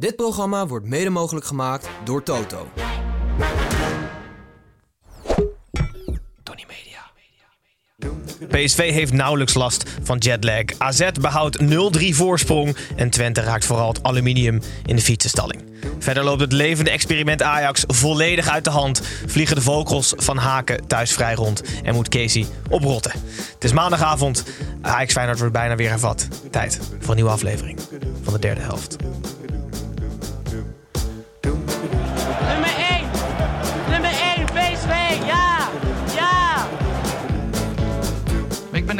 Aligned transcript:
Dit 0.00 0.16
programma 0.16 0.66
wordt 0.66 0.86
mede 0.86 1.10
mogelijk 1.10 1.46
gemaakt 1.46 1.88
door 2.04 2.22
Toto. 2.22 2.66
PSV 8.48 8.92
heeft 8.92 9.12
nauwelijks 9.12 9.54
last 9.54 9.90
van 10.02 10.18
jetlag. 10.18 10.64
AZ 10.78 11.10
behoudt 11.20 11.58
0-3 11.62 11.66
voorsprong 12.10 12.76
en 12.96 13.10
Twente 13.10 13.40
raakt 13.40 13.64
vooral 13.64 13.88
het 13.88 14.02
aluminium 14.02 14.60
in 14.86 14.96
de 14.96 15.02
fietsenstalling. 15.02 15.62
Verder 15.98 16.24
loopt 16.24 16.40
het 16.40 16.52
levende 16.52 16.90
experiment 16.90 17.42
Ajax 17.42 17.84
volledig 17.86 18.48
uit 18.48 18.64
de 18.64 18.70
hand. 18.70 19.02
Vliegen 19.26 19.56
de 19.56 19.62
vogels 19.62 20.12
van 20.16 20.36
Haken 20.36 20.86
thuis 20.86 21.12
vrij 21.12 21.34
rond 21.34 21.62
en 21.82 21.94
moet 21.94 22.08
Casey 22.08 22.46
oprotten. 22.70 23.12
Het 23.54 23.64
is 23.64 23.72
maandagavond. 23.72 24.44
Ajax 24.82 25.12
Feyenoord 25.12 25.38
wordt 25.38 25.52
bijna 25.52 25.76
weer 25.76 25.90
hervat. 25.90 26.28
Tijd 26.50 26.80
voor 26.98 27.10
een 27.10 27.16
nieuwe 27.16 27.30
aflevering 27.30 27.80
van 28.22 28.32
de 28.32 28.38
derde 28.38 28.60
helft. 28.60 28.96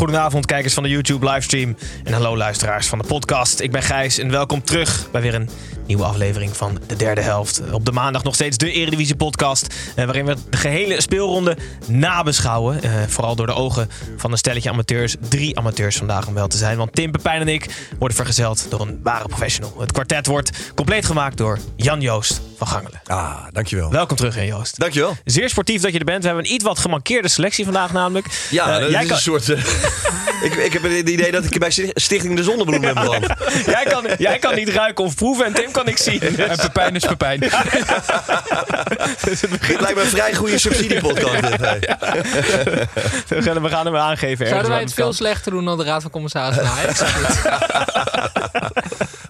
Goedenavond, 0.00 0.46
kijkers 0.46 0.74
van 0.74 0.82
de 0.82 0.88
YouTube 0.88 1.30
livestream. 1.30 1.76
En 2.04 2.12
hallo, 2.12 2.36
luisteraars 2.36 2.86
van 2.86 2.98
de 2.98 3.06
podcast. 3.06 3.60
Ik 3.60 3.70
ben 3.72 3.82
Gijs 3.82 4.18
en 4.18 4.30
welkom 4.30 4.62
terug 4.62 5.08
bij 5.10 5.20
weer 5.20 5.34
een 5.34 5.48
nieuwe 5.86 6.04
aflevering 6.04 6.56
van 6.56 6.78
de 6.86 6.96
derde 6.96 7.20
helft. 7.20 7.62
Op 7.72 7.84
de 7.84 7.92
maandag 7.92 8.22
nog 8.22 8.34
steeds 8.34 8.56
de 8.56 8.72
Eredivisie 8.72 9.16
podcast. 9.16 9.74
eh, 9.96 10.04
waarin 10.04 10.24
we 10.24 10.36
de 10.50 10.56
gehele 10.56 11.00
speelronde 11.00 11.56
nabeschouwen. 11.86 12.82
eh, 12.82 12.90
vooral 13.08 13.36
door 13.36 13.46
de 13.46 13.54
ogen 13.54 13.88
van 14.16 14.32
een 14.32 14.38
stelletje 14.38 14.70
amateurs. 14.70 15.16
Drie 15.28 15.58
amateurs 15.58 15.96
vandaag 15.96 16.26
om 16.26 16.34
wel 16.34 16.48
te 16.48 16.56
zijn. 16.56 16.76
Want 16.76 16.92
Tim, 16.92 17.10
Pepijn 17.10 17.40
en 17.40 17.48
ik 17.48 17.88
worden 17.98 18.16
vergezeld 18.16 18.66
door 18.70 18.80
een 18.80 19.00
ware 19.02 19.28
professional. 19.28 19.74
Het 19.80 19.92
kwartet 19.92 20.26
wordt 20.26 20.72
compleet 20.74 21.06
gemaakt 21.06 21.36
door 21.36 21.58
Jan 21.76 22.00
Joost 22.00 22.40
van 22.66 22.68
Gangelen. 22.68 23.00
Ah, 23.06 23.34
dankjewel. 23.52 23.90
Welkom 23.90 24.16
terug, 24.16 24.34
Jan 24.34 24.46
Joost. 24.46 24.78
Dankjewel. 24.80 25.16
Zeer 25.24 25.48
sportief 25.48 25.82
dat 25.82 25.92
je 25.92 25.98
er 25.98 26.04
bent. 26.04 26.20
We 26.20 26.26
hebben 26.26 26.44
een 26.46 26.52
iets 26.52 26.64
wat 26.64 26.78
gemankeerde 26.78 27.28
selectie 27.28 27.64
vandaag 27.64 27.92
namelijk. 27.92 28.26
Ja, 28.50 28.74
Eh, 28.74 28.80
dat 28.80 28.90
jij 28.90 29.02
is 29.02 29.06
kan- 29.08 29.16
een 29.16 29.22
soort... 29.22 29.48
eh, 29.48 29.64
ik, 30.46 30.54
ik 30.54 30.72
heb 30.72 30.82
het 30.82 30.92
idee 31.08 31.30
dat 31.30 31.44
ik 31.44 31.58
bij 31.58 31.70
Stichting 31.94 32.36
de 32.36 32.42
Zonnebloem 32.42 32.80
ben 32.80 32.94
beland. 32.94 33.26
jij, 33.66 33.84
kan, 33.88 34.04
jij 34.18 34.38
kan 34.38 34.54
niet 34.54 34.68
ruiken 34.68 35.04
of 35.04 35.14
proeven 35.14 35.44
en 35.44 35.52
Tim 35.52 35.70
kan 35.70 35.86
ik 35.88 35.96
zien. 35.98 36.18
Dus- 36.18 36.36
En 36.36 36.56
Pepijn 36.56 36.94
is 36.94 37.04
Pepijn. 37.06 37.40
dus 39.24 39.40
het 39.40 39.50
begint- 39.50 39.80
lijkt 39.80 39.96
me 39.96 40.02
een 40.02 40.08
vrij 40.08 40.34
goede 40.34 40.58
subsidiepodcast. 40.58 41.42
dit, 41.42 41.60
hey. 41.60 41.78
we, 43.28 43.42
gaan, 43.42 43.62
we 43.62 43.68
gaan 43.68 43.86
hem 43.86 43.96
aangeven. 43.96 44.28
ergens 44.46 44.48
Zouden 44.48 44.70
wij 44.70 44.80
het 44.80 44.94
kan. 44.94 45.04
veel 45.04 45.12
slechter 45.12 45.52
doen 45.52 45.64
dan 45.64 45.78
de 45.78 45.84
Raad 45.84 46.02
van 46.02 46.10
Commissarissen 46.10 46.66
Ajax? 46.66 47.02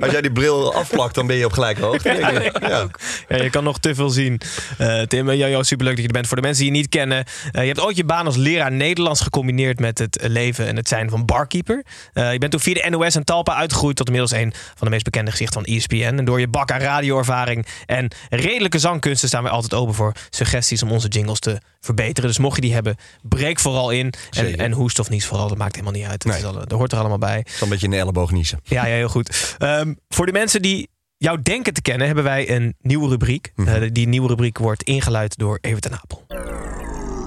Als 0.00 0.12
jij 0.12 0.20
die 0.20 0.32
bril 0.32 0.74
afplakt, 0.74 1.14
dan 1.14 1.26
ben 1.26 1.36
je 1.36 1.44
op 1.44 1.52
gelijke 1.52 1.82
hoogte. 1.82 2.02
denk 2.02 2.38
ik. 2.38 2.58
Ja. 2.68 2.86
Ja, 3.28 3.42
je 3.42 3.50
kan 3.50 3.64
nog 3.64 3.78
te 3.78 3.94
veel 3.94 4.10
zien. 4.10 4.40
Eh, 4.78 5.00
Tim 5.02 5.28
en 5.28 5.36
Jojo, 5.36 5.62
superleuk 5.62 5.94
dat 5.94 6.02
je 6.02 6.08
er 6.08 6.14
bent. 6.14 6.26
Voor 6.26 6.36
de 6.36 6.42
mensen 6.42 6.64
die 6.64 6.72
je 6.72 6.78
niet 6.78 6.88
kennen. 6.88 7.24
eh, 7.52 7.60
je 7.62 7.66
hebt 7.66 7.80
ooit 7.80 7.96
je 7.96 8.04
baan 8.04 8.26
als 8.26 8.36
leraar 8.36 8.72
Nederlands 8.72 9.20
gecombineerd 9.20 9.80
met 9.80 9.98
het 9.98 10.18
leven 10.28 10.66
en 10.66 10.76
het 10.76 10.88
zijn 10.88 11.10
van 11.10 11.24
barkeeper. 11.24 11.84
Eh, 12.12 12.32
je 12.32 12.38
bent 12.38 12.50
toen 12.50 12.60
via 12.60 12.74
de 12.74 12.90
NOS 12.90 13.14
en 13.14 13.24
Talpa 13.24 13.54
uitgegroeid 13.54 13.96
tot 13.96 14.06
inmiddels 14.06 14.40
een 14.40 14.52
van 14.52 14.86
de 14.86 14.90
meest 14.90 15.04
bekende 15.04 15.30
gezichten 15.30 15.64
van 15.64 15.74
ESPN. 15.74 16.14
En 16.18 16.24
door 16.24 16.40
je 16.40 16.48
bak 16.48 16.70
aan 16.72 16.80
radioervaring 16.80 17.66
en 17.86 18.08
redelijke 18.28 18.78
zangkunsten 18.78 19.28
staan 19.28 19.42
wij 19.42 19.52
altijd 19.52 19.74
open 19.74 19.94
voor 19.94 20.12
suggesties 20.30 20.82
om 20.82 20.90
onze 20.90 21.08
jingles 21.08 21.38
te 21.38 21.58
verbeteren. 21.80 22.28
Dus 22.30 22.38
mocht 22.38 22.54
je 22.54 22.60
die 22.60 22.72
hebben, 22.72 22.96
breek 23.22 23.58
vooral 23.60 23.90
in. 23.90 24.12
En, 24.30 24.56
en 24.56 24.72
hoest 24.72 24.98
of 24.98 25.08
niet 25.10 25.24
vooral, 25.26 25.48
dat 25.48 25.58
maakt 25.58 25.74
helemaal 25.74 25.94
niet 26.00 26.06
uit. 26.10 26.22
Dat, 26.22 26.32
Nee. 26.32 26.40
is 26.40 26.46
al, 26.46 26.52
dat 26.52 26.70
hoort 26.70 26.92
er 26.92 26.98
allemaal 26.98 27.18
bij. 27.18 27.44
Zo'n 27.48 27.68
beetje 27.68 27.84
in 27.86 27.92
de 27.92 27.98
elleboog 27.98 28.30
niezen. 28.30 28.60
Ja, 28.64 28.86
ja 28.86 28.94
heel 28.94 29.08
goed. 29.08 29.56
Ehm, 29.90 29.98
voor 30.08 30.26
de 30.26 30.32
mensen 30.32 30.62
die 30.62 30.88
jou 31.16 31.42
denken 31.42 31.72
te 31.72 31.82
kennen, 31.82 32.06
hebben 32.06 32.24
wij 32.24 32.50
een 32.50 32.74
nieuwe 32.80 33.08
rubriek. 33.08 33.52
Mhm. 33.56 33.68
Eh, 33.68 33.88
die 33.92 34.08
nieuwe 34.08 34.28
rubriek 34.28 34.58
wordt 34.58 34.82
ingeluid 34.82 35.38
door 35.38 35.58
Evert 35.60 35.86
en 35.86 35.92
Apel. 35.92 36.26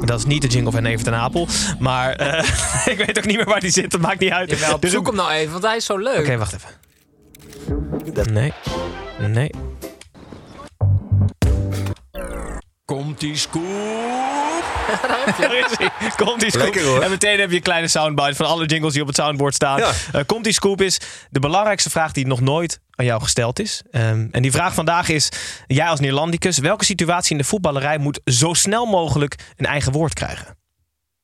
Dat 0.05 0.19
is 0.19 0.25
niet 0.25 0.41
de 0.41 0.47
jingle 0.47 0.71
van 0.71 0.85
Evert 0.85 1.07
en 1.07 1.13
Apel. 1.13 1.47
Maar 1.79 2.15
eh, 2.15 2.43
ik 2.93 2.97
weet 3.05 3.17
ook 3.17 3.25
niet 3.25 3.35
meer 3.35 3.45
waar 3.45 3.59
die 3.59 3.71
zit. 3.71 3.91
Dat 3.91 4.01
maakt 4.01 4.19
niet 4.19 4.31
uit. 4.31 4.49
Jawel, 4.49 4.79
Dus 4.79 4.91
zoek 4.91 5.05
hem 5.05 5.15
nou 5.15 5.31
even, 5.31 5.51
want 5.51 5.63
hij 5.63 5.75
is 5.75 5.85
zo 5.85 5.97
leuk. 5.97 6.19
Oké, 6.19 6.37
wacht 6.37 6.53
even. 6.53 6.69
Nee. 8.33 8.53
Nee. 9.27 9.49
Komt 12.93 13.19
die 13.19 13.37
scoop? 13.37 13.63
Daar 15.39 15.57
is 15.57 15.77
hij. 15.77 16.09
Komt 16.15 16.39
die 16.39 16.49
scoop. 16.49 16.63
Lekker, 16.63 16.83
hoor. 16.83 17.01
En 17.01 17.09
meteen 17.09 17.39
heb 17.39 17.49
je 17.49 17.55
een 17.55 17.61
kleine 17.61 17.87
soundbite 17.87 18.35
van 18.35 18.45
alle 18.45 18.65
jingles 18.65 18.93
die 18.93 19.01
op 19.01 19.07
het 19.07 19.15
soundboard 19.15 19.53
staan. 19.53 19.79
Ja. 19.79 19.91
Eh, 20.11 20.21
komt 20.25 20.43
die 20.43 20.53
scoop 20.53 20.81
is 20.81 20.99
de 21.29 21.39
belangrijkste 21.39 21.89
vraag 21.89 22.11
die 22.11 22.27
nog 22.27 22.41
nooit 22.41 22.79
aan 22.95 23.05
jou 23.05 23.21
gesteld 23.21 23.59
is. 23.59 23.81
Ehm, 23.91 24.27
en 24.31 24.41
die 24.41 24.51
vraag 24.51 24.73
vandaag 24.73 25.09
is, 25.09 25.29
jij 25.67 25.87
als 25.87 25.99
Neerlandicus, 25.99 26.57
welke 26.57 26.85
situatie 26.85 27.31
in 27.31 27.37
de 27.37 27.43
voetballerij 27.43 27.97
moet 27.97 28.19
zo 28.25 28.53
snel 28.53 28.85
mogelijk 28.85 29.35
een 29.55 29.65
eigen 29.65 29.91
woord 29.91 30.13
krijgen? 30.13 30.57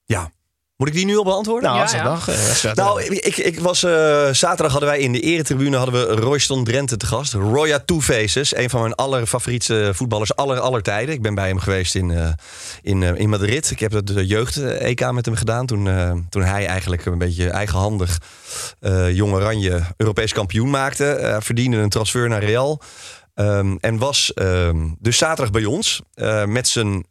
Ja. 0.06 0.32
Moet 0.80 0.88
ik 0.88 0.94
die 0.94 1.06
nu 1.06 1.18
al 1.18 1.24
beantwoorden? 1.24 1.70
Nou, 1.70 1.82
Ja, 1.92 1.96
ja. 1.96 2.04
eh, 2.28 2.74
Nou, 2.74 3.04
ik, 3.04 3.38
ik 3.38 3.60
was, 3.60 3.84
eh, 3.84 3.92
zaterdag 4.32 4.72
hadden 4.72 4.90
wij 4.90 5.00
in 5.00 5.12
de 5.12 5.20
eretribune 5.20 5.78
hadden 5.78 6.08
we 6.08 6.14
Royston 6.16 6.64
Drenthe 6.64 6.98
te 6.98 7.06
gast. 7.06 7.34
Roya 7.34 7.80
Two 7.86 8.02
Faces, 8.02 8.56
een 8.56 8.70
van 8.70 8.82
mijn 8.82 8.96
allerfavoriete 8.96 9.92
voetballers 9.94 10.36
aller, 10.36 10.60
aller 10.60 10.82
tijden. 10.82 11.14
Ik 11.16 11.22
ben 11.22 11.36
bij 11.36 11.48
hem 11.48 11.60
geweest 11.60 11.96
in, 11.96 12.12
eh, 12.12 12.28
in, 12.82 13.04
eh, 13.04 13.16
in 13.16 13.30
Madrid. 13.30 13.72
Ik 13.72 13.80
heb 13.80 13.92
het 13.92 14.08
de 14.08 14.26
jeugd-EK 14.26 15.12
met 15.12 15.26
hem 15.26 15.36
gedaan. 15.36 15.66
Toen, 15.66 15.88
eh, 15.88 16.12
toen 16.30 16.44
hij 16.44 16.66
eigenlijk 16.66 17.06
een 17.06 17.18
beetje 17.18 17.50
eigenhandig 17.50 18.18
eh 18.80 19.16
Jong 19.16 19.34
Oranje 19.34 19.82
Europees 19.98 20.34
kampioen 20.34 20.70
maakte. 20.70 21.06
Eh, 21.12 21.38
verdiende 21.40 21.78
een 21.78 21.90
transfer 21.90 22.30
naar 22.30 22.44
Real. 22.44 22.82
Ehm, 23.34 23.76
en 23.80 23.98
was 23.98 24.34
ehm, 24.34 24.88
dus 25.00 25.18
zaterdag 25.18 25.52
bij 25.52 25.66
ons 25.66 26.02
eh, 26.14 26.46
met 26.46 26.68
zijn... 26.68 27.06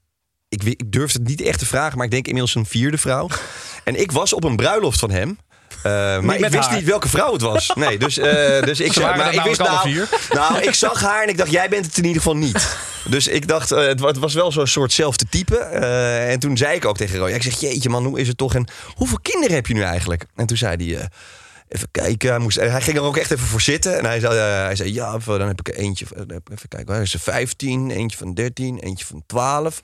Ik, 0.48 0.62
ik 0.62 0.92
durf 0.92 1.12
het 1.12 1.26
niet 1.26 1.40
echt 1.40 1.58
te 1.58 1.66
vragen, 1.66 1.96
maar 1.96 2.04
ik 2.06 2.12
denk 2.12 2.26
inmiddels 2.26 2.54
een 2.54 2.66
vierde 2.66 2.98
vrouw. 2.98 3.28
En 3.84 4.00
ik 4.00 4.12
was 4.12 4.32
op 4.32 4.44
een 4.44 4.56
bruiloft 4.56 4.98
van 4.98 5.10
hem. 5.10 5.38
Eh, 5.82 6.20
maar 6.20 6.36
ik 6.36 6.48
wist 6.48 6.66
haar. 6.68 6.74
niet 6.76 6.84
welke 6.84 7.08
vrouw 7.08 7.32
het 7.32 7.40
was. 7.42 7.70
Nee, 7.74 7.98
dus, 7.98 8.18
eh, 8.18 8.62
dus 8.68 8.80
ik, 8.80 8.92
Ze 8.92 9.00
waren 9.00 9.16
maar 9.18 9.34
ik 9.34 9.40
wist 9.42 9.58
nou, 9.60 10.06
nou, 10.32 10.58
ik 10.62 10.74
zag 10.74 11.00
haar 11.00 11.22
en 11.22 11.28
ik 11.28 11.36
dacht, 11.38 11.50
jij 11.50 11.68
bent 11.68 11.86
het 11.86 11.96
in 11.96 12.04
ieder 12.04 12.22
geval 12.22 12.36
niet. 12.36 12.76
Dus 13.04 13.28
ik 13.28 13.48
dacht, 13.48 13.72
eh, 13.72 13.86
het, 13.86 14.00
wa- 14.00 14.06
het 14.08 14.18
was 14.18 14.34
wel 14.34 14.52
zo'n 14.52 14.66
soortzelfde 14.66 15.24
type. 15.30 15.56
Eh, 15.58 16.30
en 16.32 16.38
toen 16.38 16.56
zei 16.56 16.76
ik 16.76 16.84
ook 16.84 16.96
tegen 16.96 17.18
Roy, 17.18 17.30
ik 17.30 17.42
zeg, 17.42 17.60
jeetje 17.60 17.88
man, 17.88 18.04
hoe 18.04 18.20
is 18.20 18.28
het 18.28 18.36
toch? 18.36 18.54
En 18.54 18.66
hoeveel 18.94 19.18
kinderen 19.22 19.54
heb 19.54 19.66
je 19.66 19.74
nu 19.74 19.82
eigenlijk? 19.82 20.24
En 20.34 20.46
toen 20.46 20.56
zei 20.56 20.94
hij, 20.94 21.08
even 21.68 21.88
kijken. 21.90 22.30
Hij, 22.30 22.38
moest, 22.38 22.56
hij 22.56 22.80
ging 22.80 22.96
er 22.96 23.02
ook 23.02 23.16
echt 23.16 23.30
even 23.30 23.46
voor 23.46 23.60
zitten. 23.60 23.98
En 23.98 24.04
hij 24.04 24.20
zei, 24.20 24.34
hij 24.38 24.76
zei 24.76 24.92
ja, 24.94 25.18
dan 25.24 25.40
heb 25.48 25.60
ik 25.60 25.68
er 25.68 25.74
eentje. 25.74 26.06
van- 26.06 26.16
Even 26.52 26.68
kijken, 26.68 26.94
hij 26.94 27.02
is 27.02 27.14
er 27.14 27.20
15, 27.20 27.90
eentje 27.90 28.16
van 28.18 28.34
13, 28.34 28.78
eentje 28.78 29.06
van 29.06 29.22
12. 29.26 29.80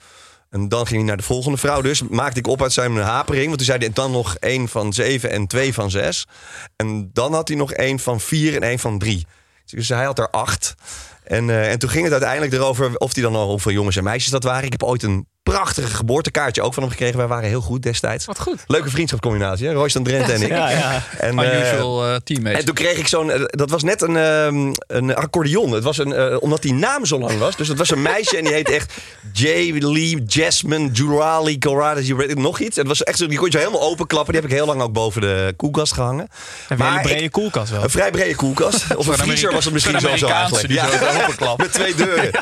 En 0.55 0.69
dan 0.69 0.87
ging 0.87 0.99
hij 0.99 1.07
naar 1.07 1.17
de 1.17 1.23
volgende 1.23 1.57
vrouw. 1.57 1.81
Dus 1.81 2.01
maakte 2.01 2.39
ik 2.39 2.47
op 2.47 2.61
uit 2.61 2.73
zijn 2.73 2.97
hapering. 2.97 3.45
Want 3.45 3.57
toen 3.57 3.65
zei 3.65 3.79
hij 3.79 3.93
dan 3.93 4.11
nog 4.11 4.35
één 4.35 4.67
van 4.67 4.93
zeven 4.93 5.29
en 5.29 5.47
twee 5.47 5.73
van 5.73 5.91
zes. 5.91 6.27
En 6.75 7.09
dan 7.13 7.33
had 7.33 7.47
hij 7.47 7.57
nog 7.57 7.71
één 7.71 7.99
van 7.99 8.19
vier 8.19 8.55
en 8.55 8.61
één 8.61 8.79
van 8.79 8.99
drie. 8.99 9.25
Dus 9.65 9.89
hij 9.89 10.05
had 10.05 10.19
er 10.19 10.29
acht. 10.29 10.75
En, 11.23 11.49
eh, 11.49 11.71
en 11.71 11.79
toen 11.79 11.89
ging 11.89 12.03
het 12.03 12.11
uiteindelijk 12.11 12.53
erover 12.53 12.97
of 12.97 13.13
hij 13.13 13.23
dan 13.23 13.35
al 13.35 13.49
hoeveel 13.49 13.71
jongens 13.71 13.95
en 13.95 14.03
meisjes 14.03 14.31
dat 14.31 14.43
waren. 14.43 14.65
Ik 14.65 14.71
heb 14.71 14.83
ooit 14.83 15.03
een 15.03 15.27
prachtige 15.51 15.87
geboortekaartje 15.95 16.61
ook 16.61 16.73
van 16.73 16.83
hem 16.83 16.91
gekregen. 16.91 17.17
Wij 17.17 17.27
waren 17.27 17.49
heel 17.49 17.61
goed 17.61 17.83
destijds. 17.83 18.25
Wat 18.25 18.39
goed. 18.39 18.63
Leuke 18.67 18.89
vriendschapscombinatie, 18.89 19.67
hè? 19.67 19.73
Royston 19.73 20.03
Drenthe 20.03 20.31
en 20.33 20.41
ik. 20.41 20.47
Ja, 20.47 20.69
ja. 20.69 21.03
En, 21.19 21.39
eh, 21.39 21.53
Unusual 21.59 22.09
uh, 22.09 22.15
teammates. 22.23 22.59
en 22.59 22.65
toen 22.65 22.75
kreeg 22.75 22.97
ik 22.97 23.07
zo'n. 23.07 23.31
eh, 23.31 23.41
dat 23.45 23.69
was 23.69 23.83
net 23.83 24.01
een, 24.01 24.17
ehm, 24.17 24.73
een 24.87 25.15
accordeon. 25.15 25.71
Het 25.71 25.83
was 25.83 25.97
een. 25.97 26.13
eh, 26.13 26.35
omdat 26.39 26.61
die 26.61 26.73
naam 26.73 27.05
zo 27.05 27.19
lang 27.19 27.37
was. 27.39 27.55
Dus 27.55 27.67
het 27.67 27.77
was 27.77 27.89
een 27.91 28.01
meisje 28.01 28.37
en 28.37 28.43
die 28.43 28.53
heette 28.53 28.73
echt. 28.73 28.93
J. 29.33 29.43
Lee, 29.79 30.23
Jasmine, 30.27 30.89
Jurali, 30.91 31.57
Corrada, 31.59 31.99
je 32.03 32.15
weet 32.15 32.37
nog 32.37 32.59
iets. 32.59 32.75
Het 32.77 32.87
was 32.87 33.03
echt 33.03 33.17
zo. 33.17 33.27
Die 33.27 33.37
kon 33.37 33.45
je 33.45 33.51
zo 33.51 33.57
helemaal 33.57 33.81
openklappen. 33.89 34.33
Die 34.33 34.41
heb 34.41 34.51
ik 34.51 34.57
heel 34.57 34.65
lang 34.67 34.81
ook 34.81 34.93
boven 34.93 35.21
de 35.21 35.53
koelkast 35.57 35.93
gehangen. 35.93 36.27
Een 36.69 36.81
hele 36.81 36.95
ik- 36.95 37.01
brede 37.01 37.29
koelkast 37.29 37.71
wel. 37.71 37.83
een 37.83 37.89
vrij 37.89 38.11
brede 38.11 38.35
koelkast. 38.35 38.85
Of 38.95 39.07
een 39.07 39.17
vriezer 39.17 39.51
was 39.51 39.63
het 39.65 39.73
misschien 39.73 39.99
zo, 39.99 40.15
zo 40.15 40.27
eigenlijk. 40.27 40.73
zo 40.73 41.21
openklapt. 41.21 41.61
met 41.63 41.73
twee 41.73 41.95
deuren. 41.95 42.29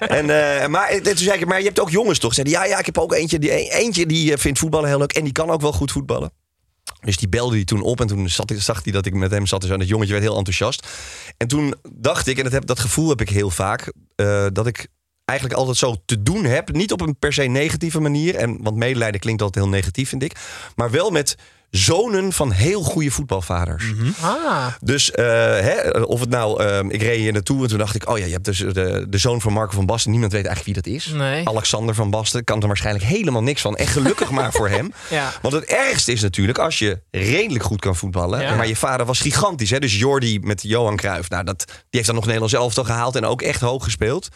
En, 0.00 0.30
eh, 0.60 0.66
maar 0.66 0.88
en 0.88 1.02
toen 1.02 1.16
zei 1.16 1.38
ik, 1.38 1.46
maar 1.46 1.58
je 1.58 1.64
hebt 1.64 1.80
ook 1.80 1.90
jongens 1.90 2.18
toch? 2.18 2.34
Ja, 2.48 2.64
ja, 2.64 2.78
ik 2.78 2.86
heb 2.86 2.98
ook 2.98 3.12
eentje 3.12 3.38
die, 3.38 3.70
eentje 3.70 4.06
die 4.06 4.32
eh, 4.32 4.38
vindt 4.38 4.58
voetballen 4.58 4.88
heel 4.88 4.98
leuk. 4.98 5.12
En 5.12 5.24
die 5.24 5.32
kan 5.32 5.50
ook 5.50 5.60
wel 5.60 5.72
goed 5.72 5.92
voetballen. 5.92 6.32
Dus 7.00 7.16
die 7.16 7.28
belde 7.28 7.54
hij 7.54 7.64
toen 7.64 7.82
op 7.82 8.00
en 8.00 8.06
toen 8.06 8.28
zat, 8.28 8.52
zag 8.56 8.84
hij 8.84 8.92
dat 8.92 9.06
ik 9.06 9.14
met 9.14 9.30
hem 9.30 9.46
zat. 9.46 9.64
En 9.64 9.78
dat 9.78 9.88
jongetje 9.88 10.12
werd 10.12 10.24
heel 10.24 10.36
enthousiast. 10.36 10.88
En 11.36 11.48
toen 11.48 11.74
dacht 11.92 12.26
ik, 12.26 12.36
en 12.36 12.42
dat, 12.44 12.52
heb, 12.52 12.66
dat 12.66 12.78
gevoel 12.78 13.08
heb 13.08 13.20
ik 13.20 13.28
heel 13.28 13.50
vaak, 13.50 13.92
eh, 14.16 14.46
dat 14.52 14.66
ik 14.66 14.88
eigenlijk 15.24 15.58
altijd 15.58 15.76
zo 15.76 15.96
te 16.04 16.22
doen 16.22 16.44
heb. 16.44 16.72
Niet 16.72 16.92
op 16.92 17.00
een 17.00 17.16
per 17.18 17.32
se 17.32 17.42
negatieve 17.42 18.00
manier. 18.00 18.34
En, 18.34 18.62
want 18.62 18.76
medelijden 18.76 19.20
klinkt 19.20 19.42
altijd 19.42 19.64
heel 19.64 19.74
negatief, 19.74 20.08
vind 20.08 20.22
ik. 20.22 20.36
Maar 20.76 20.90
wel 20.90 21.10
met 21.10 21.36
zonen 21.70 22.32
van 22.32 22.50
heel 22.52 22.82
goede 22.82 23.10
voetbalvaders. 23.10 23.84
Ah, 24.20 24.66
Dus 24.80 25.10
eh, 25.10 25.24
hè, 25.58 25.90
of 25.90 26.20
het 26.20 26.28
nou, 26.28 26.62
eh, 26.64 26.78
ik 26.88 27.02
reed 27.02 27.18
hier 27.18 27.32
naartoe 27.32 27.62
en 27.62 27.68
toen 27.68 27.78
dacht 27.78 27.94
ik, 27.94 28.08
oh 28.08 28.18
ja, 28.18 28.24
je 28.24 28.32
hebt 28.32 28.44
dus 28.44 28.58
de, 28.58 29.06
de 29.08 29.18
zoon 29.18 29.40
van 29.40 29.52
Marco 29.52 29.74
van 29.74 29.86
Basten. 29.86 30.10
Niemand 30.10 30.32
weet 30.32 30.46
eigenlijk 30.46 30.76
wie 30.76 30.92
dat 30.92 31.02
is. 31.02 31.06
Nee. 31.06 31.48
Alexander 31.48 31.94
van 31.94 32.10
Basten 32.10 32.44
kan 32.44 32.60
er 32.60 32.66
waarschijnlijk 32.66 33.04
helemaal 33.04 33.42
niks 33.42 33.60
van. 33.60 33.76
En 33.76 33.86
gelukkig 33.86 34.30
maar 34.30 34.52
voor 34.52 34.68
hem. 34.68 34.92
ja. 35.10 35.32
Want 35.42 35.54
het 35.54 35.64
ergste 35.64 36.12
is 36.12 36.20
natuurlijk 36.22 36.58
als 36.58 36.78
je 36.78 37.00
redelijk 37.10 37.64
goed 37.64 37.80
kan 37.80 37.96
voetballen. 37.96 38.40
Ja. 38.40 38.54
Maar 38.54 38.66
je 38.68 38.76
vader 38.76 39.06
was 39.06 39.20
gigantisch. 39.20 39.70
Hè? 39.70 39.78
Dus 39.78 39.98
Jordi 39.98 40.40
met 40.40 40.62
Johan 40.62 40.96
Cruijff. 40.96 41.30
Nou, 41.30 41.44
dat, 41.44 41.64
die 41.66 41.76
heeft 41.90 42.06
dan 42.06 42.14
nog 42.14 42.24
Nederlands 42.24 42.54
elftal 42.54 42.84
gehaald. 42.84 43.16
En 43.16 43.24
ook 43.24 43.42
echt 43.42 43.60
hoog 43.60 43.84
gespeeld. 43.84 44.28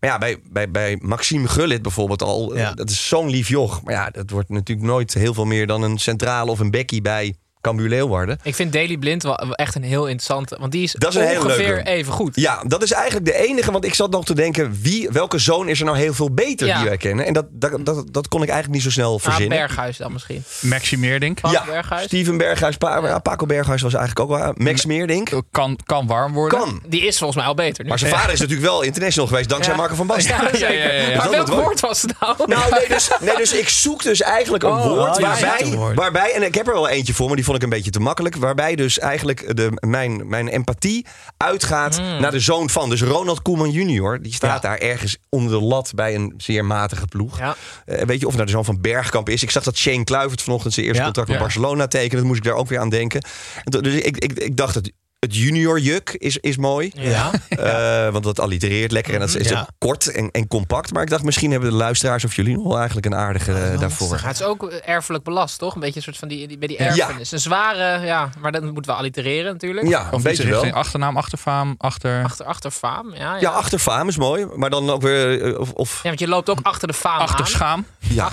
Maar 0.00 0.10
ja, 0.10 0.18
bij, 0.18 0.38
bij, 0.50 0.70
bij 0.70 0.98
Maxime 1.02 1.48
Gullit 1.48 1.82
bijvoorbeeld 1.82 2.22
al. 2.22 2.56
Ja. 2.56 2.70
eh, 2.70 2.76
Dat 2.76 2.90
is 2.90 3.08
zo'n 3.08 3.30
lief 3.30 3.48
joch. 3.48 3.82
Maar 3.82 3.94
ja, 3.94 4.10
dat 4.10 4.30
wordt 4.30 4.48
natuurlijk 4.48 4.86
nooit 4.88 5.14
heel 5.14 5.34
veel 5.34 5.44
meer 5.44 5.66
dan 5.66 5.82
een 5.82 5.98
centrale 5.98 6.50
of 6.50 6.58
een 6.58 6.70
bekkie 6.80 7.02
bij 7.02 7.34
Cambuur 7.60 7.88
Leeuwarden. 7.88 8.38
Ik 8.42 8.54
vind 8.54 8.72
Daily 8.72 8.96
Blind 8.96 9.22
wel 9.22 9.36
echt 9.38 9.74
een 9.74 9.82
heel 9.82 10.02
interessante. 10.06 10.56
Want 10.60 10.72
die 10.72 10.82
is, 10.82 10.92
Dat 10.92 11.14
is 11.16 11.36
ongeveer 11.36 11.82
even 11.86 12.12
goed. 12.12 12.36
Ja, 12.36 12.62
dat 12.66 12.82
is 12.82 12.92
eigenlijk 12.92 13.26
de 13.26 13.34
enige. 13.34 13.72
Want 13.72 13.84
ik 13.84 13.94
zat 13.94 14.10
nog 14.10 14.24
te 14.24 14.34
denken, 14.34 14.78
wie, 14.82 15.08
welke 15.12 15.38
zoon 15.38 15.68
is 15.68 15.78
er 15.78 15.84
nou 15.84 15.98
heel 15.98 16.14
veel 16.14 16.30
beter 16.30 16.66
Ja. 16.66 16.78
die 16.78 16.88
wij 16.88 16.96
kennen? 16.96 17.26
En 17.26 17.32
dat, 17.32 17.46
dat, 17.50 17.86
dat, 17.86 18.04
dat 18.12 18.28
kon 18.28 18.42
ik 18.42 18.48
eigenlijk 18.48 18.82
niet 18.82 18.92
zo 18.92 19.00
snel 19.00 19.14
Ah, 19.14 19.20
verzinnen. 19.20 19.58
Berghuis 19.58 19.96
dan 19.96 20.12
misschien. 20.12 20.42
Maxi 20.60 20.96
Meerdink. 20.96 21.40
Paco 21.40 21.54
ja, 21.54 21.64
Berghuis. 21.64 22.04
Steven 22.04 22.36
Berghuis, 22.38 22.76
pa, 22.76 23.00
ja, 23.06 23.18
Paco 23.18 23.46
Berghuis 23.46 23.82
was 23.82 23.94
eigenlijk 23.94 24.30
ook 24.30 24.38
wel. 24.38 24.52
Max 24.56 24.84
Meerdink. 24.84 25.30
Kan, 25.50 25.78
kan 25.84 26.06
warm 26.06 26.32
worden. 26.32 26.58
Kan. 26.58 26.82
Die 26.86 27.02
is 27.06 27.16
volgens 27.18 27.38
mij 27.38 27.48
al 27.48 27.54
beter. 27.54 27.82
Nu. 27.84 27.88
Maar 27.88 27.98
zijn 27.98 28.12
vader 28.12 28.32
is 28.32 28.40
natuurlijk 28.40 28.68
wel 28.68 28.82
international 28.82 29.28
geweest 29.28 29.48
dankzij 29.48 29.72
Ja. 29.72 29.78
Marco 29.78 29.94
van 29.94 30.06
Basten. 30.06 30.34
Ja, 30.36 30.48
zeker. 30.52 30.72
ja, 30.82 30.92
ja, 30.92 31.08
ja. 31.08 31.16
Maar 31.16 31.30
Dat 31.30 31.48
welk 31.48 31.62
woord. 31.64 31.80
was 31.80 32.02
het 32.02 32.12
nou? 32.20 32.36
Nou, 32.46 32.62
nee 32.70 32.88
dus, 32.88 33.10
nee, 33.20 33.36
dus 33.36 33.52
ik 33.52 33.68
zoek 33.68 34.02
dus 34.02 34.22
eigenlijk 34.22 34.62
een 34.64 34.70
Oh, 34.70 34.84
woord 34.86 35.16
ja, 35.16 35.22
waarbij, 35.22 35.78
waarbij, 35.94 36.32
en 36.34 36.42
ik 36.42 36.54
heb 36.54 36.66
er 36.66 36.72
wel 36.72 36.88
eentje 36.88 37.14
voor, 37.14 37.26
maar 37.26 37.36
die 37.36 37.44
vond 37.50 37.62
ik 37.62 37.68
een 37.70 37.76
beetje 37.76 37.90
te 37.90 38.00
makkelijk. 38.00 38.36
Waarbij 38.36 38.74
dus 38.74 38.98
eigenlijk 38.98 39.56
de, 39.56 39.70
mijn, 39.86 40.28
mijn 40.28 40.48
empathie 40.48 41.06
uitgaat 41.36 41.96
Hmm. 41.96 42.20
naar 42.20 42.30
de 42.30 42.40
zoon 42.40 42.70
van. 42.70 42.88
Dus 42.90 43.02
Ronald 43.02 43.42
Koeman 43.42 43.70
junior, 43.70 44.22
die 44.22 44.34
staat 44.34 44.62
Ja. 44.62 44.68
daar 44.68 44.78
ergens 44.78 45.16
onder 45.28 45.58
de 45.58 45.64
lat 45.64 45.92
bij 45.94 46.14
een 46.14 46.34
zeer 46.36 46.64
matige 46.64 47.06
ploeg. 47.06 47.38
Ja. 47.38 47.56
Eh, 47.84 48.02
weet 48.04 48.20
je 48.20 48.26
of 48.26 48.32
het 48.32 48.34
nou 48.34 48.44
de 48.44 48.50
zoon 48.50 48.64
van 48.64 48.80
Bergkamp 48.80 49.28
is? 49.28 49.42
Ik 49.42 49.50
zag 49.50 49.62
dat 49.62 49.76
Shane 49.76 50.04
Kluivert 50.04 50.42
vanochtend 50.42 50.74
zijn 50.74 50.86
eerste 50.86 51.00
Ja. 51.00 51.06
contract 51.06 51.30
met. 51.30 51.38
Barcelona 51.40 51.86
tekende. 51.86 52.16
Dat 52.16 52.24
moest 52.24 52.38
ik 52.38 52.44
daar 52.44 52.54
ook 52.54 52.68
weer 52.68 52.78
aan 52.78 52.88
denken. 52.88 53.24
Dus 53.64 53.94
ik, 53.94 54.16
ik, 54.16 54.32
ik 54.32 54.56
dacht, 54.56 54.74
het, 54.74 54.92
het 55.20 55.36
junior 55.36 55.80
juk 55.80 56.10
is, 56.10 56.36
is 56.38 56.56
mooi. 56.56 56.92
Ja. 56.94 57.30
Eh, 57.48 58.12
want 58.12 58.24
dat 58.24 58.40
allitereert 58.40 58.92
lekker 58.92 59.14
en 59.14 59.20
dat 59.20 59.34
is 59.36 59.48
Ja. 59.48 59.60
ook 59.60 59.66
kort 59.78 60.06
en, 60.12 60.30
en 60.30 60.46
compact. 60.48 60.92
Maar 60.92 61.02
ik 61.02 61.10
dacht, 61.10 61.22
misschien 61.22 61.50
hebben 61.50 61.70
de 61.70 61.76
luisteraars 61.76 62.24
of 62.24 62.34
jullie 62.36 62.54
nog 62.54 62.64
wel 62.66 62.76
eigenlijk 62.76 63.06
een 63.06 63.14
aardige 63.14 63.52
eh, 63.52 63.80
daarvoor. 63.80 64.18
Het 64.22 64.34
is 64.40 64.42
ook 64.42 64.62
erfelijk 64.64 65.24
belast, 65.24 65.58
toch? 65.58 65.74
Een 65.74 65.80
beetje 65.80 65.96
een 65.96 66.02
soort 66.02 66.16
van 66.16 66.28
die, 66.28 66.48
die, 66.48 66.58
bij 66.58 66.68
die 66.68 66.76
erfenis. 66.76 67.32
Een 67.32 67.40
zware, 67.40 68.06
ja, 68.06 68.30
maar 68.38 68.52
dat 68.52 68.62
moet 68.72 68.86
wel 68.86 68.96
allitereren 68.96 69.52
natuurlijk. 69.52 69.88
Ja, 69.88 70.08
een 70.12 70.22
beetje 70.22 70.48
wel. 70.48 70.70
achternaam, 70.70 71.16
achterfaam, 71.16 71.74
achter... 71.78 72.24
Achter, 72.24 72.46
achter 72.46 72.70
faam, 72.70 73.14
ja, 73.14 73.18
ja. 73.34 73.40
Ja, 73.40 73.50
achterfaam 73.50 74.08
is 74.08 74.16
mooi. 74.16 74.46
Maar 74.56 74.70
dan 74.70 74.90
ook 74.90 75.02
weer... 75.02 75.42
eh, 75.42 75.58
Of, 75.60 75.72
of 75.72 75.94
Ja, 76.02 76.08
want 76.08 76.20
je 76.20 76.28
loopt 76.28 76.50
ook 76.50 76.58
achter 76.62 76.88
de 76.88 76.94
faam 76.94 77.18
achter 77.20 77.40
aan. 77.40 77.46
schaam. 77.46 77.86
ja. 77.98 78.30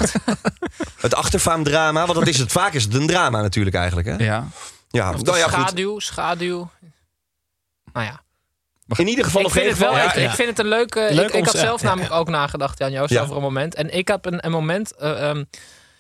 het 1.06 1.16
achterfaamdrama. 1.16 2.06
Want 2.06 2.20
dat 2.20 2.28
is 2.28 2.38
het. 2.38 2.52
Vaak 2.52 2.74
is 2.74 2.84
het 2.84 2.94
een 2.94 3.08
drama 3.08 3.42
natuurlijk 3.42 3.76
eigenlijk. 3.76 4.08
Hè? 4.08 4.16
Ja. 4.26 4.48
Ja, 4.90 5.10
Of 5.14 5.18
de 5.20 5.24
nou 5.24 5.38
ja, 5.38 5.44
goed. 5.48 5.54
schaduw, 5.54 6.00
schaduw. 6.00 6.70
Nou 7.98 8.10
ja. 8.10 8.22
In 8.98 9.08
ieder 9.08 9.26
geval 9.26 9.42
Ik 9.42 9.50
vind, 9.50 9.70
het 9.70 9.78
wel, 9.78 9.92
ik, 9.98 9.98
ja. 9.98 10.14
ik 10.14 10.30
vind 10.30 10.50
het 10.50 10.60
een 10.60 10.68
leuke... 10.68 11.08
Leuk 11.12 11.28
ik, 11.28 11.34
ik 11.34 11.46
had 11.46 11.58
zelf 11.58 11.82
ja, 11.82 11.88
namelijk 11.88 12.14
ook 12.14 12.30
nagedacht, 12.30 12.80
Jan 12.80 12.92
Joost, 12.92 13.12
Ja. 13.12 13.22
over 13.22 13.36
een 13.36 13.42
moment. 13.42 13.76
En 13.76 13.94
ik 13.94 14.08
heb 14.08 14.26
een, 14.26 14.46
een 14.46 14.52
moment... 14.52 14.96
eh, 14.96 15.30
ehm, 15.30 15.44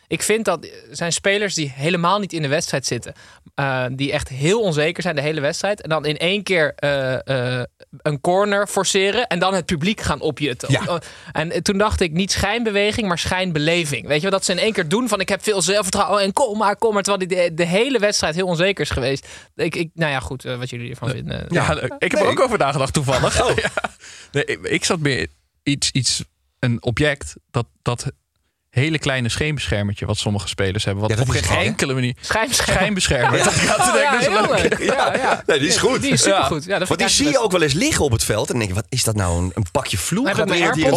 ik 0.07 0.21
vind 0.21 0.45
dat 0.45 0.63
er 0.65 0.71
zijn 0.91 1.13
spelers 1.13 1.53
die 1.53 1.71
helemaal 1.75 2.19
niet 2.19 2.33
in 2.33 2.41
de 2.41 2.47
wedstrijd 2.47 2.85
zitten. 2.85 3.13
Eh, 3.57 3.85
die 3.91 4.11
echt 4.11 4.29
heel 4.29 4.61
onzeker 4.61 5.03
zijn 5.03 5.15
de 5.15 5.21
hele 5.21 5.41
wedstrijd. 5.41 5.81
En 5.81 5.89
dan 5.89 6.05
in 6.05 6.17
één 6.17 6.43
keer 6.43 6.73
eh, 6.75 7.59
eh, 7.59 7.63
een 8.01 8.21
corner 8.21 8.67
forceren. 8.67 9.27
En 9.27 9.39
dan 9.39 9.53
het 9.53 9.65
publiek 9.65 10.01
gaan 10.01 10.21
opjutten. 10.21 10.71
Ja. 10.71 11.01
En 11.31 11.63
toen 11.63 11.77
dacht 11.77 12.01
ik 12.01 12.11
niet 12.11 12.31
schijnbeweging, 12.31 13.07
maar 13.07 13.17
schijnbeleving. 13.17 14.07
Weet 14.07 14.15
je 14.15 14.21
wel, 14.21 14.31
dat 14.31 14.45
ze 14.45 14.51
in 14.51 14.57
één 14.57 14.73
keer 14.73 14.87
doen 14.87 15.07
van 15.07 15.19
ik 15.19 15.29
heb 15.29 15.43
veel 15.43 15.61
zelfvertrouwen. 15.61 16.21
En 16.21 16.33
kom 16.33 16.57
maar, 16.57 16.75
kom 16.75 16.93
maar. 16.93 17.03
Terwijl 17.03 17.27
die 17.27 17.37
de, 17.37 17.53
de 17.53 17.65
hele 17.65 17.99
wedstrijd 17.99 18.35
heel 18.35 18.47
onzeker 18.47 18.83
is 18.83 18.89
geweest. 18.89 19.27
Ik, 19.55 19.75
ik, 19.75 19.89
nou 19.93 20.11
ja, 20.11 20.19
goed, 20.19 20.43
wat 20.43 20.69
jullie 20.69 20.89
ervan 20.89 21.09
vinden. 21.09 21.45
Ja, 21.49 21.81
ik 21.99 22.11
heb 22.11 22.19
er 22.19 22.27
ook 22.27 22.41
over 22.41 22.57
nagedacht 22.57 22.93
toevallig. 22.93 23.41
Oh. 23.43 23.55
Ja. 23.63 23.71
Nee, 24.31 24.45
ik, 24.45 24.59
ik 24.61 24.85
zat 24.85 24.99
meer 24.99 25.27
iets, 25.63 25.91
iets, 25.91 26.23
een 26.59 26.83
object 26.83 27.35
dat, 27.51 27.65
dat 27.81 28.11
hele 28.77 28.99
kleine 28.99 29.29
scheenbeschermertje 29.29 30.05
wat 30.05 30.17
sommige 30.17 30.47
spelers 30.47 30.83
hebben. 30.85 31.01
Wat 31.07 31.11
Ja, 31.17 31.21
op 31.21 31.29
geen 31.29 31.57
enkele 31.57 31.93
manier. 31.93 32.15
Schijnbescherming. 32.21 33.01
Schijnbeschermer. 33.01 33.37
Dat 33.43 33.53
ik 33.55 33.67
aan 33.69 33.91
te 33.91 34.59
denken, 34.59 34.85
ja. 34.85 34.93
Ja, 34.95 35.15
ja. 35.17 35.43
Nee, 35.45 35.59
die 35.59 35.67
is 35.67 35.77
goed. 35.77 36.01
Die 36.01 36.11
is 36.11 36.21
supergoed. 36.21 36.63
Ja, 36.63 36.79
dat 36.79 36.87
Want 36.87 36.99
die 36.99 37.09
zie 37.09 37.29
je 37.29 37.39
ook 37.39 37.51
wel 37.51 37.61
eens 37.61 37.73
liggen 37.73 38.05
op 38.05 38.11
het 38.11 38.23
veld. 38.23 38.45
En 38.47 38.57
dan 38.57 38.57
denk 38.57 38.69
je, 38.69 38.75
wat 38.75 38.85
is 38.89 39.03
dat 39.03 39.15
nou? 39.15 39.37
Een, 39.43 39.51
een 39.55 39.65
pakje 39.71 39.97
vloer? 39.97 40.27
Gaat 40.27 40.37
ik 40.37 40.45
mijn 40.45 40.57
iemand 40.59 40.75
hier 40.75 40.85
een 40.87 40.93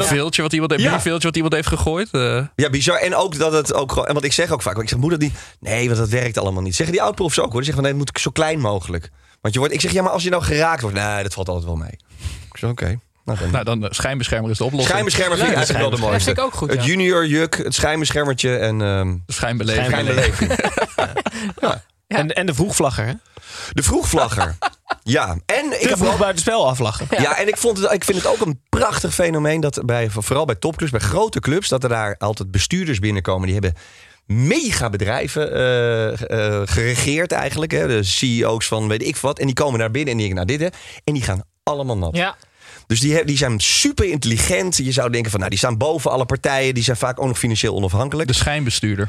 Een 0.00 0.04
veeltje 0.06 0.42
wat 0.42 0.52
iemand 0.52 0.70
heeft, 0.70 0.82
Ja. 0.82 0.92
een 0.94 1.00
veeltje 1.00 1.26
wat 1.26 1.36
iemand 1.36 1.54
heeft 1.54 1.68
gegooid. 1.68 2.08
eh. 2.12 2.46
Ja, 2.56 2.70
bizar. 2.70 2.96
En 2.98 3.14
ook 3.14 3.38
dat 3.38 3.52
het 3.52 3.74
ook 3.74 3.92
gewoon. 3.92 4.06
En 4.08 4.14
wat 4.14 4.24
ik 4.24 4.32
zeg 4.32 4.50
ook 4.50 4.62
vaak. 4.62 4.78
Ik 4.78 4.88
zeg, 4.88 4.98
moet 4.98 5.10
dat 5.10 5.20
niet? 5.20 5.34
Nee, 5.60 5.86
want 5.86 5.98
dat 5.98 6.08
werkt 6.08 6.38
allemaal 6.38 6.62
niet. 6.62 6.74
Zeggen 6.74 6.94
die 6.94 7.04
oud-profs 7.04 7.38
ook 7.38 7.52
hoor. 7.52 7.60
Die 7.62 7.64
zeggen 7.64 7.82
van 7.84 7.92
nee, 7.92 8.00
het 8.02 8.12
moet 8.12 8.20
zo 8.22 8.30
klein 8.30 8.60
mogelijk. 8.60 9.10
Want 9.40 9.54
je 9.54 9.60
wordt. 9.60 9.74
Ik 9.74 9.80
zeg, 9.80 9.92
ja, 9.92 10.02
maar 10.02 10.12
als 10.12 10.22
je 10.22 10.30
nou 10.30 10.42
geraakt 10.42 10.80
wordt. 10.82 10.96
Nee, 10.96 11.22
dat 11.22 11.34
valt 11.34 11.48
altijd 11.48 11.66
wel 11.66 11.76
mee. 11.76 11.98
Ik 12.52 12.56
zeg, 12.58 12.70
oké. 12.70 12.98
Nou, 13.24 13.64
dan 13.64 13.84
eh, 13.84 13.90
schijnbeschermer 13.90 14.50
is 14.50 14.58
de 14.58 14.64
oplossing. 14.64 14.90
Schijnbeschermer 14.90 15.36
vind 15.36 15.50
ik 15.50 15.56
eigenlijk 15.56 15.84
wel 15.84 15.94
de 15.94 16.02
Dat 16.02 16.10
mooiste. 16.10 16.24
vind 16.24 16.38
ik 16.38 16.44
ook 16.44 16.54
goed, 16.54 16.70
Het 16.70 16.80
ja. 16.80 16.86
junior 16.86 17.26
juk, 17.26 17.56
het 17.56 17.74
schijnbeschermertje 17.74 18.56
en 18.56 18.82
ehm 18.82 19.16
Schijnbeleving. 19.26 19.86
schijnbeleving. 19.86 20.50
En, 22.12 22.28
en 22.34 22.46
de 22.46 22.54
vroegvlagger, 22.54 23.06
hè? 23.06 23.12
De 23.72 23.82
vroegvlagger. 23.82 24.56
Ja, 25.02 25.36
en 25.46 25.64
ik 25.64 25.80
Te 25.80 25.88
heb 25.88 25.98
vroeg 25.98 26.18
buiten 26.18 26.40
spel 26.42 26.68
aflachen. 26.68 27.06
ja, 27.18 27.38
en 27.38 27.48
ik, 27.48 27.56
vond 27.56 27.78
het, 27.78 27.92
ik 27.92 28.04
vind 28.04 28.18
het 28.18 28.26
ook 28.26 28.40
een 28.40 28.60
prachtig 28.68 29.14
fenomeen 29.14 29.60
dat 29.60 29.82
bij, 29.84 30.10
vooral 30.10 30.44
bij 30.44 30.54
topclubs, 30.54 30.90
bij 30.92 31.00
grote 31.00 31.40
clubs, 31.40 31.68
dat 31.68 31.82
er 31.82 31.88
daar 31.88 32.14
altijd 32.18 32.50
bestuurders 32.50 32.98
binnenkomen 32.98 33.44
die 33.48 33.52
hebben 33.52 33.74
mega 34.26 34.90
bedrijven 34.90 35.52
eh, 35.54 36.12
eh, 36.12 36.62
geregeerd 36.68 37.32
eigenlijk. 37.32 37.72
Hè, 37.72 37.86
de 37.86 38.02
CEO's 38.02 38.66
van 38.66 38.88
weet 38.88 39.02
ik 39.02 39.16
wat. 39.16 39.38
En 39.38 39.46
die 39.46 39.54
komen 39.54 39.78
daar 39.78 39.90
binnen 39.90 40.12
en 40.12 40.18
die 40.18 40.26
denken, 40.28 40.46
nou 40.46 40.58
dit 40.58 40.72
hè. 40.72 40.78
En 41.04 41.14
die 41.14 41.22
gaan 41.22 41.42
allemaal 41.62 41.98
nat. 41.98 42.16
Ja, 42.16 42.36
Dus 42.86 43.00
die, 43.00 43.24
die 43.24 43.36
zijn 43.36 43.60
super 43.60 44.04
intelligent. 44.04 44.76
Je 44.76 44.92
zou 44.92 45.10
denken 45.10 45.30
van, 45.30 45.38
nou 45.38 45.50
die 45.50 45.58
staan 45.60 45.76
boven 45.76 46.10
alle 46.10 46.24
partijen. 46.26 46.74
Die 46.74 46.82
zijn 46.84 46.96
vaak 46.96 47.20
ook 47.20 47.26
nog 47.26 47.38
financieel 47.38 47.74
onafhankelijk. 47.74 48.28
De 48.28 48.34
schijnbestuurder. 48.34 49.08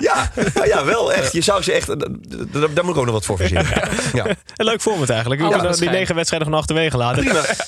Ja, 0.00 0.30
nou 0.54 0.66
ja, 0.66 0.84
wel 0.84 1.12
echt. 1.12 1.32
Je 1.32 1.40
zou 1.40 1.62
ze 1.62 1.72
echt, 1.72 1.86
d- 1.86 2.06
daar 2.52 2.84
moet 2.84 2.94
ik 2.94 2.96
ook 3.00 3.04
nog 3.04 3.14
wat 3.14 3.24
voor 3.24 3.36
verzinnen. 3.36 3.66
Ja. 4.12 4.26
Een 4.56 4.64
leuk 4.64 4.80
voorbeeld 4.80 5.10
eigenlijk. 5.10 5.40
Ja, 5.40 5.72
die 5.72 5.88
negen 5.90 6.14
wedstrijden 6.14 6.48
gewoon 6.48 6.60
achterwege 6.62 6.96
laten. 6.96 7.26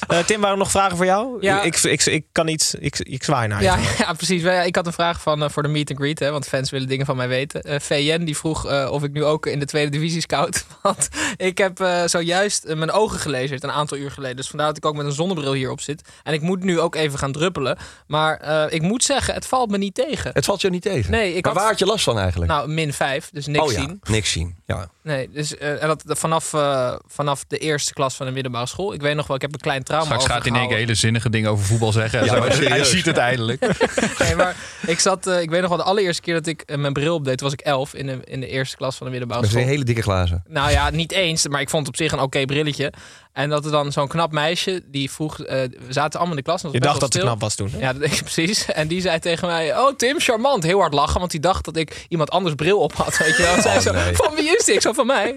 Eh, 0.08 0.18
Tim, 0.26 0.40
waren 0.40 0.52
er 0.52 0.58
nog 0.62 0.70
vragen 0.70 0.96
voor 0.96 1.06
jou? 1.06 1.36
Ja. 1.40 1.62
Ik, 1.62 1.76
ik, 1.82 2.04
ik 2.06 2.24
kan 2.32 2.46
niet. 2.46 2.74
Ik, 2.80 2.98
ik 2.98 3.24
zwaai 3.24 3.48
naar 3.48 3.58
je. 3.58 3.64
ja, 3.64 3.78
ja, 3.98 4.12
precies. 4.12 4.42
Ik 4.42 4.76
had 4.76 4.86
een 4.86 4.92
vraag 4.92 5.20
van, 5.20 5.42
eh, 5.42 5.48
voor 5.50 5.62
de 5.62 5.68
meet 5.68 5.90
and 5.90 5.98
greet, 5.98 6.18
hè, 6.18 6.30
want 6.30 6.48
fans 6.48 6.70
willen 6.70 6.88
dingen 6.88 7.06
van 7.06 7.16
mij 7.16 7.28
weten. 7.28 7.62
Eh 7.62 7.80
VN 7.80 8.24
die 8.24 8.36
vroeg 8.36 8.66
eh, 8.66 8.88
of 8.90 9.02
ik 9.02 9.12
nu 9.12 9.24
ook 9.24 9.46
in 9.46 9.58
de 9.58 9.64
tweede 9.66 9.90
divisie 9.90 10.20
scout. 10.20 10.64
Want 10.82 11.08
ik 11.36 11.58
heb 11.58 11.80
eh, 11.80 12.02
zojuist 12.06 12.64
eh, 12.64 12.76
mijn 12.76 12.90
ogen 12.90 13.18
gelezen 13.18 13.56
een 13.60 13.70
aantal 13.70 13.97
uur 13.98 14.10
geleden. 14.10 14.36
Dus 14.36 14.48
vandaar 14.48 14.66
dat 14.66 14.76
ik 14.76 14.84
ook 14.86 14.96
met 14.96 15.06
een 15.06 15.12
zonnebril 15.12 15.52
hierop 15.52 15.80
zit. 15.80 16.02
En 16.22 16.32
ik 16.32 16.40
moet 16.40 16.62
nu 16.62 16.80
ook 16.80 16.94
even 16.94 17.18
gaan 17.18 17.32
druppelen. 17.32 17.78
Maar 18.06 18.36
eh, 18.36 18.64
ik 18.74 18.82
moet 18.82 19.04
zeggen, 19.04 19.34
het 19.34 19.46
valt 19.46 19.70
me 19.70 19.78
niet 19.78 19.94
tegen. 19.94 20.30
Het 20.34 20.44
valt 20.44 20.60
je 20.60 20.70
niet 20.70 20.82
tegen. 20.82 21.10
Nee, 21.10 21.34
ik 21.34 21.44
maar 21.44 21.52
had- 21.52 21.60
waar 21.62 21.70
had 21.70 21.78
je 21.78 21.86
last 21.86 22.04
van 22.04 22.18
eigenlijk? 22.18 22.50
Nou, 22.50 22.68
min 22.68 22.92
5, 22.92 23.30
dus 23.32 23.46
niks 23.46 23.64
oh 23.64 23.72
ja, 23.72 23.80
zien. 23.80 24.00
niks 24.10 24.30
zien. 24.32 24.56
Ja. 24.66 24.88
Nee, 25.02 25.30
dus 25.32 25.56
eh, 25.56 25.82
en 25.82 25.88
dat, 25.88 26.02
vanaf, 26.18 26.54
eh, 26.54 26.94
vanaf 27.06 27.44
de 27.48 27.58
eerste 27.58 27.92
klas 27.92 28.14
van 28.16 28.26
de 28.26 28.32
middelbare 28.32 28.66
school. 28.66 28.92
Ik 28.92 29.00
weet 29.00 29.14
nog 29.14 29.26
wel, 29.26 29.36
ik 29.36 29.42
heb 29.42 29.52
een 29.52 29.58
klein 29.60 29.82
trauma 29.82 30.04
Straks 30.04 30.26
gaat 30.26 30.42
hij 30.42 30.52
in 30.52 30.58
één 30.58 30.68
keer 30.68 30.76
hele 30.76 30.94
zinnige 30.94 31.30
dingen 31.30 31.50
over 31.50 31.64
voetbal 31.64 31.92
zeggen. 31.92 32.18
En 32.18 32.24
Ja, 32.24 32.50
zo. 32.52 32.62
Hij 32.62 32.84
ziet 32.84 33.06
het 33.06 33.16
eindelijk. 33.16 33.66
Nee, 34.18 34.34
maar 34.36 34.56
ik 34.86 34.98
zat, 34.98 35.26
eh, 35.26 35.40
ik 35.40 35.50
weet 35.50 35.60
nog 35.60 35.68
wel, 35.68 35.78
de 35.78 35.84
allereerste 35.84 36.22
keer 36.22 36.34
dat 36.34 36.46
ik 36.46 36.76
mijn 36.76 36.92
bril 36.92 37.14
opdeed, 37.14 37.40
was 37.40 37.52
ik 37.52 37.60
11 37.60 37.94
in 37.94 38.06
de, 38.06 38.20
in 38.24 38.40
de 38.40 38.46
eerste 38.48 38.76
klas 38.76 38.96
van 38.96 39.06
de 39.06 39.10
middelbare 39.12 39.40
Met 39.40 39.50
school. 39.50 39.62
zijn 39.62 39.74
hele 39.74 39.84
dikke 39.86 40.02
glazen. 40.02 40.44
Nou 40.48 40.70
ja, 40.70 40.90
niet 40.90 41.12
eens, 41.12 41.48
maar 41.48 41.60
ik 41.60 41.68
vond 41.70 41.86
het 41.86 41.96
op 41.96 42.02
zich 42.02 42.12
een 42.12 42.20
oké 42.20 42.44
brilletje. 42.44 42.92
En 43.38 43.48
dat 43.48 43.64
er 43.64 43.70
dan 43.70 43.92
zo'n 43.92 44.08
knap 44.08 44.32
meisje, 44.32 44.82
die 44.86 45.10
vroeg, 45.10 45.40
eh, 45.40 45.46
we 45.86 45.92
zaten 45.92 46.18
allemaal 46.18 46.36
in 46.38 46.42
de 46.44 46.48
klas. 46.50 46.62
en 46.64 46.68
Je 46.72 46.80
dacht 46.80 47.00
dat 47.00 47.12
ze 47.12 47.18
knap 47.20 47.40
was 47.40 47.54
toen. 47.54 47.70
hè? 47.72 47.78
Ja, 47.78 47.92
dat 47.92 48.00
denk 48.00 48.12
ik 48.12 48.22
precies. 48.32 48.64
En 48.66 48.88
die 48.88 49.00
zei 49.00 49.18
tegen 49.18 49.48
mij, 49.48 49.78
oh 49.78 49.96
Tim, 49.96 50.20
charmant. 50.20 50.62
Heel 50.64 50.78
hard 50.80 50.92
lachen, 50.94 51.18
want 51.18 51.30
die 51.30 51.40
dacht 51.40 51.64
dat 51.64 51.76
ik 51.76 52.06
iemand 52.08 52.30
anders 52.30 52.54
bril 52.54 52.78
op 52.78 52.92
had. 52.94 53.16
Weet 53.16 53.36
je 53.36 53.42
wel. 53.42 53.54
En 53.54 53.62
zei 53.68 53.76
Oh, 53.76 53.82
zo, 53.82 53.92
nee. 53.92 54.16
van 54.16 54.34
wie 54.34 54.56
is 54.56 54.64
die? 54.64 54.74
Ik 54.74 54.80
zo, 54.80 54.92
van 54.92 55.06
mij. 55.06 55.36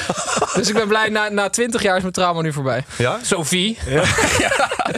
dus 0.56 0.68
ik 0.68 0.74
ben 0.74 0.88
blij, 0.88 1.08
na, 1.08 1.28
na 1.28 1.48
20 1.50 1.82
jaar 1.82 1.94
is 1.96 2.00
mijn 2.02 2.12
trauma 2.14 2.40
nu 2.40 2.52
voorbij. 2.52 2.84
Ja? 2.98 3.18
Sophie. 3.22 3.78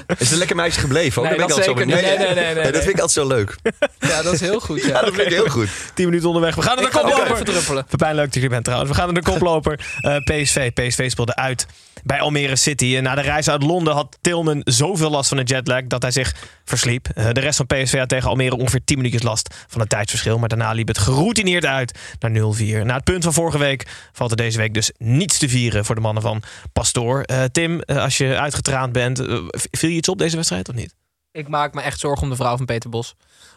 Is 0.07 0.19
het 0.19 0.31
een 0.31 0.39
lekker 0.39 0.57
meisje 0.57 0.81
gebleven? 0.81 1.23
ook? 1.23 1.29
Nee, 1.29 1.39
Dan 1.39 1.47
ben 1.47 1.57
dat 1.57 1.67
ik 1.67 1.73
altijd 1.75 1.89
zeker 1.89 2.01
zo. 2.01 2.17
Nee, 2.17 2.27
nee, 2.27 2.35
nee, 2.35 2.55
nee, 2.55 2.63
Dat 2.65 2.73
nee. 2.73 2.83
vind 2.83 2.95
ik 2.95 3.01
altijd 3.01 3.11
zo 3.11 3.27
leuk. 3.27 3.57
Ja, 3.99 4.23
dat 4.23 4.33
is 4.33 4.41
heel 4.41 4.61
goed. 4.61 4.83
Ja, 4.83 4.89
Ja. 4.89 5.01
dat 5.01 5.15
vind 5.15 5.27
ik 5.27 5.33
heel 5.33 5.49
goed. 5.49 5.69
10 5.95 6.05
minuten 6.05 6.27
onderweg. 6.29 6.55
We 6.55 6.63
gaan 6.63 6.77
naar 6.77 6.85
de 6.85 6.99
koploper. 6.99 7.85
Pepijn, 7.85 8.15
leuk 8.15 8.33
dat 8.33 8.43
je 8.43 8.49
bent 8.49 8.65
trouwens. 8.65 8.91
We 8.91 8.97
gaan 8.97 9.13
naar 9.13 9.23
de 9.23 9.31
koploper. 9.31 9.81
Eh, 9.99 10.17
PSV. 10.17 10.71
PSV 10.73 11.11
speelde 11.11 11.35
uit 11.35 11.67
bij 12.03 12.21
Almere 12.21 12.57
City. 12.57 12.97
En 12.97 13.03
na 13.03 13.15
de 13.15 13.21
reis 13.21 13.49
uit 13.49 13.63
Londen 13.63 13.95
had 13.95 14.19
Tilman 14.21 14.61
zoveel 14.65 15.11
last 15.11 15.29
van 15.29 15.37
de 15.37 15.43
jetlag 15.43 15.87
dat 15.87 16.03
hij 16.03 16.11
zich 16.11 16.35
versliep. 16.65 17.09
Eh, 17.09 17.33
de 17.33 17.41
rest 17.41 17.57
van 17.57 17.67
PSV 17.67 17.99
had 17.99 18.09
tegen 18.09 18.29
Almere 18.29 18.57
ongeveer 18.57 18.85
10 18.85 18.97
minuutjes 18.97 19.23
last 19.23 19.55
van 19.67 19.81
het 19.81 19.91
tijdsverschil. 19.91 20.39
Maar 20.39 20.49
daarna 20.49 20.73
liep 20.73 20.89
het 20.89 20.99
geroutineerd 20.99 21.65
uit 21.65 21.99
naar 22.19 22.31
0-4. 22.31 22.85
Na 22.85 22.95
het 22.95 23.05
punt 23.05 23.25
van 23.25 23.33
vorige 23.33 23.59
week 23.59 23.87
valt 24.13 24.31
er 24.31 24.37
deze 24.37 24.59
week 24.59 24.75
dus 24.75 24.93
niets 24.99 25.39
te 25.39 25.49
vieren 25.49 25.85
voor 25.85 25.95
de 25.95 26.01
mannen 26.01 26.23
van 26.23 26.43
Pastoor. 26.73 27.23
Eh, 27.23 27.45
Tim, 27.45 27.81
eh, 27.81 27.97
als 27.97 28.19
je 28.19 28.39
uitgetraand 28.39 28.93
bent, 28.93 29.19
eh, 29.19 29.39
viel 29.51 29.89
je 29.89 29.97
iets 29.97 30.09
op 30.09 30.19
deze 30.19 30.37
wedstrijd 30.37 30.69
of 30.69 30.75
niet? 30.75 30.95
Ik 31.33 31.49
maak 31.49 31.75
me 31.75 31.81
echt 31.81 32.01
zorgen 32.01 32.23
om 32.23 32.31
de 32.31 32.37
vrouw 32.37 32.57
van 32.57 32.67
Peter 32.67 32.91
Bos. 32.91 33.15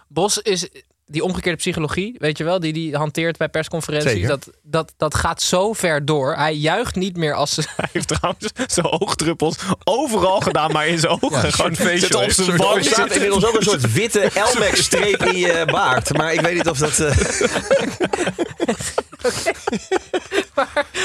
Bos 0.08 0.38
is 0.38 0.70
die 1.08 1.24
omgekeerde 1.24 1.58
psychologie, 1.58 2.16
weet 2.18 2.38
je 2.38 2.44
wel, 2.44 2.60
die 2.60 2.74
die 2.74 2.96
hanteert 2.96 3.38
bij 3.38 3.50
persconferenties. 3.50 4.12
Zeker. 4.12 4.28
Dat, 4.28 4.50
dat, 4.64 4.94
dat 4.98 5.16
gaat 5.16 5.42
zo 5.42 5.74
ver 5.74 6.06
door. 6.06 6.36
Hij 6.36 6.54
juicht 6.56 6.96
niet 6.96 7.18
meer 7.18 7.34
als 7.34 7.54
ze. 7.54 7.62
Hij 7.76 7.90
heeft 7.92 8.08
trouwens 8.08 8.48
zijn 8.68 8.86
oogdruppels 9.02 9.56
overal 9.84 10.40
gedaan, 10.40 10.72
maar 10.72 10.88
in 10.88 11.00
zijn 11.00 11.12
ogen. 11.22 11.46
een 11.46 11.54
Gewoon 11.54 11.76
zitten 11.76 12.24
op 12.24 12.32
zijn 12.32 12.58
wang. 12.58 12.76
Er 12.78 12.84
staat 12.84 13.12
inmiddels 13.12 13.46
ook 13.46 13.56
een 13.56 13.64
soort 13.64 13.94
witte 13.94 14.20
Elmex-streep 14.34 15.24
in 15.24 15.38
je 15.40 15.64
baard. 15.72 16.14
Maar 16.18 16.34
ik 16.34 16.42
weet 16.42 16.54
niet 16.54 16.70
of 16.70 16.78
dat... 16.78 17.00
eh 17.00 17.18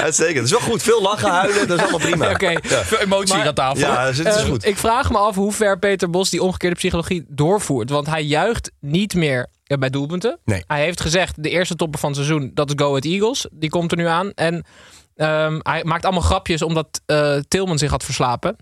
Uitstekend. 0.00 0.36
Het 0.36 0.44
is 0.44 0.50
wel 0.50 0.60
goed. 0.60 0.82
Veel 0.82 1.02
lachen, 1.02 1.30
huilen. 1.30 1.68
Dat 1.68 1.76
is 1.78 1.82
allemaal 1.82 2.00
prima. 2.08 2.30
Oké. 2.30 2.48
Ja, 2.50 2.58
Veel 2.84 2.98
emotie 2.98 3.34
Maar- 3.36 3.46
aan 3.46 3.54
tafel. 3.54 3.80
ja 3.80 4.04
dat 4.04 4.12
is, 4.12 4.18
dat 4.24 4.34
is 4.36 4.42
Eh, 4.42 4.48
goed. 4.48 4.66
ik 4.66 4.76
vraag 4.76 5.10
me 5.10 5.18
af 5.18 5.34
hoe 5.34 5.52
ver 5.52 5.78
Peter 5.78 6.10
Bos 6.10 6.30
die 6.30 6.42
omgekeerde 6.42 6.76
psychologie 6.76 7.24
doorvoert. 7.28 7.90
Want 7.90 8.06
hij 8.06 8.22
juicht 8.24 8.70
niet 8.80 9.14
meer 9.14 9.46
eh, 9.70 9.78
bij 9.78 9.90
doelpunten. 9.90 10.38
Nee. 10.44 10.64
Hij 10.66 10.82
heeft 10.82 11.00
gezegd, 11.00 11.42
de 11.42 11.50
eerste 11.50 11.76
topper 11.76 12.00
van 12.00 12.08
het 12.10 12.18
seizoen, 12.18 12.50
dat 12.54 12.68
is 12.68 12.74
Go 12.76 12.88
Ahead 12.88 13.04
Eagles. 13.04 13.46
Die 13.52 13.70
komt 13.70 13.90
er 13.90 13.96
nu 13.96 14.06
aan. 14.06 14.32
En 14.34 14.64
ehm, 15.16 15.58
hij 15.62 15.84
maakt 15.84 16.04
allemaal 16.04 16.22
grapjes 16.22 16.62
omdat 16.62 17.00
eh, 17.06 17.36
Tilman 17.48 17.78
zich 17.78 17.90
had 17.90 18.04
verslapen. 18.04 18.56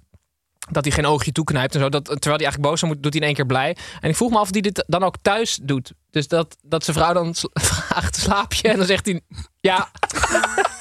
Dat 0.70 0.84
hij 0.84 0.92
geen 0.92 1.06
oogje 1.06 1.32
toeknijpt 1.32 1.74
en 1.74 1.80
zo. 1.80 1.88
Dat, 1.88 2.04
terwijl 2.04 2.36
hij 2.36 2.44
eigenlijk 2.44 2.70
boos 2.70 2.82
is, 2.82 2.88
doet 2.88 3.12
hij 3.12 3.20
in 3.20 3.26
één 3.26 3.34
keer 3.34 3.46
blij. 3.46 3.76
En 4.00 4.08
ik 4.08 4.16
vroeg 4.16 4.30
me 4.30 4.36
af 4.36 4.42
of 4.42 4.52
hij 4.52 4.60
dit 4.60 4.84
dan 4.86 5.02
ook 5.02 5.14
thuis 5.22 5.58
doet. 5.62 5.92
Dus 6.10 6.28
dat, 6.28 6.56
dat 6.62 6.84
zijn 6.84 6.96
vrouw 6.96 7.12
dan 7.12 7.34
vraagt, 7.52 8.16
slaap 8.16 8.52
je? 8.52 8.68
En 8.68 8.76
dan 8.76 8.86
zegt 8.86 9.06
hij, 9.06 9.20
ja. 9.60 9.90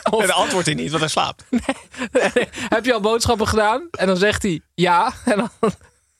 Of, 0.09 0.21
En 0.21 0.27
dan 0.27 0.35
antwoordt 0.35 0.65
hij 0.65 0.75
niet, 0.75 0.89
want 0.89 1.01
hij 1.01 1.09
slaapt. 1.09 1.45
heb 2.75 2.85
je 2.85 2.93
al 2.93 3.01
boodschappen 3.01 3.47
gedaan? 3.47 3.87
En 3.91 4.07
dan 4.07 4.17
zegt 4.17 4.43
hij 4.43 4.61
ja. 4.73 5.13
En 5.25 5.37
dan 5.37 5.49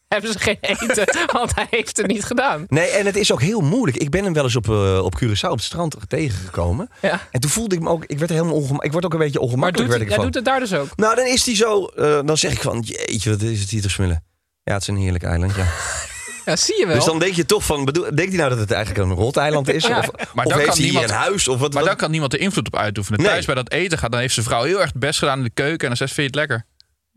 hebben 0.08 0.32
ze 0.32 0.40
geen 0.40 0.58
eten, 0.62 1.06
want 1.34 1.56
hij 1.56 1.68
heeft 1.70 1.98
het 1.98 2.08
niet 2.08 2.24
gedaan. 2.24 2.66
Nee, 2.68 2.88
en 2.90 3.06
het 3.06 3.16
is 3.16 3.32
ook 3.32 3.42
heel 3.42 3.62
moeilijk. 3.62 3.98
Ik 3.98 4.10
ben 4.10 4.24
hem 4.24 4.34
wel 4.34 4.44
eens 4.44 4.56
op, 4.56 4.70
eh, 4.70 5.04
op 5.04 5.16
Curaçao 5.24 5.50
op 5.50 5.56
het 5.56 5.64
strand 5.64 5.96
tegengekomen. 6.08 6.90
Ja. 7.02 7.28
En 7.32 7.40
toen 7.40 7.50
voelde 7.50 7.76
ik 7.76 7.82
me 7.82 7.90
ook... 7.90 8.06
Ik 8.06 8.18
werd 8.20 8.30
er 8.32 8.36
helemaal 8.38 8.58
ongema- 8.58 8.84
Ik 8.84 8.92
word 8.92 9.06
ook 9.06 9.14
een 9.14 9.20
beetje 9.20 9.40
Maar 9.40 9.48
ongemakkelijk. 9.48 9.90
doet, 9.90 9.98
werd 9.98 10.10
hij 10.10 10.20
ik 10.20 10.24
hij 10.24 10.24
van. 10.24 10.26
doet 10.26 10.36
het 10.36 10.70
daar 10.70 10.80
dus 10.80 10.90
ook. 10.92 10.98
Nou, 10.98 11.16
dan 11.16 11.26
is 11.26 11.46
hij 11.46 11.56
zo... 11.56 11.86
eh, 11.86 12.20
dan 12.26 12.38
zeg 12.38 12.52
ik 12.52 12.62
van... 12.62 12.80
Jeetje, 12.80 13.30
wat 13.30 13.42
is 13.42 13.60
het 13.60 13.70
hier 13.70 13.82
te 13.82 13.90
smullen. 13.90 14.24
Ja, 14.64 14.74
het 14.74 14.82
is 14.82 14.88
een 14.88 14.98
heerlijk 14.98 15.24
eiland, 15.24 15.56
ja. 15.56 15.66
Ja, 16.46 16.56
zie 16.56 16.80
je 16.80 16.86
wel. 16.86 16.96
Dus 16.96 17.06
dan 17.06 17.20
denk 17.20 17.34
je 17.34 17.46
toch 17.46 17.66
van... 17.66 17.86
Bedoel, 17.86 18.04
denkt 18.04 18.18
hij 18.32 18.38
nou 18.38 18.50
dat 18.50 18.60
het 18.60 18.72
eigenlijk 18.72 19.10
een 19.10 19.16
roteiland 19.16 19.70
is? 19.70 19.86
Ja. 19.88 19.98
Of, 20.00 20.06
Maar 20.34 20.46
of 20.46 20.52
dan 20.52 20.60
heeft 20.60 20.66
kan 20.70 20.78
hij 20.78 20.84
hier 20.84 20.86
niemand- 20.92 21.10
een 21.10 21.16
huis? 21.16 21.48
Of 21.48 21.60
wat, 21.60 21.74
Maar 21.74 21.82
wat- 21.82 21.86
daar 21.92 21.96
kan 22.00 22.12
niemand 22.12 22.32
de 22.32 22.38
invloed 22.38 22.68
op 22.68 22.76
uitoefenen. 22.76 23.20
Nee. 23.20 23.30
Thuis 23.30 23.46
bij 23.46 23.56
dat 23.56 23.72
eten 23.72 23.98
gaat, 23.98 24.12
dan 24.12 24.20
heeft 24.20 24.34
zijn 24.34 24.46
vrouw 24.46 24.64
heel 24.64 24.78
erg 24.82 24.92
het 24.92 25.00
best 25.00 25.20
gedaan 25.20 25.38
in 25.38 25.44
de 25.44 25.50
keuken. 25.50 25.80
En 25.82 25.88
dan 25.88 25.98
zegt 25.98 26.10
ze, 26.10 26.16
vind 26.22 26.34
je 26.34 26.40
het 26.40 26.50
lekker? 26.50 26.66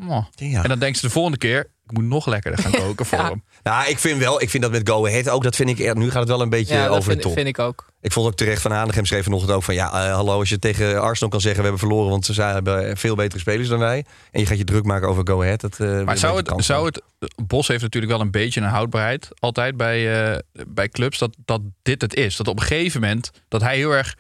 Oh. 0.08 0.24
Ja. 0.34 0.62
En 0.62 0.68
dan 0.68 0.78
denkt 0.78 0.98
ze 0.98 1.06
de 1.06 1.12
volgende 1.12 1.38
keer, 1.38 1.70
ik 1.90 1.96
moet 1.96 2.04
nog 2.06 2.26
lekkerder 2.26 2.60
gaan 2.62 2.72
koken 2.86 3.06
voor 3.06 3.18
Ja. 3.18 3.28
hem. 3.28 3.42
Nou, 3.62 3.88
ik 3.88 3.98
vind 3.98 4.18
wel... 4.18 4.42
Ik 4.42 4.50
vind 4.50 4.62
dat 4.62 4.72
met 4.72 4.88
Go 4.88 5.06
Ahead 5.06 5.28
ook... 5.28 5.42
Dat 5.42 5.56
vind 5.56 5.68
ik... 5.70 5.78
er- 5.78 5.96
Nu 5.96 6.10
gaat 6.10 6.20
het 6.20 6.28
wel 6.28 6.40
een 6.40 6.48
beetje 6.48 6.74
ja, 6.74 6.80
dat 6.82 6.90
over 6.90 7.02
de 7.04 7.10
vind, 7.10 7.22
top. 7.22 7.32
vind 7.32 7.46
ik 7.46 7.58
ook. 7.58 7.88
Ik 8.00 8.12
vond 8.12 8.26
ook 8.26 8.34
terecht 8.34 8.62
van 8.62 8.70
Hanegem 8.72 9.04
schreef 9.06 9.24
vanochtend 9.24 9.52
ook 9.52 9.62
van... 9.62 9.74
Ja, 9.74 9.86
eh, 9.86 10.14
hallo, 10.14 10.38
als 10.38 10.48
je 10.48 10.58
tegen 10.58 11.00
Arsenal 11.00 11.30
kan 11.30 11.40
zeggen... 11.40 11.62
We 11.62 11.68
hebben 11.68 11.88
verloren, 11.88 12.10
want 12.10 12.24
ze 12.26 12.42
hebben 12.42 12.96
veel 12.96 13.14
betere 13.14 13.40
spelers 13.40 13.68
dan 13.68 13.78
wij. 13.78 14.04
En 14.30 14.40
je 14.40 14.46
gaat 14.46 14.58
je 14.58 14.64
druk 14.64 14.84
maken 14.84 15.08
over 15.08 15.26
Go 15.26 15.42
Ahead. 15.42 15.60
Dat, 15.60 15.80
eh, 15.80 16.02
Maar 16.02 16.18
zou 16.18 16.36
het, 16.36 16.52
zou 16.64 16.86
het... 16.86 17.02
Bos 17.46 17.68
heeft 17.68 17.82
natuurlijk 17.82 18.12
wel 18.12 18.20
een 18.20 18.30
beetje 18.30 18.60
een 18.60 18.66
houdbaarheid. 18.66 19.28
Altijd 19.38 19.76
bij, 19.76 20.30
eh, 20.32 20.38
bij 20.68 20.88
clubs. 20.88 21.18
Dat, 21.18 21.36
dat 21.44 21.60
dit 21.82 22.00
het 22.02 22.14
is. 22.14 22.36
Dat 22.36 22.48
op 22.48 22.60
een 22.60 22.66
gegeven 22.66 23.00
moment... 23.00 23.30
Dat 23.48 23.60
hij 23.60 23.76
heel 23.76 23.90
erg 23.90 24.16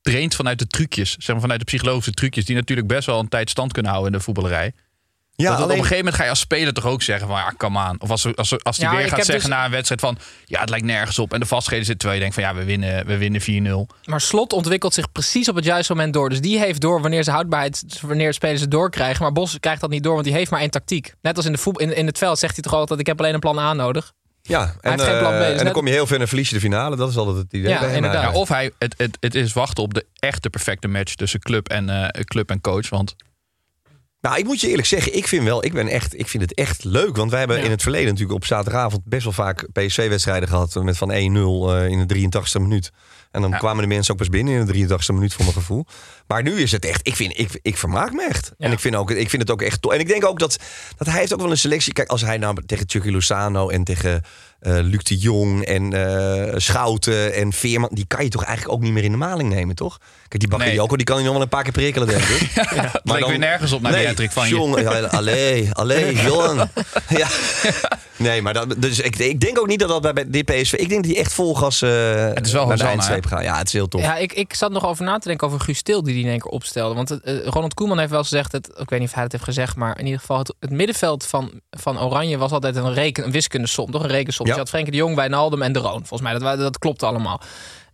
traint 0.00 0.34
vanuit 0.34 0.58
de 0.58 0.66
trucjes. 0.66 1.10
Zeg 1.18 1.28
maar 1.28 1.40
vanuit 1.40 1.58
de 1.60 1.66
psychologische 1.66 2.12
trucjes. 2.12 2.44
Die 2.44 2.56
natuurlijk 2.56 2.88
best 2.88 3.06
wel 3.06 3.18
een 3.18 3.28
tijd 3.28 3.50
stand 3.50 3.72
kunnen 3.72 3.90
houden 3.92 4.12
in 4.12 4.18
de 4.18 4.24
voetballerij. 4.24 4.72
Ja, 5.36 5.48
dat 5.50 5.54
alleen- 5.56 5.64
op 5.64 5.70
een 5.70 5.76
gegeven 5.82 5.96
moment 5.96 6.14
ga 6.14 6.22
je 6.24 6.30
als 6.30 6.38
speler 6.40 6.72
toch 6.72 6.86
ook 6.86 7.02
zeggen 7.02 7.28
van 7.28 7.36
ja, 7.36 7.52
come 7.56 7.78
aan. 7.78 7.96
Of 8.00 8.10
als, 8.10 8.36
als, 8.36 8.62
als 8.64 8.76
die 8.76 8.84
Ja, 8.86 8.96
weer 8.96 9.00
gaat 9.08 9.16
heb 9.16 9.24
zeggen 9.24 9.48
dus- 9.48 9.58
na 9.58 9.64
een 9.64 9.70
wedstrijd 9.70 10.00
van 10.00 10.18
ja, 10.44 10.60
het 10.60 10.70
lijkt 10.70 10.84
nergens 10.84 11.18
op. 11.18 11.32
En 11.32 11.40
de 11.40 11.46
vastheden 11.46 11.84
zit 11.86 11.98
terwijl 11.98 12.20
je 12.20 12.24
denkt 12.30 12.40
van 12.40 12.54
ja, 12.54 12.58
we 12.60 12.64
winnen, 12.64 13.06
we 13.06 13.16
winnen 13.16 13.40
4-0. 13.40 13.94
Maar 14.04 14.20
Slot 14.20 14.52
ontwikkelt 14.52 14.94
zich 14.94 15.12
precies 15.12 15.48
op 15.48 15.54
het 15.56 15.64
juiste 15.64 15.92
moment 15.94 16.12
door. 16.14 16.28
Dus 16.28 16.40
die 16.40 16.58
heeft 16.58 16.80
door 16.80 17.00
wanneer 17.00 17.22
ze 17.22 17.30
houdbaarheid, 17.30 17.84
wanneer 18.02 18.34
spelers 18.34 18.60
het 18.60 18.70
doorkrijgen. 18.70 19.22
Maar 19.22 19.32
Bos 19.32 19.56
krijgt 19.60 19.80
dat 19.80 19.90
niet 19.90 20.02
door, 20.02 20.12
want 20.12 20.24
die 20.24 20.34
heeft 20.34 20.50
maar 20.50 20.60
één 20.60 20.70
tactiek. 20.70 21.14
Net 21.22 21.36
als 21.36 21.46
in, 21.46 21.52
de 21.52 21.58
voet, 21.58 21.80
in, 21.80 21.96
in 21.96 22.06
het 22.06 22.18
veld 22.18 22.38
zegt 22.38 22.54
hij 22.54 22.62
toch 22.62 22.72
altijd, 22.74 23.00
ik 23.00 23.06
heb 23.06 23.18
alleen 23.18 23.34
een 23.34 23.40
plan 23.40 23.58
A 23.58 23.72
nodig. 23.72 24.12
Ja, 24.42 24.74
en, 24.80 24.90
eh, 24.92 24.96
dus 24.98 25.06
en 25.06 25.54
dan 25.56 25.64
net- 25.64 25.72
kom 25.72 25.86
je 25.86 25.92
heel 25.92 26.06
ver 26.06 26.20
en 26.20 26.28
verlies 26.28 26.48
je 26.48 26.54
de 26.54 26.60
finale. 26.60 26.96
Dat 26.96 27.10
is 27.10 27.16
altijd 27.16 27.36
het 27.36 27.52
idee. 27.52 27.68
Ja, 27.70 27.78
bij 27.78 27.86
hem 27.88 27.96
inderdaad. 27.96 28.22
Ja, 28.32 28.38
of 28.38 28.48
hij, 28.48 28.70
het, 28.78 28.94
het, 28.96 29.16
het 29.20 29.34
is 29.34 29.52
wachten 29.52 29.82
op 29.82 29.94
de 29.94 30.06
echte 30.18 30.50
perfecte 30.50 30.88
match 30.88 31.14
tussen 31.14 31.40
club 31.40 31.68
en, 31.68 31.88
eh, 31.88 32.22
club 32.24 32.50
en 32.50 32.60
coach. 32.60 32.88
Want 32.88 33.14
Nou, 34.24 34.38
ik 34.38 34.44
moet 34.44 34.60
je 34.60 34.68
eerlijk 34.68 34.86
zeggen, 34.86 35.16
ik 35.16 35.28
vind, 35.28 35.44
wel, 35.44 35.64
ik, 35.64 35.72
ben 35.72 35.88
echt, 35.88 36.18
ik 36.18 36.28
vind 36.28 36.42
het 36.42 36.54
echt 36.54 36.84
leuk. 36.84 37.16
Want 37.16 37.30
wij 37.30 37.38
hebben 37.38 37.58
Ja. 37.58 37.64
in 37.64 37.70
het 37.70 37.82
verleden 37.82 38.06
natuurlijk 38.08 38.34
op 38.34 38.44
zaterdagavond 38.44 39.04
best 39.04 39.24
wel 39.24 39.32
vaak 39.32 39.68
PSV-wedstrijden 39.72 40.48
gehad. 40.48 40.74
Met 40.82 40.96
van 40.96 41.10
1-0 41.10 41.14
eh, 41.14 41.88
in 41.88 42.06
de 42.06 42.14
83ste 42.14 42.60
minuut. 42.60 42.92
En 43.34 43.40
dan 43.40 43.50
Ja. 43.50 43.56
kwamen 43.56 43.82
de 43.82 43.88
mensen 43.88 44.12
ook 44.12 44.18
pas 44.18 44.28
binnen 44.28 44.54
in 44.54 44.66
de 44.66 44.72
83ste 44.72 45.12
minuut 45.14 45.34
voor 45.34 45.44
mijn 45.44 45.56
gevoel. 45.56 45.86
Maar 46.26 46.42
nu 46.42 46.60
is 46.60 46.72
het 46.72 46.84
echt, 46.84 47.00
ik, 47.06 47.16
vind, 47.16 47.38
ik, 47.38 47.58
ik 47.62 47.76
vermaak 47.76 48.12
me 48.12 48.26
echt. 48.28 48.52
Ja. 48.58 48.66
En 48.66 48.72
ik 48.72 48.78
vind, 48.80 48.94
ook, 48.94 49.10
ik 49.10 49.30
vind 49.30 49.42
het 49.42 49.50
ook 49.50 49.62
echt 49.62 49.82
tof. 49.82 49.92
En 49.92 50.00
ik 50.00 50.08
denk 50.08 50.24
ook 50.26 50.38
dat, 50.38 50.58
dat 50.96 51.06
hij 51.06 51.18
heeft 51.18 51.34
ook 51.34 51.40
wel 51.40 51.50
een 51.50 51.58
selectie. 51.58 51.92
Kijk, 51.92 52.08
als 52.08 52.20
hij 52.20 52.36
nou 52.38 52.56
tegen 52.66 52.84
Chucky 52.88 53.10
Lozano 53.10 53.68
en 53.68 53.84
tegen 53.84 54.22
eh 54.60 54.72
Luc 54.80 55.02
de 55.02 55.16
Jong 55.16 55.64
en 55.64 55.92
eh, 55.92 56.52
Schouten 56.56 57.34
en 57.34 57.52
Veerman... 57.52 57.90
die 57.92 58.06
kan 58.06 58.24
je 58.24 58.30
toch 58.30 58.44
eigenlijk 58.44 58.76
ook 58.76 58.82
niet 58.82 58.92
meer 58.92 59.04
in 59.04 59.10
de 59.10 59.16
maling 59.16 59.48
nemen, 59.52 59.74
toch? 59.74 59.98
Kijk, 60.28 60.38
die 60.40 60.48
Bakayoko, 60.48 60.86
Nee. 60.86 60.96
die 60.96 61.06
kan 61.06 61.18
je 61.18 61.24
nog 61.24 61.32
wel 61.32 61.42
een 61.42 61.48
paar 61.48 61.62
keer 61.62 61.72
prikkelen, 61.72 62.08
denk 62.08 62.22
ik. 62.22 62.50
het 62.54 63.00
leek 63.02 63.26
weer 63.26 63.38
nergens 63.38 63.72
op 63.72 63.82
naar 63.82 63.92
die 63.92 64.06
hattrick 64.06 64.32
van 64.32 64.48
je. 64.48 64.54
Jongen, 64.54 64.82
ja, 64.82 65.00
allee, 65.00 65.72
allee, 65.72 66.14
jongen. 66.28 66.70
Ja. 67.08 67.28
Nee, 68.24 68.42
maar 68.42 68.52
dat, 68.52 68.74
dus 68.78 69.00
ik, 69.00 69.16
ik 69.16 69.40
denk 69.40 69.58
ook 69.58 69.66
niet 69.66 69.78
dat 69.78 70.02
dat 70.02 70.14
bij- 70.14 70.30
dit 70.30 70.44
PSV... 70.44 70.72
Ik 70.72 70.88
denk 70.88 71.02
dat 71.02 71.12
die 71.12 71.20
echt 71.20 71.32
vol 71.32 71.54
gas 71.54 71.82
eh, 71.82 72.34
is 72.34 72.52
wel 72.52 72.66
naar 72.66 72.76
de 72.76 72.84
eindstreep 72.84 73.26
gaan. 73.26 73.42
Ja, 73.42 73.58
het 73.58 73.66
is 73.66 73.72
heel 73.72 73.88
tof. 73.88 74.00
Ja, 74.00 74.16
ik, 74.16 74.32
ik 74.32 74.54
zat 74.54 74.70
nog 74.70 74.86
over 74.86 75.04
na 75.04 75.18
te 75.18 75.28
denken 75.28 75.46
over 75.46 75.60
Guus 75.60 75.82
Til 75.82 76.02
die 76.02 76.14
die 76.14 76.22
in 76.24 76.30
één 76.30 76.38
keer 76.38 76.50
opstelde. 76.50 76.94
Want 76.94 77.20
eh, 77.20 77.46
Ronald 77.46 77.74
Koeman 77.74 77.98
heeft 77.98 78.10
wel 78.10 78.18
eens 78.18 78.28
gezegd, 78.28 78.52
het, 78.52 78.68
ik 78.76 78.90
weet 78.90 78.98
niet 79.00 79.08
of 79.08 79.14
hij 79.14 79.22
het 79.22 79.32
heeft 79.32 79.44
gezegd, 79.44 79.76
maar 79.76 79.98
in 79.98 80.04
ieder 80.04 80.20
geval 80.20 80.38
het, 80.38 80.54
het 80.60 80.70
middenveld 80.70 81.26
van, 81.26 81.60
van 81.70 82.00
Oranje 82.00 82.38
was 82.38 82.50
altijd 82.50 82.76
een, 82.76 82.92
reken, 82.94 83.24
een 83.24 83.32
wiskundesom, 83.32 83.90
toch? 83.90 84.02
Een 84.02 84.08
rekensom. 84.08 84.46
Ja. 84.46 84.52
Dus 84.52 84.54
je 84.54 84.60
had 84.60 84.68
Frenkie 84.68 84.92
de 84.92 84.98
Jong, 84.98 85.16
Wijnaldum 85.16 85.62
en 85.62 85.72
De 85.72 85.78
Roon. 85.78 86.06
Volgens 86.06 86.20
mij, 86.20 86.38
dat, 86.38 86.58
dat 86.58 86.78
klopt 86.78 87.02
allemaal. 87.02 87.40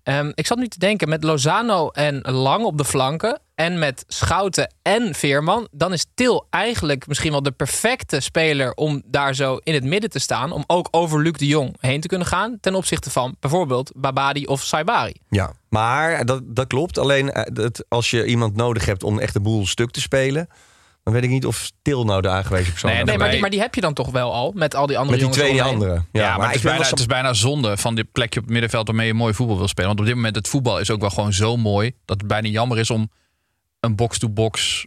Ehm, 0.03 0.31
ik 0.35 0.47
zat 0.47 0.59
nu 0.59 0.69
te 0.69 0.79
denken, 0.79 1.09
met 1.09 1.25
Lozano 1.25 1.89
en 1.89 2.21
Lang 2.21 2.65
op 2.65 2.79
de 2.79 2.85
flanken... 2.85 3.41
en 3.61 3.79
met 3.79 4.05
Schouten 4.09 4.75
en 4.83 5.15
Veerman... 5.15 5.69
dan 5.71 5.93
is 5.93 6.07
Til 6.15 6.47
eigenlijk 6.51 7.07
misschien 7.07 7.31
wel 7.31 7.43
de 7.43 7.51
perfecte 7.51 8.21
speler... 8.21 8.75
om 8.75 9.03
daar 9.07 9.35
zo 9.35 9.57
in 9.63 9.75
het 9.75 9.85
midden 9.85 10.11
te 10.11 10.19
staan... 10.19 10.53
om 10.53 10.65
ook 10.67 10.89
over 10.91 11.23
Luc 11.23 11.33
de 11.33 11.47
Jong 11.47 11.77
heen 11.81 12.01
te 12.01 12.09
kunnen 12.09 12.27
gaan... 12.27 12.59
ten 12.61 12.75
opzichte 12.75 13.11
van 13.11 13.37
bijvoorbeeld 13.41 13.93
Babadi 13.97 14.47
of 14.47 14.63
Saibari. 14.63 15.15
Ja, 15.29 15.53
maar 15.69 16.25
dat, 16.25 16.43
dat 16.45 16.67
klopt. 16.67 16.99
Alleen 16.99 17.33
eh, 17.33 17.43
dat, 17.53 17.85
als 17.89 18.11
je 18.11 18.27
iemand 18.27 18.57
nodig 18.57 18.87
hebt 18.87 19.03
om 19.03 19.19
echt 19.19 19.33
de 19.33 19.41
boel 19.41 19.67
stuk 19.67 19.91
te 19.91 20.01
spelen... 20.01 20.49
Dan 21.03 21.15
weet 21.15 21.23
ik 21.23 21.31
niet 21.31 21.47
of 21.47 21.71
Til 21.83 22.05
nou 22.05 22.23
de 22.23 22.29
aangewezen 22.29 22.71
persoon 22.71 22.91
Nee, 22.91 23.01
is. 23.01 23.07
Nee, 23.07 23.19
maar 23.19 23.31
die, 23.31 23.41
maar 23.41 23.51
die 23.51 23.61
heb 23.61 23.75
je 23.75 23.81
dan 23.81 23.95
toch 23.95 24.11
wel 24.11 24.33
al 24.33 24.53
met 24.55 24.75
al 24.75 24.87
die 24.87 24.99
andere 24.99 25.19
Met 25.19 25.29
die 25.29 25.37
jongens 25.37 25.39
twee 25.39 25.53
die 25.53 25.61
eromheen. 25.61 25.89
andere. 25.89 26.25
Ja, 26.25 26.37
maar, 26.37 26.47
het, 26.47 26.49
ik 26.49 26.57
is 26.57 26.63
bijna, 26.63 26.79
wel 26.79 26.91
het 26.91 26.99
is 26.99 27.07
bijna 27.07 27.33
zonde 27.33 27.77
van 27.77 27.95
dit 27.95 28.13
plekje 28.13 28.39
op 28.39 28.45
het 28.45 28.53
middenveld 28.53 28.87
waarmee 28.87 29.07
je 29.07 29.15
mooi 29.15 29.35
voetbal 29.35 29.59
wil 29.59 29.69
spelen. 29.69 29.89
Want 29.89 30.01
op 30.01 30.07
dit 30.07 30.15
moment 30.15 30.37
het 30.37 30.49
voetbal 30.49 30.79
is 30.79 30.91
ook 30.91 31.01
wel 31.01 31.11
gewoon 31.11 31.33
zo 31.33 31.57
mooi 31.57 31.93
dat 32.05 32.19
het 32.19 32.27
bijna 32.27 32.49
jammer 32.49 32.79
is 32.79 32.91
om 32.91 33.11
een 33.81 33.97
box-to-box 33.97 34.87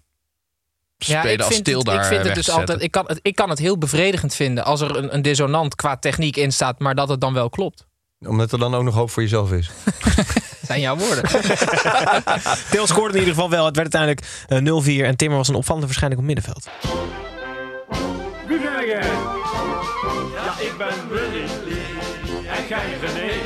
Ja, 0.98 1.20
spelen 1.20 1.32
ik 1.34 1.40
als 1.40 1.48
vind, 1.48 1.60
stil 1.68 1.78
het, 1.78 1.88
daar 1.88 1.96
ik 1.96 2.06
vind 2.06 2.24
het 2.24 2.36
dus 2.36 2.46
te 2.46 2.52
zetten. 2.52 2.60
altijd. 2.60 2.82
Ik 2.82 2.92
kan 2.92 3.06
het, 3.08 3.20
ik 3.22 3.36
kan 3.36 3.50
het 3.50 3.60
heel 3.60 3.78
bevredigend 3.78 4.36
vinden 4.36 4.64
als 4.66 4.82
er 4.82 4.96
een, 4.98 5.14
een 5.14 5.22
dissonant 5.22 5.76
qua 5.76 5.98
techniek 5.98 6.38
in 6.38 6.52
staat, 6.52 6.80
maar 6.80 6.96
dat 6.96 7.10
het 7.10 7.22
dan 7.22 7.34
wel 7.34 7.50
klopt. 7.50 7.86
Omdat 8.26 8.52
er 8.52 8.60
dan 8.60 8.76
ook 8.76 8.84
nog 8.84 8.94
hoop 8.96 9.10
voor 9.10 9.22
jezelf 9.24 9.52
is. 9.52 9.70
Zijn 10.68 10.80
jouw 10.82 10.96
woorden. 10.98 11.24
Til 12.72 12.88
scoorde 12.88 13.14
in 13.14 13.20
ieder 13.20 13.34
geval 13.34 13.50
wel. 13.50 13.66
Het 13.66 13.76
werd 13.76 13.96
uiteindelijk 13.96 14.46
eh, 14.48 15.02
0-4 15.04 15.06
en 15.06 15.18
Timmer 15.18 15.38
was 15.38 15.48
een 15.48 15.56
opvallende 15.56 15.88
verschijning 15.88 16.22
op 16.22 16.26
middenveld. 16.28 16.70
Ja, 20.34 20.60
ik 20.60 20.74
ben 20.78 21.10
Willy 21.10 21.46
Lee 21.66 22.48
en 22.48 22.68
jij 22.68 22.98
René. 23.02 23.43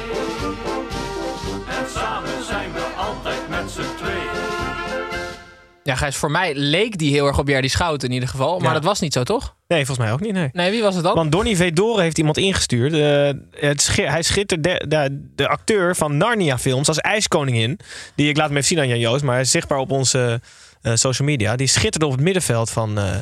Ja, 5.88 5.96
Gijs, 5.96 6.16
voor 6.16 6.32
mij 6.32 6.56
leek 6.56 6.98
die 6.98 7.12
heel 7.12 7.26
erg 7.28 7.40
op 7.40 7.48
Jerdy 7.48 7.68
Schout 7.68 8.04
in 8.04 8.12
ieder 8.12 8.30
geval, 8.30 8.58
maar 8.60 8.68
Ja. 8.68 8.74
dat 8.74 8.84
was 8.84 9.00
niet 9.00 9.14
zo, 9.14 9.24
toch? 9.24 9.56
Nee, 9.68 9.86
volgens 9.86 10.06
mij 10.08 10.16
ook 10.16 10.20
niet. 10.20 10.34
Nee. 10.34 10.50
Nee, 10.54 10.72
wie 10.72 10.82
was 10.82 10.96
het 10.96 11.04
dan? 11.04 11.16
Want 11.16 11.32
Donny 11.32 11.56
Vedore 11.56 12.02
heeft 12.02 12.18
iemand 12.18 12.38
ingestuurd. 12.38 12.94
Eh, 12.94 13.30
het 13.62 13.90
hij 13.96 14.22
schittert 14.22 14.64
de, 14.64 14.86
de, 14.88 15.28
de 15.36 15.48
acteur 15.48 15.96
van 15.96 16.18
Narnia-films 16.18 16.88
als 16.88 17.00
ijskoningin. 17.00 17.80
Die 18.16 18.30
ik 18.30 18.38
laat 18.38 18.48
hem 18.48 18.56
even 18.58 18.68
zien 18.70 18.80
aan 18.80 18.88
Jan 18.88 19.00
Joost, 19.00 19.24
maar 19.24 19.34
hij 19.34 19.44
is 19.44 19.52
zichtbaar 19.52 19.78
op 19.78 19.92
onze 19.92 20.42
eh, 20.82 20.92
social 20.96 21.28
media. 21.28 21.56
Die 21.56 21.68
schitterde 21.68 22.06
op 22.06 22.12
het 22.12 22.22
middenveld 22.22 22.70
van, 22.70 22.98
eh, 22.98 23.16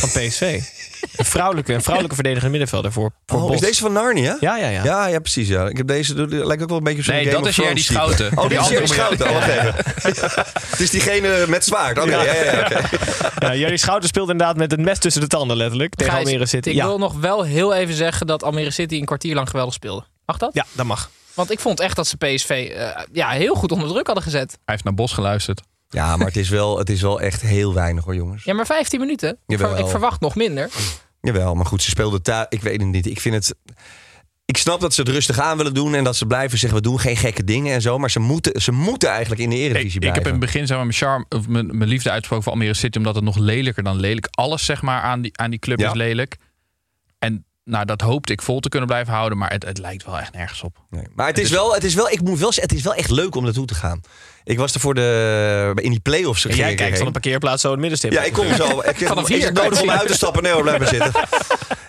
van 0.00 0.08
PSV. 0.08 0.60
een 1.16 1.24
vrouwelijke, 1.24 1.72
een 1.72 1.80
vrouwelijke 1.82 2.14
verdedigende 2.14 2.50
middenvelder 2.50 2.92
voor, 2.92 3.12
voor 3.26 3.38
Oh, 3.40 3.46
Bos. 3.46 3.54
is 3.54 3.60
deze 3.60 3.80
van 3.80 3.92
Narnia? 3.92 4.36
Ja, 4.40 4.56
ja, 4.56 4.68
ja. 4.68 4.84
Ja, 4.84 5.06
ja, 5.06 5.18
precies. 5.18 5.48
Ja. 5.48 5.66
Ik 5.68 5.76
heb 5.76 5.86
deze, 5.86 6.14
dat 6.14 6.30
lijkt 6.30 6.62
ook 6.62 6.68
wel 6.68 6.78
een 6.78 6.84
beetje 6.84 6.98
op 6.98 7.04
zo'n 7.04 7.14
Nee, 7.14 7.22
Game 7.24 7.36
dat 7.36 7.42
of 7.42 7.48
is 7.58 7.66
type. 7.66 7.80
Schouten. 7.80 8.26
Oh, 8.38 8.40
die 8.40 8.48
Die 8.48 8.58
is 8.58 8.64
andere 8.64 8.86
Schouten. 8.86 9.30
Oh. 9.30 9.46
Het 10.70 10.80
is 10.80 10.90
diegene 10.90 11.44
met 11.48 11.64
zwaard. 11.64 11.98
Oké, 11.98 12.10
ja. 12.10 12.22
Ja, 12.22 12.32
ja, 12.52 12.60
oké. 12.60 12.80
Ja, 13.46 13.54
Jerry 13.54 13.76
Schouten 13.76 14.08
speelt 14.08 14.30
inderdaad 14.30 14.56
met 14.56 14.70
het 14.70 14.80
mes 14.80 14.98
tussen 14.98 15.20
de 15.22 15.26
tanden 15.28 15.56
letterlijk. 15.56 15.94
Tegen 15.94 16.12
Gijs, 16.12 16.26
Almere 16.26 16.46
City. 16.46 16.68
Ik 16.68 16.82
wil 16.82 16.98
nog 16.98 17.14
wel 17.20 17.42
heel 17.42 17.74
even 17.74 17.94
zeggen 17.94 18.26
dat 18.26 18.42
Almere 18.42 18.70
City 18.70 18.94
een 18.94 19.04
kwartier 19.04 19.34
lang 19.34 19.48
geweldig 19.50 19.74
speelde. 19.74 20.04
Mag 20.26 20.36
dat? 20.38 20.50
ja, 20.54 20.66
dat 20.72 20.86
mag. 20.86 21.10
Want 21.34 21.50
ik 21.50 21.60
vond 21.60 21.80
echt 21.80 21.96
dat 21.96 22.06
ze 22.06 22.16
PSV 22.16 22.72
eh, 22.76 22.88
ja, 23.12 23.28
heel 23.30 23.54
goed 23.54 23.72
onder 23.72 23.88
druk 23.88 24.06
hadden 24.06 24.24
gezet. 24.24 24.50
Hij 24.50 24.58
heeft 24.64 24.84
naar 24.84 24.94
Bos 24.94 25.12
geluisterd. 25.12 25.60
Ja, 25.92 26.16
maar 26.16 26.26
het 26.26 26.36
is, 26.36 26.48
wel, 26.48 26.78
het 26.78 26.90
is 26.90 27.00
wel 27.02 27.20
echt 27.20 27.40
heel 27.40 27.74
weinig 27.74 28.04
hoor, 28.04 28.14
jongens. 28.14 28.44
Ja, 28.44 28.54
maar 28.54 28.66
15 28.66 29.00
minuten. 29.00 29.30
Ik, 29.30 29.36
Jawel. 29.46 29.78
ik 29.78 29.86
verwacht 29.86 30.20
nog 30.20 30.34
minder. 30.34 30.70
Jawel, 31.20 31.54
maar 31.54 31.66
goed, 31.66 31.82
ze 31.82 31.90
speelden 31.90 32.22
thuis. 32.22 32.46
Ik 32.48 32.62
weet 32.62 32.80
het 32.80 32.90
niet. 32.90 33.06
Ik 33.06 33.20
vind 33.20 33.34
het... 33.34 33.54
Ik 34.44 34.56
snap 34.56 34.80
dat 34.80 34.94
ze 34.94 35.00
het 35.00 35.10
rustig 35.10 35.38
aan 35.38 35.56
willen 35.56 35.74
doen 35.74 35.94
en 35.94 36.04
dat 36.04 36.16
ze 36.16 36.26
blijven 36.26 36.58
zeggen 36.58 36.78
we 36.78 36.84
doen 36.84 37.00
geen 37.00 37.16
gekke 37.16 37.44
dingen 37.44 37.74
en 37.74 37.80
zo, 37.82 37.98
maar 37.98 38.10
ze 38.10 38.18
moeten, 38.20 38.60
ze 38.62 38.72
moeten 38.72 39.08
eigenlijk 39.08 39.40
in 39.40 39.50
de 39.50 39.56
Ik, 39.56 39.62
Eredivisie 39.62 39.94
ik 39.94 40.00
blijven. 40.00 40.22
heb 40.22 40.32
in 40.32 40.40
het 40.40 40.50
begin 40.52 40.66
zeg 40.66 40.76
maar, 40.76 40.86
mijn, 40.86 40.98
charme, 40.98 41.24
of 41.28 41.48
mijn, 41.48 41.76
mijn 41.76 41.88
liefde 41.88 42.08
uitgesproken 42.10 42.44
voor 42.44 42.52
Almere 42.52 42.74
City, 42.74 42.98
omdat 42.98 43.14
het 43.14 43.24
nog 43.24 43.36
lelijker 43.36 43.82
dan 43.82 43.96
lelijk. 44.00 44.26
Alles 44.30 44.64
zeg 44.64 44.82
maar, 44.82 45.02
aan, 45.02 45.20
die, 45.22 45.38
aan 45.38 45.50
die 45.50 45.58
club 45.58 45.78
Ja. 45.78 45.88
is 45.88 45.94
lelijk. 45.94 46.36
En 47.18 47.44
nou, 47.64 47.84
dat 47.84 48.00
hoopte 48.00 48.32
ik 48.32 48.42
vol 48.42 48.60
te 48.60 48.68
kunnen 48.68 48.88
blijven 48.88 49.12
houden, 49.14 49.38
maar 49.38 49.50
het, 49.50 49.64
het 49.64 49.78
lijkt 49.78 50.04
wel 50.04 50.18
echt 50.18 50.32
nergens 50.32 50.62
op. 50.62 50.84
Nee. 50.90 51.04
Maar 51.14 51.26
het 51.26 51.38
is, 51.38 51.50
wel, 51.50 51.74
het 51.74 51.84
is 51.84 51.94
wel, 51.94 52.08
ik 52.10 52.20
moet 52.22 52.38
wel 52.38 52.52
zeggen, 52.52 52.68
het 52.68 52.78
is 52.78 52.82
wel 52.84 52.94
echt 52.94 53.10
leuk 53.10 53.34
om 53.34 53.44
naartoe 53.44 53.66
te 53.66 53.74
gaan. 53.74 54.00
Ik 54.44 54.58
was 54.58 54.74
er 54.74 54.80
voor 54.80 54.94
de, 54.94 55.72
in 55.74 55.90
die 55.90 56.00
play-offs. 56.00 56.46
En 56.46 56.56
jij 56.56 56.74
kijkt 56.74 56.96
van 56.98 57.06
een 57.06 57.12
parkeerplaatszo 57.12 57.66
in 57.66 57.72
het 57.72 57.80
middenstip. 57.80 58.12
Ja, 58.12 58.22
ik 58.22 58.32
kom 58.32 58.54
zo. 58.54 58.80
Ik, 58.92 59.06
Vanaf 59.06 59.30
is 59.30 59.36
hier 59.36 59.52
kan 59.52 59.64
nodig 59.64 59.82
om 59.82 59.90
uit 59.90 60.06
te 60.06 60.14
stappen? 60.14 60.42
Nee 60.42 60.62
blijf 60.62 60.78
maar 60.78 60.88
zitten. 60.88 61.12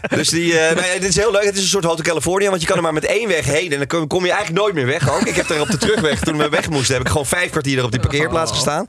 Dus 0.10 0.29
die, 0.29 0.60
eh, 0.60 0.75
nou 0.75 0.88
ja, 0.88 0.93
dit 0.93 1.10
is 1.10 1.15
heel 1.15 1.31
leuk. 1.31 1.43
Het 1.43 1.55
is 1.55 1.62
een 1.62 1.67
soort 1.67 1.83
Hotel 1.83 2.03
California, 2.03 2.50
want 2.50 2.62
je 2.62 2.67
kan 2.67 2.75
er 2.77 2.83
maar 2.83 2.93
met 2.93 3.05
één 3.05 3.27
weg 3.27 3.45
heen. 3.45 3.72
En 3.72 3.88
dan 3.88 4.07
kom, 4.07 4.25
je 4.25 4.31
eigenlijk 4.31 4.62
nooit 4.62 4.74
meer 4.74 4.86
weg 4.86 5.10
ook. 5.10 5.22
Ik 5.22 5.36
heb 5.36 5.50
er 5.50 5.62
op 5.62 5.69
de 5.69 5.77
terugweg, 5.77 6.19
toen 6.19 6.38
we 6.38 6.50
weg 6.50 6.69
moesten, 6.69 6.93
heb 6.93 7.03
ik 7.03 7.10
gewoon 7.10 7.25
vijf 7.25 7.50
kwartier 7.50 7.77
er 7.77 7.83
op 7.83 7.91
die 7.91 8.00
parkeerplaats 8.00 8.51
gestaan. 8.51 8.86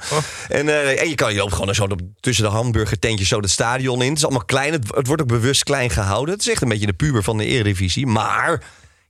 En, 0.48 0.68
eh, 0.68 1.00
en 1.00 1.08
je, 1.08 1.14
kan, 1.14 1.32
je 1.32 1.38
loopt 1.38 1.52
gewoon 1.52 1.74
zo 1.74 1.86
tussen 2.20 2.44
de 2.44 2.50
hamburgertentjes 2.50 3.28
zo 3.28 3.40
het 3.40 3.50
stadion 3.50 4.02
in. 4.02 4.08
Het 4.08 4.18
is 4.18 4.24
allemaal 4.24 4.44
klein. 4.44 4.72
Het, 4.72 4.84
het 4.94 5.06
wordt 5.06 5.22
ook 5.22 5.28
bewust 5.28 5.64
klein 5.64 5.90
gehouden. 5.90 6.34
Het 6.34 6.42
is 6.42 6.52
echt 6.52 6.62
een 6.62 6.68
beetje 6.68 6.86
de 6.86 6.92
puber 6.92 7.22
van 7.22 7.38
de 7.38 7.44
Eredivisie. 7.44 8.06
Maar... 8.06 8.62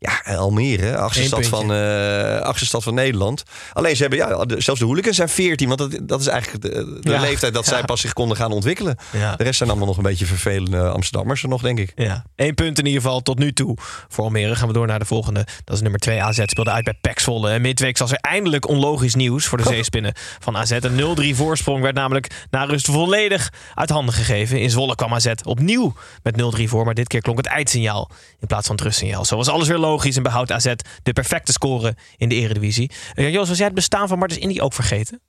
Ja, 0.04 0.36
Almere, 0.36 0.96
achtste 0.96 1.24
stad, 1.24 1.46
van, 1.46 1.72
eh 1.72 2.38
achtste 2.40 2.66
stad 2.66 2.82
van 2.82 2.94
Nederland. 2.94 3.42
Alleen 3.72 3.96
ze 3.96 4.00
hebben, 4.02 4.18
ja, 4.18 4.44
de- 4.44 4.60
zelfs 4.60 4.80
de 4.80 4.86
hooligans 4.86 5.16
zijn 5.16 5.28
14. 5.28 5.68
Want 5.68 5.78
dat, 5.80 5.98
dat 6.02 6.20
is 6.20 6.26
eigenlijk 6.26 6.62
de, 6.62 6.98
de 7.00 7.10
Ja. 7.10 7.20
leeftijd 7.20 7.54
dat 7.54 7.66
zij 7.66 7.82
pas 7.84 8.00
zich 8.00 8.12
konden 8.12 8.36
gaan 8.36 8.52
ontwikkelen. 8.52 8.96
Ja. 9.12 9.36
De 9.36 9.44
rest 9.44 9.56
zijn 9.56 9.68
allemaal 9.68 9.86
nog 9.88 9.96
een 9.96 10.02
beetje 10.02 10.26
vervelende 10.26 10.88
Amsterdammers 10.88 11.42
er 11.42 11.48
nog, 11.48 11.62
denk 11.62 11.78
ik. 11.78 11.92
Ja, 11.96 12.24
Eén 12.36 12.54
punt 12.54 12.78
in 12.78 12.86
ieder 12.86 13.02
geval 13.02 13.20
tot 13.22 13.38
nu 13.38 13.52
toe 13.52 13.76
voor 14.08 14.24
Almere. 14.24 14.54
Gaan 14.56 14.68
we 14.68 14.74
door 14.74 14.86
naar 14.86 14.98
de 14.98 15.04
volgende. 15.04 15.46
Dat 15.64 15.76
is 15.76 15.82
nummer 15.82 16.00
2 16.00 16.22
AZ. 16.22 16.42
Speelde 16.46 16.70
uit 16.70 16.84
bij 16.84 16.94
PEC 17.00 17.18
Zwolle. 17.18 17.50
En 17.50 17.60
midweek 17.60 17.98
was 17.98 18.10
er 18.10 18.18
eindelijk 18.20 18.68
onlogisch 18.68 19.14
nieuws 19.14 19.46
voor 19.46 19.58
de 19.58 19.64
zeespinnen 19.74 20.12
van 20.38 20.56
AZ. 20.56 20.70
Een 20.70 21.32
0-3 21.32 21.36
voorsprong 21.36 21.82
werd 21.82 21.94
namelijk 21.94 22.46
na 22.50 22.64
rust 22.64 22.86
volledig 22.86 23.52
uit 23.74 23.90
handen 23.90 24.14
gegeven. 24.14 24.60
In 24.60 24.70
Zwolle 24.70 24.94
kwam 24.94 25.14
AZ 25.14 25.30
opnieuw 25.44 25.94
met 26.22 26.42
0-3 26.58 26.62
voor. 26.64 26.84
Maar 26.84 26.94
dit 26.94 27.08
keer 27.08 27.20
klonk 27.20 27.38
het 27.38 27.46
eindsignaal 27.46 28.10
in 28.40 28.46
plaats 28.46 28.66
van 28.66 28.76
het 28.76 28.84
rustsignaal. 28.84 29.24
Zo 29.24 29.36
was 29.36 29.48
alles 29.48 29.68
weer 29.68 29.78
logisch 29.78 29.92
en 30.02 30.22
behoudt 30.22 30.52
AZ 30.52 30.72
de 31.02 31.12
perfecte 31.12 31.52
score 31.52 31.96
in 32.16 32.28
de 32.28 32.34
eredivisie. 32.34 32.90
Uh, 33.14 33.32
Jos, 33.32 33.48
was 33.48 33.56
jij 33.56 33.66
het 33.66 33.74
bestaan 33.74 34.08
van 34.08 34.18
Martens 34.18 34.40
Indy 34.40 34.60
ook 34.60 34.72
vergeten? 34.72 35.20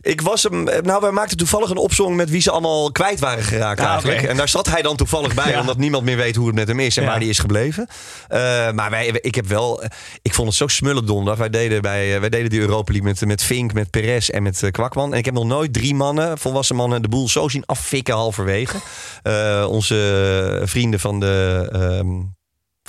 Ik 0.00 0.20
was 0.20 0.42
hem. 0.42 0.62
Nou, 0.82 1.00
wij 1.00 1.10
maakten 1.10 1.36
toevallig 1.36 1.70
een 1.70 1.76
opzong 1.76 2.16
met 2.16 2.30
wie 2.30 2.40
ze 2.40 2.50
allemaal 2.50 2.92
kwijt 2.92 3.20
waren 3.20 3.44
geraakt 3.44 3.80
Ah, 3.80 3.86
eigenlijk. 3.86 4.22
En 4.22 4.36
daar 4.36 4.48
zat 4.48 4.68
hij 4.68 4.82
dan 4.82 4.96
toevallig 4.96 5.34
bij, 5.34 5.50
Ja. 5.52 5.60
omdat 5.60 5.76
niemand 5.76 6.04
meer 6.04 6.16
weet 6.16 6.36
hoe 6.36 6.46
het 6.46 6.54
met 6.54 6.68
hem 6.68 6.80
is 6.80 6.96
en 6.96 7.02
Ja. 7.02 7.08
waar 7.08 7.18
hij 7.18 7.28
is 7.28 7.38
gebleven. 7.38 7.86
Eh, 8.28 8.72
maar 8.72 8.90
wij, 8.90 9.06
ik 9.20 9.34
heb 9.34 9.46
wel. 9.46 9.82
Ik 10.22 10.34
vond 10.34 10.48
het 10.48 10.56
zo 10.56 10.66
smullen 10.66 11.06
donderdag. 11.06 11.38
Wij 11.38 11.50
deden, 11.50 11.82
bij, 11.82 12.14
eh, 12.14 12.20
wij 12.20 12.28
deden 12.28 12.50
die 12.50 12.60
Europa 12.60 12.92
League 12.92 13.10
met, 13.10 13.24
met 13.26 13.42
Fink, 13.42 13.72
met 13.72 13.90
Perez 13.90 14.28
en 14.28 14.42
met 14.42 14.62
eh, 14.62 14.70
Kwakman. 14.70 15.12
En 15.12 15.18
ik 15.18 15.24
heb 15.24 15.34
nog 15.34 15.44
nooit 15.44 15.72
drie 15.72 15.94
mannen, 15.94 16.38
volwassen 16.38 16.76
mannen, 16.76 17.02
de 17.02 17.08
boel 17.08 17.28
zo 17.28 17.48
zien 17.48 17.66
affikken 17.66 18.14
halverwege. 18.14 18.76
Eh, 19.22 19.66
onze 19.68 20.62
vrienden 20.64 21.00
van 21.00 21.20
de. 21.20 21.68
ehm, 21.72 22.20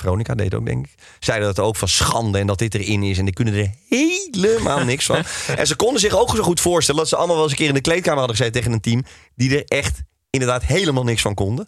Veronica 0.06 0.34
deed 0.34 0.54
ook, 0.54 0.66
denk 0.66 0.86
ik. 0.86 0.94
Zeiden 1.18 1.54
dat 1.54 1.64
ook 1.64 1.76
van 1.76 1.88
schande 1.88 2.38
en 2.38 2.46
dat 2.46 2.58
dit 2.58 2.74
erin 2.74 3.02
is. 3.02 3.18
En 3.18 3.24
die 3.24 3.34
kunnen 3.34 3.54
er 3.54 3.70
helemaal 3.88 4.84
niks 4.84 5.04
van. 5.06 5.22
En 5.56 5.66
ze 5.66 5.76
konden 5.76 6.00
zich 6.00 6.12
ook 6.18 6.36
zo 6.36 6.42
goed 6.42 6.60
voorstellen 6.60 7.00
dat 7.00 7.08
ze 7.10 7.16
allemaal 7.16 7.34
wel 7.34 7.44
eens 7.44 7.52
een 7.52 7.58
keer 7.58 7.68
in 7.68 7.74
de 7.74 7.80
kleedkamer 7.80 8.18
hadden 8.18 8.36
gezeten 8.36 8.54
tegen 8.54 8.72
een 8.72 8.80
team 8.80 9.04
die 9.34 9.56
er 9.56 9.64
echt 9.78 10.02
inderdaad 10.30 10.64
helemaal 10.64 11.04
niks 11.04 11.22
van 11.22 11.34
konden. 11.34 11.66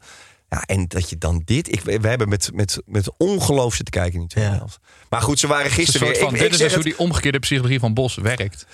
Ja, 0.48 0.62
en 0.62 0.84
dat 0.88 1.10
je 1.10 1.18
dan 1.18 1.42
dit. 1.44 1.72
Ik, 1.72 1.80
we 1.80 2.08
hebben 2.08 2.28
met, 2.28 2.50
met, 2.54 2.82
met 2.86 3.10
ongeloof 3.16 3.74
zitten 3.74 3.94
kijken 3.94 4.12
in 4.14 4.20
die 4.20 4.28
tweede 4.28 4.50
Ja. 4.50 4.56
helft. 4.56 4.78
Maar 5.08 5.22
goed, 5.22 5.38
ze 5.38 5.46
waren 5.46 5.70
gisteren 5.70 6.08
weer. 6.08 6.16
van, 6.16 6.28
ik, 6.28 6.34
dit 6.34 6.42
ik 6.46 6.50
is 6.52 6.56
zeg 6.58 6.66
dus 6.66 6.74
hoe 6.74 6.84
die 6.84 6.98
omgekeerde 6.98 7.38
psychologie 7.38 7.78
van 7.80 7.94
Bos 7.94 8.14
werkt. 8.16 8.66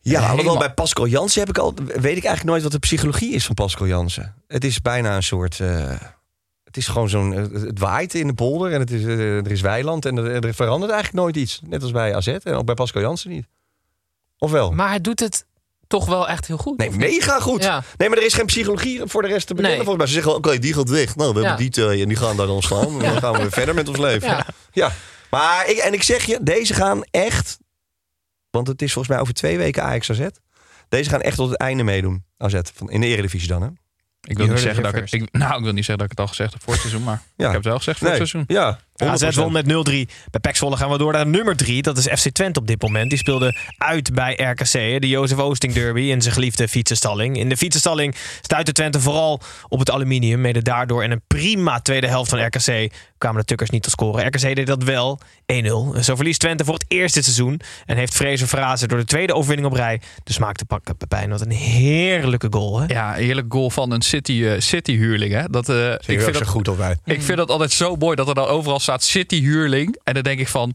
ja, 0.00 0.28
alhoewel 0.28 0.58
bij 0.58 0.74
Pascal 0.74 1.06
Jansen 1.06 1.40
heb 1.40 1.48
ik 1.48 1.58
al, 1.58 1.74
weet 1.84 1.96
ik 1.96 2.02
eigenlijk 2.04 2.44
nooit 2.44 2.62
wat 2.62 2.72
de 2.72 2.78
psychologie 2.78 3.32
is 3.34 3.46
van 3.46 3.54
Pascal 3.54 3.86
Jansen. 3.86 4.34
Het 4.48 4.64
is 4.64 4.80
bijna 4.82 5.16
een 5.16 5.22
soort. 5.22 5.60
eh, 5.60 5.94
het 6.76 6.84
is 6.84 6.88
gewoon 6.92 7.08
zo'n. 7.08 7.32
eh, 7.34 7.42
Het 7.62 7.78
waait 7.78 8.14
in 8.14 8.26
de 8.26 8.34
polder 8.34 8.72
en 8.72 8.80
het 8.80 8.90
is, 8.90 9.04
eh, 9.04 9.36
er 9.36 9.50
is 9.50 9.60
weiland 9.60 10.04
en 10.06 10.16
er, 10.16 10.44
er 10.44 10.54
verandert 10.54 10.92
eigenlijk 10.92 11.22
nooit 11.24 11.36
iets. 11.36 11.60
Net 11.66 11.82
als 11.82 11.90
bij 11.92 12.14
AZ 12.14 12.26
en 12.26 12.54
ook 12.54 12.64
bij 12.66 12.74
Pascal 12.74 13.02
Jansen 13.02 13.30
niet. 13.30 13.46
Of 14.38 14.50
wel? 14.50 14.70
Maar 14.72 14.88
hij 14.88 15.00
doet 15.00 15.20
het 15.20 15.46
toch 15.86 16.06
wel 16.06 16.28
echt 16.28 16.46
heel 16.46 16.56
goed. 16.56 16.78
Nee, 16.78 16.90
mega 16.90 17.40
goed. 17.40 17.62
Ja. 17.62 17.82
Nee, 17.96 18.08
maar 18.08 18.18
er 18.18 18.24
is 18.24 18.34
geen 18.34 18.46
psychologie 18.46 19.00
voor 19.04 19.22
de 19.22 19.28
rest 19.28 19.46
te 19.46 19.54
bekennen. 19.54 19.78
Nee. 19.78 19.86
Volgens 19.86 19.96
mij 19.96 20.06
ze 20.06 20.12
zeggen, 20.22 20.34
oké, 20.34 20.58
die 20.58 20.74
gaat 20.74 20.88
weg. 20.88 21.16
Nou, 21.16 21.32
we 21.34 21.40
Ja. 21.40 21.46
hebben 21.46 21.62
die 21.64 21.70
twee 21.72 22.02
en 22.02 22.08
die 22.08 22.16
gaan 22.16 22.36
daar 22.36 22.46
dan 22.46 22.62
staan. 22.62 22.86
En 23.02 23.12
dan 23.12 23.20
gaan 23.20 23.32
we 23.32 23.38
weer 23.38 23.50
verder 23.52 23.74
met 23.74 23.88
ons 23.88 23.98
leven. 23.98 24.28
Ja. 24.28 24.46
Ja. 24.72 24.92
Maar, 25.30 25.68
ik, 25.70 25.76
en 25.76 25.92
ik 25.92 26.02
zeg 26.02 26.24
je, 26.24 26.38
deze 26.42 26.74
gaan 26.74 27.02
echt... 27.10 27.58
Want 28.50 28.66
het 28.68 28.82
is 28.82 28.92
volgens 28.92 29.12
mij 29.14 29.22
over 29.22 29.34
twee 29.34 29.58
weken 29.58 29.82
Ajax 29.82 30.10
AZ. 30.10 30.26
Deze 30.88 31.10
gaan 31.10 31.20
echt 31.20 31.36
tot 31.36 31.50
het 31.50 31.58
einde 31.58 31.82
meedoen. 31.82 32.24
AZ, 32.38 32.60
van, 32.74 32.90
in 32.90 33.00
de 33.00 33.06
eredivisie 33.06 33.48
dan, 33.48 33.62
hè? 33.62 33.68
Ik 34.28 34.36
wil, 34.36 34.46
niet 34.46 34.58
zeggen 34.58 34.82
dat 34.82 34.94
ik, 34.94 35.00
het, 35.00 35.12
ik, 35.12 35.32
nou, 35.40 35.56
ik 35.58 35.64
wil 35.64 35.72
niet 35.72 35.84
zeggen 35.84 35.98
dat 35.98 36.04
ik 36.04 36.10
het 36.10 36.20
al 36.20 36.26
gezegd 36.26 36.52
heb 36.52 36.62
voor 36.62 36.72
het 36.72 36.82
seizoen, 36.82 37.02
maar 37.02 37.22
Ja. 37.36 37.44
ik 37.46 37.52
heb 37.52 37.54
het 37.54 37.64
wel 37.64 37.76
gezegd 37.76 37.98
voor 37.98 38.06
het 38.06 38.16
seizoen. 38.16 38.44
Ja, 38.46 38.78
AZ 38.96 39.24
100%. 39.24 39.28
won 39.34 39.52
met 39.52 39.64
0-3. 39.64 39.68
Bij 40.30 40.40
PEC 40.40 40.56
Zwolle 40.56 40.76
gaan 40.76 40.90
we 40.90 40.98
door 40.98 41.12
naar 41.12 41.26
nummer 41.26 41.56
3. 41.56 41.82
Dat 41.82 41.98
is 41.98 42.06
FC 42.20 42.28
Twente 42.28 42.60
op 42.60 42.66
dit 42.66 42.82
moment. 42.82 43.10
Die 43.10 43.18
speelde 43.18 43.56
uit 43.78 44.14
bij 44.14 44.32
RKC. 44.34 44.72
hè, 44.72 44.98
De 44.98 45.08
Jozef 45.08 45.38
Oosting 45.38 45.72
derby 45.72 46.00
in 46.00 46.22
zijn 46.22 46.34
geliefde 46.34 46.68
fietsenstalling. 46.68 47.38
In 47.38 47.48
de 47.48 47.56
fietsenstalling 47.56 48.14
stuitte 48.40 48.72
Twente 48.72 49.00
vooral 49.00 49.40
op 49.68 49.78
het 49.78 49.90
aluminium. 49.90 50.40
Mede 50.40 50.62
daardoor 50.62 51.04
in 51.04 51.10
een 51.10 51.22
prima 51.26 51.80
tweede 51.80 52.06
helft 52.06 52.30
van 52.30 52.44
RKC 52.46 52.92
kwamen 53.18 53.40
de 53.40 53.46
Tukkers 53.46 53.70
niet 53.70 53.82
tot 53.82 53.92
scoren. 53.92 54.26
RKC 54.26 54.40
deed 54.54 54.66
dat 54.66 54.82
wel 54.82 55.18
1-0. 55.52 56.00
Zo 56.00 56.14
verliest 56.14 56.40
Twente 56.40 56.64
voor 56.64 56.74
het 56.74 56.84
eerst 56.88 57.14
dit 57.14 57.24
seizoen. 57.24 57.60
En 57.86 57.96
heeft 57.96 58.14
Fraser 58.14 58.46
Frazen 58.46 58.88
door 58.88 58.98
de 58.98 59.04
tweede 59.04 59.34
overwinning 59.34 59.68
op 59.68 59.74
rij 59.76 60.00
de 60.24 60.32
smaak 60.32 60.56
te 60.56 60.64
pakken. 60.64 60.96
Pepijn, 60.96 61.30
wat 61.30 61.40
een 61.40 61.50
heerlijke 61.50 62.46
goal. 62.50 62.80
Hè? 62.80 62.86
Ja, 62.86 63.12
heerlijk 63.12 63.52
goal 63.52 63.70
van 63.70 63.90
een 63.92 64.02
City, 64.02 64.44
eh, 64.44 64.60
City 64.60 64.96
huurling. 64.96 65.32
Hè? 65.32 65.48
Dat, 65.48 65.68
eh, 65.68 65.92
ik, 65.92 65.98
vind 66.04 66.22
zo 66.22 66.30
dat, 66.30 66.46
goed 66.46 66.68
altijd. 66.68 66.98
ik 67.04 67.22
vind 67.22 67.38
dat 67.38 67.50
altijd 67.50 67.72
zo 67.72 67.96
mooi 67.96 68.16
dat 68.16 68.28
er 68.28 68.34
dan 68.34 68.46
overal 68.46 68.80
staat 68.86 69.04
City 69.04 69.40
huurling. 69.40 70.00
En 70.04 70.14
dan 70.14 70.22
denk 70.22 70.40
ik 70.40 70.48
van, 70.48 70.74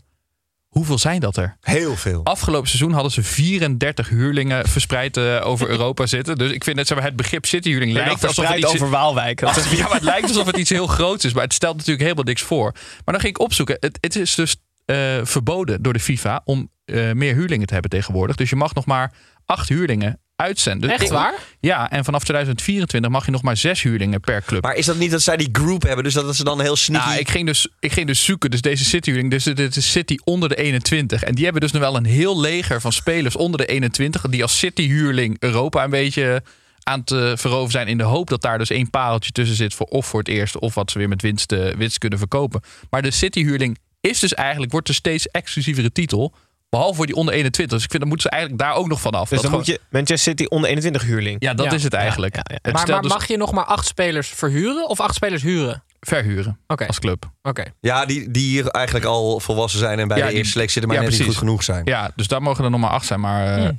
Hoeveel 0.72 0.98
zijn 0.98 1.20
dat 1.20 1.38
er? 1.38 1.58
Heel 1.62 1.96
veel. 1.96 2.24
Afgelopen 2.24 2.68
seizoen 2.68 2.92
hadden 2.92 3.12
ze 3.12 3.24
34 3.24 4.10
huurlingen 4.10 4.68
verspreid 4.68 5.18
eh, 5.18 5.42
over 5.44 5.70
Europa 5.76 6.06
zitten. 6.06 6.38
Dus 6.38 6.52
ik 6.52 6.64
vind 6.64 6.78
het, 6.78 6.88
zeg 6.88 6.98
maar, 6.98 7.06
het 7.06 7.16
begrip 7.16 7.46
cityhuurling 7.46 7.92
Lijkt 7.92 8.08
lijkt 8.08 8.26
alsof 8.26 8.48
het 8.48 8.58
iets... 8.58 8.74
over 8.74 8.90
Waalwijk. 8.90 9.40
Ja, 9.76 9.84
maar 9.84 9.94
het 9.94 10.04
lijkt 10.04 10.28
alsof 10.28 10.46
het 10.46 10.58
iets 10.58 10.70
heel 10.70 10.88
groots 10.88 11.26
is. 11.26 11.34
Maar 11.34 11.44
het 11.44 11.54
stelt 11.54 11.76
natuurlijk 11.76 12.02
helemaal 12.02 12.24
niks 12.24 12.42
voor. 12.42 12.72
Maar 12.72 13.14
dan 13.14 13.20
ging 13.20 13.36
ik 13.36 13.40
opzoeken. 13.40 13.78
Het, 13.80 13.98
het 14.02 14.16
is 14.16 14.36
dus 14.36 14.56
eh, 14.86 14.96
verboden 15.24 15.82
door 15.82 15.94
de 15.94 16.00
FIFA 16.00 16.42
om 16.46 16.70
eh, 16.86 17.12
meer 17.12 17.34
huurlingen 17.34 17.68
te 17.68 17.74
hebben 17.74 17.92
tegenwoordig. 17.92 18.36
Dus 18.36 18.50
je 18.50 18.56
mag 18.56 18.74
nog 18.74 18.86
maar 18.86 19.14
acht 19.46 19.70
huurlingen 19.70 20.20
uitzenden. 20.42 20.90
Dus 20.90 21.00
Echt 21.00 21.10
waar? 21.10 21.34
Ja, 21.60 21.92
en 21.92 22.04
vanaf 22.04 22.24
2024 22.24 23.12
mag 23.12 23.26
je 23.26 23.32
nog 23.32 23.42
maar 23.42 23.58
zes 23.58 23.82
huurlingen 23.82 24.20
per 24.20 24.44
club. 24.46 24.64
Maar 24.64 24.76
is 24.76 24.86
dat 24.86 24.98
niet 24.98 25.12
dat 25.12 25.22
zij 25.22 25.38
die 25.38 25.50
group 25.52 25.82
hebben? 25.84 26.04
Dus 26.04 26.14
dat 26.14 26.26
dat 26.26 26.36
ze 26.36 26.44
dan 26.44 26.62
heel 26.62 26.76
sneaky... 26.76 27.08
Nou, 27.08 27.20
ik 27.20 27.30
ging, 27.30 27.46
dus, 27.46 27.68
ik 27.80 27.92
ging 27.92 28.08
dus 28.08 28.24
zoeken. 28.24 28.52
Dus 28.52 28.62
deze 28.62 28.86
City-huurling, 28.86 29.32
dus 29.32 29.44
dit 29.44 29.76
is 29.76 29.92
City 29.92 30.18
onder 30.24 30.50
de 30.50 30.56
21. 30.56 31.24
En 31.24 31.36
die 31.36 31.44
hebben 31.44 31.62
dus 31.62 31.72
nog 31.72 31.82
wel 31.82 31.96
een 31.96 32.06
heel 32.06 32.40
leger 32.40 32.82
van 32.82 32.92
spelers 32.92 33.36
onder 33.36 33.60
de 33.60 33.66
21. 33.66 34.22
Die 34.22 34.42
als 34.42 34.58
City-huurling 34.58 35.36
Europa 35.40 35.84
een 35.84 35.90
beetje 35.90 36.44
aan 36.84 37.04
eh, 37.06 37.32
veroveren 37.36 37.72
zijn. 37.72 37.88
In 37.88 37.98
de 37.98 38.04
hoop 38.04 38.30
dat 38.30 38.42
daar 38.42 38.58
dus 38.58 38.70
één 38.70 38.90
pareltje 38.90 39.32
tussen 39.32 39.56
zit. 39.56 39.74
Voor 39.74 39.86
of 39.86 40.06
voor 40.06 40.20
het 40.20 40.28
eerste 40.28 40.60
of 40.60 40.76
wat 40.76 40.92
ze 40.92 40.98
weer 40.98 41.10
met 41.10 41.22
winst, 41.22 41.52
eh, 41.52 41.74
winst 41.74 41.98
kunnen 41.98 42.20
verkopen. 42.20 42.62
Maar 42.90 43.02
de 43.02 43.12
City-huurling 43.12 43.78
is 44.02 44.20
dus 44.20 44.34
eigenlijk, 44.34 44.72
wordt 44.72 44.88
een 44.88 44.94
steeds 44.94 45.28
exclusievere 45.28 45.92
titel. 45.92 46.34
Behalve 46.72 46.96
voor 46.96 47.06
die 47.06 47.16
onder 47.16 47.34
21. 47.34 47.76
Dus 47.78 47.84
ik 47.84 47.90
vind, 47.90 48.02
dan 48.02 48.12
moeten 48.12 48.30
ze 48.30 48.36
eigenlijk 48.36 48.64
daar 48.64 48.76
ook 48.76 48.88
nog 48.88 49.02
vanaf. 49.02 49.30
Dus 49.30 49.42
Dat 49.42 49.50
dan 49.50 49.60
moet 49.60 49.68
je 49.68 49.80
Manchester 49.90 50.32
City 50.32 50.46
onder 50.50 50.70
21 50.70 51.02
huurling. 51.04 51.36
Ja, 51.40 51.54
dat 51.54 51.66
Ja. 51.66 51.72
is 51.72 51.84
het 51.84 51.94
eigenlijk. 51.94 52.36
Ja, 52.36 52.42
ja, 52.44 52.54
ja. 52.64 52.72
Het 52.72 52.88
Maar, 52.90 53.02
dus 53.02 53.12
mag 53.12 53.28
je 53.28 53.38
nog 53.38 53.52
maar 53.52 53.64
acht 53.66 53.86
spelers 53.86 54.28
verhuren 54.30 54.90
of 54.90 55.00
acht 55.00 55.16
spelers 55.16 55.42
huren? 55.42 55.84
verhuren 56.00 56.60
Oké, 56.68 56.88
als 56.88 57.00
club. 57.00 57.32
oké. 57.42 57.64
Ja, 57.80 58.06
die, 58.06 58.32
die 58.32 58.48
hier 58.50 58.68
eigenlijk 58.68 59.06
al 59.06 59.40
volwassen 59.40 59.80
zijn 59.80 60.00
en 60.00 60.08
bij 60.08 60.18
Ja, 60.18 60.24
de 60.24 60.30
die- 60.30 60.38
eerste 60.38 60.52
selectie 60.52 60.82
zitten, 60.82 60.92
maar 60.98 61.04
ja, 61.04 61.10
net 61.10 61.20
niet 61.20 61.28
goed 61.30 61.38
precies. 61.38 61.48
genoeg 61.50 61.64
zijn. 61.64 61.86
Ja, 61.86 62.12
dus 62.16 62.28
daar 62.28 62.42
mogen 62.42 62.64
er 62.64 62.70
nog 62.70 62.80
maar 62.80 62.90
acht 62.90 63.06
zijn. 63.06 63.20
Maar, 63.20 63.58
eh, 63.58 63.70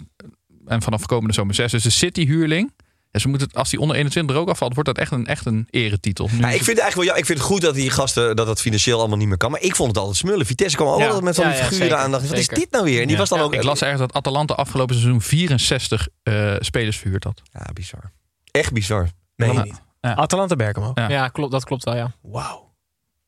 En 0.66 0.82
vanaf 0.82 1.06
komende 1.06 1.34
zomer 1.34 1.54
zes. 1.54 1.70
Dus 1.72 1.82
de 1.82 1.90
City-huurling. 1.90 2.72
Ja, 3.12 3.18
ze 3.20 3.28
moeten, 3.28 3.46
het- 3.48 3.56
als 3.56 3.70
die 3.70 3.78
onder 3.80 3.96
21 3.96 4.36
er 4.36 4.42
ook 4.42 4.48
afvalt, 4.48 4.74
wordt 4.74 4.88
dat 4.88 4.98
echt 4.98 5.12
een, 5.12 5.26
echt 5.26 5.46
een 5.46 5.66
eretitel. 5.70 6.28
Nu 6.32 6.38
Ja, 6.38 6.48
is 6.48 6.54
ik 6.54 6.62
vind 6.64 6.66
het 6.66 6.78
eigenlijk 6.78 6.94
wel, 6.96 7.04
ja, 7.04 7.14
ik 7.20 7.26
vind 7.26 7.38
het 7.38 7.46
goed 7.46 7.60
dat 7.60 7.74
die 7.74 7.90
gasten 7.90 8.36
dat 8.36 8.46
het 8.46 8.60
financieel 8.60 8.98
allemaal 8.98 9.16
niet 9.16 9.28
meer 9.28 9.36
kan. 9.36 9.50
Maar 9.50 9.60
ik 9.60 9.76
vond 9.76 9.88
het 9.88 9.98
altijd 9.98 10.16
smullen. 10.16 10.46
Vitesse 10.46 10.76
kwam 10.76 10.98
Ja. 10.98 11.04
altijd 11.06 11.22
met 11.24 11.34
van 11.34 11.44
Ja, 11.48 11.52
figuren 11.52 11.76
zeker, 11.76 11.96
aan. 11.96 12.10
Dacht, 12.10 12.22
ik, 12.24 12.28
Wat 12.30 12.38
is 12.38 12.48
dit 12.48 12.70
nou 12.70 12.84
weer? 12.84 13.00
En 13.00 13.02
die 13.06 13.12
Ja. 13.12 13.18
was 13.18 13.28
dan 13.28 13.40
ook. 13.40 13.54
ik 13.54 13.62
las 13.62 13.80
ergens 13.82 14.00
dat 14.00 14.12
Atalanta 14.12 14.54
afgelopen 14.54 14.94
seizoen 14.94 15.20
64 15.20 16.08
eh, 16.22 16.54
spelers 16.58 16.96
verhuurd 16.96 17.24
had. 17.24 17.42
Ja, 17.52 17.66
bizar. 17.72 18.12
Echt 18.50 18.72
bizar. 18.72 19.08
Ja. 19.36 19.62
niet. 19.62 19.80
Ja. 20.00 20.14
Atalanta 20.14 20.56
Bergamo. 20.56 20.90
Ja. 20.94 21.08
Ja, 21.08 21.28
klopt, 21.28 21.52
dat 21.52 21.64
klopt 21.64 21.84
wel, 21.84 21.96
ja. 21.96 22.12
Wauw. 22.22 22.70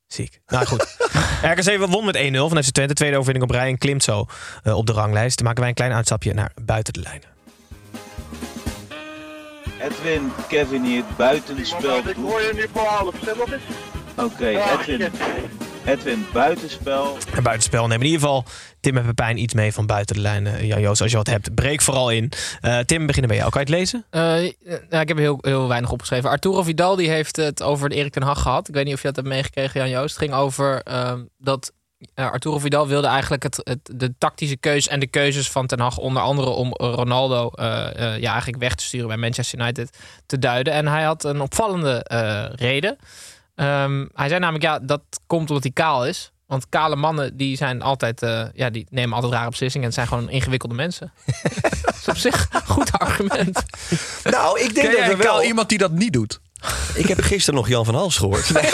Ziek. 0.06 0.40
Nou 0.46 0.66
goed. 0.66 0.96
RKC 1.54 1.86
won 1.86 2.04
met 2.04 2.16
1-0 2.16 2.20
vanuit 2.20 2.50
zijn 2.64 2.72
Twente. 2.72 2.94
Tweede 2.94 3.16
overwinning 3.16 3.50
op 3.50 3.56
rij 3.56 3.68
en 3.68 3.78
klimt 3.78 4.02
zo 4.02 4.26
eh, 4.62 4.76
op 4.76 4.86
de 4.86 4.92
ranglijst. 4.92 5.36
Dan 5.36 5.44
maken 5.46 5.60
wij 5.60 5.68
een 5.70 5.76
klein 5.76 5.92
uitstapje 5.92 6.34
naar 6.34 6.52
buiten 6.64 6.92
de 6.92 7.00
lijnen. 7.00 7.28
Edwin, 9.84 10.32
Kevin 10.48 10.84
hier, 10.84 11.04
buitenspel. 11.16 11.96
Ik 11.96 12.16
hoor 12.16 12.40
je 12.40 12.52
nu 12.54 12.66
voor 12.72 12.82
half. 12.82 13.14
Zeg 13.24 13.34
wat 13.34 13.52
is? 13.52 13.62
Oké, 14.16 14.46
Edwin. 14.46 15.12
Edwin, 15.84 16.26
buitenspel. 16.32 17.16
En 17.34 17.42
buitenspel 17.42 17.82
nemen 17.86 18.06
in 18.06 18.12
ieder 18.12 18.20
geval 18.20 18.44
Tim 18.80 18.96
en 18.96 19.04
Pepijn 19.04 19.38
iets 19.38 19.54
mee 19.54 19.72
van 19.72 19.86
buiten 19.86 20.16
de 20.16 20.22
lijnen. 20.22 20.66
Jan 20.66 20.80
Joos, 20.80 21.02
als 21.02 21.10
je 21.10 21.16
wat 21.16 21.26
hebt, 21.26 21.54
breek 21.54 21.80
vooral 21.80 22.10
in. 22.10 22.32
Eh, 22.60 22.78
Tim, 22.78 23.06
beginnen 23.06 23.30
bij 23.30 23.38
jou. 23.38 23.50
Kan 23.50 23.60
je 23.60 23.66
het 23.66 23.76
lezen? 23.76 24.04
Eh, 24.10 24.20
nou, 24.90 25.02
ik 25.02 25.08
heb 25.08 25.16
heel, 25.16 25.38
heel 25.40 25.68
weinig 25.68 25.90
opgeschreven. 25.90 26.30
Arturo 26.30 26.62
Vidal 26.62 26.96
die 26.96 27.08
heeft 27.08 27.36
het 27.36 27.62
over 27.62 27.88
de 27.88 27.94
Erik 27.94 28.12
ten 28.12 28.22
Hag 28.22 28.42
gehad. 28.42 28.68
Ik 28.68 28.74
weet 28.74 28.84
niet 28.84 28.94
of 28.94 29.00
je 29.00 29.06
dat 29.06 29.16
hebt 29.16 29.28
meegekregen, 29.28 29.80
Jan 29.80 29.90
Joost. 29.90 30.14
Het 30.14 30.24
ging 30.24 30.34
over 30.34 30.82
ehm, 30.82 31.22
dat 31.38 31.72
Arturo 32.14 32.58
Vidal 32.58 32.88
wilde 32.88 33.06
eigenlijk 33.06 33.42
het, 33.42 33.60
het, 33.62 33.90
de 33.92 34.14
tactische 34.18 34.56
keus 34.56 34.88
en 34.88 35.00
de 35.00 35.06
keuzes 35.06 35.50
van 35.50 35.66
ten 35.66 35.80
Hag... 35.80 35.98
onder 35.98 36.22
andere 36.22 36.48
om 36.48 36.72
Ronaldo 36.72 37.48
eh, 37.48 38.14
eh, 38.14 38.20
ja, 38.20 38.30
eigenlijk 38.30 38.62
weg 38.62 38.74
te 38.74 38.84
sturen 38.84 39.08
bij 39.08 39.16
Manchester 39.16 39.60
United 39.60 39.98
te 40.26 40.38
duiden. 40.38 40.72
En 40.72 40.86
hij 40.86 41.02
had 41.02 41.24
een 41.24 41.40
opvallende 41.40 42.04
eh, 42.04 42.44
reden. 42.54 42.96
Ehm, 43.54 44.06
hij 44.14 44.28
zei 44.28 44.40
namelijk, 44.40 44.64
ja, 44.64 44.78
dat 44.78 45.02
komt 45.26 45.48
omdat 45.48 45.62
hij 45.62 45.72
kaal 45.72 46.06
is. 46.06 46.32
Want 46.46 46.68
kale 46.68 46.96
mannen 46.96 47.36
die 47.36 47.56
zijn 47.56 47.82
altijd, 47.82 48.22
eh, 48.22 48.44
ja, 48.54 48.70
die 48.70 48.86
nemen 48.90 49.14
altijd 49.14 49.32
rare 49.32 49.50
beslissingen 49.50 49.88
en 49.88 49.94
het 49.94 50.08
zijn 50.08 50.18
gewoon 50.18 50.34
ingewikkelde 50.34 50.74
mensen. 50.74 51.12
dat 51.84 51.94
is 51.94 52.08
op 52.08 52.16
zich 52.16 52.48
een 52.52 52.66
goed 52.66 52.92
argument. 52.92 53.62
Nou, 54.24 54.60
ik 54.60 54.74
denk 54.74 54.88
Ken 54.88 55.00
dat 55.00 55.10
er 55.10 55.16
wel... 55.16 55.34
wel 55.34 55.42
iemand 55.42 55.68
die 55.68 55.78
dat 55.78 55.92
niet 55.92 56.12
doet? 56.12 56.40
Ik 56.94 57.08
heb 57.08 57.20
gisteren 57.20 57.60
nog 57.60 57.68
Jan 57.68 57.84
van 57.84 57.94
Hals 57.94 58.16
gehoord. 58.16 58.52
Nee. 58.52 58.62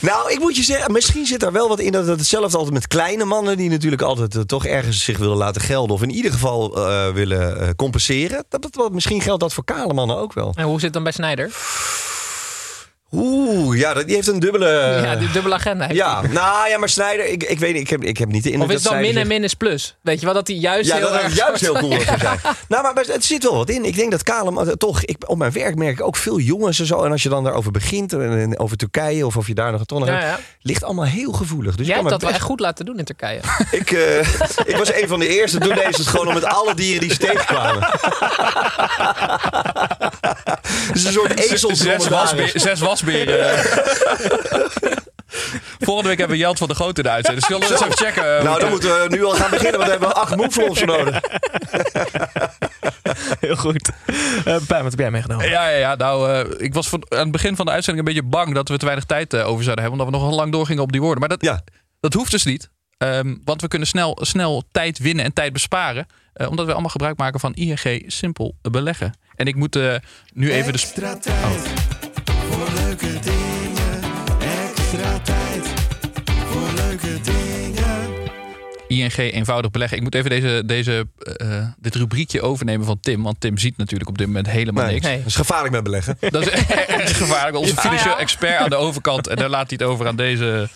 nou, 0.00 0.32
ik 0.32 0.38
moet 0.38 0.56
je 0.56 0.62
zeggen, 0.62 0.92
misschien 0.92 1.26
zit 1.26 1.40
daar 1.40 1.52
wel 1.52 1.68
wat 1.68 1.80
in 1.80 1.92
dat 1.92 2.06
het 2.06 2.18
hetzelfde 2.18 2.56
altijd 2.56 2.74
met 2.74 2.86
kleine 2.86 3.24
mannen 3.24 3.56
die 3.56 3.70
natuurlijk 3.70 4.02
altijd 4.02 4.34
eh, 4.34 4.42
toch 4.42 4.66
ergens 4.66 5.04
zich 5.04 5.18
willen 5.18 5.36
laten 5.36 5.60
gelden 5.60 5.96
of 5.96 6.02
in 6.02 6.10
ieder 6.10 6.32
geval 6.32 6.76
eh, 6.76 7.12
willen 7.12 7.60
eh, 7.60 7.68
compenseren. 7.76 8.44
Dat, 8.48 8.68
dat, 8.70 8.92
misschien 8.92 9.20
geldt 9.20 9.40
dat 9.40 9.54
voor 9.54 9.64
kale 9.64 9.92
mannen 9.92 10.16
ook 10.16 10.32
wel. 10.32 10.52
En 10.56 10.64
hoe 10.64 10.74
zit 10.74 10.82
het 10.82 10.92
dan 10.92 11.02
bij 11.02 11.12
Snijder? 11.12 11.50
Oeh, 13.14 13.78
ja, 13.78 13.94
dat- 13.94 14.06
die 14.06 14.14
heeft 14.14 14.28
een 14.28 14.38
dubbele. 14.40 15.00
ja, 15.04 15.16
die 15.16 15.30
dubbele 15.30 15.54
agenda. 15.54 15.84
heeft 15.86 15.96
Ja, 15.98 16.22
nou 16.22 16.68
ja, 16.68 16.78
maar 16.78 16.88
Snijder, 16.88 17.26
ik, 17.26 17.42
ik 17.42 17.58
weet 17.58 17.72
niet, 17.72 17.82
ik 17.82 17.88
heb, 17.90 18.02
ik 18.04 18.18
heb 18.18 18.28
niet 18.28 18.42
de 18.42 18.50
indruk 18.50 18.68
Of 18.68 18.76
is 18.76 18.82
het 18.82 18.92
dat 18.92 19.02
dan 19.02 19.10
min 19.10 19.16
en 19.20 19.26
min 19.26 19.44
is 19.44 19.54
plus? 19.54 19.96
Weet 20.00 20.18
je 20.20 20.24
wel, 20.26 20.34
dat 20.34 20.46
hij 20.46 20.56
juist 20.56 20.88
Ja, 20.90 20.96
heel 20.96 21.10
dat 21.10 21.20
erg... 21.20 21.36
juist 21.36 21.60
heel 21.60 21.74
cool 21.88 22.00
zijn. 22.00 22.18
Nou, 22.68 22.82
maar 22.82 22.92
het 23.06 23.24
zit 23.24 23.42
wel 23.42 23.54
wat 23.56 23.68
in. 23.70 23.84
Ik 23.84 23.96
denk 23.96 24.10
dat 24.10 24.22
Kalem 24.22 24.58
eh, 24.58 24.66
toch, 24.68 25.04
ik, 25.04 25.16
op 25.26 25.38
mijn 25.38 25.52
werk 25.52 25.74
merk 25.74 25.98
ik 25.98 26.06
ook 26.06 26.16
veel 26.16 26.38
jongens 26.38 26.78
en 26.80 26.86
zo. 26.86 27.02
En 27.02 27.10
als 27.10 27.22
je 27.22 27.28
dan 27.28 27.44
daarover 27.44 27.70
begint, 27.72 28.14
over 28.58 28.76
Turkije 28.76 29.26
of 29.26 29.36
of 29.36 29.46
je 29.46 29.54
daar 29.54 29.70
nog 29.70 29.80
een 29.80 29.86
ton 29.86 30.04
Ja, 30.04 30.12
hebt, 30.12 30.22
ja. 30.24 30.38
ligt 30.60 30.84
allemaal 30.84 31.04
heel 31.04 31.32
gevoelig. 31.32 31.76
Dus 31.76 31.86
Jij 31.86 31.94
hebt 31.96 32.08
kan 32.08 32.18
dat 32.18 32.26
wel 32.28 32.36
echt 32.38 32.46
goed 32.48 32.60
laten 32.60 32.84
doen 32.84 32.98
in 32.98 33.04
Turkije. 33.04 33.40
ik, 33.70 33.90
eh, 33.90 34.18
ik 34.64 34.76
was 34.76 34.92
een 34.94 35.08
van 35.08 35.18
de 35.18 35.28
eerste. 35.28 35.58
Toen 35.58 35.74
deden 35.74 35.92
ze 35.94 36.00
het 36.00 36.08
gewoon 36.10 36.26
om 36.28 36.34
met 36.34 36.44
alle 36.44 36.74
dieren 36.74 37.00
die 37.00 37.10
ze 37.10 37.18
tegenkwamen. 37.18 37.88
Het 40.44 40.94
is 40.94 41.50
een 41.50 41.58
soort 41.58 41.76
Zes, 41.76 42.08
wasbe- 42.08 42.50
zes 42.54 42.80
wasberen. 42.80 43.58
Volgende 45.78 46.08
week 46.08 46.18
hebben 46.18 46.36
we 46.36 46.42
Jelt 46.42 46.58
van 46.58 46.68
de 46.68 46.74
Grote 46.74 46.96
in 47.00 47.02
de 47.02 47.12
uitzending. 47.12 47.46
Dus 47.46 47.56
zullen 47.56 47.68
we 47.68 47.74
eens 47.84 47.84
even 47.94 48.06
checken. 48.06 48.38
eh, 48.38 48.44
Nou, 48.44 48.60
dan 48.60 48.70
moeten 48.70 48.88
we 48.88 49.06
nu 49.08 49.24
al 49.24 49.30
gaan 49.34 49.50
beginnen, 49.50 49.72
want 49.80 49.84
we 49.84 49.90
hebben 49.90 50.14
acht 50.14 50.36
moeflons 50.36 50.84
nodig. 50.84 51.20
Heel 53.40 53.56
goed. 53.56 53.90
Eh 54.44 54.56
Pijn, 54.66 54.82
wat 54.82 54.90
heb 54.90 54.98
jij 54.98 55.10
meegenomen? 55.10 55.48
Ja, 55.48 55.68
ja, 55.68 55.76
ja. 55.78 55.94
Nou, 55.94 56.30
eh, 56.32 56.64
ik 56.64 56.74
was 56.74 56.88
van, 56.88 57.06
aan 57.08 57.18
het 57.18 57.30
begin 57.30 57.56
van 57.56 57.66
de 57.66 57.72
uitzending 57.72 58.06
een 58.08 58.14
beetje 58.14 58.28
bang 58.30 58.54
dat 58.54 58.68
we 58.68 58.76
te 58.76 58.84
weinig 58.84 59.04
tijd 59.06 59.34
eh, 59.34 59.46
over 59.48 59.64
zouden 59.64 59.84
hebben. 59.84 60.02
Omdat 60.02 60.20
we 60.20 60.26
nog 60.26 60.36
lang 60.36 60.52
doorgingen 60.52 60.82
op 60.82 60.92
die 60.92 61.00
woorden. 61.00 61.20
Maar 61.20 61.28
dat, 61.28 61.42
Ja. 61.42 61.60
dat 62.00 62.12
hoeft 62.12 62.30
dus 62.30 62.44
niet. 62.44 62.70
Ehm, 62.98 63.34
want 63.44 63.60
we 63.60 63.68
kunnen 63.68 63.88
snel, 63.88 64.18
snel 64.20 64.62
tijd 64.72 64.98
winnen 64.98 65.24
en 65.24 65.32
tijd 65.32 65.52
besparen. 65.52 66.06
eh, 66.32 66.48
omdat 66.50 66.66
we 66.66 66.72
allemaal 66.72 66.90
gebruik 66.90 67.16
maken 67.16 67.40
van 67.40 67.54
ING 67.54 68.04
Simpel 68.06 68.56
Beleggen. 68.70 69.14
En 69.36 69.46
ik 69.46 69.54
moet 69.54 69.76
eh, 69.76 69.94
nu 70.32 70.52
even 70.52 70.72
de... 70.72 70.78
sp- 70.78 70.98
Voor 72.50 72.68
leuke 72.74 73.18
dingen, 73.20 74.00
extra 74.40 75.18
tijd. 75.18 75.66
Voor 76.46 76.68
leuke 76.74 77.20
dingen. 77.22 78.12
ING 78.88 79.16
eenvoudig 79.16 79.70
beleggen. 79.70 79.96
Ik 79.96 80.02
moet 80.02 80.14
even 80.14 80.30
deze, 80.30 80.62
deze, 80.66 81.06
eh, 81.36 81.66
dit 81.78 81.94
rubriekje 81.94 82.42
overnemen 82.42 82.86
van 82.86 83.00
Tim. 83.00 83.22
Want 83.22 83.40
Tim 83.40 83.58
ziet 83.58 83.76
natuurlijk 83.76 84.10
op 84.10 84.18
dit 84.18 84.26
moment 84.26 84.46
helemaal 84.50 84.84
Nee, 84.84 84.92
niks. 84.92 85.06
Nee. 85.06 85.16
dat 85.18 85.26
is 85.26 85.34
gevaarlijk 85.36 85.72
met 85.74 85.82
beleggen. 85.82 86.16
Dat 86.20 86.42
is 86.42 86.48
erg 86.76 87.16
gevaarlijk. 87.16 87.56
Onze 87.56 87.74
Ja, 87.74 87.80
financieel 87.80 88.14
ja. 88.14 88.20
expert 88.20 88.56
aan 88.58 88.70
de 88.70 88.76
overkant. 88.76 89.26
En 89.28 89.36
daar 89.36 89.48
laat 89.48 89.68
hij 89.70 89.78
het 89.80 89.82
over 89.88 90.06
aan 90.06 90.16
deze... 90.16 90.68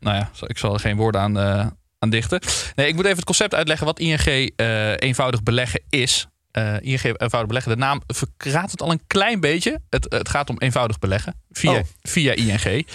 Nou 0.00 0.16
ja, 0.16 0.30
ik 0.46 0.58
zal 0.58 0.74
er 0.74 0.80
geen 0.80 0.96
woorden 0.96 1.20
aan, 1.20 1.38
eh, 1.38 1.66
aan 1.98 2.10
dichten. 2.10 2.40
Nee, 2.74 2.88
ik 2.88 2.94
moet 2.94 3.04
even 3.04 3.16
het 3.16 3.24
concept 3.26 3.54
uitleggen 3.54 3.86
wat 3.86 3.98
ING 3.98 4.20
eh, 4.56 4.92
eenvoudig 4.96 5.42
beleggen 5.42 5.80
is. 5.88 6.26
Eh, 6.58 6.74
ING 6.80 7.02
eenvoudig 7.02 7.46
beleggen. 7.46 7.72
De 7.72 7.78
naam 7.78 8.02
verraadt 8.36 8.70
het 8.70 8.82
al 8.82 8.90
een 8.90 9.02
klein 9.06 9.40
beetje. 9.40 9.80
Het, 9.90 10.06
het 10.08 10.28
gaat 10.28 10.50
om 10.50 10.56
eenvoudig 10.58 10.98
beleggen 10.98 11.34
via, 11.50 11.72
Oh. 11.72 11.80
via 12.02 12.32
ING. 12.32 12.86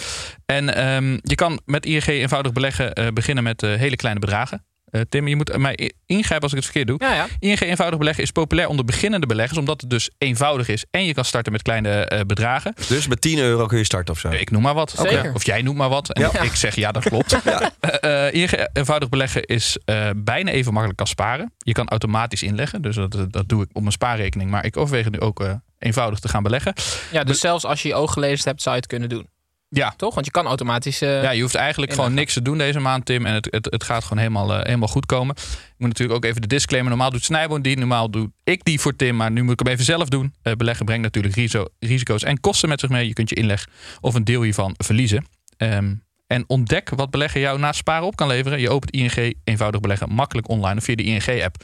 En 0.45 0.75
ehm, 0.75 1.17
je 1.21 1.35
kan 1.35 1.59
met 1.65 1.85
ING 1.85 2.05
eenvoudig 2.05 2.51
beleggen 2.51 2.93
eh, 2.93 3.07
beginnen 3.07 3.43
met 3.43 3.63
eh, 3.63 3.73
hele 3.73 3.95
kleine 3.95 4.19
bedragen. 4.19 4.65
Eh, 4.93 5.01
Tim, 5.09 5.27
je 5.27 5.35
moet 5.35 5.57
mij 5.57 5.91
ingrijpen 6.05 6.41
als 6.41 6.51
ik 6.51 6.57
het 6.57 6.65
verkeerd 6.65 6.87
doe. 6.87 6.97
Ja, 6.99 7.13
ja. 7.13 7.27
ING 7.39 7.59
eenvoudig 7.59 7.99
beleggen 7.99 8.23
is 8.23 8.31
populair 8.31 8.67
onder 8.67 8.85
beginnende 8.85 9.25
beleggers, 9.27 9.59
omdat 9.59 9.81
het 9.81 9.89
dus 9.89 10.09
eenvoudig 10.17 10.67
is 10.67 10.85
en 10.91 11.05
je 11.05 11.13
kan 11.13 11.25
starten 11.25 11.51
met 11.51 11.61
kleine 11.61 11.89
eh, 12.05 12.19
bedragen. 12.27 12.73
Dus 12.87 13.07
met 13.07 13.21
10 13.21 13.37
euro 13.39 13.65
kun 13.65 13.77
je 13.77 13.83
starten 13.83 14.13
of 14.13 14.19
zo. 14.19 14.29
Ik 14.29 14.51
noem 14.51 14.61
maar 14.61 14.73
wat. 14.73 14.93
Zeker. 14.97 15.33
Of 15.33 15.45
jij 15.45 15.61
noemt 15.61 15.77
maar 15.77 15.89
wat. 15.89 16.13
En 16.13 16.21
Ja. 16.21 16.41
ik 16.41 16.55
zeg 16.55 16.75
ja, 16.75 16.91
dat 16.91 17.03
klopt. 17.03 17.37
Eh, 17.43 18.27
eh, 18.27 18.33
ING 18.33 18.67
eenvoudig 18.73 19.09
beleggen 19.09 19.43
is 19.43 19.77
eh, 19.85 20.09
bijna 20.15 20.51
even 20.51 20.71
makkelijk 20.73 20.99
als 20.99 21.09
sparen. 21.09 21.53
Je 21.57 21.71
kan 21.71 21.87
automatisch 21.89 22.43
inleggen, 22.43 22.81
dus 22.81 22.95
dat, 22.95 23.25
dat 23.29 23.49
doe 23.49 23.63
ik 23.63 23.69
op 23.71 23.81
mijn 23.81 23.91
spaarrekening. 23.93 24.49
Maar 24.49 24.65
ik 24.65 24.77
overweeg 24.77 25.09
nu 25.09 25.19
ook 25.19 25.41
eh, 25.41 25.53
eenvoudig 25.79 26.19
te 26.19 26.27
gaan 26.27 26.43
beleggen. 26.43 26.73
ja, 27.11 27.23
dus 27.23 27.39
zelfs 27.39 27.65
als 27.65 27.81
je 27.81 27.87
je 27.87 27.93
oog 27.95 28.13
gelezen 28.13 28.49
hebt, 28.49 28.61
zou 28.61 28.75
je 28.75 28.81
het 28.81 28.89
kunnen 28.89 29.09
doen. 29.09 29.27
Ja, 29.73 29.93
Toch? 29.97 30.13
Want 30.13 30.25
je 30.25 30.31
kan 30.31 30.45
automatisch... 30.45 31.01
eh, 31.01 31.23
Ja, 31.23 31.31
je 31.31 31.41
hoeft 31.41 31.55
eigenlijk 31.55 31.93
gewoon 31.93 32.13
niks 32.13 32.33
te 32.33 32.41
doen 32.41 32.57
deze 32.57 32.79
maand, 32.79 33.05
Tim. 33.05 33.25
En 33.25 33.33
het, 33.33 33.47
het, 33.51 33.67
het 33.69 33.83
gaat 33.83 34.03
gewoon 34.03 34.17
helemaal, 34.17 34.53
eh, 34.53 34.63
helemaal 34.65 34.87
goed 34.87 35.05
komen. 35.05 35.35
Ik 35.35 35.73
moet 35.77 35.87
natuurlijk 35.87 36.17
ook 36.17 36.25
even 36.25 36.41
de 36.41 36.47
disclaimer. 36.47 36.89
Normaal 36.89 37.11
doet 37.11 37.23
Snijboon 37.23 37.61
die, 37.61 37.77
normaal 37.77 38.11
doe 38.11 38.31
ik 38.43 38.63
die 38.63 38.79
voor 38.79 38.95
Tim. 38.95 39.15
Maar 39.15 39.31
nu 39.31 39.41
moet 39.43 39.53
ik 39.53 39.59
hem 39.59 39.67
even 39.73 39.85
zelf 39.85 40.09
doen. 40.09 40.33
Eh, 40.41 40.53
beleggen 40.53 40.85
brengt 40.85 41.03
natuurlijk 41.03 41.35
risico, 41.35 41.65
risico's 41.79 42.23
en 42.23 42.39
kosten 42.39 42.69
met 42.69 42.79
zich 42.79 42.89
mee. 42.89 43.07
Je 43.07 43.13
kunt 43.13 43.29
je 43.29 43.35
inleg 43.35 43.67
of 44.01 44.13
een 44.13 44.23
deel 44.23 44.41
hiervan 44.41 44.73
verliezen. 44.77 45.25
Ehm, 45.57 45.93
En 46.27 46.43
ontdek 46.47 46.89
wat 46.89 47.09
beleggen 47.11 47.39
jou 47.41 47.59
naast 47.59 47.79
sparen 47.79 48.07
op 48.07 48.15
kan 48.15 48.27
leveren. 48.27 48.59
Je 48.59 48.69
opent 48.69 48.91
ING 48.91 49.35
eenvoudig 49.43 49.81
beleggen 49.81 50.09
makkelijk 50.09 50.49
online 50.49 50.77
of 50.77 50.83
via 50.83 50.95
de 50.95 51.03
ING-app. 51.03 51.55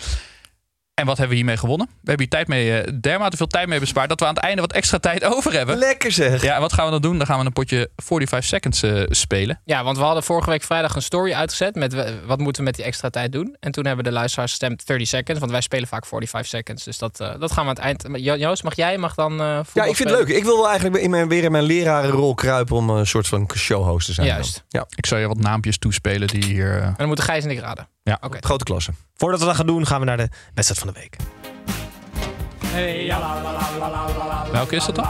En 1.00 1.06
wat 1.06 1.18
hebben 1.18 1.30
we 1.30 1.36
hiermee 1.36 1.58
gewonnen? 1.58 1.88
We 1.88 1.94
hebben 2.12 2.20
hier 2.20 2.30
tijd 2.30 2.48
mee, 2.48 2.82
eh, 2.82 2.94
dermate 3.02 3.38
veel 3.38 3.48
tijd 3.48 3.68
mee 3.68 3.80
bespaard 3.80 4.10
dat 4.10 4.20
we 4.20 4.26
aan 4.26 4.34
het 4.34 4.44
einde 4.44 4.62
wat 4.62 4.74
extra 4.74 4.98
tijd 4.98 5.24
over 5.36 5.54
hebben. 5.54 5.78
Lekker 5.78 6.12
zeg. 6.12 6.42
Ja, 6.42 6.56
en 6.56 6.62
wat 6.62 6.74
gaan 6.74 6.86
we 6.86 6.92
dan 6.92 7.02
doen? 7.02 7.18
Dan 7.18 7.28
gaan 7.28 7.40
we 7.40 7.46
een 7.46 7.54
potje 7.54 7.90
45 7.96 8.50
seconds 8.50 8.84
eh, 8.84 9.04
spelen. 9.10 9.62
Ja, 9.66 9.84
want 9.84 9.98
we 9.98 10.04
hadden 10.04 10.24
vorige 10.24 10.50
week 10.50 10.64
vrijdag 10.64 10.96
een 10.96 11.02
story 11.02 11.34
uitgezet 11.34 11.76
met 11.76 11.94
we- 11.94 12.20
wat 12.26 12.40
moeten 12.40 12.62
we 12.62 12.68
met 12.68 12.76
die 12.78 12.86
extra 12.86 13.10
tijd 13.10 13.32
doen. 13.32 13.56
En 13.60 13.72
toen 13.72 13.86
hebben 13.86 14.04
de 14.06 14.12
luisteraars 14.12 14.50
gestemd 14.52 14.88
30 14.88 15.08
seconds, 15.08 15.40
want 15.40 15.52
wij 15.52 15.62
spelen 15.62 15.88
vaak 15.88 16.06
45 16.06 16.50
seconds. 16.50 16.84
Dus 16.84 16.98
dat, 16.98 17.20
eh, 17.20 17.40
dat 17.40 17.52
gaan 17.52 17.64
we 17.64 17.70
aan 17.70 17.76
het 17.76 18.04
eind. 18.06 18.24
Jo- 18.24 18.36
Joost, 18.36 18.64
mag 18.64 18.76
jij 18.76 18.98
mag 18.98 19.16
dan 19.16 19.32
eh 19.42 19.60
Ja, 19.74 19.84
ik 19.84 19.96
vind 19.96 20.10
het 20.10 20.18
leuk. 20.20 20.28
Ik 20.28 20.44
wil 20.44 20.56
wel 20.58 20.68
eigenlijk 20.70 21.04
in 21.04 21.10
mijn, 21.10 21.28
weer 21.28 21.44
in 21.44 21.52
mijn 21.52 21.64
lerarenrol 21.64 22.34
kruipen 22.34 22.76
om 22.76 22.90
een 22.90 23.08
soort 23.08 23.28
van 23.28 23.50
showhost 23.56 24.06
te 24.06 24.14
zijn. 24.14 24.28
Juist. 24.28 24.54
dan. 24.68 24.82
Ja, 24.82 24.88
Ik 24.96 25.06
zal 25.06 25.18
je 25.18 25.28
wat 25.28 25.38
naampjes 25.40 25.78
toespelen 25.78 26.28
die 26.28 26.44
hier... 26.44 26.78
eh, 26.78 26.86
En 26.86 26.94
dan 26.98 27.08
moeten 27.08 27.26
Gijs 27.26 27.44
en 27.44 27.50
ik 27.50 27.60
raden. 27.60 27.88
Ja. 28.04 28.18
Oké. 28.22 28.38
grote 28.42 28.64
klasse. 28.64 28.92
Voordat 29.16 29.40
we 29.40 29.46
dat 29.46 29.56
gaan 29.56 29.66
doen, 29.66 29.88
gaan 29.88 30.00
we 30.00 30.06
naar 30.06 30.18
de 30.18 30.30
wedstrijd 30.54 30.82
van 30.82 30.94
de 30.94 31.00
week. 31.00 31.18
Hey, 32.66 33.16
Welke 34.52 34.76
is 34.76 34.86
dat 34.86 34.96
dan? 34.96 35.08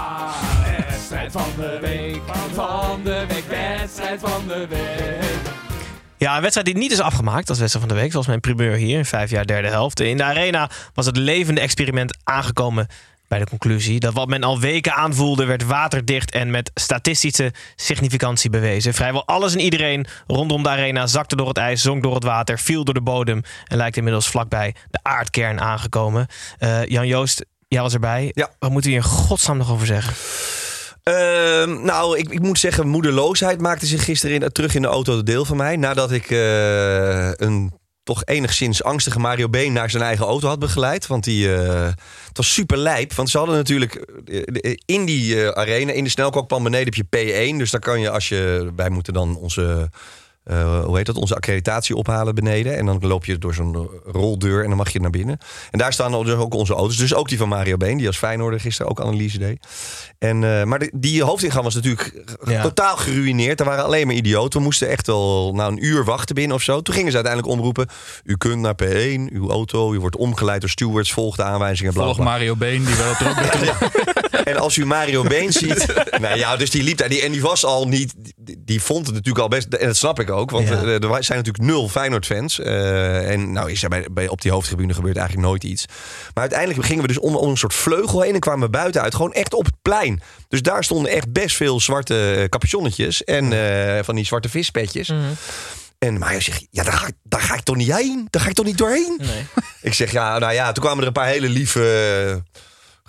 Wedstrijd 0.88 1.32
van 1.32 1.50
de 1.58 1.78
week, 1.82 2.22
van 2.54 3.04
de 3.04 3.26
week, 3.28 3.46
wedstrijd 3.48 4.20
van 4.20 4.48
de 4.48 4.68
week. 4.68 5.58
Ja, 6.18 6.36
een 6.36 6.42
wedstrijd 6.42 6.68
die 6.68 6.78
niet 6.78 6.92
is 6.92 7.00
afgemaakt 7.00 7.50
als 7.50 7.60
wedstrijd 7.60 7.86
van 7.86 7.96
de 7.96 8.02
week. 8.02 8.12
Zoals 8.12 8.28
mijn 8.28 8.40
primeur 8.40 8.76
hier 8.76 8.98
in 8.98 9.06
vijf 9.06 9.30
jaar 9.30 9.46
derde 9.46 9.68
helft. 9.68 10.00
In 10.00 10.18
de 10.18 10.24
arena 10.24 10.70
was 10.94 11.06
het 11.06 11.18
levende 11.18 11.62
experiment 11.62 12.18
aangekomen 12.24 12.88
bij 13.30 13.40
de 13.40 13.46
conclusie. 13.46 14.00
Dat 14.00 14.14
wat 14.14 14.28
men 14.28 14.44
al 14.44 14.60
weken 14.60 14.94
aanvoelde 14.94 15.46
werd 15.46 15.66
waterdicht 15.66 16.32
en 16.32 16.52
met 16.52 16.72
statistische 16.74 17.54
significantie 17.76 18.50
bewezen. 18.50 18.94
Vrijwel 18.94 19.26
alles 19.26 19.54
en 19.54 19.60
iedereen 19.60 20.08
rondom 20.28 20.64
de 20.64 20.70
arena 20.70 21.08
zakte 21.08 21.36
door 21.36 21.48
het 21.48 21.58
ijs, 21.58 21.82
zonk 21.82 22.04
door 22.04 22.16
het 22.16 22.24
water, 22.24 22.60
viel 22.60 22.84
door 22.84 22.94
de 22.94 23.02
bodem 23.02 23.42
en 23.68 23.78
lijkt 23.78 23.98
inmiddels 23.98 24.28
vlakbij 24.28 24.76
de 24.92 25.00
aardkern 25.02 25.60
aangekomen. 25.60 26.28
Eh, 26.58 26.86
Jan 26.86 27.08
Joost, 27.08 27.46
jij 27.68 27.82
was 27.82 27.94
erbij. 27.94 28.32
Ja. 28.34 28.50
Wat 28.60 28.72
moeten 28.72 28.92
we 28.92 28.98
hier 28.98 29.06
in 29.06 29.12
godsnaam 29.12 29.58
nog 29.58 29.72
over 29.72 29.86
zeggen? 29.86 30.14
Ehm, 31.04 31.86
nou, 31.86 32.18
ik, 32.18 32.30
ik 32.30 32.40
moet 32.40 32.60
zeggen, 32.60 32.88
moedeloosheid 32.88 33.62
maakte 33.62 33.86
zich 33.86 34.04
gisteren 34.04 34.42
in, 34.42 34.50
terug 34.52 34.76
in 34.76 34.82
de 34.82 34.88
auto 34.88 35.16
de 35.16 35.24
deel 35.24 35.46
van 35.46 35.58
mij. 35.58 35.76
Nadat 35.76 36.12
ik 36.12 36.32
eh, 36.32 37.32
een 37.32 37.79
toch 38.10 38.26
enigszins 38.26 38.84
angstige 38.84 39.20
Mario 39.20 39.50
Been 39.50 39.74
naar 39.74 39.90
zijn 39.90 40.04
eigen 40.04 40.26
auto 40.26 40.48
had 40.48 40.60
begeleid. 40.60 41.08
Want 41.08 41.24
die, 41.24 41.54
eh, 41.54 41.86
het 42.28 42.38
was 42.38 42.54
super 42.54 42.78
lijp. 42.78 43.14
Want 43.14 43.30
ze 43.30 43.38
hadden 43.38 43.56
natuurlijk 43.56 43.96
eh, 43.96 44.76
in 44.86 45.06
die 45.06 45.44
eh, 45.44 45.50
arena, 45.50 45.92
in 45.92 46.04
de 46.04 46.10
snelkookpan 46.10 46.64
beneden 46.64 46.94
heb 46.94 47.10
je 47.12 47.52
P1. 47.54 47.58
Dus 47.58 47.72
daar 47.72 47.82
kan 47.82 48.00
je, 48.00 48.10
als 48.10 48.30
je, 48.30 48.72
wij 48.76 48.90
moeten 48.90 49.14
dan 49.14 49.36
onze... 49.36 49.90
eh, 50.50 50.84
hoe 50.86 50.98
heet 50.98 51.06
dat? 51.06 51.16
Onze 51.16 51.36
accreditatie 51.36 51.96
ophalen 51.96 52.36
beneden. 52.36 52.78
En 52.78 52.86
dan 52.86 52.98
loop 53.02 53.26
je 53.26 53.38
door 53.38 53.54
zo'n 53.54 53.90
roldeur 54.06 54.62
en 54.64 54.68
dan 54.68 54.78
mag 54.78 54.90
je 54.90 55.00
naar 55.00 55.10
binnen. 55.10 55.38
En 55.72 55.80
daar 55.80 55.94
staan 55.94 56.24
dus 56.24 56.34
ook 56.34 56.54
onze 56.54 56.74
auto's. 56.74 56.98
Dus 56.98 57.14
ook 57.14 57.30
die 57.30 57.38
van 57.38 57.48
Mario 57.50 57.78
Been, 57.78 57.98
die 57.98 58.08
als 58.08 58.18
Feyenoorder 58.18 58.60
gisteren 58.60 58.92
ook 58.92 59.02
analyse 59.02 59.38
deed. 59.38 59.68
En, 60.20 60.44
eh, 60.44 60.64
maar 60.64 60.80
de- 60.80 60.92
die 60.96 61.24
hoofdingang 61.24 61.64
was 61.64 61.76
natuurlijk 61.76 62.24
Ja. 62.44 62.62
totaal 62.62 62.98
geruineerd. 62.98 63.60
Er 63.60 63.66
waren 63.66 63.84
alleen 63.84 64.06
maar 64.08 64.16
idioten. 64.16 64.60
We 64.60 64.66
moesten 64.66 64.90
echt 64.90 65.08
wel 65.08 65.52
nou, 65.56 65.72
een 65.72 65.86
uur 65.86 66.04
wachten 66.04 66.36
binnen 66.36 66.56
of 66.56 66.62
zo. 66.64 66.82
Toen 66.82 66.94
gingen 66.96 67.10
ze 67.12 67.16
uiteindelijk 67.18 67.54
omroepen. 67.54 67.88
U 68.24 68.38
kunt 68.38 68.62
naar 68.62 68.76
P1, 68.76 69.30
uw 69.34 69.50
auto. 69.50 69.94
U 69.94 70.00
wordt 70.00 70.16
omgeleid 70.16 70.62
door 70.62 70.70
stewards. 70.70 71.12
Volg 71.14 71.36
de 71.36 71.44
aanwijzingen. 71.44 71.94
Bla, 71.94 72.04
Volg. 72.04 72.18
Mario 72.18 72.56
Been, 72.56 72.86
die 72.86 72.96
wel 72.96 73.14
naartoe. 73.20 73.74
En 74.44 74.58
als 74.58 74.76
u 74.78 74.86
Mario 74.86 75.24
Been 75.24 75.52
ziet. 75.54 75.86
nou 76.22 76.38
ja, 76.38 76.58
dus 76.58 76.70
die 76.70 76.84
liep 76.84 76.98
daar. 76.98 77.10
Die, 77.10 77.22
en 77.22 77.32
die 77.32 77.42
was 77.42 77.66
al 77.66 77.88
niet. 77.88 78.14
Die, 78.38 78.62
die 78.66 78.82
vond 78.82 79.06
het 79.06 79.16
natuurlijk 79.16 79.44
al 79.44 79.50
best. 79.50 79.74
En 79.74 79.88
dat 79.88 79.96
snap 79.98 80.20
ik 80.20 80.30
ook. 80.30 80.39
Want 80.46 80.68
Ja. 80.68 80.82
eh, 80.84 80.94
er 81.04 81.24
zijn 81.24 81.38
natuurlijk 81.38 81.64
nul 81.64 81.90
Feyenoord-fans. 81.90 82.60
Eh, 82.60 83.32
en 83.32 83.52
nou 83.52 83.72
is 83.72 83.84
er 83.84 83.90
bij, 83.90 84.06
bij, 84.12 84.28
op 84.28 84.42
die 84.42 84.52
hoofdtribune 84.52 84.94
gebeurt 84.94 85.18
eigenlijk 85.18 85.48
nooit 85.48 85.64
iets. 85.64 85.86
Maar 86.34 86.44
uiteindelijk 86.44 86.86
gingen 86.86 87.02
we 87.02 87.08
dus 87.08 87.20
om 87.20 87.36
een 87.36 87.58
soort 87.58 87.74
vleugel 87.74 88.22
heen. 88.22 88.34
En 88.34 88.40
kwamen 88.40 88.62
we 88.66 88.70
buiten 88.70 89.02
uit. 89.02 89.16
Gewoon 89.16 89.34
echt 89.34 89.54
op 89.54 89.66
het 89.66 89.76
plein. 89.82 90.22
Dus 90.48 90.62
daar 90.62 90.84
stonden 90.84 91.12
echt 91.12 91.32
best 91.32 91.56
veel 91.56 91.80
zwarte 91.80 92.32
eh, 92.38 92.44
capuchonnetjes. 92.50 93.24
En 93.24 93.54
van 94.06 94.16
die 94.16 94.26
zwarte 94.26 94.50
vispetjes. 94.50 95.12
En 96.00 96.18
Mario 96.18 96.40
zegt, 96.40 96.68
ja, 96.72 96.84
daar 96.84 96.94
ga, 96.94 97.08
ik- 97.08 97.14
daar 97.24 97.42
ga 97.42 97.54
ik 97.54 97.62
toch 97.62 97.76
niet 97.76 97.96
heen? 97.96 98.28
Daar 98.30 98.42
ga 98.42 98.50
ik 98.50 98.56
toch 98.56 98.66
niet 98.66 98.78
doorheen? 98.78 99.20
Nee. 99.22 99.46
Ik 99.82 99.94
zeg, 99.94 100.12
ja, 100.12 100.38
nou 100.40 100.54
ja, 100.54 100.72
toen 100.72 100.84
kwamen 100.84 101.02
er 101.02 101.08
een 101.08 101.14
paar 101.14 101.28
hele 101.28 101.50
lieve, 101.50 102.44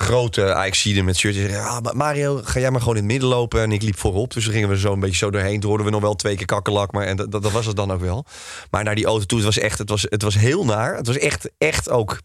grote 0.00 0.54
Ajaxiden 0.54 1.04
met 1.04 1.16
shirtjes. 1.16 1.50
Ja, 1.50 1.80
Mario, 1.92 2.40
ga 2.44 2.60
jij 2.60 2.70
maar 2.70 2.80
gewoon 2.80 2.96
in 2.96 3.02
het 3.02 3.12
midden 3.12 3.28
lopen. 3.28 3.62
En 3.62 3.72
ik 3.72 3.82
liep 3.82 3.98
voorop, 3.98 4.32
dus 4.32 4.46
gingen 4.46 4.68
we 4.68 4.78
zo 4.78 4.92
een 4.92 5.00
beetje 5.00 5.16
zo 5.16 5.30
doorheen. 5.30 5.60
Toen 5.60 5.68
hoorden 5.68 5.86
we 5.86 5.92
nog 5.92 6.00
wel 6.00 6.14
twee 6.14 6.36
keer 6.36 6.46
kakkelak, 6.46 6.92
maar 6.92 7.06
en 7.06 7.16
dat, 7.16 7.32
dat, 7.32 7.42
dat 7.42 7.52
was 7.52 7.66
het 7.66 7.76
dan 7.76 7.92
ook 7.92 8.00
wel. 8.00 8.24
Maar 8.70 8.84
naar 8.84 8.94
die 8.94 9.06
auto 9.06 9.24
toe, 9.24 9.38
het 9.38 9.46
was 9.46 9.58
echt, 9.58 9.78
het 9.78 9.88
was, 9.88 10.06
het 10.08 10.22
was 10.22 10.34
heel 10.34 10.64
naar. 10.64 10.96
Het 10.96 11.06
was 11.06 11.18
echt, 11.18 11.50
echt 11.58 11.90
ook 11.90 12.20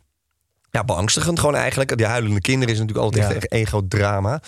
ja, 0.75 0.83
beangstigend 0.83 1.39
gewoon 1.39 1.55
eigenlijk. 1.55 1.97
Die 1.97 2.05
huilende 2.05 2.41
kinderen 2.41 2.73
is 2.73 2.79
natuurlijk 2.79 3.05
altijd 3.05 3.27
Ja. 3.27 3.33
echt 3.35 3.47
één 3.47 3.67
groot 3.67 3.89
drama. 3.89 4.41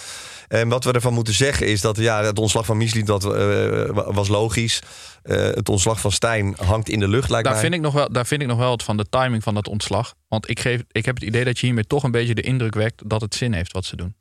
En 0.48 0.70
wat 0.70 0.84
we 0.84 0.92
ervan 0.92 1.14
moeten 1.14 1.34
zeggen 1.34 1.68
is 1.68 1.82
dat 1.82 1.98
ja, 1.98 2.24
het 2.24 2.40
ontslag 2.40 2.66
van 2.66 2.78
Misli 2.78 3.04
dat, 3.04 3.24
eh, 3.36 3.90
was 3.94 4.28
logisch. 4.28 4.80
Eh, 5.24 5.38
het 5.38 5.70
ontslag 5.70 6.00
van 6.00 6.12
Stijn 6.12 6.56
hangt 6.66 6.90
in 6.90 7.00
de 7.00 7.08
lucht, 7.08 7.30
lijkt 7.30 7.44
Daar 7.46 7.54
mij. 7.54 7.62
vind, 7.62 7.74
ik 7.74 7.82
nog 7.82 7.94
wel, 7.94 8.12
daar 8.12 8.26
vind 8.26 8.42
ik 8.42 8.48
nog 8.48 8.58
wel 8.58 8.70
wat 8.70 8.84
van 8.84 8.98
de 8.98 9.06
timing 9.10 9.44
van 9.44 9.54
dat 9.54 9.68
ontslag. 9.68 10.14
Want 10.28 10.50
ik, 10.50 10.60
geef, 10.60 10.84
ik 10.92 11.06
heb 11.06 11.16
het 11.16 11.24
idee 11.24 11.44
dat 11.44 11.60
je 11.60 11.66
hiermee 11.66 11.84
toch 11.88 12.04
een 12.04 12.12
beetje 12.12 12.36
de 12.36 12.42
indruk 12.42 12.76
wekt 12.76 13.10
dat 13.10 13.22
het 13.22 13.36
zin 13.36 13.54
heeft 13.54 13.72
wat 13.74 13.86
ze 13.86 13.96
doen. 13.96 14.16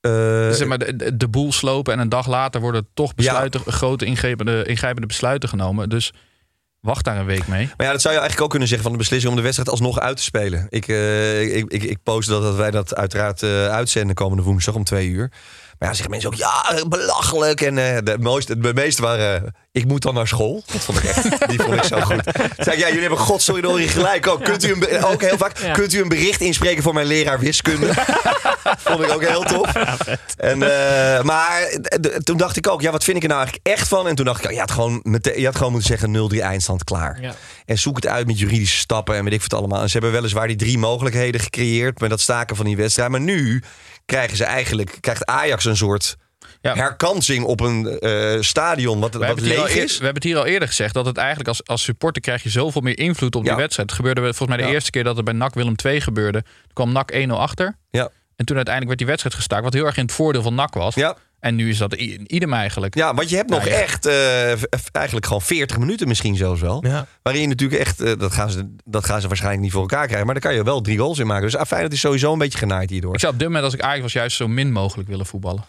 Eh, 0.00 0.50
zeg 0.50 0.66
maar, 0.66 0.78
de, 0.78 0.96
de- 0.96 1.16
de 1.16 1.28
boel 1.28 1.52
slopen 1.52 1.92
en 1.92 1.98
een 1.98 2.08
dag 2.08 2.26
later 2.26 2.60
worden 2.60 2.86
toch 2.94 3.14
besluiten, 3.14 3.60
grote 3.60 4.04
ingrijpende, 4.04 4.64
ingrijpende 4.64 5.06
besluiten 5.06 5.48
genomen. 5.48 5.88
Dus 5.88 6.12
wacht 6.80 7.04
daar 7.04 7.16
een 7.16 7.26
week 7.26 7.46
mee. 7.46 7.70
Maar 7.76 7.86
ja, 7.86 7.92
dat 7.92 8.00
zou 8.00 8.14
je 8.14 8.20
eigenlijk 8.20 8.40
ook 8.40 8.50
kunnen 8.50 8.68
zeggen 8.68 8.86
van 8.86 8.92
de 8.96 9.02
beslissing 9.02 9.30
om 9.30 9.38
de 9.38 9.44
wedstrijd 9.44 9.70
alsnog 9.70 10.00
uit 10.00 10.16
te 10.16 10.22
spelen. 10.22 10.66
Ik, 10.68 10.88
eh, 10.88 11.56
ik, 11.56 11.72
ik, 11.72 11.82
ik 11.82 12.02
post 12.02 12.28
dat, 12.28 12.42
dat 12.42 12.56
wij 12.56 12.70
dat 12.70 12.94
uiteraard 12.94 13.42
eh, 13.42 13.66
uitzenden 13.66 14.14
komende 14.14 14.42
woensdag 14.42 14.74
om 14.74 14.84
twee 14.84 15.08
uur. 15.08 15.30
Maar 15.80 15.88
ja, 15.88 15.94
zeggen 15.94 16.10
mensen 16.10 16.30
ook, 16.30 16.36
ja, 16.38 16.84
belachelijk. 16.88 17.60
En 17.60 17.78
eh 17.78 17.98
de, 18.04 18.16
mooiste, 18.18 18.58
de 18.58 18.74
meeste 18.74 19.02
waren, 19.02 19.44
eh, 19.44 19.50
ik 19.72 19.84
moet 19.84 20.02
dan 20.02 20.14
naar 20.14 20.28
school. 20.28 20.62
Dat 20.72 20.80
vond 20.84 20.98
ik 20.98 21.04
echt, 21.04 21.48
die 21.48 21.60
vond 21.62 21.74
ik 21.74 21.82
zo 21.84 22.00
goed. 22.00 22.24
Toen 22.24 22.34
zei 22.56 22.76
ik, 22.76 22.82
ja, 22.82 22.86
jullie 22.86 23.00
hebben 23.00 23.18
godsorry 23.18 23.88
gelijk 23.88 24.26
ook. 24.26 24.44
Kunt 24.44 24.64
u 24.64 24.72
een, 24.72 25.04
ook 25.04 25.20
heel 25.22 25.36
vaak, 25.38 25.58
Ja. 25.58 25.72
kunt 25.72 25.92
u 25.92 26.00
een 26.00 26.08
bericht 26.08 26.40
inspreken 26.40 26.82
voor 26.82 26.94
mijn 26.94 27.06
leraar 27.06 27.38
wiskunde? 27.38 27.92
vond 28.86 29.02
ik 29.02 29.10
ook 29.10 29.24
heel 29.24 29.42
tof. 29.42 29.74
En, 30.36 30.62
eh, 30.62 31.22
maar 31.22 31.78
toen 32.22 32.36
dacht 32.36 32.56
ik 32.56 32.68
ook, 32.68 32.80
ja, 32.80 32.90
wat 32.90 33.04
vind 33.04 33.16
ik 33.16 33.22
er 33.22 33.28
nou 33.28 33.40
eigenlijk 33.40 33.68
echt 33.76 33.88
van? 33.88 34.08
En 34.08 34.14
toen 34.14 34.24
dacht 34.24 34.38
ik, 34.38 34.44
ja, 34.44 34.50
je 34.50 34.60
had 34.60 34.70
gewoon, 34.70 35.00
meteen, 35.02 35.40
je 35.40 35.44
had 35.46 35.56
gewoon 35.56 35.72
moeten 35.72 35.88
zeggen 35.98 36.30
0-3 36.34 36.40
eindstand 36.42 36.84
klaar. 36.84 37.18
Ja. 37.20 37.34
En 37.66 37.78
zoek 37.78 37.96
het 37.96 38.06
uit 38.06 38.26
met 38.26 38.38
juridische 38.38 38.78
stappen 38.78 39.16
en 39.16 39.24
weet 39.24 39.32
ik 39.32 39.40
wat 39.42 39.54
allemaal. 39.54 39.82
En 39.82 39.86
ze 39.86 39.92
hebben 39.92 40.12
weliswaar 40.12 40.46
die 40.46 40.56
drie 40.56 40.78
mogelijkheden 40.78 41.40
gecreëerd 41.40 42.00
met 42.00 42.10
dat 42.10 42.20
staken 42.20 42.56
van 42.56 42.64
die 42.64 42.76
wedstrijd. 42.76 43.10
Maar 43.10 43.20
nu 43.20 43.62
krijgen 44.10 44.36
ze 44.36 44.44
eigenlijk, 44.44 44.96
krijgt 45.00 45.26
Ajax 45.26 45.64
een 45.64 45.76
soort 45.76 46.16
Ja. 46.60 46.74
herkansing 46.74 47.44
op 47.44 47.60
een 47.60 47.98
eh, 47.98 48.36
stadion 48.40 49.00
wat, 49.00 49.14
We 49.14 49.26
wat 49.26 49.40
leeg 49.40 49.74
is. 49.76 49.98
we 49.98 50.04
hebben 50.04 50.14
het 50.22 50.24
hier 50.24 50.36
al 50.36 50.46
eerder 50.46 50.68
gezegd 50.68 50.94
dat 50.94 51.06
het 51.06 51.16
eigenlijk 51.16 51.48
als, 51.48 51.66
als 51.66 51.82
supporter 51.82 52.22
krijg 52.22 52.42
je 52.42 52.48
zoveel 52.48 52.80
meer 52.80 52.98
invloed 52.98 53.34
op 53.36 53.42
Ja. 53.44 53.48
die 53.48 53.58
wedstrijd. 53.60 53.88
Het 53.90 53.98
gebeurde 53.98 54.20
volgens 54.20 54.48
mij 54.48 54.56
de 54.56 54.62
Ja. 54.62 54.68
eerste 54.70 54.90
keer 54.90 55.04
dat 55.04 55.16
het 55.16 55.24
bij 55.24 55.34
NAC 55.34 55.54
Willem 55.54 55.74
II 55.84 56.00
gebeurde. 56.00 56.42
Toen 56.42 56.72
kwam 56.72 56.92
NAC 56.92 57.10
1-0 57.12 57.38
achter. 57.40 57.76
Ja. 57.90 58.08
En 58.36 58.44
toen 58.46 58.56
uiteindelijk 58.56 58.86
werd 58.86 58.98
die 58.98 59.06
wedstrijd 59.06 59.34
gestaakt, 59.34 59.62
wat 59.64 59.72
heel 59.72 59.84
erg 59.86 59.96
in 59.96 60.02
het 60.04 60.12
voordeel 60.12 60.42
van 60.42 60.54
NAC 60.54 60.74
was. 60.74 60.94
Ja. 60.94 61.16
En 61.40 61.54
nu 61.54 61.68
is 61.68 61.78
dat 61.78 61.92
idem 61.94 62.52
eigenlijk. 62.52 62.94
Ja, 62.94 63.14
want 63.14 63.30
je 63.30 63.36
hebt 63.36 63.50
nog 63.50 63.64
Ja, 63.64 63.70
ja. 63.70 63.80
echt 63.80 64.06
eh, 64.06 64.50
eigenlijk 64.92 65.26
gewoon 65.26 65.42
40 65.42 65.78
minuten 65.78 66.08
misschien 66.08 66.36
zelfs 66.36 66.60
wel. 66.60 66.84
Ja. 66.86 67.06
Waarin 67.22 67.42
je 67.42 67.48
natuurlijk 67.48 67.80
echt, 67.80 68.00
eh, 68.00 68.12
dat, 68.18 68.32
gaan 68.32 68.50
ze, 68.50 68.74
dat 68.84 69.04
gaan 69.04 69.20
ze 69.20 69.26
waarschijnlijk 69.26 69.62
niet 69.62 69.72
voor 69.72 69.80
elkaar 69.80 70.04
krijgen. 70.06 70.24
Maar 70.26 70.34
daar 70.34 70.44
kan 70.50 70.54
je 70.54 70.64
wel 70.64 70.80
drie 70.80 70.98
goals 70.98 71.18
in 71.18 71.26
maken. 71.26 71.44
Dus 71.44 71.56
afijn, 71.56 71.82
het 71.82 71.92
is 71.92 72.00
sowieso 72.00 72.32
een 72.32 72.38
beetje 72.38 72.58
genaaid 72.58 72.90
hierdoor. 72.90 73.14
Ik 73.14 73.20
zou 73.20 73.32
op 73.32 73.38
dit 73.38 73.48
moment 73.48 73.64
als 73.64 73.74
ik 73.74 73.80
Ajax 73.80 74.00
was 74.02 74.12
juist 74.12 74.36
zo 74.36 74.48
min 74.48 74.72
mogelijk 74.72 75.08
willen 75.08 75.26
voetballen. 75.26 75.64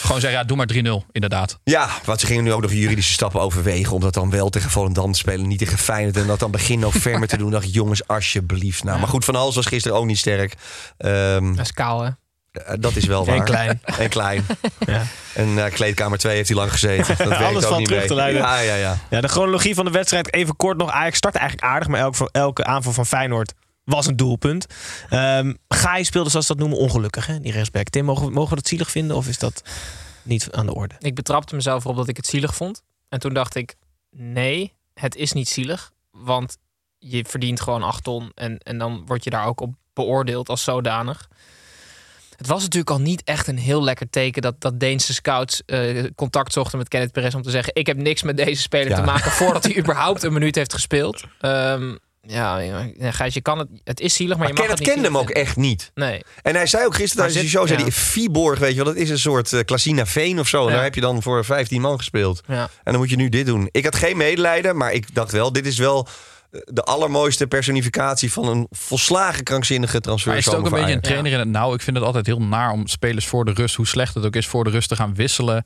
Gewoon 0.00 0.20
zeggen, 0.20 0.38
ja, 0.40 0.44
doe 0.46 0.56
maar 0.56 1.02
3-0, 1.02 1.06
inderdaad. 1.12 1.58
Ja, 1.64 1.88
want 2.04 2.20
ze 2.20 2.26
gingen 2.26 2.44
nu 2.44 2.52
ook 2.52 2.62
nog 2.62 2.72
juridische 2.72 3.12
stappen 3.12 3.40
overwegen. 3.40 3.92
Om 3.94 4.00
dat 4.00 4.14
dan 4.14 4.30
wel 4.30 4.48
tegen 4.50 4.70
Volendam 4.70 5.12
te 5.12 5.18
spelen, 5.18 5.46
niet 5.46 5.58
tegen 5.58 5.78
Feyenoord. 5.78 6.16
En 6.16 6.26
dat 6.26 6.38
dan 6.38 6.50
begin 6.50 6.78
november 6.78 7.28
te 7.28 7.36
doen. 7.36 7.50
dacht 7.58 7.64
ik, 7.64 7.74
jongens, 7.74 8.06
alsjeblieft. 8.06 8.84
Nou, 8.84 8.98
maar 8.98 9.08
goed, 9.08 9.24
Van 9.24 9.34
Hals 9.34 9.54
was 9.54 9.66
gisteren 9.66 9.96
ook 9.96 10.04
niet 10.06 10.18
sterk. 10.18 10.54
Ehm, 10.98 11.54
Dat 11.54 11.64
is 11.64 11.72
kaal, 11.72 12.00
hè? 12.02 12.10
Eh, 12.52 12.74
dat 12.80 12.96
is 12.96 13.04
wel 13.04 13.24
waar. 13.26 13.36
En 13.36 13.44
klein. 13.44 13.80
En 13.98 14.08
klein. 14.08 14.46
Ja. 14.86 15.02
En 15.34 15.64
eh, 15.64 15.72
kleedkamer 15.72 16.18
2 16.18 16.36
heeft 16.36 16.48
hij 16.48 16.56
lang 16.56 16.70
gezeten. 16.70 17.06
Dat 17.16 17.28
werkt 17.28 17.44
Alles 17.44 17.62
ook 17.62 17.68
valt 17.68 17.78
niet 17.78 17.86
terug 17.86 18.00
mee. 18.00 18.08
te 18.08 18.14
leiden. 18.14 18.40
Ja, 18.42 18.58
ja, 18.58 18.74
ja. 18.74 18.98
Ja, 19.10 19.20
de 19.20 19.28
chronologie 19.28 19.74
van 19.74 19.84
de 19.84 19.90
wedstrijd, 19.90 20.32
even 20.34 20.56
kort 20.56 20.76
nog. 20.76 20.90
Ajax 20.90 21.16
startte 21.16 21.38
eigenlijk 21.38 21.68
aardig, 21.70 21.88
maar 21.88 22.00
elke, 22.00 22.28
elke 22.32 22.64
aanval 22.64 22.92
van 22.92 23.06
Feyenoord 23.06 23.52
was 23.84 24.06
een 24.06 24.16
doelpunt. 24.16 24.66
Ehm 25.08 25.54
Gaai 25.68 26.04
speelde, 26.04 26.30
zoals 26.30 26.46
ze 26.46 26.52
dat 26.52 26.60
noemen, 26.66 26.78
ongelukkig, 26.84 27.26
hè, 27.26 27.40
die 27.40 27.52
rechtsback. 27.52 27.88
Tim, 27.88 28.04
mogen 28.04 28.26
we, 28.26 28.32
mogen 28.32 28.50
we 28.50 28.54
dat 28.54 28.68
zielig 28.68 28.90
vinden 28.90 29.16
of 29.16 29.28
is 29.28 29.38
dat 29.38 29.62
niet 30.22 30.48
aan 30.52 30.66
de 30.66 30.74
orde? 30.74 30.94
Ik 30.98 31.14
betrapte 31.14 31.54
mezelf 31.54 31.84
erop 31.84 31.96
dat 31.96 32.08
ik 32.08 32.16
het 32.16 32.26
zielig 32.26 32.54
vond. 32.54 32.82
En 33.08 33.18
toen 33.18 33.34
dacht 33.34 33.54
ik, 33.54 33.74
nee, 34.10 34.74
het 34.94 35.14
is 35.16 35.32
niet 35.32 35.48
zielig. 35.48 35.92
Want 36.10 36.56
je 36.98 37.24
verdient 37.28 37.60
gewoon 37.60 37.82
8 37.82 38.04
ton. 38.04 38.30
En, 38.34 38.58
en 38.58 38.78
dan 38.78 39.02
word 39.06 39.24
je 39.24 39.30
daar 39.30 39.46
ook 39.46 39.60
op 39.60 39.74
beoordeeld 39.92 40.48
als 40.48 40.64
zodanig. 40.64 41.28
Het 42.38 42.46
was 42.46 42.62
natuurlijk 42.62 42.90
al 42.90 43.00
niet 43.00 43.22
echt 43.24 43.46
een 43.46 43.58
heel 43.58 43.82
lekker 43.84 44.10
teken 44.10 44.42
dat, 44.42 44.54
dat 44.60 44.80
Deense 44.80 45.14
scouts 45.14 45.62
eh, 45.66 46.04
contact 46.16 46.52
zochten 46.52 46.78
met 46.78 46.88
Kenneth 46.88 47.12
Perez 47.12 47.34
om 47.34 47.42
te 47.42 47.50
zeggen: 47.50 47.74
Ik 47.74 47.86
heb 47.86 47.96
niks 47.96 48.22
met 48.22 48.36
deze 48.36 48.62
speler 48.62 48.88
Ja. 48.88 48.94
te 48.96 49.02
maken 49.02 49.30
voordat 49.30 49.64
hij 49.64 49.76
überhaupt 49.82 50.22
een 50.22 50.32
minuut 50.32 50.54
heeft 50.54 50.72
gespeeld. 50.72 51.24
Ehm, 51.40 51.96
ja, 52.22 52.60
Gijs, 53.00 53.34
je 53.34 53.40
kan 53.40 53.58
het. 53.58 53.68
Het 53.84 54.00
is 54.00 54.14
zielig, 54.14 54.36
maar, 54.36 54.46
Maar 54.48 54.56
je 54.56 54.60
mag 54.62 54.70
het 54.70 54.78
niet 54.78 54.88
kende 54.88 55.04
hem 55.08 55.16
ook 55.18 55.30
echt 55.30 55.56
niet. 55.56 55.90
Nee. 55.94 56.22
En 56.42 56.54
hij 56.54 56.66
zei 56.66 56.84
ook 56.86 56.94
gisteren 56.94 57.16
tijdens 57.24 57.40
die 57.40 57.48
zit- 57.50 57.58
show, 57.58 57.66
zei 57.68 57.78
ja. 57.78 57.84
hij, 57.84 57.92
Viborg, 57.92 58.58
weet 58.58 58.70
je 58.70 58.76
wel, 58.76 58.84
dat 58.84 58.96
is 59.02 59.10
een 59.10 59.18
soort 59.18 59.52
uh, 59.52 59.60
Klassina 59.64 60.06
Veen 60.06 60.38
of 60.38 60.48
zo. 60.48 60.66
En 60.66 60.72
daar 60.72 60.82
heb 60.82 60.94
je 60.94 61.00
dan 61.00 61.22
voor 61.22 61.44
15 61.44 61.80
man 61.80 61.96
gespeeld. 61.98 62.40
Ja. 62.46 62.62
En 62.62 62.92
dan 62.92 62.96
moet 62.96 63.10
je 63.10 63.16
nu 63.16 63.28
dit 63.28 63.46
doen. 63.46 63.68
Ik 63.70 63.84
had 63.84 63.96
geen 63.96 64.16
medelijden, 64.16 64.76
maar 64.76 64.92
ik 64.92 65.14
dacht 65.14 65.32
wel, 65.32 65.52
dit 65.52 65.66
is 65.66 65.78
wel 65.78 66.06
eh, 66.06 66.12
de 66.50 66.82
allermooiste 66.82 67.46
personificatie 67.46 68.32
van 68.32 68.48
een 68.48 68.66
volslagen 68.70 69.44
krankzinnige 69.44 70.00
transfer. 70.00 70.28
Maar 70.28 70.38
is 70.38 70.44
het 70.44 70.54
ook 70.54 70.64
een 70.64 70.70
beetje 70.70 70.92
een 70.92 71.00
trainer 71.00 71.32
in 71.32 71.38
het 71.38 71.48
nauw? 71.48 71.74
Ik 71.74 71.80
vind 71.80 71.96
het 71.96 72.06
altijd 72.06 72.26
heel 72.26 72.42
naar 72.42 72.70
om 72.70 72.86
spelers 72.86 73.26
voor 73.26 73.44
de 73.44 73.52
rust, 73.52 73.74
hoe 73.74 73.86
slecht 73.86 74.14
het 74.14 74.24
ook 74.24 74.36
is, 74.36 74.46
voor 74.46 74.64
de 74.64 74.70
rust 74.70 74.88
te 74.88 74.96
gaan 74.96 75.14
wisselen. 75.14 75.64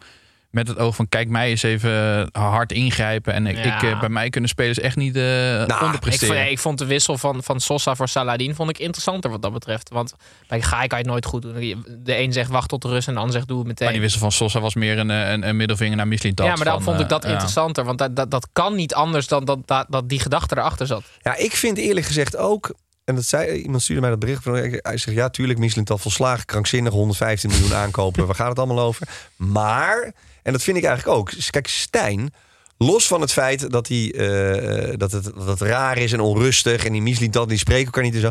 Met 0.53 0.69
het 0.69 0.79
oog 0.79 0.95
van, 0.97 1.09
kijk 1.09 1.29
mij 1.29 1.49
eens 1.51 1.62
even 1.62 2.29
hard 2.33 2.73
ingrijpen. 2.73 3.33
En 3.35 3.47
ik, 3.47 3.57
Ja. 3.65 3.77
ik, 3.77 3.83
eh, 3.83 4.01
bij 4.01 4.09
mij 4.09 4.31
kunnen 4.31 4.51
spelers 4.51 4.79
echt 4.79 4.97
niet 4.97 5.17
eh 5.17 5.61
Ik 5.62 5.69
vond, 5.71 5.83
onderpresteren. 5.83 6.51
ik 6.51 6.59
vond 6.59 6.79
de 6.79 6.85
wissel 6.85 7.19
van, 7.19 7.43
van 7.43 7.61
Sosa 7.61 7.95
voor 7.95 8.09
Saladin 8.09 8.55
vond 8.55 8.71
ik 8.71 8.79
interessanter 8.79 9.31
wat 9.31 9.43
dat 9.43 9.53
betreft. 9.53 9.88
Want 9.91 10.15
bij 10.49 10.62
Gaai 10.62 10.87
kan 10.87 10.99
je 10.99 11.05
het 11.05 11.12
nooit 11.12 11.27
goed 11.27 11.43
doen. 11.43 11.85
De 12.05 12.19
een 12.19 12.33
zegt 12.33 12.51
wacht 12.51 12.69
tot 12.69 12.83
de 12.83 12.88
rust 12.88 13.09
en 13.09 13.12
de 13.15 13.19
ander 13.21 13.35
zegt 13.35 13.49
doe 13.49 13.59
het 13.59 13.67
meteen. 13.67 13.85
Maar 13.85 13.93
die 13.95 14.03
wissel 14.03 14.21
van 14.21 14.33
Sosa 14.33 14.61
was 14.61 14.75
meer 14.75 14.99
een, 14.99 15.11
eh, 15.11 15.31
een, 15.31 15.49
een 15.49 15.57
middelvinger 15.57 15.97
naar 15.97 16.09
Michelin 16.09 16.33
ja, 16.37 16.55
maar 16.57 16.65
dan 16.65 16.83
vond 16.83 17.01
ik 17.01 17.09
dat 17.09 17.25
interessanter. 17.25 17.85
Want 17.85 17.99
dat, 17.99 18.17
dat, 18.17 18.31
dat 18.31 18.49
kan 18.53 18.75
niet 18.75 18.95
anders 18.95 19.27
dan 19.27 19.45
dat, 19.45 19.59
dat, 19.65 19.87
dat 19.88 20.09
die 20.09 20.21
gedachte 20.21 20.57
erachter 20.57 20.87
zat. 20.87 21.03
Ja, 21.23 21.37
ik 21.37 21.53
vind 21.53 21.79
eerlijk 21.79 22.07
gezegd 22.07 22.37
ook. 22.37 22.75
En 23.05 23.15
dat 23.15 23.25
zei 23.25 23.53
iemand 23.62 23.83
stuurde 23.83 24.01
mij 24.01 24.11
dat 24.11 24.19
bericht. 24.21 24.43
van- 24.43 24.55
Hij 24.55 24.97
zegt 24.97 25.17
ja, 25.17 25.29
tuurlijk, 25.29 25.59
Michelin 25.59 25.87
al 25.87 25.99
volslagen 25.99 26.45
krankzinnig, 26.47 26.93
115 26.93 27.51
miljoen 27.51 27.75
aankopen. 27.75 28.27
Waar 28.27 28.35
gaat 28.35 28.49
het 28.49 28.59
allemaal 28.59 28.81
over? 28.81 29.09
Maar, 29.37 30.12
en 30.42 30.52
dat 30.52 30.62
vind 30.62 30.76
ik 30.76 30.85
eigenlijk 30.85 31.18
ook. 31.18 31.33
Kijk, 31.50 31.66
Stijn, 31.66 32.33
los 32.78 33.07
van 33.07 33.20
het 33.20 33.33
feit 33.33 33.70
dat, 33.70 33.88
hij, 33.88 34.12
eh, 34.12 34.92
dat, 34.96 35.12
het, 35.12 35.24
dat 35.46 35.61
raar 35.61 35.98
is 35.98 36.12
en 36.12 36.20
onrustig 36.20 36.85
en 36.85 36.92
die 36.92 37.02
Michelin 37.02 37.46
die 37.46 37.59
spreken 37.59 37.85
elkaar 37.85 38.02
niet 38.02 38.14
en 38.14 38.20
zo. 38.20 38.31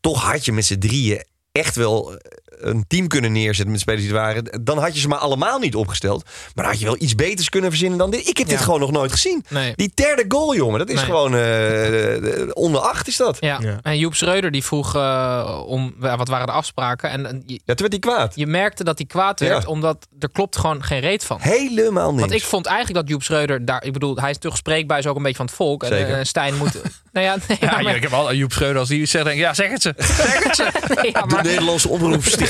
Toch 0.00 0.22
had 0.22 0.44
je 0.44 0.52
met 0.52 0.64
z'n 0.64 0.78
drieën 0.78 1.24
echt 1.52 1.76
wel 1.76 2.18
een 2.60 2.84
team 2.88 3.06
kunnen 3.08 3.32
neerzetten 3.32 3.70
met 3.70 3.80
spelers 3.80 4.02
die 4.02 4.10
er 4.12 4.18
waren. 4.20 4.60
Dan 4.64 4.78
had 4.78 4.94
je 4.94 5.00
ze 5.00 5.08
maar 5.08 5.18
allemaal 5.18 5.58
niet 5.58 5.74
opgesteld. 5.74 6.24
Maar 6.24 6.64
dan 6.64 6.64
had 6.64 6.78
je 6.78 6.84
wel 6.84 6.96
iets 6.98 7.14
beters 7.14 7.48
kunnen 7.48 7.70
verzinnen 7.70 7.98
dan 7.98 8.10
dit. 8.10 8.28
Ik 8.28 8.38
heb 8.38 8.48
dit 8.48 8.60
gewoon 8.60 8.80
nog 8.80 8.90
nooit 8.90 9.12
gezien. 9.12 9.44
Nee. 9.48 9.72
Die 9.76 9.92
derde 9.94 10.24
goal, 10.28 10.54
jongen, 10.54 10.78
dat 10.78 10.88
is 10.88 10.94
Nee. 10.94 11.04
gewoon 11.04 11.34
eh, 11.36 12.50
onder 12.52 12.80
acht 12.80 13.08
is 13.08 13.16
dat. 13.16 13.36
Ja. 13.40 13.60
En 13.82 13.98
Joep 13.98 14.14
Schreuder 14.14 14.50
die 14.50 14.64
vroeg 14.64 14.94
eh, 14.94 15.62
om 15.66 15.94
wat 15.98 16.28
waren 16.28 16.46
de 16.46 16.52
afspraken. 16.52 17.10
En, 17.10 17.26
en 17.26 17.42
je, 17.46 17.52
Ja, 17.64 17.74
toen 17.74 17.88
werd 17.88 17.92
hij 17.92 17.98
kwaad. 18.14 18.32
je 18.34 18.46
merkte 18.46 18.84
dat 18.84 18.98
hij 18.98 19.06
kwaad 19.06 19.40
werd, 19.40 19.62
Ja. 19.62 19.68
omdat 19.68 20.06
er 20.18 20.30
klopt 20.30 20.56
gewoon 20.56 20.82
geen 20.84 21.00
reet 21.00 21.24
van. 21.24 21.38
Helemaal 21.40 22.08
niks. 22.10 22.20
Want 22.20 22.32
ik 22.32 22.42
vond 22.42 22.66
eigenlijk 22.66 22.98
dat 23.00 23.08
Joep 23.08 23.22
Schreuder 23.22 23.64
daar, 23.64 23.84
ik 23.84 23.92
bedoel, 23.92 24.16
hij 24.16 24.30
is 24.30 24.38
toch 24.38 24.56
spreekbaar, 24.56 24.98
is 24.98 25.06
ook 25.06 25.16
een 25.16 25.22
beetje 25.22 25.36
van 25.36 25.46
het 25.46 25.54
volk. 25.54 25.82
En, 25.82 26.18
eh, 26.18 26.24
Stijn 26.24 26.56
moet. 26.56 26.72
nou 27.12 27.26
ja, 27.26 27.36
nee, 27.48 27.58
Ja, 27.60 27.80
maar, 27.80 27.96
ik 27.96 28.02
heb 28.02 28.12
al 28.12 28.34
Joep 28.34 28.52
Schreuder 28.52 28.78
als 28.78 28.88
die 28.88 29.06
zegt, 29.06 29.24
denk 29.24 29.36
ik, 29.36 29.42
ja, 29.42 29.54
zeg 29.54 29.70
het 29.70 29.82
ze. 29.82 29.94
Zeg 29.96 30.44
het 30.44 30.56
ze. 30.56 30.62
nee, 31.02 31.10
ja, 31.12 31.20
de 31.22 31.34
maar 31.34 31.42
Nederlandse 31.44 31.88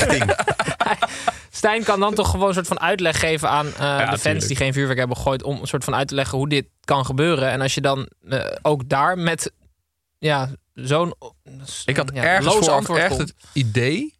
Stijn 1.51 1.83
kan 1.83 1.99
dan 1.99 2.13
toch 2.13 2.29
gewoon 2.29 2.47
een 2.47 2.53
soort 2.53 2.67
van 2.67 2.79
uitleg 2.79 3.19
geven 3.19 3.49
aan 3.49 3.67
eh, 3.67 3.97
de 3.97 4.05
fans 4.05 4.21
tuurlijk. 4.21 4.47
die 4.47 4.55
geen 4.55 4.73
vuurwerk 4.73 4.97
hebben 4.99 5.17
gegooid. 5.17 5.43
Om 5.43 5.61
een 5.61 5.67
soort 5.67 5.83
van 5.83 5.95
uit 5.95 6.07
te 6.07 6.15
leggen 6.15 6.37
hoe 6.37 6.49
dit 6.49 6.65
kan 6.83 7.05
gebeuren. 7.05 7.49
En 7.49 7.61
als 7.61 7.73
je 7.73 7.81
dan 7.81 8.09
eh, 8.29 8.39
ook 8.61 8.89
daar 8.89 9.17
met 9.17 9.51
ja, 10.17 10.49
zo'n. 10.73 11.13
Ik 11.85 11.97
had 11.97 12.11
ja, 12.13 12.23
ergens 12.23 12.55
voor 12.85 12.97
echt 12.97 13.07
komt. 13.07 13.19
het 13.19 13.33
idee 13.53 14.17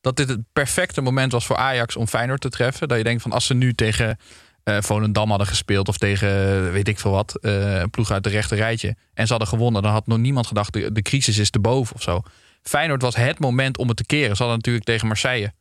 dat 0.00 0.16
dit 0.16 0.28
het 0.28 0.40
perfecte 0.52 1.00
moment 1.00 1.32
was 1.32 1.46
voor 1.46 1.56
Ajax 1.56 1.96
om 1.96 2.06
Feyenoord 2.06 2.40
te 2.40 2.48
treffen. 2.48 2.88
Dat 2.88 2.98
je 2.98 3.04
denkt 3.04 3.22
van 3.22 3.32
als 3.32 3.46
ze 3.46 3.54
nu 3.54 3.74
tegen 3.74 4.16
eh 4.62 4.76
Volendam 4.80 5.28
hadden 5.28 5.46
gespeeld 5.46 5.88
of 5.88 5.98
tegen 5.98 6.72
weet 6.72 6.88
ik 6.88 6.98
veel 6.98 7.10
wat, 7.10 7.38
een 7.40 7.90
ploeg 7.90 8.10
uit 8.10 8.24
de 8.24 8.30
rechte 8.30 8.54
rijtje 8.54 8.96
en 9.14 9.24
ze 9.26 9.30
hadden 9.32 9.48
gewonnen, 9.48 9.82
dan 9.82 9.92
had 9.92 10.06
nog 10.06 10.18
niemand 10.18 10.46
gedacht 10.46 10.72
de, 10.72 10.92
de 10.92 11.02
crisis 11.02 11.38
is 11.38 11.50
te 11.50 11.60
boven 11.60 11.94
of 11.94 12.02
zo. 12.02 12.22
Feyenoord 12.68 13.02
was 13.02 13.16
het 13.16 13.38
moment 13.38 13.78
om 13.78 13.88
het 13.88 13.96
te 13.96 14.06
keren. 14.06 14.36
Ze 14.36 14.42
hadden 14.42 14.56
natuurlijk 14.56 14.84
tegen 14.86 15.06
Marseille 15.06 15.52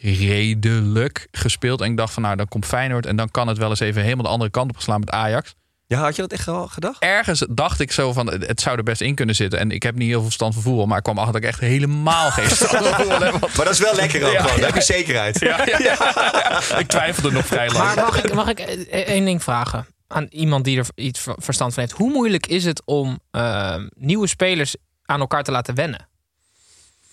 redelijk 0.00 1.28
gespeeld. 1.30 1.80
En 1.80 1.90
ik 1.90 1.96
dacht 1.96 2.12
van 2.12 2.22
nou, 2.22 2.36
dan 2.36 2.48
komt 2.48 2.66
Feyenoord 2.66 3.06
en 3.06 3.16
dan 3.16 3.30
kan 3.30 3.48
het 3.48 3.58
wel 3.58 3.70
eens 3.70 3.80
even 3.80 4.02
helemaal 4.02 4.24
de 4.24 4.30
andere 4.30 4.50
kant 4.50 4.70
op 4.70 4.76
geslaan 4.76 5.00
met 5.00 5.10
Ajax. 5.10 5.54
Ja, 5.86 6.00
had 6.00 6.16
je 6.16 6.22
dat 6.22 6.32
echt 6.32 6.48
al 6.48 6.66
gedacht? 6.66 7.02
Ergens 7.02 7.46
dacht 7.50 7.80
ik 7.80 7.92
zo 7.92 8.12
van, 8.12 8.26
het 8.26 8.60
zou 8.60 8.76
er 8.76 8.82
best 8.82 9.00
in 9.00 9.14
kunnen 9.14 9.34
zitten. 9.34 9.58
En 9.58 9.70
ik 9.70 9.82
heb 9.82 9.94
niet 9.94 10.06
heel 10.08 10.14
veel 10.16 10.24
verstand 10.24 10.54
van 10.54 10.62
voetbal, 10.62 10.86
maar 10.86 10.96
ik 10.98 11.02
kwam 11.02 11.18
achter 11.18 11.32
dat 11.32 11.42
ik 11.42 11.48
echt 11.48 11.60
helemaal 11.60 12.30
geen 12.30 12.44
verstand 12.48 12.86
van 12.86 12.94
voetbal 12.94 13.20
heb. 13.20 13.40
Maar 13.56 13.64
dat 13.64 13.68
is 13.74 13.78
wel 13.78 13.94
lekker 13.94 14.26
ook 14.26 14.32
Ja, 14.32 14.42
gewoon. 14.42 14.58
Ja. 14.58 14.64
heb 14.66 14.74
je 14.74 14.80
zekerheid. 14.80 15.40
Ja, 15.40 15.64
ja, 15.66 15.78
ja. 16.68 16.78
Ik 16.80 16.86
twijfelde 16.88 17.30
nog 17.30 17.46
vrij 17.46 17.70
lang. 17.70 17.94
Maar 17.94 18.04
mag 18.04 18.24
ik, 18.24 18.34
mag 18.34 18.48
ik 18.48 18.58
eh, 18.58 19.00
één 19.00 19.24
ding 19.24 19.42
vragen 19.42 19.86
aan 20.06 20.26
iemand 20.30 20.64
die 20.64 20.78
er 20.78 20.86
iets 20.94 21.20
ver- 21.20 21.36
verstand 21.38 21.74
van 21.74 21.82
heeft? 21.82 21.94
Hoe 21.94 22.10
moeilijk 22.12 22.46
is 22.46 22.64
het 22.64 22.82
om 22.84 23.20
eh, 23.30 23.76
nieuwe 23.94 24.26
spelers 24.26 24.76
aan 25.04 25.20
elkaar 25.20 25.42
te 25.42 25.50
laten 25.50 25.74
wennen? 25.74 26.07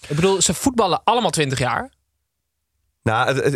Ik 0.07 0.15
bedoel, 0.15 0.41
ze 0.41 0.53
voetballen 0.53 1.01
allemaal 1.03 1.29
20 1.29 1.59
jaar. 1.59 1.93
Nou, 3.03 3.55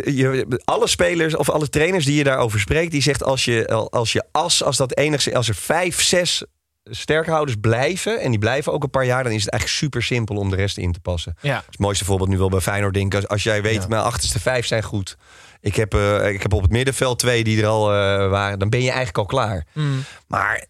alle 0.64 0.86
spelers 0.86 1.36
of 1.36 1.50
alle 1.50 1.68
trainers 1.68 2.04
die 2.04 2.16
je 2.16 2.24
daarover 2.24 2.60
spreekt, 2.60 2.90
die 2.90 3.02
zegt 3.02 3.24
als 3.24 3.44
je 3.44 3.68
als 3.90 4.12
je 4.12 4.24
as, 4.32 4.62
als 4.62 4.76
dat 4.76 4.96
enigszins, 4.96 5.36
als 5.36 5.48
er 5.48 5.54
vijf, 5.54 6.02
zes 6.02 6.44
sterkhouders 6.84 7.56
blijven 7.60 8.20
en 8.20 8.30
die 8.30 8.38
blijven 8.38 8.72
ook 8.72 8.82
een 8.82 8.90
paar 8.90 9.04
jaar, 9.04 9.22
dan 9.22 9.32
is 9.32 9.42
het 9.42 9.50
eigenlijk 9.50 9.80
super 9.80 10.02
simpel 10.02 10.36
om 10.36 10.50
de 10.50 10.56
rest 10.56 10.78
in 10.78 10.92
te 10.92 11.00
passen. 11.00 11.36
Ja. 11.40 11.62
Het 11.66 11.78
mooiste 11.78 12.04
voorbeeld 12.04 12.28
nu 12.28 12.38
wel 12.38 12.48
bij 12.48 12.60
Feyenoord 12.60 12.94
denk 12.94 13.06
ik. 13.06 13.14
Als, 13.14 13.28
als 13.28 13.42
jij 13.42 13.62
weet, 13.62 13.88
mijn 13.88 14.02
achterste 14.02 14.40
vijf 14.40 14.66
zijn 14.66 14.82
goed. 14.82 15.16
Ik 15.60 15.76
heb, 15.76 15.94
eh, 15.94 16.28
ik 16.32 16.42
heb 16.42 16.52
op 16.52 16.62
het 16.62 16.70
middenveld 16.70 17.18
twee 17.18 17.44
die 17.44 17.62
er 17.62 17.68
al 17.68 17.92
eh, 17.92 18.28
waren. 18.28 18.58
Dan 18.58 18.68
ben 18.68 18.80
je 18.80 18.88
eigenlijk 18.88 19.18
al 19.18 19.26
klaar. 19.26 19.66
Mm. 19.72 20.04
Maar 20.26 20.66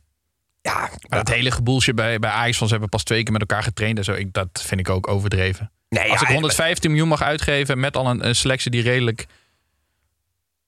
ja, 0.63 0.91
Maar 1.09 1.19
het 1.19 1.29
hele 1.29 1.51
geboeltje 1.51 1.95
bij, 1.95 2.19
bij 2.19 2.31
Ajax 2.31 2.57
van 2.59 2.67
ze 2.67 2.73
hebben 2.73 2.91
pas 2.91 3.03
twee 3.03 3.23
keer 3.23 3.33
met 3.33 3.41
elkaar 3.41 3.63
getraind 3.63 3.99
en 3.99 4.05
zo. 4.05 4.13
Ik, 4.13 4.33
dat 4.33 4.49
vind 4.67 4.81
ik 4.81 4.89
ook 4.89 5.09
overdreven. 5.09 5.71
nee, 5.89 6.11
Als 6.11 6.21
ja, 6.21 6.27
ik 6.27 6.33
115 6.33 6.91
miljoen 6.91 7.09
mag 7.09 7.23
uitgeven 7.23 7.81
met 7.81 7.97
al 7.97 8.07
een, 8.07 8.27
een 8.27 8.37
selectie 8.37 8.71
die 8.71 8.83
redelijk, 8.83 9.27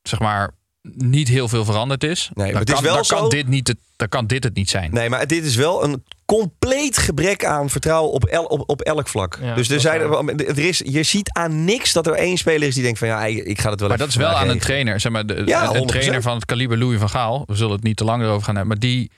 zeg 0.02 0.20
maar, 0.20 0.50
niet 0.82 1.28
heel 1.28 1.48
veel 1.48 1.64
veranderd 1.64 2.04
is. 2.04 2.30
Nee, 2.34 2.52
maar 2.52 2.52
dan 2.52 2.60
het 2.60 2.68
is 2.68 2.74
kan, 2.74 2.84
wel 2.84 2.94
dan 2.94 3.04
zo- 3.04 3.16
kan 3.16 3.28
dit 3.28 3.46
niet 3.48 3.68
het, 3.68 3.76
dan 3.96 4.08
kan 4.08 4.26
dit 4.26 4.44
het 4.44 4.54
niet 4.54 4.70
zijn. 4.70 4.90
Nee, 4.92 5.08
maar 5.08 5.26
dit 5.26 5.44
is 5.44 5.54
wel 5.56 5.84
een 5.84 6.04
compleet 6.24 6.98
gebrek 6.98 7.44
aan 7.44 7.70
vertrouwen 7.70 8.12
op, 8.12 8.24
el- 8.24 8.44
op, 8.44 8.68
op 8.70 8.80
elk 8.80 9.08
vlak. 9.08 9.38
Ja, 9.42 9.54
dus 9.54 9.66
er 9.68 9.72
dat 9.72 9.82
zijn, 9.82 10.00
is 10.38 10.46
er 10.48 10.58
is, 10.58 10.82
je 10.84 11.02
ziet 11.02 11.30
aan 11.32 11.64
niks 11.64 11.92
dat 11.92 12.06
er 12.06 12.12
één 12.14 12.36
speler 12.36 12.68
is 12.68 12.74
die 12.74 12.82
denkt 12.82 12.98
van 12.98 13.08
ja, 13.08 13.24
ik 13.24 13.60
ga 13.60 13.70
het 13.70 13.80
wel 13.80 13.88
Maar 13.88 13.98
dat 13.98 14.08
is 14.08 14.14
wel 14.16 14.28
aan 14.30 14.48
een 14.48 14.58
trainer. 14.58 15.00
Zeg 15.00 15.12
maar, 15.12 15.26
de, 15.26 15.42
Ja, 15.46 15.68
een, 15.68 15.74
een 15.76 15.82
100%. 15.82 15.84
trainer 15.86 16.22
van 16.22 16.34
het 16.34 16.44
kaliber 16.44 16.78
Louis 16.78 16.98
van 16.98 17.10
Gaal. 17.10 17.42
We 17.46 17.54
zullen 17.54 17.72
het 17.74 17.82
niet 17.82 17.96
te 17.96 18.04
lang 18.04 18.22
erover 18.22 18.44
gaan 18.44 18.56
hebben. 18.56 18.72
Maar 18.78 18.88
die 18.88 19.10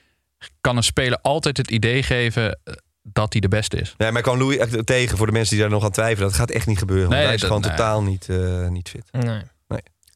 kan 0.60 0.76
een 0.76 0.82
speler 0.82 1.18
altijd 1.22 1.56
het 1.56 1.70
idee 1.70 2.02
geven 2.02 2.58
eh, 2.64 2.74
dat 3.02 3.32
hij 3.32 3.40
de 3.40 3.48
beste 3.48 3.76
is. 3.76 3.94
Nee, 3.98 4.08
maar 4.08 4.18
ik 4.18 4.24
kwam 4.24 4.38
Louis 4.38 4.56
echt 4.56 4.86
tegen 4.86 5.16
voor 5.16 5.26
de 5.26 5.32
mensen 5.32 5.54
die 5.54 5.62
daar 5.64 5.72
nog 5.74 5.84
aan 5.84 5.90
twijfelen. 5.90 6.28
Dat 6.28 6.38
gaat 6.38 6.50
echt 6.50 6.66
niet 6.66 6.78
gebeuren. 6.78 7.04
want 7.08 7.16
Nee, 7.16 7.24
hij 7.26 7.34
is 7.34 7.40
dat- 7.40 7.50
gewoon 7.50 7.66
nee. 7.66 7.76
totaal 7.76 8.02
niet, 8.02 8.28
eh, 8.28 8.68
niet 8.68 8.88
fit. 8.88 9.04
Nee. 9.12 9.42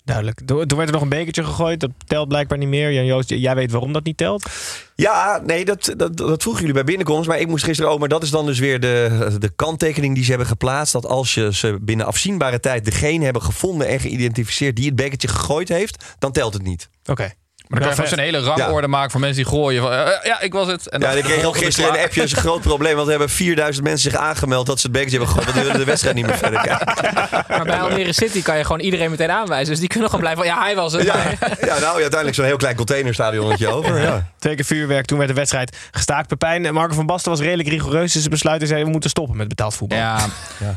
Duidelijk. 0.05 0.41
Toen 0.45 0.67
toen 0.67 0.77
werd 0.79 0.89
er 0.91 0.95
nog 0.95 1.03
een 1.05 1.09
bekertje 1.09 1.45
gegooid. 1.45 1.81
Dat 1.81 1.91
telt 2.07 2.29
blijkbaar 2.29 2.59
niet 2.59 2.69
meer. 2.69 2.93
Jan 2.93 3.05
Joost, 3.05 3.29
jij 3.31 3.55
weet 3.55 3.71
waarom 3.71 3.93
dat 3.93 4.05
niet 4.05 4.17
telt. 4.17 4.47
Ja, 4.95 5.43
nee, 5.47 5.65
dat, 5.65 5.95
dat, 5.97 6.17
dat 6.17 6.43
vroegen 6.43 6.61
jullie 6.61 6.75
bij 6.77 6.85
binnenkomst. 6.85 7.29
Maar 7.29 7.39
ik 7.41 7.47
moest 7.47 7.65
gisteren 7.65 7.91
ook. 7.91 7.99
Maar 7.99 8.09
dat 8.09 8.23
is 8.23 8.31
dan 8.31 8.47
dus 8.47 8.59
weer 8.59 8.81
de, 8.81 9.37
de 9.39 9.49
kanttekening 9.57 10.15
die 10.15 10.23
ze 10.25 10.29
hebben 10.31 10.49
geplaatst. 10.49 10.93
Dat 10.93 11.07
als 11.07 11.35
je 11.35 11.55
ze 11.55 11.79
binnen 11.81 12.07
afzienbare 12.07 12.61
tijd 12.61 12.85
degene 12.85 13.25
hebben 13.25 13.43
gevonden 13.43 13.89
en 13.89 14.01
geïdentificeerd 14.01 14.77
die 14.77 14.87
het 14.87 14.97
bekertje 14.97 15.29
gegooid 15.29 15.69
heeft, 15.69 16.05
dan 16.19 16.33
telt 16.33 16.55
het 16.55 16.63
niet. 16.63 16.89
Oké. 17.05 17.33
Maar 17.69 17.81
dan 17.81 17.95
kan 17.95 18.05
je 18.05 18.13
een 18.13 18.19
hele 18.19 18.39
rangorde 18.39 18.89
maken 18.89 19.11
van 19.11 19.21
mensen 19.21 19.43
die 19.43 19.53
gooien. 19.53 19.83
Van, 19.83 19.93
eh, 19.93 20.25
ja, 20.25 20.41
ik 20.41 20.53
was 20.53 20.67
het. 20.67 20.89
En 20.89 21.01
Ja, 21.01 21.11
ik 21.11 21.25
kreeg 21.25 21.37
ook 21.37 21.43
volgende 21.43 21.65
gisteren 21.67 21.95
een 21.95 22.01
appje. 22.01 22.21
Dat 22.21 22.31
is 22.31 22.37
een 22.37 22.43
groot 22.43 22.61
probleem. 22.71 22.95
Want 22.95 23.05
er 23.05 23.11
hebben 23.11 23.31
4000 23.31 23.85
mensen 23.85 24.11
zich 24.11 24.21
aangemeld 24.21 24.67
dat 24.67 24.81
ze 24.81 24.87
het 24.87 24.93
bekertje 24.93 25.17
hebben 25.19 25.37
gegooid. 25.37 25.55
Want 25.55 25.57
die 25.57 25.67
willen 25.67 25.87
de 25.87 25.91
wedstrijd 25.91 26.17
niet 26.17 26.27
meer 26.27 26.37
verder 26.37 26.61
kijken. 26.61 26.87
Maar 27.49 27.65
bij 27.65 27.81
Almere 27.81 28.13
City 28.13 28.43
kan 28.43 28.57
je 28.57 28.63
gewoon 28.63 28.81
iedereen 28.81 29.11
meteen 29.11 29.31
aanwijzen. 29.31 29.69
Dus 29.69 29.79
die 29.79 29.89
kunnen 29.89 30.11
gewoon 30.11 30.25
blijven 30.25 30.45
van 30.45 30.55
ja, 30.55 30.63
hij 30.63 30.75
was 30.75 30.93
het. 30.93 31.03
Ja, 31.03 31.17
ja 31.61 31.79
nou, 31.79 31.93
uiteindelijk 31.93 32.35
zo'n 32.35 32.45
heel 32.45 32.57
klein 32.57 32.77
containerstadionnetje 32.77 33.69
over. 33.69 34.01
Ja. 34.01 34.31
Twee 34.39 34.55
keer 34.55 34.65
vuurwerk. 34.65 35.07
Toen 35.07 35.19
werd 35.19 35.31
de 35.31 35.37
wedstrijd 35.37 35.77
gestaakt. 35.91 36.29
Pepijn 36.29 36.67
en 36.67 36.75
Marco 36.75 36.95
van 36.95 37.07
Basten 37.07 37.31
was 37.31 37.41
redelijk 37.41 37.69
rigoureus. 37.69 38.13
Dus 38.13 38.23
ze 38.23 38.29
besluiten 38.29 38.69
zei 38.69 38.85
we 38.85 38.91
moeten 38.91 39.11
stoppen 39.11 39.37
met 39.37 39.49
betaald 39.49 39.75
voetbal. 39.75 39.99
Ja, 39.99 40.27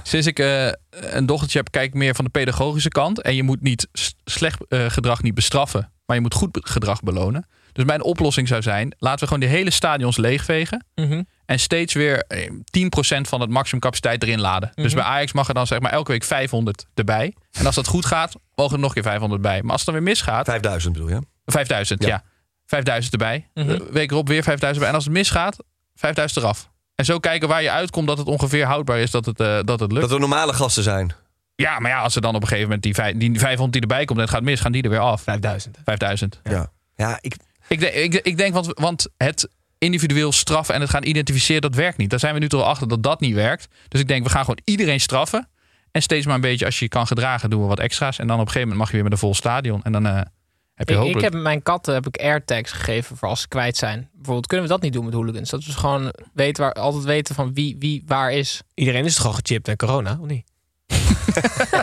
sinds 0.04 0.28
ik 0.28 0.40
eh, 0.40 0.68
een 0.90 1.26
dochtertje 1.26 1.58
heb, 1.58 1.72
kijk 1.72 1.86
ik 1.86 1.94
meer 1.94 2.16
van 2.16 2.26
de 2.26 2.32
pedagogische 2.32 2.90
kant. 2.90 3.22
En 3.22 3.36
je 3.36 3.44
moet 3.44 3.62
niet 3.62 3.88
slecht 4.24 4.58
eh, 4.70 4.86
gedrag 4.88 5.22
niet 5.22 5.34
bestraffen, 5.34 5.92
maar 6.12 6.20
je 6.20 6.26
moet 6.30 6.40
goed 6.40 6.60
gedrag 6.62 7.02
belonen. 7.02 7.46
Dus 7.72 7.86
mijn 7.86 8.04
oplossing 8.04 8.48
zou 8.48 8.62
zijn, 8.62 8.96
laten 8.98 9.20
we 9.20 9.26
gewoon 9.26 9.50
de 9.50 9.56
hele 9.56 9.72
stadions 9.72 10.18
leegvegen. 10.18 10.86
Mhm. 10.96 11.24
En 11.46 11.60
steeds 11.60 11.94
weer 11.94 12.24
eh, 12.28 12.50
10% 12.72 13.28
van 13.28 13.42
het 13.42 13.50
maximumcapaciteit 13.50 14.24
erin 14.24 14.40
laden. 14.40 14.72
Dus 14.76 14.94
bij 14.94 15.04
Ajax 15.04 15.34
mag 15.34 15.48
er 15.48 15.54
dan 15.54 15.68
zeg 15.68 15.80
maar 15.80 15.92
elke 15.92 16.12
week 16.12 16.24
500 16.24 16.86
erbij. 16.94 17.36
En 17.52 17.66
als 17.66 17.76
dat 17.76 17.88
goed 17.88 18.06
gaat, 18.06 18.34
mogen 18.56 18.74
er 18.74 18.80
nog 18.80 18.88
een 18.88 19.02
keer 19.02 19.12
500 19.12 19.42
bij. 19.42 19.62
Maar 19.62 19.72
als 19.72 19.82
het 19.82 19.86
dan 19.86 19.94
weer 19.94 20.04
misgaat, 20.04 20.46
5000 20.46 20.94
bedoel 20.94 21.10
je? 21.10 21.22
5000, 21.46 22.04
ja. 22.04 22.08
Ja. 22.08 22.24
5000 22.66 23.14
erbij. 23.14 23.50
Mhm. 23.54 23.68
De 23.68 23.88
week 23.92 24.12
erop 24.12 24.28
weer 24.28 24.44
5000 24.44 24.74
erbij. 24.74 24.88
En 24.88 24.96
als 24.96 25.04
het 25.04 25.14
misgaat, 25.14 25.58
5000 25.96 26.44
eraf. 26.44 26.70
En 26.96 27.06
zo 27.06 27.20
kijken 27.20 27.48
waar 27.48 27.62
je 27.62 27.72
uitkomt 27.72 28.08
dat 28.08 28.18
het 28.18 28.28
ongeveer 28.28 28.66
houdbaar 28.66 29.00
is 29.00 29.12
dat 29.12 29.26
het, 29.26 29.40
eh, 29.40 29.60
dat 29.64 29.80
het 29.80 29.92
lukt. 29.92 30.04
Dat 30.04 30.12
er 30.12 30.20
normale 30.20 30.54
gasten 30.54 30.84
zijn. 30.84 31.12
Ja, 31.56 31.80
maar 31.80 31.92
ja, 31.92 32.00
als 32.02 32.16
er 32.16 32.22
dan 32.22 32.36
op 32.36 32.42
een 32.42 32.48
gegeven 32.48 32.70
moment 32.70 32.84
die, 33.18 33.18
die 33.18 33.40
500 33.40 33.72
die 33.72 33.82
erbij 33.82 34.06
komt 34.06 34.18
en 34.20 34.26
het 34.26 34.34
gaat 34.34 34.44
mis, 34.44 34.60
gaan 34.60 34.72
die 34.72 34.84
er 34.84 34.90
weer 34.90 35.00
af. 35.00 35.22
5000. 35.22 35.78
5000. 35.86 36.40
Ja, 36.44 36.72
ja 36.96 37.18
ik, 37.22 37.36
Ik, 37.68 37.80
denk- 37.80 37.94
ik, 37.94 38.14
ik 38.14 38.38
denk, 38.38 38.54
want, 38.54 38.68
want 38.74 39.08
het 39.18 39.50
individueel 39.78 40.32
straffen 40.32 40.76
en 40.76 40.82
het 40.82 40.90
gaan 40.90 41.04
identificeren, 41.04 41.62
dat 41.62 41.76
werkt 41.76 41.98
niet. 41.98 42.10
Daar 42.10 42.20
zijn 42.20 42.34
we 42.34 42.40
nu 42.40 42.50
toch 42.50 42.62
al 42.62 42.68
achter 42.68 42.88
dat 42.88 43.04
dat 43.04 43.20
niet 43.20 43.34
werkt. 43.36 43.68
Dus 43.88 44.00
ik 44.02 44.08
denk, 44.08 44.24
we 44.24 44.30
gaan 44.30 44.42
gewoon 44.44 44.60
iedereen 44.64 45.00
straffen. 45.00 45.48
En 45.92 46.02
steeds 46.02 46.26
maar 46.26 46.36
een 46.36 46.42
beetje, 46.42 46.66
als 46.66 46.80
je 46.80 46.84
je 46.86 46.90
kan 46.90 47.08
gedragen, 47.08 47.50
doen 47.50 47.62
we 47.62 47.68
wat 47.68 47.80
extra's. 47.80 48.20
En 48.20 48.28
dan 48.28 48.36
op 48.40 48.46
een 48.46 48.52
gegeven 48.52 48.68
moment 48.68 48.80
mag 48.80 48.88
je 48.88 48.94
weer 48.94 49.04
met 49.04 49.12
een 49.12 49.18
vol 49.28 49.34
stadion. 49.36 49.84
En 49.84 49.92
dan 49.92 50.06
eh, 50.06 50.16
heb 50.16 50.28
je 50.76 50.84
Ik, 50.84 50.90
ik 50.90 50.96
hopelijk... 50.96 51.34
heb 51.34 51.42
mijn 51.42 51.64
katten 51.64 51.94
heb 51.94 52.08
ik 52.08 52.18
airtags 52.22 52.72
gegeven 52.72 53.18
voor 53.18 53.28
als 53.30 53.42
ze 53.42 53.48
kwijt 53.48 53.78
zijn. 53.78 54.10
Bijvoorbeeld 54.14 54.48
kunnen 54.48 54.66
we 54.68 54.72
dat 54.72 54.82
niet 54.82 54.94
doen 54.94 55.06
met 55.06 55.14
hooligans. 55.14 55.50
Dat 55.50 55.66
we 55.66 55.72
gewoon 55.72 56.14
weten 56.34 56.64
waar, 56.64 56.74
altijd 56.74 57.04
weten 57.04 57.36
van 57.36 57.54
wie, 57.54 57.76
wie 57.80 58.04
waar 58.06 58.32
is. 58.32 58.62
Iedereen 58.74 59.06
is 59.06 59.16
toch 59.16 59.26
al 59.26 59.34
gechipt 59.34 59.68
en 59.68 59.76
corona, 59.78 60.18
of 60.22 60.28
niet? 60.28 60.50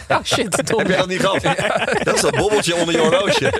Oh 0.08 0.18
shit, 0.34 0.66
dom. 0.66 0.78
heb 0.78 0.88
je 0.88 0.96
dat 0.96 1.08
niet 1.08 1.20
gehad? 1.20 1.42
Dat 2.04 2.14
is 2.14 2.20
dat 2.20 2.36
bobbeltje 2.36 2.74
onder 2.76 2.94
je 2.94 3.00
horloge. 3.00 3.52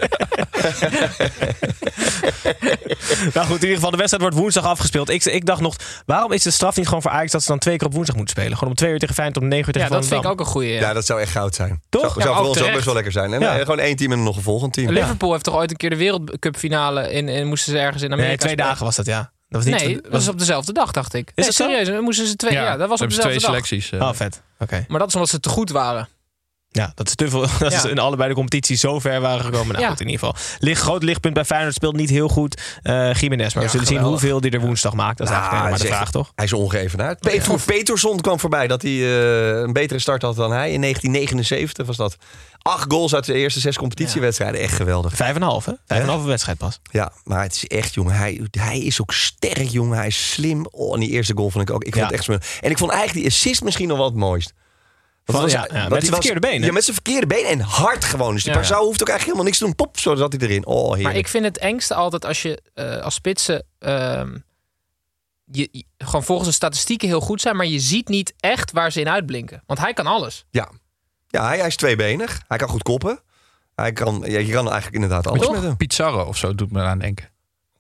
nou 3.35 3.47
goed, 3.47 3.57
in 3.57 3.63
ieder 3.63 3.75
geval, 3.75 3.91
de 3.91 3.97
wedstrijd 3.97 4.23
wordt 4.23 4.37
woensdag 4.37 4.65
afgespeeld. 4.65 5.09
Ik, 5.11 5.25
ik 5.25 5.47
dacht 5.47 5.61
nog, 5.61 5.77
waarom 6.07 6.33
is 6.33 6.43
de 6.43 6.51
straf 6.51 6.77
niet 6.77 6.87
gewoon 6.87 7.03
voor 7.03 7.11
Ajax 7.11 7.33
dat 7.33 7.43
ze 7.43 7.49
dan 7.49 7.59
twee 7.59 7.77
keer 7.77 7.87
op 7.87 7.93
woensdag 7.95 8.17
moeten 8.17 8.37
spelen? 8.37 8.55
Gewoon 8.59 8.71
om 8.73 8.79
twee 8.79 8.93
uur 8.93 8.99
tegen 8.99 9.15
Feyenoord, 9.15 9.39
om 9.43 9.49
negen 9.49 9.67
uur 9.67 9.73
tegen 9.73 9.89
Ja, 9.89 9.95
dat 9.95 10.07
vind 10.07 10.25
ik 10.25 10.31
ook 10.31 10.41
een 10.41 10.47
goede. 10.47 10.69
Ja, 10.69 10.93
dat 10.93 11.07
zou 11.07 11.21
echt 11.21 11.31
goud 11.31 11.55
zijn. 11.55 11.83
Toch? 11.89 12.01
Zou, 12.01 12.15
Ja, 12.19 12.23
zou 12.25 12.37
voor 12.37 12.47
ons 12.47 12.63
ook 12.63 12.73
best 12.73 12.85
wel 12.85 12.95
lekker 12.95 13.13
zijn. 13.13 13.33
En 13.33 13.41
Ja. 13.41 13.55
eh, 13.55 13.61
gewoon 13.61 13.79
één 13.79 13.97
team 13.97 14.13
en 14.13 14.23
nog 14.23 14.37
een 14.37 14.43
volgend 14.43 14.73
team. 14.73 14.91
Liverpool 14.93 15.33
heeft 15.33 15.45
toch 15.45 15.55
ooit 15.55 15.71
een 15.71 15.77
keer 15.77 15.91
de 15.91 15.97
wereldcupfinale 15.97 17.13
in, 17.13 17.29
in 17.29 17.47
moesten 17.47 17.73
ze 17.73 17.79
ergens 17.79 18.03
in 18.03 18.09
Amerika 18.13 18.29
Nee, 18.29 18.39
twee 18.39 18.51
spelen? 18.53 18.69
dagen 18.71 18.85
was 18.85 18.97
dat, 18.97 19.07
ja. 19.07 19.31
Dat 19.49 19.65
was 19.65 19.73
niet 19.73 19.85
nee, 19.85 20.01
dat 20.01 20.13
was 20.13 20.29
op 20.29 20.39
dezelfde 20.39 20.73
dag, 20.73 20.93
dacht 20.93 21.15
ik. 21.15 21.33
nee, 21.35 21.47
dat 21.47 21.55
zo? 21.55 21.65
serieus, 21.65 21.87
dan 21.89 22.03
moesten 22.03 22.27
ze 22.27 22.37
twee. 22.37 22.53
Ja, 22.53 22.77
dat 22.77 22.89
was 22.89 23.01
op 23.01 23.13
ze 23.13 23.19
twee 23.19 23.33
dezelfde 23.35 23.57
dag. 23.57 23.67
selecties. 23.67 24.01
Oh, 24.01 24.13
vet. 24.15 24.43
Oké. 24.59 24.85
Maar 24.89 24.99
dat 24.99 25.09
is 25.09 25.15
omdat 25.15 25.31
ze 25.31 25.41
te 25.41 25.49
goed 25.49 25.71
waren. 25.71 26.09
Ja, 26.79 26.93
dat 26.95 27.07
is 27.09 27.15
te 27.15 27.29
veel. 27.29 27.41
Dat 27.59 27.73
Ja. 27.73 27.81
ze 27.81 27.91
in 27.91 27.99
allebei 27.99 28.29
de 28.29 28.35
competities 28.35 28.81
zo 28.81 28.99
ver 28.99 29.21
waren 29.21 29.45
gekomen. 29.45 29.69
Nou 29.73 29.81
Ja. 29.81 29.89
goed, 29.89 30.01
in 30.01 30.09
ieder 30.09 30.27
geval. 30.29 30.43
Ligt, 30.59 30.81
groot 30.81 31.03
lichtpunt 31.03 31.35
bij 31.35 31.45
Feyenoord 31.45 31.75
speelt 31.75 31.97
niet 31.97 32.11
heel 32.11 32.29
goed. 32.29 32.61
eh 32.83 33.15
Jiménez. 33.15 33.55
Maar 33.55 33.65
we 33.65 33.71
zullen 33.71 33.87
zien 33.87 34.01
hoeveel 34.01 34.41
die 34.41 34.51
er 34.51 34.61
woensdag 34.61 34.93
maakt. 34.95 35.19
Dat 35.19 35.27
is 35.27 35.33
Nou, 35.33 35.43
eigenlijk 35.45 35.71
maar 35.71 35.79
de 35.79 35.85
is 35.85 35.91
vraag, 35.91 36.03
echt- 36.03 36.13
toch? 36.13 36.33
Hij 36.35 36.45
is 36.45 36.53
ongeëvenaard. 36.53 37.21
Peter 37.21 37.61
Peterson 37.67 38.21
kwam 38.21 38.41
voorbij 38.41 38.67
dat 38.67 38.83
hij 38.83 38.91
eh, 38.91 39.61
een 39.61 39.73
betere 39.73 39.99
start 39.99 40.23
had 40.23 40.37
dan 40.37 40.51
hij. 40.53 40.73
In 40.73 40.81
1979 40.81 41.87
was 41.87 41.97
dat. 41.97 42.17
Acht 42.63 42.85
goals 42.93 43.15
uit 43.15 43.25
de 43.25 43.33
eerste 43.35 43.61
zes 43.61 43.77
competitiewedstrijden. 43.77 44.61
Echt 44.61 44.73
geweldig. 44.75 45.15
Vijf 45.15 45.35
en 45.35 45.43
een 45.43 45.49
half, 45.49 45.65
hè? 45.65 45.73
Vijf 45.87 46.01
en 46.01 46.07
een 46.09 46.13
half 46.15 46.25
wedstrijd 46.25 46.59
pas. 46.59 46.81
Ja, 46.91 47.13
maar 47.25 47.43
het 47.43 47.53
is 47.55 47.67
echt, 47.67 47.95
jongen. 47.95 48.15
Hij, 48.15 48.41
hij 48.51 48.79
is 48.79 49.01
ook 49.01 49.13
sterk, 49.13 49.69
jongen. 49.69 49.97
Hij 49.99 50.07
is 50.07 50.31
slim. 50.33 50.67
Oh, 50.71 50.95
en 50.95 51.01
die 51.01 51.09
eerste 51.11 51.33
goal 51.37 51.51
vond 51.51 51.69
ik 51.69 51.75
ook. 51.75 51.85
Ik 51.85 51.95
vond 51.95 52.11
het 52.11 52.15
echt. 52.29 52.29
En 52.61 52.71
ik 52.71 52.79
vond 52.79 52.91
eigenlijk 52.91 53.21
die 53.21 53.31
assist 53.35 53.63
misschien 53.63 53.89
nog 53.89 53.97
wel 53.97 54.07
het 54.07 54.15
mooist. 54.15 54.53
Van- 55.33 55.49
ja, 55.49 55.61
met 55.89 56.01
zijn 56.01 56.13
verkeerde 56.15 56.41
been, 56.41 56.61
hè? 56.61 56.67
Ja, 56.67 56.73
met 56.73 56.85
zijn 56.85 56.95
verkeerde 56.97 57.27
been 57.27 57.45
en 57.45 57.61
hard 57.61 58.05
gewoon. 58.05 58.33
Dus 58.35 58.43
die 58.43 58.53
Ja. 58.53 58.59
Parzou 58.59 58.85
hoeft 58.85 59.01
ook 59.03 59.09
eigenlijk 59.09 59.39
helemaal 59.39 59.45
niks 59.45 59.59
te 59.59 59.65
doen. 59.65 59.75
Pop, 59.75 59.99
zo 59.99 60.15
zat 60.15 60.33
hij 60.33 60.49
erin. 60.49 60.67
Oh, 60.67 60.83
heerlijk. 60.85 61.03
Maar 61.03 61.17
ik 61.17 61.29
vind 61.29 61.45
het 61.45 61.59
engste 61.59 61.95
altijd 61.95 62.25
als 62.25 62.43
je 62.43 62.63
eh, 62.75 62.97
als 62.97 63.15
spitsen 63.15 63.65
ehm, 63.79 64.37
je, 65.45 65.69
je- 65.73 65.85
gewoon 65.99 66.25
volgens 66.25 66.49
de 66.49 66.55
statistieken 66.55 67.09
heel 67.09 67.21
goed 67.21 67.41
zijn, 67.41 67.57
maar 67.57 67.67
je 67.67 67.79
ziet 67.79 68.09
niet 68.09 68.35
echt 68.41 68.73
waar 68.73 68.93
ze 68.93 69.01
in 69.01 69.09
uitblinken. 69.09 69.63
Want 69.67 69.79
hij 69.81 69.93
kan 69.93 70.07
alles. 70.07 70.45
Ja, 70.51 70.69
ja 71.29 71.47
hij, 71.47 71.59
hij 71.59 71.67
is 71.67 71.77
tweebenig. 71.77 72.41
Hij 72.49 72.59
kan 72.59 72.69
goed 72.69 72.83
koppen. 72.83 73.21
Hij 73.75 73.93
kan, 73.93 74.23
ja, 74.27 74.39
je 74.39 74.53
kan 74.53 74.65
eigenlijk 74.65 74.95
inderdaad 74.95 75.27
alles 75.27 75.49
met 75.49 75.63
hem. 75.63 75.77
Pizarro 75.77 76.25
of 76.25 76.37
zo 76.37 76.55
doet 76.55 76.73
me 76.73 76.83
aan 76.83 76.99
denken. 76.99 77.29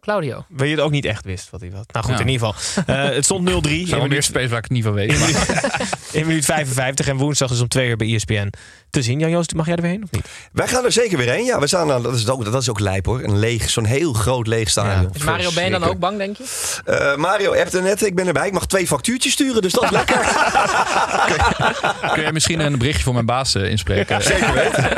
Claudio. 0.08 0.44
Waar 0.48 0.66
je 0.66 0.72
het 0.74 0.84
ook 0.84 0.90
niet 0.90 1.04
echt 1.04 1.24
wist 1.24 1.50
wat 1.50 1.60
hij 1.60 1.70
was. 1.70 1.84
Nou 1.92 2.04
goed, 2.06 2.14
Ja. 2.14 2.20
in 2.24 2.28
ieder 2.28 2.46
geval. 2.54 2.84
Eh, 2.94 3.14
het 3.14 3.24
stond 3.24 3.44
0-3 3.48 3.50
Er 3.50 3.78
in 3.80 3.86
zijn 3.86 4.00
wel 4.00 4.08
meer 4.08 4.22
spelers 4.22 4.48
waar 4.50 4.58
ik 4.58 4.64
het 4.64 4.72
niet 4.72 4.84
van 4.84 4.92
weet. 4.92 5.12
in 6.12 6.26
minuut 6.26 6.44
55. 6.54 7.08
En 7.08 7.16
woensdag 7.16 7.50
is 7.50 7.60
om 7.60 7.68
twee 7.68 7.88
uur 7.88 7.96
bij 7.96 8.14
ESPN 8.14 8.50
te 8.90 9.02
zien. 9.02 9.18
Jan 9.18 9.30
Joost, 9.30 9.54
mag 9.54 9.66
jij 9.66 9.74
er 9.76 9.82
weer 9.82 9.90
heen 9.90 10.02
of 10.02 10.10
niet? 10.10 10.26
Wij 10.52 10.68
gaan 10.68 10.84
er 10.84 10.92
zeker 10.92 11.18
weer 11.18 11.30
heen. 11.30 11.44
Ja, 11.44 11.58
we 11.60 11.66
staan 11.66 11.92
aan, 11.92 12.02
dat, 12.02 12.14
is 12.14 12.28
ook, 12.28 12.44
dat 12.44 12.62
is 12.62 12.68
ook 12.70 12.80
lijp 12.80 13.06
hoor. 13.06 13.22
Een 13.22 13.38
leeg, 13.38 13.70
zo'n 13.70 13.84
heel 13.84 14.12
groot 14.12 14.46
leeg 14.46 14.68
stadion. 14.68 15.10
Is 15.14 15.22
Mario 15.22 15.50
Been 15.52 15.70
dan 15.70 15.84
ook 15.84 15.98
bang, 15.98 16.18
denk 16.18 16.36
je? 16.36 16.44
Eh, 16.84 17.16
Mario 17.16 17.54
appte 17.54 17.80
net, 17.80 18.02
ik 18.06 18.14
ben 18.14 18.26
erbij. 18.26 18.46
Ik 18.46 18.52
mag 18.52 18.66
twee 18.66 18.86
factuurtjes 18.86 19.32
sturen, 19.32 19.62
dus 19.62 19.72
dat 19.72 19.82
is 19.84 19.90
lekker. 20.00 20.20
Kun 22.12 22.22
jij 22.22 22.32
misschien 22.32 22.60
een 22.60 22.78
berichtje 22.78 23.02
voor 23.04 23.12
mijn 23.12 23.26
baas 23.26 23.54
eh, 23.54 23.70
inspreken? 23.70 24.22
Zeker 24.22 24.52
weten. 24.52 24.88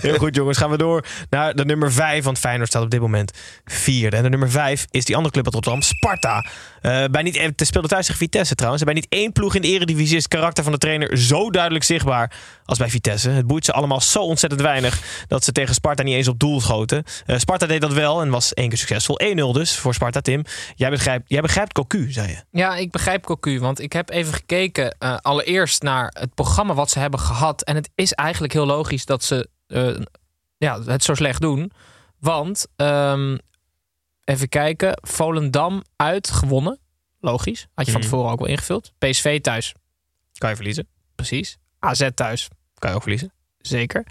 Heel 0.00 0.16
goed, 0.18 0.34
jongens. 0.34 0.58
Gaan 0.58 0.70
we 0.70 0.76
door 0.76 1.04
naar 1.30 1.54
de 1.54 1.64
nummer 1.64 1.92
5. 1.92 2.24
Want 2.24 2.38
Feyenoord 2.38 2.68
staat 2.68 2.82
op 2.82 2.90
dit 2.90 3.00
moment 3.00 3.32
vierde. 3.64 4.16
En 4.16 4.22
de 4.22 4.28
nummer 4.38 4.50
5 4.50 4.86
is 4.90 5.04
die 5.04 5.16
andere 5.16 5.32
club 5.32 5.44
uit 5.44 5.54
Rotterdam, 5.54 5.82
Sparta. 5.82 6.44
Eh, 6.80 7.04
bij 7.10 7.22
niet, 7.22 7.38
het 7.38 7.66
speelde 7.66 7.88
thuis 7.88 8.06
tegen 8.06 8.20
Vitesse 8.20 8.54
trouwens. 8.54 8.82
En 8.82 8.92
bij 8.92 9.00
niet 9.00 9.10
één 9.10 9.32
ploeg 9.32 9.54
in 9.54 9.62
de 9.62 9.68
eredivisie 9.68 10.16
is 10.16 10.22
het 10.22 10.32
karakter 10.32 10.62
van 10.64 10.72
de 10.72 10.78
trainer 10.78 11.18
zo 11.18 11.50
duidelijk 11.50 11.84
zichtbaar 11.84 12.32
als 12.64 12.78
bij 12.78 12.88
Vitesse. 12.88 13.30
Het 13.30 13.46
boeit 13.46 13.64
ze 13.64 13.72
allemaal 13.72 14.00
zo 14.00 14.22
ontzettend 14.22 14.62
weinig 14.62 15.00
dat 15.26 15.44
ze 15.44 15.52
tegen 15.52 15.74
Sparta 15.74 16.02
niet 16.02 16.14
eens 16.14 16.28
op 16.28 16.38
doel 16.38 16.60
schoten. 16.60 17.04
Eh, 17.26 17.38
Sparta 17.38 17.66
deed 17.66 17.80
dat 17.80 17.92
wel 17.92 18.20
en 18.20 18.30
was 18.30 18.54
één 18.54 18.68
keer 18.68 18.78
succesvol. 18.78 19.20
1-0 19.20 19.52
dus 19.52 19.76
voor 19.76 19.94
Sparta, 19.94 20.20
Tim. 20.20 20.44
Jij 20.74 20.90
begrijpt, 20.90 21.24
jij 21.28 21.40
begrijpt 21.40 21.72
Cocu, 21.72 22.12
zei 22.12 22.28
je. 22.28 22.42
Ja, 22.50 22.76
ik 22.76 22.90
begrijp 22.90 23.24
Cocu, 23.24 23.60
want 23.60 23.80
ik 23.80 23.92
heb 23.92 24.10
even 24.10 24.32
gekeken 24.32 24.96
eh, 24.98 25.16
allereerst 25.16 25.82
naar 25.82 26.14
het 26.18 26.34
programma 26.34 26.74
wat 26.74 26.90
ze 26.90 26.98
hebben 26.98 27.20
gehad. 27.20 27.62
En 27.62 27.74
het 27.74 27.90
is 27.94 28.12
eigenlijk 28.12 28.52
heel 28.52 28.66
logisch 28.66 29.04
dat 29.04 29.24
ze 29.24 29.48
eh, 29.66 29.96
ja, 30.56 30.82
het 30.82 31.04
zo 31.04 31.14
slecht 31.14 31.40
doen. 31.40 31.72
Want, 32.20 32.66
ehm, 32.76 33.36
even 34.28 34.48
kijken, 34.48 34.98
Volendam 35.02 35.82
uitgewonnen. 35.96 36.78
Logisch, 37.20 37.66
had 37.74 37.86
je 37.86 37.92
van 37.92 38.00
Mhm. 38.00 38.10
tevoren 38.10 38.32
ook 38.32 38.38
wel 38.38 38.48
ingevuld. 38.48 38.92
PSV 38.98 39.40
thuis, 39.40 39.74
Kan 40.38 40.48
je 40.50 40.56
verliezen. 40.56 40.88
precies. 41.14 41.58
AZ 41.78 42.08
thuis, 42.14 42.48
Kan 42.78 42.90
je 42.90 42.96
ook 42.96 43.02
verliezen. 43.02 43.32
zeker. 43.58 44.06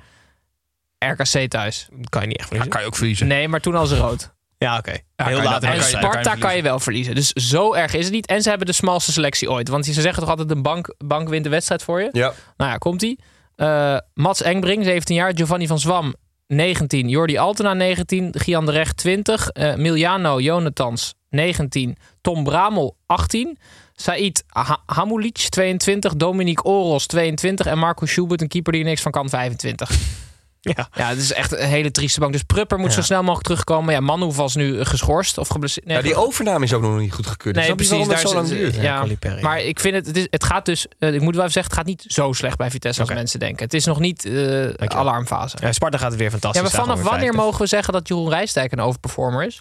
RKC 1.00 1.48
thuis. 1.50 1.88
Kan 2.10 2.22
je 2.22 2.28
niet 2.28 2.38
echt 2.38 2.50
Ja, 2.50 2.56
verliezen. 2.56 2.70
kan 2.70 2.82
je 2.82 2.88
ook 2.88 2.96
verliezen. 2.96 3.28
Nee, 3.28 3.48
maar 3.48 3.60
toen 3.62 3.76
al 3.76 3.86
ze 3.86 3.98
rood. 3.98 4.36
Ja, 4.58 4.78
oké. 4.78 4.92
Heel 5.16 5.42
laat 5.42 5.64
En 5.64 5.70
kan 5.70 5.78
je 5.78 5.84
Sparta 5.84 6.36
kan 6.36 6.56
je 6.56 6.62
wel 6.62 6.80
verliezen. 6.80 7.16
Dus 7.16 7.32
zo 7.32 7.74
erg 7.74 7.94
is 7.94 8.04
het 8.04 8.14
niet. 8.14 8.26
En 8.28 8.42
ze 8.42 8.50
hebben 8.50 8.68
de 8.68 8.74
smalste 8.74 9.12
selectie 9.12 9.52
ooit. 9.52 9.68
Want 9.68 9.86
ze 9.86 10.02
zeggen 10.02 10.20
toch 10.22 10.30
altijd 10.30 10.52
een 10.52 10.62
bank, 10.62 10.96
bank 10.98 11.30
wint 11.30 11.44
de 11.44 11.50
wedstrijd 11.50 11.84
voor 11.84 12.02
je? 12.02 12.10
Ja. 12.12 12.34
Nou 12.58 12.72
ja, 12.72 12.78
komt 12.78 13.02
ie. 13.02 13.20
Eh, 13.56 13.98
Mats 14.14 14.42
Engbring, 14.42 14.84
17 14.84 15.16
jaar. 15.16 15.32
Giovanni 15.36 15.68
van 15.68 15.80
Zwam, 15.80 16.16
19. 16.48 17.10
Jordi 17.10 17.38
Altena, 17.38 17.74
19. 17.74 18.30
Gian 18.32 18.66
de 18.66 18.72
Recht, 18.72 18.98
20. 18.98 19.50
Eh 19.50 19.76
Miljano 19.76 20.40
Jonathans, 20.40 21.14
19. 21.30 21.96
Tom 22.22 22.44
Bramel, 22.44 22.96
18. 23.06 23.58
Said 23.94 24.44
ha 24.48 24.84
Hamulic, 24.86 25.38
22. 25.38 26.16
Dominique 26.16 26.64
Oros, 26.64 27.06
22. 27.06 27.66
En 27.66 27.78
Marco 27.80 28.06
Schubert, 28.06 28.42
een 28.42 28.48
keeper 28.48 28.74
die 28.74 28.84
niks 28.84 29.02
van 29.02 29.12
kan, 29.12 29.30
25. 29.30 30.26
Ja. 30.62 30.88
Ja, 30.94 31.08
het 31.08 31.18
is 31.18 31.34
echt 31.34 31.52
een 31.52 31.68
hele 31.68 31.92
trieste 31.92 32.20
bank. 32.20 32.32
Dus 32.32 32.44
Prupper 32.44 32.78
moet 32.78 32.90
Ja. 32.90 32.96
zo 32.96 33.02
snel 33.02 33.20
mogelijk 33.22 33.44
terugkomen. 33.44 33.94
Ja, 33.94 34.00
Manu 34.00 34.26
was 34.32 34.56
nu 34.56 34.84
geschorst 34.86 35.38
of 35.38 35.48
geblesseerd. 35.48 35.86
Nee, 35.86 35.98
Ja, 35.98 36.04
die 36.04 36.16
overname 36.16 36.66
is 36.66 36.74
ook 36.74 36.82
nog 36.82 36.98
niet 37.00 37.14
goed 37.14 37.28
gekeurd. 37.28 37.56
Nee, 37.56 37.66
Snap 37.66 37.80
je 37.80 37.86
precies. 37.88 38.08
Daar 38.08 38.20
zo 38.20 38.28
is- 38.28 38.34
lang 38.34 38.48
duurt? 38.48 38.76
Ja, 38.76 39.06
maar 39.42 39.62
ik 39.62 39.80
vind 39.80 39.96
het, 39.96 40.06
het, 40.08 40.18
is, 40.18 40.28
het 40.30 40.44
gaat 40.44 40.66
dus, 40.66 40.86
eh, 41.00 41.14
ik 41.14 41.22
moet 41.22 41.36
wel 41.36 41.42
even 41.42 41.54
zeggen, 41.54 41.72
het 41.72 41.74
gaat 41.74 41.86
niet 41.86 42.06
zo 42.08 42.34
slecht 42.34 42.58
bij 42.58 42.70
Vitesse 42.72 43.02
als 43.02 43.10
mensen 43.10 43.40
denken. 43.40 43.64
Het 43.64 43.74
is 43.74 43.86
nog 43.86 44.00
niet 44.00 44.26
eh 44.26 44.66
alarmfase. 44.88 45.58
Ja, 45.62 45.72
Sparta 45.72 45.98
gaat 45.98 46.12
het 46.12 46.20
weer 46.20 46.32
fantastisch. 46.32 46.62
Ja, 46.62 46.68
maar 46.78 46.86
vanaf 46.86 47.02
wanneer 47.10 47.34
mogen 47.34 47.62
we 47.62 47.68
zeggen 47.68 47.94
dat 47.94 48.08
Jeroen 48.08 48.30
Rijstijk 48.30 48.72
een 48.72 48.80
overperformer 48.82 49.46
is? 49.46 49.60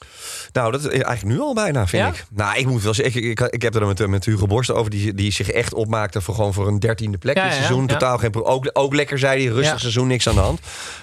Nou, 0.53 0.73
dat 0.73 0.81
is 0.81 0.87
eigenlijk 0.89 1.25
nu 1.25 1.41
al 1.41 1.55
bijna, 1.55 1.87
vind 1.87 2.07
ik. 2.17 2.25
Nou, 2.31 2.59
ik 2.59 2.67
moet 2.67 2.83
wel 2.83 2.95
zeggen, 2.95 3.23
ik, 3.25 3.41
ik, 3.41 3.53
ik 3.53 3.63
heb 3.63 3.75
er 3.75 3.87
met, 3.87 4.07
met 4.07 4.25
Hugo 4.25 4.47
Borst 4.47 4.71
over, 4.73 4.91
die, 4.91 5.15
die 5.15 5.33
zich 5.33 5.51
echt 5.51 5.75
opmaakte 5.75 6.21
voor 6.21 6.35
gewoon 6.35 6.53
voor 6.53 6.67
een 6.69 6.79
dertiende 6.79 7.19
plek 7.19 7.35
dit 7.35 7.53
seizoen. 7.53 7.87
Totaal 7.87 8.19
geen 8.19 8.45
ook, 8.45 8.71
ook 8.73 8.95
lekker, 8.95 9.19
zei 9.19 9.45
hij, 9.45 9.55
rustig 9.55 9.81
seizoen, 9.81 10.07
niks 10.07 10.29
aan 10.29 10.35
de 10.35 10.41
hand. 10.41 10.61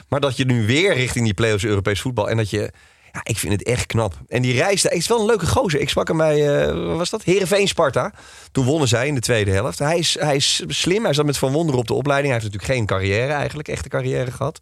Maar 0.07 0.19
dat 0.19 0.37
je 0.37 0.45
nu 0.45 0.65
weer 0.65 0.93
richting 0.93 1.25
die 1.25 1.33
play-offs 1.33 1.63
Europees 1.63 2.01
voetbal 2.01 2.29
en 2.29 2.37
dat 2.37 2.49
je... 2.49 2.71
Ja, 3.11 3.19
ik 3.23 3.37
vind 3.37 3.53
het 3.53 3.63
echt 3.63 3.85
knap. 3.85 4.13
En 4.27 4.41
die 4.41 4.53
reis, 4.53 4.83
hij 4.83 4.97
is 4.97 5.07
wel 5.07 5.19
een 5.19 5.25
leuke 5.25 5.47
gozer. 5.47 5.79
Ik 5.79 5.89
sprak 5.89 6.07
hem 6.07 6.17
bij, 6.17 6.65
eh, 6.65 6.85
wat 6.87 6.97
was 6.97 7.09
dat? 7.09 7.23
Heerenveen 7.23 7.67
Sparta. 7.67 8.13
Toen 8.51 8.65
wonnen 8.65 8.87
zij 8.87 9.07
in 9.07 9.15
de 9.15 9.21
tweede 9.21 9.51
helft. 9.51 9.79
Hij 9.79 9.97
is, 9.97 10.17
hij 10.19 10.35
is 10.35 10.63
slim, 10.67 11.03
hij 11.03 11.13
zat 11.13 11.25
met 11.25 11.37
Van 11.37 11.51
Wonderen 11.51 11.79
op 11.79 11.87
de 11.87 11.93
opleiding. 11.93 12.33
Hij 12.33 12.41
heeft 12.41 12.53
natuurlijk 12.53 12.79
geen 12.79 12.97
carrière 12.97 13.33
eigenlijk, 13.33 13.67
echte 13.67 13.89
carrière 13.89 14.31
gehad. 14.31 14.59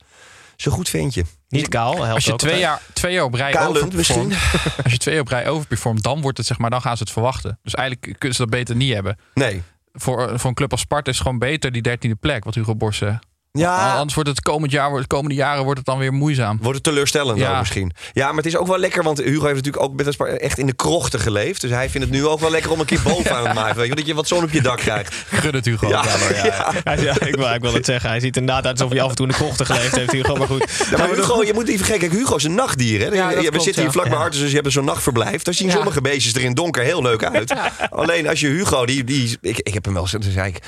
Zo 0.61 0.71
goed 0.71 0.89
vind 0.89 1.13
je. 1.13 1.25
Niet 1.49 1.67
kaal, 1.67 1.95
helpt 1.95 2.13
Als 2.13 2.25
je 2.25 2.31
ook 2.31 2.39
twee 2.39 2.59
jaar, 2.59 2.81
twee 2.93 3.13
jaar 3.13 3.23
op 3.23 3.33
rij 3.33 3.59
overperformt, 3.59 3.93
misschien. 3.93 4.33
als 4.83 4.91
je 4.91 4.97
twee 4.97 5.13
jaar 5.13 5.23
op 5.23 5.29
rij 5.29 5.47
overperformt, 5.47 6.03
dan 6.03 6.21
wordt 6.21 6.37
het 6.37 6.47
zeg 6.47 6.57
maar, 6.57 6.69
dan 6.69 6.81
gaan 6.81 6.97
ze 6.97 7.03
het 7.03 7.11
verwachten. 7.11 7.59
Dus 7.63 7.73
eigenlijk 7.73 8.15
kunnen 8.17 8.37
ze 8.37 8.41
dat 8.41 8.51
beter 8.51 8.75
niet 8.75 8.93
hebben. 8.93 9.17
Nee. 9.33 9.61
Voor, 9.93 10.39
voor 10.39 10.49
een 10.49 10.55
club 10.55 10.71
als 10.71 10.81
Sparta 10.81 11.09
is 11.09 11.17
het 11.17 11.25
gewoon 11.25 11.39
beter 11.39 11.71
die 11.71 11.81
dertiende 11.81 12.15
plek, 12.15 12.43
wat 12.43 12.55
Hugo 12.55 12.75
Borst 12.75 12.99
zegt. 12.99 13.25
Ja, 13.51 13.93
Anders 13.93 14.13
wordt 14.13 14.29
het 14.29 14.41
komend 14.41 14.71
jaar, 14.71 14.99
de 14.99 15.07
komende 15.07 15.35
jaren 15.35 15.63
wordt 15.63 15.77
het 15.77 15.87
dan 15.87 15.97
weer 15.97 16.13
moeizaam. 16.13 16.57
Wordt 16.61 16.75
het 16.75 16.83
teleurstellend 16.83 17.39
Ja. 17.39 17.49
dan 17.49 17.59
misschien. 17.59 17.91
Ja, 18.13 18.27
maar 18.27 18.35
het 18.35 18.45
is 18.45 18.55
ook 18.55 18.67
wel 18.67 18.77
lekker, 18.77 19.03
want 19.03 19.17
Hugo 19.17 19.45
heeft 19.45 19.55
natuurlijk 19.55 19.83
ook 19.83 19.93
met 19.93 20.17
echt 20.39 20.57
in 20.57 20.65
de 20.65 20.73
krochten 20.73 21.19
geleefd. 21.19 21.61
Dus 21.61 21.69
hij 21.71 21.89
vindt 21.89 22.07
het 22.07 22.15
nu 22.15 22.25
ook 22.25 22.39
wel 22.39 22.51
lekker 22.51 22.71
om 22.71 22.79
een 22.79 22.85
keer 22.85 23.01
bovenaan 23.03 23.43
te 23.47 23.53
maken. 23.53 23.75
Weet 23.75 23.87
je, 23.87 23.95
dat 23.95 24.05
je 24.05 24.13
wat 24.13 24.27
zon 24.27 24.43
op 24.43 24.51
je 24.51 24.61
dak 24.61 24.77
krijgt. 24.77 25.15
Gun 25.31 25.55
het 25.55 25.65
Hugo. 25.65 25.87
Ja, 25.87 26.03
ja, 26.43 26.93
ja. 26.93 27.19
Ik, 27.21 27.35
wil, 27.35 27.53
ik 27.53 27.61
wil 27.61 27.73
het 27.73 27.85
zeggen. 27.85 28.09
Hij 28.09 28.19
ziet 28.19 28.37
inderdaad 28.37 28.65
uit 28.65 28.79
alsof 28.79 28.93
hij 28.93 29.01
af 29.01 29.09
en 29.09 29.15
toe 29.15 29.25
in 29.25 29.31
de 29.31 29.37
krochten 29.37 29.65
geleefd 29.65 29.95
heeft. 29.95 30.11
Hugo, 30.11 30.35
maar 30.35 30.47
goed. 30.47 30.65
Maar 30.97 31.09
Hugo, 31.09 31.43
je 31.43 31.53
moet 31.53 31.67
niet 31.67 31.77
vergeten, 31.77 31.99
kijk, 32.01 32.11
Hugo 32.11 32.35
is 32.35 32.43
een 32.43 32.55
nachtdier. 32.55 32.99
Hè? 32.99 33.09
We 33.09 33.47
klopt, 33.47 33.63
zitten 33.63 33.81
hier 33.81 33.91
vlak 33.91 34.09
bij 34.09 34.17
Ja. 34.17 34.23
Artes, 34.23 34.39
dus 34.39 34.49
je 34.51 34.55
hebt 34.55 34.71
zo'n 34.71 34.85
nachtverblijf. 34.85 35.41
Daar 35.43 35.53
zien 35.53 35.71
sommige 35.71 36.01
beestjes 36.01 36.33
er 36.33 36.41
in 36.41 36.53
donker 36.53 36.83
heel 36.83 37.01
leuk 37.01 37.23
uit. 37.23 37.53
Alleen 37.89 38.27
als 38.27 38.39
je 38.39 38.47
Hugo, 38.47 38.85
die, 38.85 39.03
die, 39.03 39.37
ik, 39.41 39.59
ik 39.59 39.73
heb 39.73 39.85
hem 39.85 39.93
wel 39.93 40.07
eens, 40.11 40.27
zei 40.33 40.47
ik... 40.47 40.59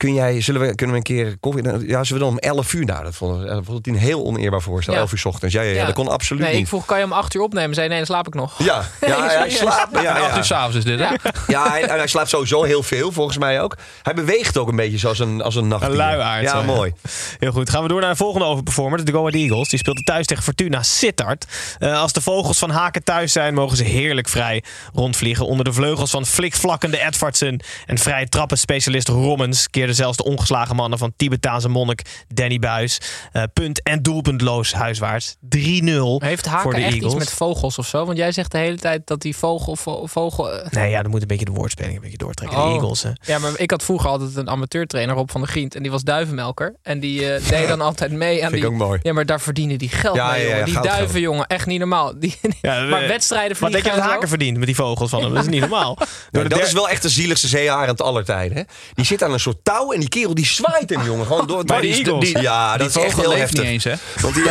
Kun 0.00 0.14
jij, 0.14 0.40
zullen 0.40 0.60
we, 0.60 0.74
kunnen 0.74 0.96
we 0.96 0.96
een 0.96 1.16
keer 1.16 1.36
koffie... 1.40 1.62
Ja, 1.86 2.04
zullen 2.04 2.12
we 2.12 2.18
dan 2.18 2.28
om 2.28 2.38
11 2.38 2.72
uur? 2.72 2.84
Nou, 2.84 3.04
dat 3.04 3.14
vond, 3.14 3.46
dat 3.46 3.64
vond 3.64 3.86
hij 3.86 3.94
een 3.94 4.00
heel 4.00 4.24
oneerbaar 4.24 4.62
voorstel. 4.62 4.94
Ja. 4.94 5.00
11 5.00 5.12
uur 5.12 5.18
's 5.18 5.24
ochtends. 5.24 5.54
Ja, 5.54 5.62
ja, 5.62 5.72
ja, 5.74 5.84
dat 5.84 5.94
kon 5.94 6.08
absoluut 6.08 6.42
nee, 6.42 6.52
niet. 6.52 6.60
ik 6.62 6.68
vroeg, 6.68 6.84
kan 6.84 6.98
je 6.98 7.04
om 7.04 7.12
acht 7.12 7.34
uur 7.34 7.42
opnemen? 7.42 7.74
Zei 7.74 7.88
nee, 7.88 7.96
dan 7.96 8.06
slaap 8.06 8.26
ik 8.26 8.34
nog. 8.34 8.58
Ja, 8.58 8.64
ja, 9.06 9.26
hij 9.26 9.50
slaapt. 9.50 10.00
Ja, 10.00 10.12
Acht 10.18 10.30
ja. 10.30 10.36
uur 10.36 10.44
s'avonds 10.44 10.76
is 10.76 10.84
dit, 10.84 10.98
hè? 10.98 11.04
Ja. 11.04 11.16
Ja, 11.46 11.68
hij, 11.70 11.82
hij 11.82 12.06
slaapt 12.06 12.28
sowieso 12.28 12.62
heel 12.62 12.82
veel, 12.82 13.12
volgens 13.12 13.38
mij 13.38 13.60
ook. 13.60 13.76
Hij 14.02 14.14
beweegt 14.14 14.58
ook 14.58 14.68
een 14.68 14.76
beetje 14.76 14.98
zoals 14.98 15.18
een, 15.18 15.42
als 15.42 15.54
een 15.54 15.68
nachtdier. 15.68 15.90
Een 15.90 15.96
luiaard, 15.96 16.42
Ja, 16.42 16.56
ja. 16.56 16.62
mooi. 16.62 16.92
Heel 17.38 17.52
goed. 17.52 17.70
Gaan 17.70 17.82
we 17.82 17.88
door 17.88 18.00
naar 18.00 18.10
de 18.10 18.16
volgende 18.16 18.46
overperformer. 18.46 19.04
De 19.04 19.12
Go 19.12 19.18
Ahead 19.18 19.34
Eagles. 19.34 19.68
Die 19.68 19.78
speelt 19.78 20.06
thuis 20.06 20.26
tegen 20.26 20.42
Fortuna 20.42 20.82
Sittard. 20.82 21.46
Eh, 21.78 22.00
als 22.00 22.12
de 22.12 22.20
vogels 22.20 22.58
van 22.58 22.70
Haken 22.70 23.04
thuis 23.04 23.32
zijn, 23.32 23.54
mogen 23.54 23.76
ze 23.76 23.84
heerlijk 23.84 24.28
vrij 24.28 24.62
rondvliegen. 24.94 25.46
Onder 25.46 25.64
de 25.64 25.72
vleugels 25.72 26.10
van 26.10 26.26
flikvlakkende 26.26 27.00
Edvardsen 27.06 27.60
en 27.86 27.98
vrije 27.98 28.28
trappenspecialist 28.28 29.08
Rommens 29.08 29.68
zelfs 29.94 30.16
de 30.16 30.24
ongeslagen 30.24 30.76
mannen 30.76 30.98
van 30.98 31.12
Tibetaanse 31.16 31.68
monnik 31.68 32.02
Danny 32.28 32.58
Buis. 32.58 33.00
eh, 33.32 33.42
punt 33.52 33.82
en 33.82 34.02
doelpuntloos 34.02 34.72
huiswaarts. 34.72 35.36
3-0 35.40 35.40
Heeft 35.48 36.46
voor 36.48 36.52
Haken 36.56 36.70
de 36.70 36.76
echt 36.76 36.84
Eagles. 36.94 37.04
iets 37.04 37.14
met 37.14 37.32
vogels 37.32 37.78
of 37.78 37.86
zo? 37.86 38.04
Want 38.04 38.18
jij 38.18 38.32
zegt 38.32 38.52
de 38.52 38.58
hele 38.58 38.76
tijd 38.76 39.06
dat 39.06 39.20
die 39.20 39.36
vogel... 39.36 39.76
vo- 39.76 40.06
vogel 40.06 40.52
eh, 40.52 40.70
Nee, 40.70 40.90
ja, 40.90 41.02
dan 41.02 41.10
moet 41.10 41.20
een 41.20 41.26
beetje 41.26 41.44
de 41.44 41.50
woordspeling 41.52 41.94
een 41.94 42.00
beetje 42.02 42.16
doortrekken. 42.18 42.58
Oh. 42.58 42.66
De 42.66 42.72
Eagles, 42.72 43.02
hè. 43.02 43.10
Ja, 43.22 43.38
maar 43.38 43.52
ik 43.56 43.70
had 43.70 43.82
vroeger 43.82 44.08
altijd 44.10 44.36
een 44.36 44.48
amateurtrainer 44.50 45.14
Rob 45.14 45.30
van 45.30 45.40
der 45.40 45.50
Grient. 45.50 45.74
En 45.74 45.82
die 45.82 45.90
was 45.90 46.02
duivenmelker. 46.02 46.74
En 46.82 47.00
die 47.00 47.32
eh, 47.34 47.48
deed 47.48 47.68
dan 47.68 47.80
altijd 47.90 48.10
mee 48.12 48.34
aan 48.44 48.50
Vind 48.50 48.62
ik 48.62 48.68
die... 48.68 48.70
ook 48.80 48.86
mooi. 48.86 48.98
Ja, 49.02 49.12
maar 49.12 49.26
daar 49.26 49.40
verdienen 49.40 49.78
die 49.78 49.88
geld 49.88 50.16
Ja, 50.16 50.30
mee, 50.30 50.40
ja, 50.40 50.44
ja, 50.44 50.50
jongen. 50.50 50.64
Die 50.64 50.74
goud, 50.74 50.86
duiven, 50.86 51.08
goud. 51.10 51.22
jongen. 51.22 51.46
Echt 51.46 51.66
niet 51.66 51.78
normaal. 51.78 52.12
Die, 52.20 52.38
Ja, 52.60 52.80
maar 52.82 53.08
wedstrijden 53.08 53.56
Wat 53.60 53.72
denk 53.72 53.84
je 53.84 53.90
dat? 53.90 54.00
Haken 54.00 54.28
verdient 54.28 54.56
met 54.56 54.66
die 54.66 54.74
vogels 54.74 55.10
van 55.10 55.22
hem? 55.22 55.34
Dat 55.34 55.42
is 55.42 55.48
niet 55.48 55.60
normaal. 55.60 55.94
De 56.30 56.38
dat 56.42 56.50
der- 56.50 56.62
is 56.62 56.72
wel 56.72 56.88
echt 56.88 57.02
de 57.02 57.08
zieligste 57.08 57.46
zeearend 57.48 58.02
aller 58.02 58.24
tijden. 58.24 58.56
Hè? 58.56 58.62
Die 58.94 59.04
zit 59.04 59.22
aan 59.22 59.32
een 59.32 59.40
soort 59.40 59.64
touw 59.64 59.79
en 59.88 60.00
die 60.00 60.08
kerel 60.08 60.34
die 60.34 60.46
zwaait 60.46 60.90
hem, 60.90 61.04
jongen. 61.04 61.26
Gewoon 61.26 61.46
door, 61.46 61.66
door 61.66 61.80
die- 61.80 61.94
Eagles. 62.04 62.24
die- 62.32 62.42
ja, 62.42 62.76
dat 62.76 62.92
Die 62.92 63.02
is 63.02 63.06
echt 63.08 63.20
heel 63.20 63.36
heftig. 63.36 63.62
niet 63.62 63.70
eens, 63.70 63.84
hè? 63.84 63.94
Want 64.20 64.34
die, 64.34 64.44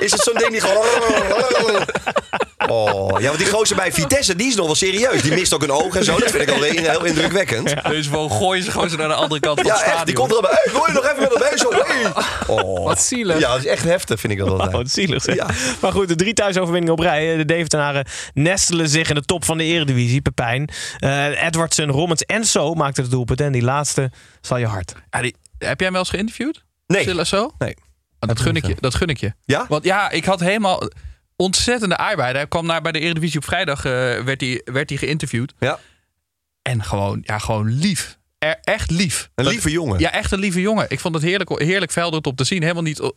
is 0.04 0.12
het 0.12 0.20
zo'n 0.20 0.34
ding 0.34 0.50
die 0.50 0.60
gewoon... 0.60 0.84
Oh, 2.70 3.20
ja, 3.20 3.26
want 3.26 3.38
die 3.38 3.48
gozer 3.50 3.76
bij 3.76 3.92
Vitesse, 3.92 4.36
die 4.36 4.46
is 4.48 4.54
nog 4.54 4.66
wel 4.66 4.74
serieus. 4.74 5.22
Die 5.22 5.32
mist 5.32 5.54
ook 5.54 5.62
een 5.62 5.70
oog 5.72 5.96
en 5.96 6.04
zo. 6.04 6.18
Dat 6.18 6.30
vind 6.30 6.42
ik 6.42 6.50
alweer 6.50 6.80
heel 6.90 7.04
indrukwekkend. 7.04 7.74
Deze 7.88 8.10
vogel 8.10 8.36
gooien 8.38 8.64
ze 8.64 8.70
gewoon 8.70 8.90
zo 8.90 8.96
naar 8.96 9.08
de 9.08 9.14
andere 9.14 9.40
kant 9.40 9.60
van 9.60 9.66
Ja, 9.68 9.72
het 9.72 9.82
echt. 9.82 9.90
stadion. 9.94 10.06
Die 10.06 10.14
komt 10.14 10.34
er 10.34 10.40
bij. 10.40 10.50
Hey, 10.62 10.72
wil 10.72 10.86
je 10.86 10.92
nog 10.92 11.04
even 11.04 11.20
met 11.20 11.30
dat 11.30 11.50
bezig? 11.50 11.86
Hey. 11.86 12.12
Oh. 12.46 12.84
Wat 12.84 13.02
zielig. 13.02 13.38
Ja, 13.38 13.48
dat 13.52 13.58
is 13.58 13.66
echt 13.66 13.84
heftig, 13.84 14.20
vind 14.20 14.32
ik 14.32 14.38
dat 14.38 14.46
Oh, 14.48 14.52
altijd. 14.52 14.72
wat 14.72 14.90
zielig 14.90 15.22
zeg. 15.22 15.34
Ja. 15.34 15.46
Maar 15.80 15.92
goed, 15.92 16.08
de 16.08 16.14
drie 16.14 16.32
thuisoverwinningen 16.34 16.92
op 16.94 17.00
rij. 17.00 17.36
De 17.36 17.44
Deventenaren 17.44 18.06
nestelen 18.34 18.88
zich 18.88 19.08
in 19.08 19.14
de 19.14 19.22
top 19.24 19.44
van 19.44 19.58
de 19.58 19.64
eredivisie. 19.64 20.20
Pepijn, 20.20 20.68
eh 20.98 21.42
Edwardsen, 21.44 21.90
Rommens 21.90 22.22
en 22.24 22.44
Zo 22.44 22.74
maakten 22.74 23.02
het 23.02 23.12
doelpunt. 23.12 23.40
En 23.40 23.52
die 23.52 23.62
laatste 23.62 24.10
zal 24.40 24.56
je 24.56 24.66
hard. 24.66 24.94
Ja, 25.10 25.20
die- 25.20 25.34
heb 25.58 25.68
jij 25.76 25.76
hem 25.78 25.90
wel 25.92 26.00
eens 26.00 26.10
geïnterviewd? 26.10 26.62
Nee. 26.86 27.02
Silla 27.02 27.24
zo? 27.24 27.50
Nee. 27.58 27.74
Oh, 28.20 28.28
dat, 28.28 28.40
gun 28.40 28.56
ik 28.56 28.66
je, 28.66 28.74
dat 28.80 28.94
gun 28.94 29.08
ik 29.08 29.18
je. 29.20 29.32
Ja? 29.44 29.66
Want 29.68 29.84
ja, 29.84 30.10
ik 30.10 30.24
had 30.24 30.40
helemaal 30.40 30.82
ontzettende 31.40 31.96
aardbeien. 31.96 32.34
Hij 32.34 32.46
kwam 32.46 32.66
naar 32.66 32.82
bij 32.82 32.92
de 32.92 32.98
Eredivisie 33.00 33.38
op 33.38 33.44
vrijdag, 33.44 33.84
eh, 33.84 33.92
werd, 34.22 34.40
hij, 34.40 34.60
werd 34.64 34.88
hij 34.88 34.98
geïnterviewd. 34.98 35.52
Ja. 35.58 35.78
En 36.62 36.82
gewoon, 36.84 37.20
ja, 37.22 37.38
gewoon 37.38 37.68
lief. 37.78 38.18
Er, 38.38 38.58
echt 38.62 38.90
lief. 38.90 39.30
Een 39.34 39.44
Dat- 39.44 39.52
lieve 39.52 39.70
jongen. 39.70 39.98
Ja, 39.98 40.12
echt 40.12 40.32
een 40.32 40.38
lieve 40.38 40.60
jongen. 40.60 40.86
Ik 40.88 41.00
vond 41.00 41.14
het 41.14 41.22
heerlijk, 41.24 41.58
heerlijk 41.62 41.92
velder 41.92 42.20
om 42.20 42.34
te 42.34 42.44
zien. 42.44 42.62
Helemaal 42.62 42.82
niet... 42.82 43.10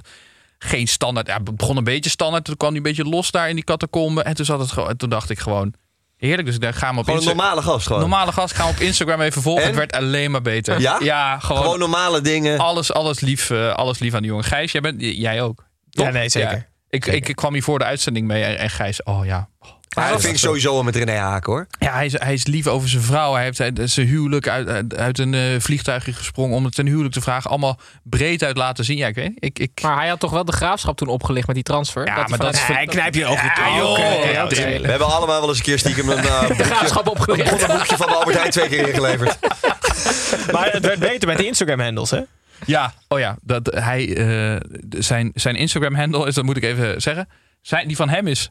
Geen 0.58 0.88
standaard. 0.88 1.28
Ja, 1.28 1.34
het 1.44 1.56
begon 1.58 1.78
een 1.78 1.84
beetje 1.84 2.10
standaard. 2.10 2.46
Toen 2.46 2.58
kwam 2.58 2.70
hij 2.70 2.78
een 2.78 2.84
beetje 2.84 3.04
los 3.04 3.32
daar 3.32 3.50
in 3.50 3.56
die 3.56 3.64
catacombe. 3.64 4.24
En 4.24 4.34
toen, 4.36 4.46
zat 4.46 4.60
het 4.60 4.88
en 4.88 4.98
toen 4.98 5.10
dacht 5.10 5.30
ik 5.30 5.40
gewoon... 5.40 5.74
Heerlijk, 6.18 6.48
dus 6.48 6.60
daar 6.60 6.74
gaan 6.74 6.94
we 6.94 7.00
op 7.00 7.06
Gewoon 7.06 7.20
een 7.20 7.26
Insta- 7.28 7.42
normale 7.44 7.62
gast 7.62 7.86
gewoon. 7.88 8.02
Normale 8.02 8.32
gast 8.32 8.56
gaan 8.56 8.68
we 8.68 8.74
op 8.74 8.80
Instagram 8.80 9.22
even 9.22 9.42
volgen. 9.42 9.62
En? 9.64 9.68
Het 9.70 9.78
werd 9.78 9.92
alleen 9.96 10.32
maar 10.32 10.42
beter. 10.42 10.80
Ja? 10.80 10.98
Ja, 11.02 11.40
gewoon, 11.40 11.62
Gewoon 11.62 11.80
normale 11.80 12.22
dingen. 12.22 12.58
alles, 12.60 12.94
alles, 12.94 13.20
lief, 13.20 13.50
eh, 13.50 13.74
alles 13.74 14.00
lief 14.00 14.14
aan 14.14 14.22
die 14.22 14.30
jongen. 14.30 14.46
Gijs, 14.46 14.72
jij, 14.72 14.82
bent, 14.82 15.02
jij 15.02 15.42
ook. 15.42 15.66
Ja, 15.90 16.10
nee, 16.10 16.30
zeker. 16.30 16.70
Ik, 16.94 17.06
ik, 17.06 17.30
ik 17.30 17.36
kwam 17.36 17.54
hier 17.54 17.64
voor 17.64 17.80
de 17.80 17.86
uitzending 17.86 18.28
mee 18.28 18.44
en, 18.44 18.58
en 18.58 18.70
Gijs, 18.70 19.04
oh 19.04 19.26
ja. 19.26 19.48
Ja, 19.90 20.10
dat 20.10 20.22
vind 20.22 20.34
ik 20.34 20.40
sowieso 20.40 20.74
wel 20.74 20.84
met 20.84 20.96
René 20.96 21.16
Haken 21.18 21.52
hoor. 21.52 21.68
Ja, 21.80 21.94
hij 21.94 22.06
is, 22.06 22.20
hij 22.20 22.34
is 22.34 22.46
lief 22.46 22.68
over 22.68 22.90
zijn 22.90 23.02
vrouw. 23.04 23.34
Hij 23.34 23.44
heeft 23.44 23.60
uit- 23.62 23.80
zijn 23.84 24.08
huwelijk 24.08 24.48
uit, 24.48 24.96
uit, 24.96 25.20
een 25.20 25.34
eh, 25.34 25.42
vliegtuigje 25.60 26.14
gesprongen 26.14 26.56
om 26.56 26.64
het 26.66 26.76
ten 26.76 26.86
huwelijk 26.86 27.14
te 27.14 27.22
vragen. 27.22 27.50
Allemaal 27.50 27.80
breed 28.04 28.44
uit 28.44 28.58
laten 28.58 28.86
zien. 28.86 28.98
Ja, 28.98 29.08
ik 29.08 29.16
weet 29.16 29.28
niet. 29.30 29.44
Ik, 29.44 29.60
ik, 29.60 29.82
Maar 29.82 29.98
hij 29.98 30.08
had 30.08 30.20
toch 30.20 30.32
wel 30.32 30.46
de 30.46 30.52
graafschap 30.52 30.98
toen 30.98 31.08
opgelicht 31.08 31.46
met 31.48 31.56
die 31.56 31.64
transfer? 31.66 32.06
Ja, 32.06 32.14
hij 32.14 32.24
maar 32.28 32.40
dat 32.40 32.54
is- 32.54 32.62
Hij 32.66 32.86
knijpt 32.86 33.16
je 33.16 33.26
ook. 33.26 33.38
Ja, 33.38 33.76
joh. 33.78 33.98
Ja, 34.32 34.44
oké. 34.44 34.56
We 34.82 34.88
hebben 34.90 35.08
allemaal 35.08 35.40
wel 35.40 35.50
eens 35.50 35.58
een 35.58 35.64
keer 35.64 35.80
stiekem 35.80 36.10
een, 36.10 36.24
uh, 36.24 36.48
de 36.58 36.64
graafschap 36.64 37.08
opgelicht. 37.08 37.52
een 37.62 37.68
boekje 37.78 37.98
van 37.98 38.08
de 38.08 38.14
Albert 38.14 38.38
Heijn 38.38 38.52
twee 38.52 38.68
keer 38.70 38.88
ingeleverd. 38.88 39.38
Maar 40.54 40.70
het 40.72 40.86
werd 40.86 41.00
beter 41.00 41.28
met 41.28 41.38
de 41.38 41.46
Instagram-handles, 41.46 42.10
hè? 42.10 42.22
Ja, 42.66 42.94
oh 43.08 43.20
ja. 43.20 43.38
Dat, 43.42 43.66
hij, 43.76 44.16
eh, 44.18 44.60
zijn, 44.90 45.32
zijn 45.36 45.56
Instagram-handle 45.56 46.28
is, 46.28 46.34
dat 46.36 46.44
moet 46.44 46.58
ik 46.58 46.64
even 46.64 47.02
zeggen. 47.02 47.28
Zijn, 47.62 47.88
die 47.88 47.96
van 47.96 48.10
hem 48.10 48.28
is 48.28 48.50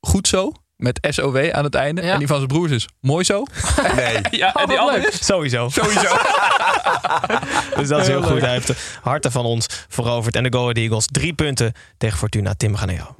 goed 0.00 0.28
zo. 0.28 0.52
Met 0.76 1.06
SOW 1.10 1.50
aan 1.52 1.64
het 1.64 1.74
einde. 1.74 2.02
Ja. 2.02 2.12
En 2.12 2.18
die 2.18 2.26
van 2.26 2.36
zijn 2.36 2.48
broers 2.48 2.70
is 2.72 2.88
mooi 3.00 3.24
zo. 3.24 3.44
Nee. 3.96 4.20
Ja, 4.30 4.54
en 4.54 4.66
die 4.66 4.76
wat 4.76 4.88
andere 4.88 5.08
is 5.08 5.24
Sowieso. 5.26 5.68
sowieso. 5.68 6.16
Dus 7.76 7.88
dat 7.88 8.00
is 8.00 8.06
heel 8.06 8.20
Heel 8.20 8.22
goed. 8.22 8.30
leuk. 8.30 8.40
Hij 8.40 8.52
heeft 8.52 8.66
de 8.66 8.76
harten 9.02 9.32
van 9.32 9.44
ons 9.44 9.66
veroverd. 9.88 10.36
En 10.36 10.42
de 10.42 10.52
Go 10.52 10.60
Ahead 10.60 10.76
Eagles. 10.76 11.06
Drie 11.06 11.32
punten 11.32 11.72
tegen 11.98 12.18
Fortuna. 12.18 12.54
Tim, 12.54 12.72
we 12.72 12.78
gaan 12.78 12.86
naar 12.86 12.96
jou. 12.96 13.10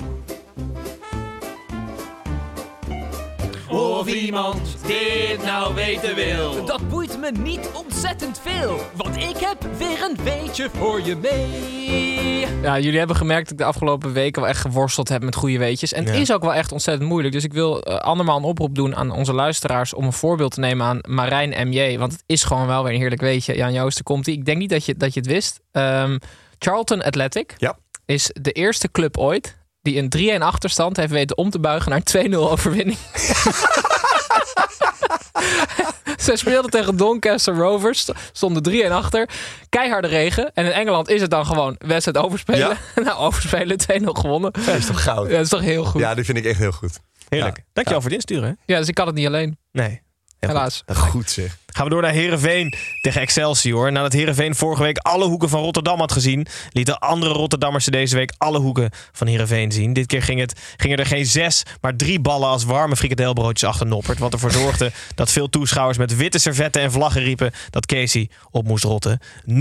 Of 3.73 4.07
iemand 4.07 4.77
dit 4.87 5.45
nou 5.45 5.75
weten 5.75 6.15
wil. 6.15 6.65
Dat 6.65 6.89
boeit 6.89 7.19
me 7.21 7.31
niet 7.31 7.71
ontzettend 7.75 8.41
veel, 8.45 8.81
want 8.97 9.17
ik 9.17 9.37
heb 9.37 9.67
weer 9.79 10.03
een 10.03 10.17
weetje 10.25 10.71
voor 10.79 11.01
je 11.03 11.17
mee. 11.17 12.47
Ja, 12.63 12.79
jullie 12.79 12.99
hebben 12.99 13.17
gemerkt 13.17 13.43
dat 13.43 13.53
ik 13.53 13.59
de 13.59 13.65
afgelopen 13.65 14.13
weken 14.13 14.41
wel 14.43 14.51
echt 14.51 14.61
geworsteld 14.61 15.09
heb 15.09 15.23
met 15.23 15.35
goede 15.35 15.59
weetjes. 15.59 15.93
En 15.93 16.05
het 16.05 16.15
Ja. 16.15 16.21
is 16.21 16.33
ook 16.33 16.43
wel 16.43 16.55
echt 16.55 16.73
ontzettend 16.73 17.09
moeilijk. 17.09 17.35
Dus 17.35 17.45
ik 17.45 17.53
wil 17.53 17.83
eh, 17.83 17.97
andermaal 17.97 18.37
een 18.39 18.45
oproep 18.45 18.75
doen 18.75 18.97
aan 18.97 19.11
onze 19.11 19.33
luisteraars 19.33 19.95
om 19.95 20.05
een 20.05 20.13
voorbeeld 20.13 20.53
te 20.55 20.61
nemen 20.61 20.87
aan 20.87 20.99
Marijn 21.09 21.69
MJ. 21.69 21.99
Want 21.99 22.13
het 22.13 22.23
is 22.27 22.45
gewoon 22.45 22.67
wel 22.67 22.83
weer 22.85 22.93
een 22.93 22.99
heerlijk 23.01 23.21
weetje. 23.21 23.57
Jan 23.57 23.73
Joosten 23.73 24.05
komt 24.05 24.27
ie. 24.27 24.37
Ik 24.39 24.45
denk 24.45 24.59
niet 24.59 24.71
dat 24.71 24.85
je, 24.85 24.95
dat 24.97 25.15
je 25.15 25.21
het 25.21 25.29
wist. 25.29 25.61
Ehm, 25.73 26.19
Charlton 26.59 27.03
Athletic 27.03 27.55
Ja. 27.57 27.77
is 28.07 28.31
de 28.41 28.53
eerste 28.53 28.91
club 28.91 29.19
ooit 29.19 29.57
die 29.83 29.99
een 29.99 30.39
3-1 30.41 30.43
achterstand 30.43 30.97
heeft 30.97 31.13
weten 31.13 31.37
om 31.37 31.51
te 31.51 31.59
buigen 31.59 31.91
naar 31.91 32.01
een 32.05 32.33
2-0 32.33 32.37
overwinning. 32.37 32.99
Zij 36.17 36.37
speelden 36.37 36.71
tegen 36.71 36.97
Doncaster 36.97 37.55
Rovers, 37.55 38.01
st- 38.01 38.13
stonden 38.33 38.73
3-1 38.89 38.91
achter. 38.91 39.29
Keiharde 39.69 40.09
regen. 40.09 40.51
En 40.55 40.65
in 40.65 40.71
Engeland 40.73 41.09
is 41.09 41.21
het 41.21 41.31
dan 41.31 41.47
gewoon 41.47 41.77
wedstrijd 41.79 42.17
overspelen. 42.17 42.77
nou, 43.05 43.19
overspelen, 43.19 43.77
2-0 43.81 44.05
gewonnen. 44.05 44.53
Dat 44.53 44.75
is 44.75 44.87
toch 44.87 45.03
goud? 45.03 45.27
Ja, 45.27 45.33
dat 45.33 45.43
is 45.45 45.49
toch 45.49 45.61
heel 45.61 45.85
goed. 45.85 46.01
Ja, 46.01 46.09
Ja, 46.09 46.15
die 46.15 46.25
vind 46.25 46.39
ik 46.39 46.45
echt 46.45 46.59
heel 46.59 46.73
goed. 46.73 46.99
Heerlijk. 47.29 47.57
Ja. 47.57 47.63
Dankjewel 47.73 48.03
voor 48.03 48.11
het 48.11 48.19
insturen. 48.19 48.59
hè? 48.67 48.77
dus 48.79 48.89
ik 48.89 48.95
kan 48.95 49.07
het 49.07 49.15
niet 49.15 49.27
alleen. 49.27 49.59
Nee. 49.73 49.89
Heel 49.89 50.01
goed. 50.39 50.49
Helaas. 50.49 50.83
Goed 50.87 51.31
zeg. 51.31 51.59
Gaan 51.73 51.85
we 51.85 51.91
door 51.91 52.03
naar 52.03 52.13
Herenveen 52.13 52.73
tegen 53.01 53.21
Excelsior. 53.21 53.93
Nadat 53.93 54.13
Herenveen 54.13 54.55
vorige 54.55 54.83
week 54.83 54.99
alle 54.99 55.25
hoeken 55.25 55.49
van 55.49 55.61
Rotterdam 55.63 55.99
had 55.99 56.13
gezien, 56.13 56.47
lieten 56.73 56.99
andere 56.99 57.33
Rotterdammers 57.33 57.85
deze 57.85 58.17
week 58.17 58.33
alle 58.39 58.59
hoeken 58.59 58.91
van 59.13 59.27
Herenveen 59.27 59.73
zien. 59.73 59.93
Dit 59.93 60.07
keer 60.07 60.23
ging 60.23 60.41
het, 60.41 60.61
gingen 60.77 60.99
er 60.99 61.07
geen 61.07 61.27
zes, 61.27 61.63
maar 61.81 61.97
drie 61.97 62.21
ballen 62.21 62.49
als 62.49 62.65
warme 62.65 62.97
frikadelbroodjes 62.97 63.69
achter 63.69 63.87
Noppert. 63.87 64.19
Wat 64.19 64.33
ervoor 64.33 64.51
zorgde 64.63 64.93
dat 65.15 65.31
veel 65.31 65.49
toeschouwers 65.49 65.99
met 65.99 66.17
witte 66.17 66.39
servetten 66.39 66.83
en 66.83 66.93
vlaggen 66.93 67.23
riepen 67.23 67.53
dat 67.71 67.87
Casey 67.87 68.29
op 68.51 68.67
moest 68.67 68.85
rotten. 68.85 69.21
0-3. 69.51 69.55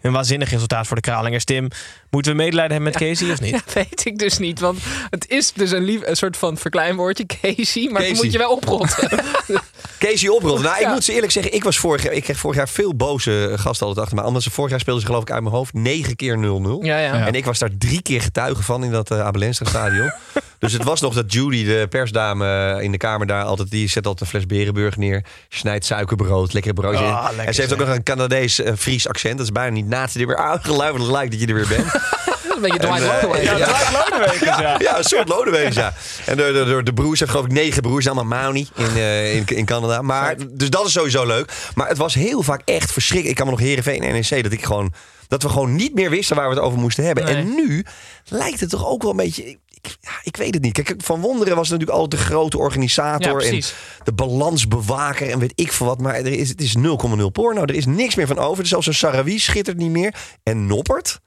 Een 0.00 0.12
waanzinnig 0.12 0.50
resultaat 0.50 0.86
voor 0.86 0.96
de 0.96 1.02
Kralingers. 1.02 1.44
Tim, 1.44 1.68
moeten 2.10 2.30
we 2.32 2.36
medelijden 2.42 2.72
hebben 2.76 2.92
met 2.92 3.08
Casey 3.08 3.30
of 3.32 3.40
niet? 3.40 3.54
Ja, 3.66 3.72
weet 3.74 4.04
ik 4.04 4.18
dus 4.18 4.38
niet. 4.38 4.60
Want 4.60 4.78
het 5.10 5.28
is 5.28 5.52
dus 5.52 5.70
een, 5.70 5.84
lief, 5.84 6.00
een 6.04 6.16
soort 6.16 6.36
van 6.36 6.56
verkleinwoordje, 6.58 7.26
Casey. 7.26 7.88
Maar 7.90 8.00
Casey. 8.00 8.14
dan 8.14 8.24
moet 8.24 8.32
je 8.32 8.38
wel 8.38 8.50
oprotten. 8.52 9.08
Casey 9.98 10.28
oprollen. 10.28 10.62
Nou, 10.62 10.74
ik 10.76 10.80
Ja. 10.82 10.92
moet 10.92 11.04
ze 11.04 11.12
eerlijk 11.12 11.25
zeggen, 11.30 11.54
ik 11.54 11.64
was 11.64 11.78
vorig 11.78 12.02
jaar, 12.02 12.12
ik 12.12 12.22
kreeg 12.22 12.36
vorig 12.36 12.56
jaar 12.56 12.68
veel 12.68 12.94
boze 12.94 13.52
gasten 13.56 13.86
altijd 13.86 14.06
achter 14.06 14.22
me. 14.22 14.28
Omdat 14.28 14.42
ze 14.42 14.50
vorig 14.50 14.70
jaar 14.70 14.80
speelden 14.80 15.02
ze 15.02 15.08
geloof 15.08 15.22
ik 15.24 15.30
uit 15.30 15.42
mijn 15.42 15.54
hoofd 15.54 15.72
9 15.72 16.16
keer 16.16 16.36
0-0. 16.36 16.40
ja, 16.40 16.98
ja. 16.98 16.98
Ja. 16.98 17.26
En 17.26 17.34
ik 17.34 17.44
was 17.44 17.58
daar 17.58 17.70
drie 17.78 18.02
keer 18.02 18.20
getuige 18.20 18.62
van 18.62 18.84
in 18.84 18.90
dat 18.90 19.10
uh, 19.10 19.28
stadion. 19.50 20.12
dus 20.58 20.72
het 20.72 20.84
was 20.84 21.00
nog 21.00 21.14
dat 21.14 21.32
Judy, 21.32 21.64
de 21.64 21.86
persdame 21.90 22.74
eh, 22.76 22.82
in 22.82 22.92
de 22.92 22.96
kamer 22.96 23.26
daar, 23.26 23.44
altijd, 23.44 23.70
die 23.70 23.88
zet 23.88 24.06
altijd 24.06 24.20
een 24.20 24.40
fles 24.40 24.46
Berenburg 24.46 24.96
neer. 24.96 25.24
Snijdt 25.48 25.84
suikerbrood, 25.84 26.72
broodje. 26.74 27.04
Ah, 27.04 27.24
lekker 27.24 27.46
en 27.46 27.54
ze 27.54 27.60
heeft 27.60 27.72
ook 27.72 27.78
nog 27.78 27.88
een 27.88 28.02
Canadees 28.02 28.60
eh, 28.60 28.72
Fries 28.76 29.08
accent. 29.08 29.36
Dat 29.36 29.46
is 29.46 29.52
bijna 29.52 29.72
niet 29.72 29.88
naast 29.88 30.14
die 30.14 30.26
weer 30.26 30.36
aangeluiverd 30.36 31.02
lijkt 31.02 31.30
dat 31.30 31.40
je 31.40 31.46
er 31.46 31.54
weer 31.54 31.68
bent. 31.68 31.86
Een 32.56 32.62
beetje 32.62 32.78
Dwight 32.78 33.02
eh, 33.02 33.22
Lodewijk. 33.22 33.42
ja, 33.44 33.56
ja. 33.56 34.60
ja. 34.60 34.76
ja, 34.78 34.98
een 34.98 35.04
soort 35.04 35.28
Lodewees, 35.28 35.74
ja. 35.74 35.94
En 36.26 36.36
de, 36.36 36.52
de, 36.52 36.64
de, 36.64 36.82
de 36.82 36.92
broers 36.92 37.18
heeft 37.18 37.30
geloof 37.30 37.46
ik 37.46 37.52
negen 37.52 37.82
broers, 37.82 38.06
allemaal 38.06 38.24
Mauni 38.24 38.68
in, 38.74 38.96
eh, 38.96 39.34
in, 39.34 39.44
in 39.46 39.64
Canada. 39.64 40.02
Maar, 40.02 40.36
dus 40.50 40.70
dat 40.70 40.86
is 40.86 40.92
sowieso 40.92 41.26
leuk. 41.26 41.52
Maar 41.74 41.88
het 41.88 41.98
was 41.98 42.14
heel 42.14 42.42
vaak 42.42 42.62
echt 42.64 42.92
verschrikkelijk. 42.92 43.38
Ik 43.38 43.44
kan 43.44 43.52
me 43.54 43.58
nog 43.58 43.68
Herenveen 43.68 44.02
en 44.02 44.12
NEC 44.12 44.42
dat 44.42 44.52
ik 44.52 44.64
gewoon... 44.64 44.92
Dat 45.28 45.42
we 45.42 45.48
gewoon 45.48 45.76
niet 45.76 45.94
meer 45.94 46.10
wisten 46.10 46.36
waar 46.36 46.48
we 46.48 46.54
het 46.54 46.64
over 46.64 46.78
moesten 46.78 47.04
hebben. 47.04 47.24
Nee. 47.24 47.34
En 47.34 47.54
nu 47.54 47.84
lijkt 48.24 48.60
het 48.60 48.70
toch 48.70 48.86
ook 48.86 49.02
wel 49.02 49.10
een 49.10 49.16
beetje... 49.16 49.48
Ik 49.48 49.58
ik, 49.86 49.96
ja, 50.00 50.10
ik 50.22 50.36
weet 50.36 50.54
het 50.54 50.62
niet. 50.62 50.72
Kijk, 50.72 50.94
Van 50.98 51.20
Wonderen 51.20 51.56
was 51.56 51.68
natuurlijk 51.70 51.98
altijd 51.98 52.20
de 52.20 52.26
grote 52.26 52.56
Ja, 52.56 52.62
organisator. 52.62 53.42
en 53.42 53.62
de 54.04 54.12
balansbewaker 54.12 55.30
en 55.30 55.38
weet 55.38 55.52
ik 55.54 55.72
veel 55.72 55.86
wat. 55.86 56.00
Maar 56.00 56.14
er 56.14 56.26
is, 56.26 56.48
het 56.48 56.60
is 56.60 56.76
0,0 56.76 56.82
porno. 57.32 57.62
Er 57.62 57.74
is 57.74 57.86
niks 57.86 58.14
meer 58.14 58.26
van 58.26 58.38
over. 58.38 58.66
Zelfs 58.66 58.86
een 58.86 58.94
Sarawi 58.94 59.38
schittert 59.38 59.76
niet 59.76 59.90
meer. 59.90 60.14
En 60.42 60.66
Noppert. 60.66 61.20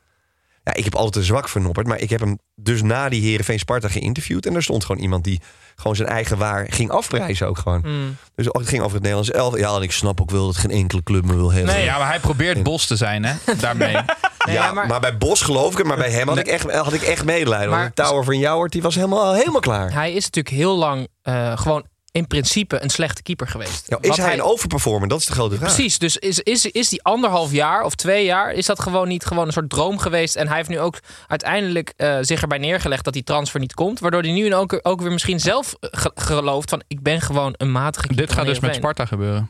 Ja, 0.64 0.74
ik 0.74 0.84
heb 0.84 0.96
altijd 0.96 1.16
een 1.16 1.24
zwak 1.24 1.50
voor 1.50 1.62
Noppert. 1.62 1.88
Maar 1.88 2.00
ik 2.00 2.10
heb 2.10 2.20
hem 2.20 2.38
dus 2.56 2.82
na 2.82 3.10
die 3.10 3.22
Heerenveen 3.22 3.60
Sparta 3.60 3.88
geïnterviewd. 3.88 4.46
En 4.46 4.56
er 4.56 4.64
stond 4.64 4.86
gewoon 4.86 5.02
iemand 5.02 5.24
die 5.24 5.42
gewoon 5.76 5.96
zijn 5.96 6.08
eigen 6.10 6.38
waar 6.38 6.66
ging 6.70 6.90
afprijzen 6.90 7.48
ook 7.48 7.58
gewoon. 7.58 7.82
Mm. 7.86 8.16
Dus 8.36 8.46
het 8.46 8.68
ging 8.68 8.82
over 8.82 8.94
het 8.94 9.02
Nederlands 9.04 9.32
elf. 9.32 9.58
Ja, 9.58 9.76
en 9.76 9.82
ik 9.82 9.92
snap 9.92 10.22
ook 10.22 10.32
wel 10.32 10.46
dat 10.46 10.58
geen 10.58 10.72
enkele 10.72 11.04
club 11.04 11.26
me 11.26 11.36
wil 11.36 11.52
hebben. 11.52 11.74
Nee, 11.74 11.84
ja, 11.84 11.98
maar 11.98 12.08
hij 12.08 12.20
probeert 12.20 12.64
bos 12.64 12.86
te 12.88 12.96
zijn, 12.96 13.26
hè? 13.26 13.34
Daarmee. 13.60 13.98
ja, 14.52 14.72
maar... 14.72 15.00
bij 15.00 15.18
Bos 15.18 15.42
geloof 15.42 15.72
ik 15.72 15.78
het. 15.78 15.88
Maar 15.88 15.98
bij 15.98 16.10
hem 16.12 16.28
had, 16.28 16.38
ik, 16.38 16.48
echt, 16.48 16.72
had 16.72 16.94
ik 16.94 17.02
echt 17.02 17.26
medelijden. 17.26 17.70
Maar- 17.70 17.80
Want 17.84 17.96
de 17.96 18.04
Tower 18.04 18.24
van 18.24 18.38
Jouwert, 18.38 18.72
die 18.72 18.82
was 18.82 18.96
helemaal, 18.96 19.34
helemaal 19.34 19.62
klaar. 19.62 19.94
Hij 19.94 20.14
is 20.14 20.24
natuurlijk 20.24 20.56
heel 20.56 20.78
lang 20.78 21.08
eh, 21.22 21.58
gewoon 21.58 21.86
in 22.20 22.28
principe 22.28 22.84
een 22.84 22.90
slechte 22.90 23.22
keeper 23.22 23.48
geweest. 23.48 23.88
Ja, 23.88 23.98
is 24.02 24.08
Wat 24.08 24.18
hij, 24.18 24.34
een 24.34 24.42
overperformer? 24.42 25.08
Dat 25.08 25.20
is 25.20 25.26
de 25.26 25.34
grote 25.34 25.56
vraag. 25.56 25.74
Precies, 25.74 25.98
dus 26.00 26.18
is, 26.18 26.40
is, 26.40 26.66
is 26.66 26.90
die 26.90 27.04
anderhalf 27.04 27.52
jaar 27.52 27.84
of 27.84 27.96
twee 27.96 28.26
jaar, 28.26 28.52
is 28.54 28.66
dat 28.66 28.80
gewoon 28.80 29.08
niet 29.08 29.26
gewoon 29.26 29.46
een 29.46 29.54
soort 29.54 29.70
droom 29.70 29.98
geweest? 29.98 30.36
En 30.36 30.48
hij 30.48 30.58
heeft 30.58 30.70
nu 30.70 30.80
ook 30.80 31.00
uiteindelijk 31.28 31.94
eh, 31.96 32.18
zich 32.22 32.42
erbij 32.42 32.58
neergelegd 32.58 33.04
dat 33.04 33.14
die 33.14 33.24
transfer 33.24 33.60
niet 33.60 33.74
komt. 33.74 34.00
Waardoor 34.00 34.22
hij 34.22 34.32
nu 34.32 34.56
ook, 34.56 34.80
ook 34.82 35.02
weer 35.02 35.12
misschien 35.12 35.40
zelf 35.40 35.76
eh, 35.80 35.90
ge- 35.92 36.12
gelooft 36.16 36.70
van 36.70 36.82
ik 36.88 37.02
ben 37.02 37.22
gewoon 37.22 37.54
een 37.58 37.72
matige 37.72 38.08
keeper 38.08 38.26
Dit 38.26 38.36
gaat 38.36 38.46
dus 38.46 38.60
met. 38.60 38.76
Sparta 38.76 39.06
gebeuren. 39.06 39.50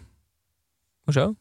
Hoezo? 1.04 1.36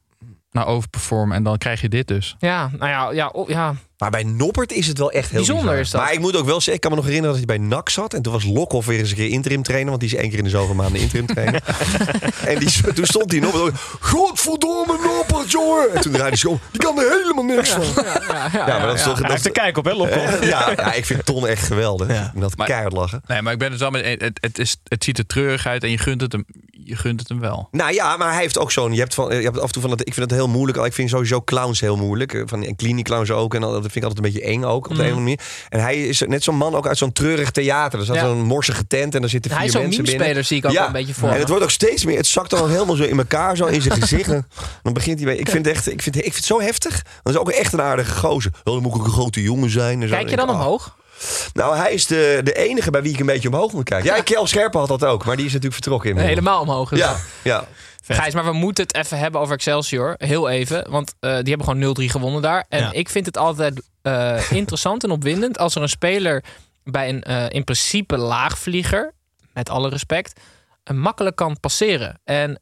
Nou, 0.51 0.67
overperformen 0.67 1.37
en 1.37 1.43
dan 1.43 1.59
krijg 1.59 1.81
je 1.81 1.89
dit 1.89 2.09
dus. 2.09 2.37
Ja, 2.39 2.71
nou 2.79 2.91
ja, 2.91 3.11
ja, 3.11 3.27
oh, 3.29 3.49
ja. 3.49 3.75
Maar 3.99 4.11
bij 4.11 4.23
Noppert 4.23 4.73
is 4.73 4.87
het 4.87 4.99
wel 4.99 5.11
echt 5.11 5.29
heel 5.31 5.37
Bijzonder 5.39 5.65
bizar. 5.65 5.81
is 5.81 5.91
dat. 5.91 6.01
Maar 6.01 6.13
ik 6.13 6.19
moet 6.21 6.37
ook 6.37 6.45
wel 6.47 6.55
zeggen, 6.55 6.75
ik 6.75 6.81
kan 6.81 6.91
me 6.91 6.97
nog 6.97 7.07
herinneren 7.07 7.37
dat 7.39 7.47
hij 7.49 7.59
bij 7.59 7.67
NAC 7.67 7.89
zat. 7.89 8.15
En 8.15 8.23
toen 8.23 8.33
was 8.33 8.45
Lokhoff 8.45 8.87
weer 8.87 8.99
eens 8.99 9.11
een 9.11 9.17
keer 9.17 9.29
interim 9.29 9.63
trainer. 9.63 9.89
Want 9.89 10.01
die 10.01 10.11
is 10.11 10.17
één 10.19 10.29
keer 10.29 10.39
in 10.39 10.45
de 10.45 10.51
zoveel 10.51 10.75
maanden 10.75 11.01
interim 11.01 11.27
trainer. 11.27 11.63
en 12.47 12.59
die, 12.59 12.93
toen 12.95 13.07
stond 13.07 13.31
hij 13.33 13.41
nog. 13.41 13.71
Godverdomme 14.01 14.99
Noppert, 15.03 15.51
jongen. 15.51 15.95
En 15.95 16.01
toen 16.01 16.13
draaide 16.13 16.29
hij 16.29 16.37
zich 16.37 16.51
om. 16.51 16.61
Die 16.71 16.81
kan 16.81 16.99
er 16.99 17.09
helemaal 17.21 17.45
niks 17.45 17.71
van. 17.71 17.85
Ja, 18.53 18.67
maar 18.67 18.87
dat 18.87 18.95
is 18.95 19.03
toch... 19.03 19.21
Dat, 19.21 19.31
heeft 19.31 19.45
er 19.45 19.53
kijk 19.53 19.77
op, 19.77 19.85
hè, 19.85 19.93
Lokhoff? 19.93 20.45
ja, 20.45 20.71
ja, 20.77 20.93
ik 20.93 21.05
vind 21.05 21.25
Ton 21.27 21.47
echt 21.47 21.63
geweldig. 21.67 22.09
Ja. 22.09 22.31
En 22.35 22.41
dat 22.41 22.57
Maar- 22.57 22.67
keihard 22.67 22.93
lachen. 22.93 23.23
Nee, 23.27 23.43
maar 23.43 23.53
ik 23.53 23.59
ben 23.59 23.71
het 23.71 23.81
wel 23.81 23.91
met. 23.91 24.05
Het, 24.05 24.39
het, 24.41 24.59
is, 24.59 24.77
het 24.89 25.05
ziet 25.05 25.19
er 25.19 25.27
treurig 25.27 25.67
uit 25.67 25.83
en 25.83 25.91
je 25.91 25.99
gunt 25.99 26.21
het 26.21 26.33
hem, 26.33 26.45
je 26.85 26.97
gunt 26.97 27.21
het 27.21 27.29
hem 27.29 27.41
wel. 27.41 27.69
Nou 27.71 27.93
ja, 27.93 28.17
maar 28.17 28.33
hij 28.33 28.41
heeft 28.41 28.59
ook 28.59 28.73
zo'n. 28.73 28.93
Je 28.93 28.99
hebt, 29.01 29.15
van, 29.15 29.37
je 29.37 29.43
hebt 29.43 29.59
af 29.59 29.67
en 29.67 29.73
toe 29.73 29.81
van 29.83 29.91
dat. 29.91 30.01
Ik 30.01 30.15
vind 30.15 30.31
het 30.31 30.39
heel 30.39 30.49
moeilijk. 30.49 30.79
Ik 30.79 30.93
vind 30.93 31.11
sowieso 31.11 31.43
clowns 31.43 31.81
heel 31.81 31.97
moeilijk. 31.97 32.35
Eh, 32.35 32.43
Van 32.47 32.65
en 32.65 32.77
kliniek 32.77 33.05
clowns 33.05 33.31
ook. 33.31 33.55
En 33.55 33.61
dat 33.61 33.87
vind 33.93 34.05
ik 34.05 34.11
altijd 34.11 34.27
een 34.27 34.33
beetje 34.33 34.49
eng 34.49 34.63
ook 34.65 34.89
op 34.89 34.95
de 34.97 35.03
een 35.03 35.11
of 35.11 35.17
andere 35.17 35.21
manier. 35.21 35.41
En 35.69 35.81
hij 35.81 36.07
is 36.07 36.23
net 36.27 36.43
zo'n 36.43 36.57
man 36.57 36.75
ook 36.75 36.87
uit 36.87 36.99
zo'n 36.99 37.13
treurig 37.13 37.51
theater. 37.51 37.99
Er 37.99 38.05
staat 38.05 38.17
Ja. 38.17 38.23
zo'n 38.27 38.43
morsige 38.43 38.87
tent 38.87 39.15
en 39.15 39.21
daar 39.21 39.31
zitten 39.31 39.51
vier 39.51 39.59
Hij 39.61 39.69
is 39.69 39.75
zo'n 39.75 39.83
mensen 39.83 40.03
binnen. 40.05 40.21
meme-speler, 40.21 40.49
zie 40.49 40.57
ik 40.57 40.65
ook 40.67 40.73
wel 40.73 40.87
een 40.87 40.93
beetje 40.93 41.15
voor 41.15 41.29
En 41.29 41.35
me. 41.35 41.41
het 41.41 41.49
wordt 41.49 41.65
ook 41.65 41.71
steeds 41.71 42.05
meer. 42.05 42.17
Het 42.17 42.27
zakt 42.27 42.51
dan 42.51 42.71
helemaal 42.71 42.97
zo 42.97 43.03
in 43.05 43.19
elkaar, 43.19 43.57
zo 43.57 43.65
in 43.67 43.83
zijn 43.83 44.01
gezicht. 44.03 44.29
En 44.31 44.47
dan 44.83 44.93
begint 44.93 45.17
hij 45.19 45.27
bij. 45.27 45.37
Ik 45.37 45.49
vind 45.49 45.65
het 45.67 45.75
echt. 45.75 45.91
Ik 45.91 46.03
vind, 46.03 46.17
ik 46.17 46.23
vind 46.23 46.35
het 46.37 46.45
zo 46.45 46.61
heftig. 46.61 47.03
Dat 47.23 47.33
is 47.35 47.39
ook 47.41 47.51
echt 47.51 47.73
een 47.73 47.81
aardige 47.83 48.15
gozer. 48.17 48.51
Oh, 48.65 48.73
dan 48.75 48.83
moet 48.83 48.95
ik 48.95 48.99
ook 49.01 49.07
een 49.07 49.13
grote 49.13 49.43
jongen 49.43 49.71
zijn. 49.71 50.03
En 50.03 50.09
zo. 50.09 50.15
Kijk 50.15 50.31
je 50.31 50.37
dan 50.37 50.49
ik, 50.49 50.55
oh. 50.55 50.61
omhoog? 50.61 50.97
Nou, 51.53 51.77
hij 51.77 51.93
is 51.93 52.07
de, 52.07 52.41
de 52.45 52.53
enige 52.53 52.91
bij 52.91 53.03
wie 53.03 53.13
ik 53.13 53.21
een 53.21 53.27
beetje 53.27 53.49
omhoog 53.49 53.73
moet 53.73 53.85
kijken. 53.85 54.15
Ja, 54.15 54.23
Kel 54.23 54.47
Scherpen 54.47 54.79
had 54.81 54.89
dat 54.89 55.05
ook, 55.05 55.25
maar 55.25 55.37
die 55.37 55.45
is 55.47 55.53
natuurlijk 55.53 55.83
vertrokken 55.83 56.11
in. 56.11 56.17
Helemaal 56.17 56.61
omhoog. 56.61 56.93
is 56.93 56.99
Ja, 56.99 57.17
dat. 57.45 57.67
Ja. 58.09 58.15
Gijs, 58.23 58.35
maar 58.35 58.45
we 58.45 58.53
moeten 58.53 58.85
het 58.87 58.95
even 58.97 59.19
hebben 59.19 59.41
over 59.41 59.55
Excelsior. 59.55 60.15
Heel 60.19 60.49
even. 60.49 60.91
Want 60.91 61.15
eh, 61.21 61.31
die 61.39 61.55
hebben 61.55 61.67
gewoon 61.67 61.97
0-3 62.01 62.05
gewonnen 62.11 62.43
daar. 62.43 62.65
En 62.69 62.81
Ja. 62.81 62.93
ik 62.93 63.09
vind 63.09 63.27
het 63.27 63.37
altijd 63.37 63.83
eh, 64.03 64.51
interessant 64.53 65.05
en 65.05 65.11
opwindend 65.11 65.59
als 65.59 65.75
er 65.75 65.83
een 65.83 65.89
speler 65.89 66.45
bij 66.85 67.09
een 67.09 67.23
eh, 67.23 67.45
in 67.49 67.65
principe 67.65 68.17
laagvlieger, 68.17 69.15
met 69.53 69.71
alle 69.71 69.89
respect, 69.89 70.41
makkelijk 70.95 71.37
kan 71.37 71.61
passeren. 71.61 72.21
En 72.25 72.61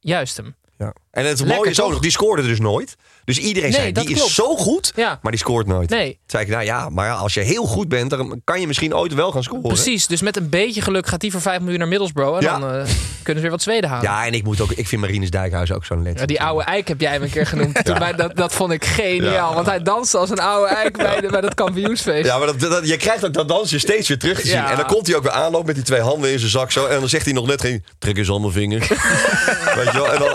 juist 0.00 0.36
hem. 0.36 0.56
Ja. 0.78 0.94
En 1.12 1.26
het 1.26 1.38
Lekker, 1.38 1.56
mooie 1.56 1.70
is 1.70 1.80
ook 1.80 1.90
nog, 1.90 2.00
die 2.00 2.10
scoorde 2.10 2.42
dus 2.42 2.58
nooit. 2.60 2.94
Dus 3.24 3.38
iedereen 3.38 3.70
Nee, 3.70 3.80
zei, 3.80 3.92
die 3.92 4.04
klopt. 4.04 4.20
is 4.28 4.34
zo 4.34 4.56
goed, 4.56 4.92
Ja. 4.96 5.18
maar 5.22 5.30
die 5.32 5.40
scoort 5.40 5.66
nooit. 5.66 5.90
Nee. 5.90 6.06
Toen 6.10 6.18
zei 6.26 6.42
ik, 6.44 6.48
nou 6.50 6.64
ja, 6.64 6.88
maar 6.88 7.10
als 7.10 7.34
je 7.34 7.40
heel 7.40 7.64
goed 7.64 7.88
bent, 7.88 8.10
dan 8.10 8.40
kan 8.44 8.60
je 8.60 8.66
misschien 8.66 8.94
ooit 8.96 9.14
wel 9.14 9.32
gaan 9.32 9.42
scoren. 9.42 9.62
Precies, 9.68 10.06
dus 10.06 10.22
met 10.22 10.36
een 10.36 10.48
beetje 10.48 10.80
geluk 10.82 11.06
gaat 11.06 11.22
hij 11.22 11.30
voor 11.30 11.40
5 11.40 11.60
miljoen 11.60 11.78
naar 11.78 11.88
Middlesbrough. 11.88 12.36
En 12.36 12.42
Ja. 12.42 12.58
dan 12.58 12.70
eh, 12.70 12.76
kunnen 13.22 13.34
ze 13.34 13.40
weer 13.40 13.50
wat 13.50 13.62
Zweden 13.62 13.90
halen. 13.90 14.04
Ja, 14.10 14.26
en 14.26 14.32
ik 14.32 14.44
moet 14.44 14.60
ook, 14.60 14.70
ik 14.72 14.88
vind 14.88 15.00
Marinus 15.00 15.30
Dijkhuis 15.30 15.72
ook 15.72 15.84
zo'n 15.84 16.02
lid. 16.02 16.18
Ja, 16.18 16.26
die 16.26 16.42
oude 16.42 16.64
eik 16.64 16.88
heb 16.88 17.00
jij 17.00 17.12
hem 17.12 17.22
een 17.22 17.30
keer 17.30 17.46
genoemd. 17.46 17.74
Toen 17.84 17.98
wij, 17.98 18.12
dat, 18.12 18.36
dat 18.36 18.52
vond 18.54 18.72
ik 18.72 18.84
geniaal. 18.84 19.54
Want 19.54 19.66
hij 19.66 19.82
danste 19.82 20.18
als 20.18 20.30
een 20.30 20.40
oude 20.40 20.74
eik 20.74 20.96
bij, 20.96 21.20
de, 21.20 21.28
bij 21.28 21.40
dat 21.40 21.54
kampioensfeest. 21.54 22.26
Ja, 22.26 22.38
maar 22.38 22.46
dat, 22.46 22.60
dat- 22.60 22.88
je 22.88 22.96
krijgt 22.96 23.24
ook 23.26 23.32
dat 23.32 23.48
dansje 23.48 23.78
steeds 23.78 24.08
weer 24.08 24.18
terug 24.18 24.40
te 24.40 24.46
zien. 24.46 24.64
En 24.64 24.76
dan 24.76 24.86
komt 24.86 25.06
hij 25.06 25.16
ook 25.16 25.22
weer 25.22 25.32
aanlopen 25.32 25.66
met 25.66 25.74
die 25.74 25.84
twee 25.84 26.00
handen 26.00 26.32
in 26.32 26.38
zijn 26.38 26.50
zak 26.50 26.70
zo. 26.72 26.86
En 26.86 27.00
dan 27.00 27.08
zegt 27.08 27.24
hij 27.24 27.34
nog 27.34 27.46
net 27.46 27.60
geen, 27.60 27.84
trek 27.98 28.16
eens 28.16 28.30
aan 28.30 28.40
mijn 28.40 28.52
vingers. 28.52 28.88
Weet 29.76 29.92
je 29.92 29.92
wel? 29.92 30.12
En 30.12 30.18
dan, 30.18 30.30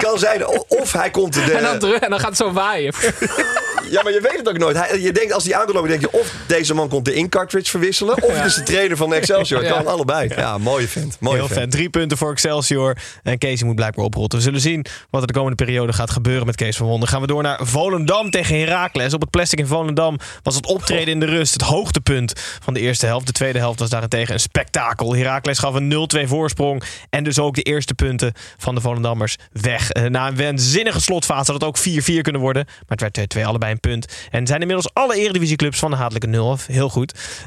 kan 0.00 0.18
zijn, 0.18 0.46
of 0.68 0.92
hij 0.92 1.10
komt 1.10 1.34
de... 1.34 1.52
En 1.52 1.80
dan, 1.80 1.92
en 1.94 2.10
dan 2.10 2.20
gaat 2.20 2.28
het 2.28 2.36
zo 2.36 2.52
waaien. 2.52 2.94
Ja, 3.90 4.02
maar 4.02 4.12
je 4.12 4.20
weet 4.20 4.36
het 4.36 4.48
ook 4.48 4.58
nooit. 4.58 4.76
Hij, 4.76 5.00
je 5.00 5.12
denkt, 5.12 5.32
als 5.32 5.44
hij 5.44 5.54
aankomt 5.54 5.88
denk 5.88 6.00
je 6.00 6.12
of 6.12 6.34
deze 6.46 6.74
man 6.74 6.88
komt 6.88 7.04
de 7.04 7.12
ink-cartridge 7.12 7.70
verwisselen... 7.70 8.22
of 8.22 8.36
het 8.36 8.44
is 8.44 8.54
de 8.54 8.62
trainer 8.62 8.96
van 8.96 9.14
Excelsior. 9.14 9.62
Het 9.62 9.72
kan 9.72 9.86
allebei. 9.86 10.28
Ja, 10.36 10.58
mooie 10.58 10.88
vent. 10.88 11.16
Mooie 11.20 11.36
Heel 11.36 11.48
vent. 11.48 11.72
Drie 11.72 11.90
punten 11.90 12.18
voor 12.18 12.30
Excelsior. 12.30 12.96
En 13.22 13.38
Kees 13.38 13.62
moet 13.62 13.74
blijkbaar 13.74 14.04
oprotten. 14.04 14.38
We 14.38 14.44
zullen 14.44 14.60
zien 14.60 14.86
wat 15.10 15.20
er 15.20 15.26
de 15.26 15.32
komende 15.32 15.64
periode 15.64 15.92
gaat 15.92 16.10
gebeuren 16.10 16.46
met 16.46 16.56
Kees 16.56 16.76
van 16.76 16.86
Wonder. 16.86 17.08
Gaan 17.08 17.20
we 17.20 17.26
door 17.26 17.42
naar 17.42 17.58
Volendam 17.62 18.30
tegen 18.30 18.58
Heracles. 18.58 19.14
Op 19.14 19.20
het 19.20 19.30
plastic 19.30 19.58
in 19.58 19.66
Volendam 19.66 20.18
was 20.42 20.54
het 20.54 20.66
optreden 20.66 21.08
in 21.08 21.20
de 21.20 21.26
rust 21.26 21.52
het 21.52 21.62
hoogtepunt 21.62 22.32
van 22.62 22.74
de 22.74 22.80
eerste 22.80 23.06
helft. 23.06 23.26
De 23.26 23.32
tweede 23.32 23.58
helft 23.58 23.78
was 23.78 23.88
daarentegen 23.90 24.34
een 24.34 24.40
spektakel. 24.40 25.14
Heracles 25.14 25.58
gaf 25.58 25.74
een 25.74 26.08
0-2 26.24 26.28
voorsprong. 26.28 26.82
En 27.10 27.24
dus 27.24 27.38
ook 27.38 27.54
de 27.54 27.62
eerste 27.62 27.94
punten 27.94 28.32
van 28.58 28.74
de 28.74 28.80
Volendammers 28.80 29.36
weg. 29.52 29.90
Eh, 29.90 30.04
Na 30.04 30.28
een 30.28 30.36
waanzinnige 30.36 31.00
slotfase 31.00 31.52
had 31.52 31.60
het 31.60 31.64
ook 31.64 31.78
4-4 31.78 32.20
kunnen 32.22 32.40
worden. 32.40 32.64
Maar 32.66 32.98
het 32.98 33.00
werd 33.00 33.16
2-2 33.36 33.44
allebei 33.44 33.72
een 33.72 33.79
punt. 33.80 34.28
En 34.30 34.46
zijn 34.46 34.60
inmiddels 34.60 34.94
alle 34.94 35.16
eredivisieclubs 35.16 35.78
van 35.78 35.90
de 35.90 35.96
hatelijke 35.96 36.26
0 36.26 36.50
af. 36.50 36.66
Heel 36.66 36.88
goed. 36.88 37.44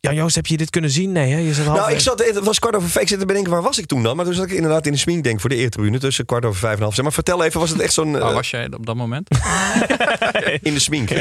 Ehm 0.00 0.14
Jan-Joost, 0.14 0.34
heb 0.36 0.46
je 0.46 0.56
dit 0.56 0.70
kunnen 0.70 0.90
zien? 0.90 1.12
Nee, 1.12 1.32
hè? 1.32 1.38
Je 1.38 1.54
zat 1.54 1.64
half 1.66 1.78
Nou, 1.78 1.92
ik 1.92 2.00
zat, 2.00 2.18
het 2.24 2.38
was 2.44 2.58
kwart 2.58 2.74
over 2.76 2.88
vijf. 2.88 3.02
Ik 3.02 3.08
zit 3.08 3.18
te 3.20 3.26
bedenken, 3.26 3.52
waar 3.52 3.62
was 3.62 3.78
ik 3.78 3.86
toen 3.86 4.02
dan? 4.02 4.16
Maar 4.16 4.24
toen 4.24 4.34
zat 4.34 4.44
ik 4.44 4.50
inderdaad 4.52 4.86
in 4.86 4.92
de 4.92 4.98
smink, 4.98 5.22
denk 5.22 5.34
ik, 5.34 5.40
voor 5.40 5.50
de 5.50 5.56
eertribune. 5.56 5.98
Tussen 5.98 6.24
kwart 6.26 6.44
over 6.44 6.58
vijf 6.60 6.76
en 6.76 6.82
half. 6.82 6.94
zes. 6.94 7.02
Maar 7.02 7.12
vertel 7.12 7.44
even, 7.44 7.60
was 7.60 7.70
het 7.70 7.80
echt 7.80 7.92
zo'n... 7.92 8.12
Waar 8.12 8.20
eh, 8.28 8.34
was 8.34 8.50
jij 8.50 8.68
op 8.76 8.86
dat 8.86 8.96
moment? 8.96 9.28
in 10.62 10.74
de 10.74 10.80
smink. 10.80 11.08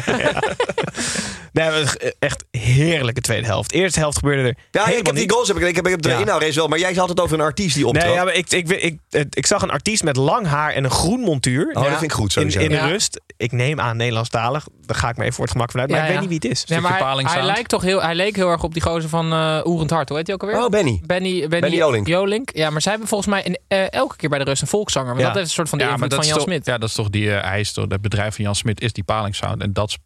Ja, 1.51 1.69
Nee, 1.71 1.83
we- 1.83 2.15
echt 2.19 2.43
heerlijke 2.51 3.21
tweede 3.21 3.45
helft. 3.47 3.71
Eerste 3.71 3.99
helft 3.99 4.17
gebeurde 4.17 4.41
er 4.41 4.47
ik 4.49 4.57
helemaal 4.71 4.95
heb 4.95 5.05
die 5.05 5.13
niet. 5.13 5.31
goals 5.31 5.47
heb 5.47 5.57
ik, 5.57 5.63
ik 5.67 5.75
heb, 5.75 5.85
ik 5.85 5.91
heb 5.91 6.01
de 6.01 6.09
Ja. 6.09 6.17
inhoudrace 6.19 6.55
wel. 6.55 6.67
Maar 6.67 6.79
jij 6.79 6.93
had 6.93 7.09
het 7.09 7.19
over 7.19 7.39
een 7.39 7.45
artiest 7.45 7.75
die 7.75 7.87
optrad. 7.87 8.05
Nee, 8.05 8.13
ja, 8.15 8.23
maar 8.23 8.33
ik, 8.33 8.51
ik, 8.51 8.69
ik, 8.69 8.97
ik, 9.09 9.25
ik 9.35 9.45
zag 9.45 9.61
een 9.61 9.69
artiest 9.69 10.03
met 10.03 10.15
lang 10.15 10.47
haar 10.47 10.73
en 10.73 10.83
een 10.83 10.89
groen 10.91 11.19
montuur. 11.19 11.67
Oh, 11.73 11.73
dat 11.83 11.87
vind 11.91 12.01
ik 12.01 12.11
goed 12.11 12.25
In, 12.25 12.31
sowieso. 12.31 12.59
in 12.59 12.69
de 12.69 12.75
Ja. 12.75 12.87
rust. 12.87 13.21
Ik 13.37 13.51
neem 13.51 13.79
aan 13.79 13.97
Nederlandstalig. 13.97 14.67
Daar 14.85 14.97
ga 14.97 15.09
ik 15.09 15.17
me 15.17 15.21
even 15.23 15.35
voor 15.35 15.43
het 15.43 15.53
gemak 15.53 15.71
vanuit. 15.71 15.89
Maar 15.89 15.97
Ja, 15.99 16.05
ik 16.05 16.11
ja. 16.13 16.19
weet 16.19 16.29
niet 16.29 16.41
wie 16.41 16.49
het 16.49 16.57
is. 16.59 16.65
Nee, 16.65 16.79
maar 16.79 17.31
hij, 17.33 17.43
lijkt 17.43 17.69
toch 17.69 17.81
heel, 17.81 18.01
hij 18.01 18.15
leek 18.15 18.35
heel 18.35 18.49
erg 18.49 18.63
op 18.63 18.66
die 18.73 18.81
gozer 18.81 19.09
van 19.09 19.31
eh 19.33 19.59
Oerend 19.65 19.89
Hart. 19.89 20.09
Hoe 20.09 20.17
heet 20.17 20.27
hij 20.27 20.35
ook 20.35 20.41
alweer? 20.43 20.63
Oh, 20.63 20.69
Benny. 20.69 21.01
Benny, 21.05 21.47
Benny, 21.47 21.79
Benny 21.79 22.01
Jolink. 22.03 22.49
Ja, 22.55 22.69
maar 22.69 22.81
zij 22.81 22.91
hebben 22.91 23.09
volgens 23.09 23.29
mij 23.29 23.43
in, 23.43 23.57
eh, 23.67 23.91
elke 23.91 24.15
keer 24.15 24.29
bij 24.29 24.39
de 24.39 24.45
rust 24.45 24.61
een 24.61 24.67
volkszanger. 24.67 25.07
Want 25.09 25.19
Ja. 25.19 25.25
dat 25.27 25.35
heeft 25.35 25.47
een 25.47 25.53
soort 25.55 25.69
van 25.69 25.77
de 25.77 25.83
invloed 25.83 26.13
van 26.13 26.23
is 26.23 26.29
Jan 26.29 26.39
Smit. 26.41 26.65
ja, 26.65 26.77
dat 26.77 26.89
is 26.89 26.95
toch 26.95 27.09
die, 27.09 27.33
eh, 27.35 27.49
hij 27.49 27.59
is 27.59 27.73
toch, 27.73 27.85
het 27.89 28.01
bedrijf 28.01 28.35
van 28.35 28.43
Jan 28.43 28.55
Smit 28.55 28.81
is 28.81 28.93
die 28.93 29.03
Palingsound. 29.03 29.61
En 29.61 29.73
dat 29.73 29.89
is 29.89 29.97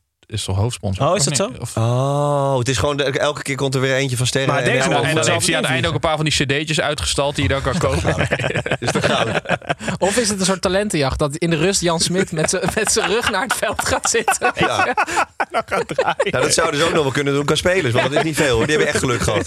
toch 0.44 0.56
hoofdsponsor? 0.56 1.08
Oh, 1.10 1.16
is 1.16 1.24
dat 1.24 1.36
zo? 1.36 1.52
Of, 1.60 1.78
Oh, 1.78 2.58
het 2.58 2.68
is 2.70 2.78
gewoon... 2.78 2.98
de- 2.98 3.04
elke 3.20 3.42
keer 3.42 3.56
komt 3.56 3.76
er 3.76 3.82
weer 3.82 3.96
eentje 3.96 4.18
van 4.18 4.26
sterren. 4.28 4.50
Maar 4.54 4.58
en 4.64 4.64
deze 4.66 4.78
en- 4.78 4.84
en 4.84 5.16
dan 5.16 5.30
heeft 5.30 5.46
hij 5.48 5.56
aan 5.56 5.62
het 5.64 5.72
einde 5.72 5.88
ook 5.88 5.94
een 5.94 6.00
paar 6.00 6.16
van 6.16 6.26
die 6.26 6.34
cd'tjes 6.46 6.82
uitgestald 6.82 7.36
die 7.36 7.44
je 7.44 7.50
dan 7.50 7.62
kan 7.62 7.78
kopen. 7.90 8.28
is 8.80 8.92
toch 8.92 9.06
goud? 9.06 9.42
Of 10.00 10.18
is 10.18 10.30
het 10.30 10.40
een 10.40 10.46
soort 10.46 10.62
talentenjacht 10.62 11.20
dat 11.20 11.36
in 11.36 11.50
de 11.50 11.56
rust 11.56 11.82
Jan 11.82 12.00
Smit 12.00 12.32
met 12.32 12.50
zijn 12.50 12.64
met 12.76 12.92
zijn 12.92 13.10
rug 13.10 13.32
naar 13.32 13.42
het 13.44 13.54
veld 13.54 13.88
gaat 13.88 14.10
zitten? 14.10 14.52
Ja. 14.56 14.94
Nou, 16.32 16.44
dat 16.44 16.54
zouden 16.54 16.80
ze 16.80 16.86
ook 16.86 16.94
nog 16.94 17.04
wel 17.04 17.12
kunnen 17.12 17.34
doen 17.34 17.46
qua 17.46 17.56
spelers. 17.56 17.94
Want 17.94 18.10
dat 18.10 18.18
is 18.18 18.24
niet 18.24 18.36
veel 18.36 18.56
hoor. 18.56 18.66
Die 18.68 18.76
hebben 18.76 18.94
echt 18.94 19.04
geluk 19.04 19.22
gehad. 19.22 19.46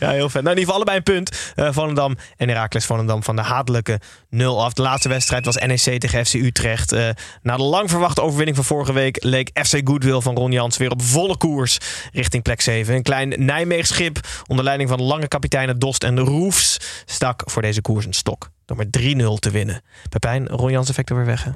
Ja, 0.00 0.10
heel 0.10 0.28
vet. 0.28 0.42
Nou, 0.42 0.54
in 0.56 0.60
ieder 0.60 0.74
geval 0.74 0.74
allebei 0.74 0.96
een 0.96 1.02
punt. 1.02 1.52
Eh 1.54 1.68
Volendam 1.70 2.16
en 2.36 2.48
Heracles 2.48 2.84
Volendam 2.84 3.22
van 3.22 3.36
de 3.36 3.42
hatelijke 3.42 4.00
0 4.30 4.64
af. 4.64 4.72
De 4.72 4.82
laatste 4.82 5.08
wedstrijd 5.08 5.44
was 5.44 5.56
NEC 5.56 6.00
tegen 6.00 6.26
FC 6.26 6.34
Utrecht. 6.34 6.92
Eh, 6.92 7.08
na 7.42 7.56
de 7.56 7.62
lang 7.62 7.90
verwachte 7.90 8.22
overwinning 8.22 8.56
van 8.56 8.64
vorige 8.66 8.92
week... 8.92 9.24
leek 9.24 9.50
FC 9.64 9.80
Goodwill 9.84 10.20
van 10.20 10.36
Ron 10.36 10.52
Jans 10.52 10.76
weer 10.76 10.90
op 10.90 11.02
volle 11.02 11.36
koers 11.36 11.78
richting 12.12 12.42
plek 12.42 12.60
7. 12.60 12.94
Een 12.94 13.02
klein 13.02 13.44
Nijmeegs 13.44 13.88
schip 13.88 14.18
onder 14.46 14.64
leiding 14.64 14.88
van 14.88 15.02
lange 15.02 15.28
kapiteinen 15.28 15.78
Dost 15.78 16.04
en 16.04 16.18
Roefs... 16.18 16.78
stak 17.04 17.42
voor 17.50 17.62
deze 17.62 17.80
koers 17.80 18.06
een 18.06 18.12
stok. 18.12 18.50
Door 18.64 18.76
met 18.76 18.98
3-0 18.98 19.02
te 19.38 19.50
winnen. 19.50 19.82
Pepijn, 20.08 20.48
Ron 20.48 20.70
Jans 20.70 20.88
effect 20.88 21.10
er 21.10 21.16
weer 21.16 21.24
weg? 21.24 21.48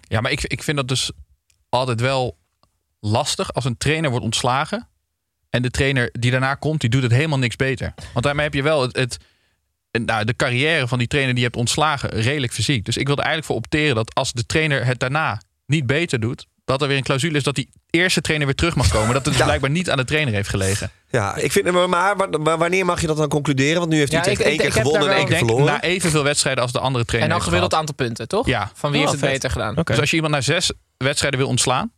Ja, 0.00 0.20
maar 0.20 0.30
ik, 0.30 0.42
ik 0.42 0.62
vind 0.62 0.76
dat 0.76 0.88
dus 0.88 1.12
altijd 1.68 2.00
wel 2.00 2.38
lastig 3.00 3.52
als 3.52 3.64
een 3.64 3.76
trainer 3.76 4.10
wordt 4.10 4.24
ontslagen. 4.24 4.88
En 5.50 5.62
de 5.62 5.70
trainer 5.70 6.10
die 6.12 6.30
daarna 6.30 6.54
komt, 6.54 6.80
die 6.80 6.90
doet 6.90 7.02
het 7.02 7.12
helemaal 7.12 7.38
niks 7.38 7.56
beter. 7.56 7.94
Want 8.12 8.24
daarmee 8.24 8.44
heb 8.44 8.54
je 8.54 8.62
wel 8.62 8.82
het, 8.82 9.18
nou, 9.90 10.24
de 10.24 10.36
carrière 10.36 10.88
van 10.88 10.98
die 10.98 11.06
trainer 11.06 11.34
die 11.34 11.42
je 11.42 11.48
hebt 11.48 11.60
ontslagen 11.60 12.08
redelijk 12.10 12.52
fysiek. 12.52 12.84
Dus 12.84 12.96
ik 12.96 13.06
wil 13.06 13.16
er 13.16 13.24
eigenlijk 13.24 13.46
voor 13.46 13.56
opteren 13.56 13.94
dat 13.94 14.14
als 14.14 14.32
de 14.32 14.46
trainer 14.46 14.86
het 14.86 14.98
daarna 14.98 15.42
niet 15.66 15.86
beter 15.86 16.20
doet, 16.20 16.46
dat 16.64 16.82
er 16.82 16.88
weer 16.88 16.96
een 16.96 17.02
clausule 17.02 17.36
is 17.36 17.42
dat 17.42 17.54
die 17.54 17.68
eerste 17.90 18.20
trainer 18.20 18.46
weer 18.46 18.56
terug 18.56 18.74
mag 18.76 18.88
komen. 18.88 19.06
Dat 19.06 19.14
het 19.14 19.24
dus 19.24 19.36
Ja. 19.36 19.44
blijkbaar 19.44 19.70
niet 19.70 19.90
aan 19.90 19.96
de 19.96 20.04
trainer 20.04 20.34
heeft 20.34 20.48
gelegen. 20.48 20.90
Ja, 21.10 21.36
ik 21.36 21.52
vind, 21.52 21.70
maar, 21.70 21.88
maar, 21.88 22.16
maar 22.40 22.58
wanneer 22.58 22.84
mag 22.84 23.00
je 23.00 23.06
dat 23.06 23.16
dan 23.16 23.28
concluderen? 23.28 23.78
Want 23.78 23.90
nu 23.90 23.98
heeft 23.98 24.12
Ja, 24.12 24.18
Utrecht 24.18 24.40
ik- 24.40 24.46
één 24.46 24.54
ik- 24.54 24.60
keer 24.60 24.72
gewonnen 24.72 25.08
en 25.08 25.16
één 25.16 25.26
keer 25.26 25.36
verloren. 25.38 25.64
na 25.64 25.82
evenveel 25.82 26.22
wedstrijden 26.22 26.62
als 26.62 26.72
de 26.72 26.78
andere 26.78 26.98
En 27.00 27.06
trainer 27.06 27.28
dan 27.30 27.38
heeft 27.38 27.48
gemiddeld 27.54 27.80
aantal 27.80 27.94
punten, 28.06 28.28
toch? 28.28 28.46
Ja. 28.46 28.70
Van 28.74 28.90
wie 28.90 29.00
Oh, 29.00 29.06
heeft 29.06 29.20
het 29.20 29.30
vet. 29.30 29.32
beter 29.32 29.50
gedaan? 29.50 29.74
Dus 29.84 29.98
als 30.00 30.10
je 30.10 30.16
iemand 30.16 30.34
na 30.34 30.40
zes 30.40 30.72
wedstrijden 30.96 31.40
wil 31.40 31.48
ontslaan, 31.48 31.92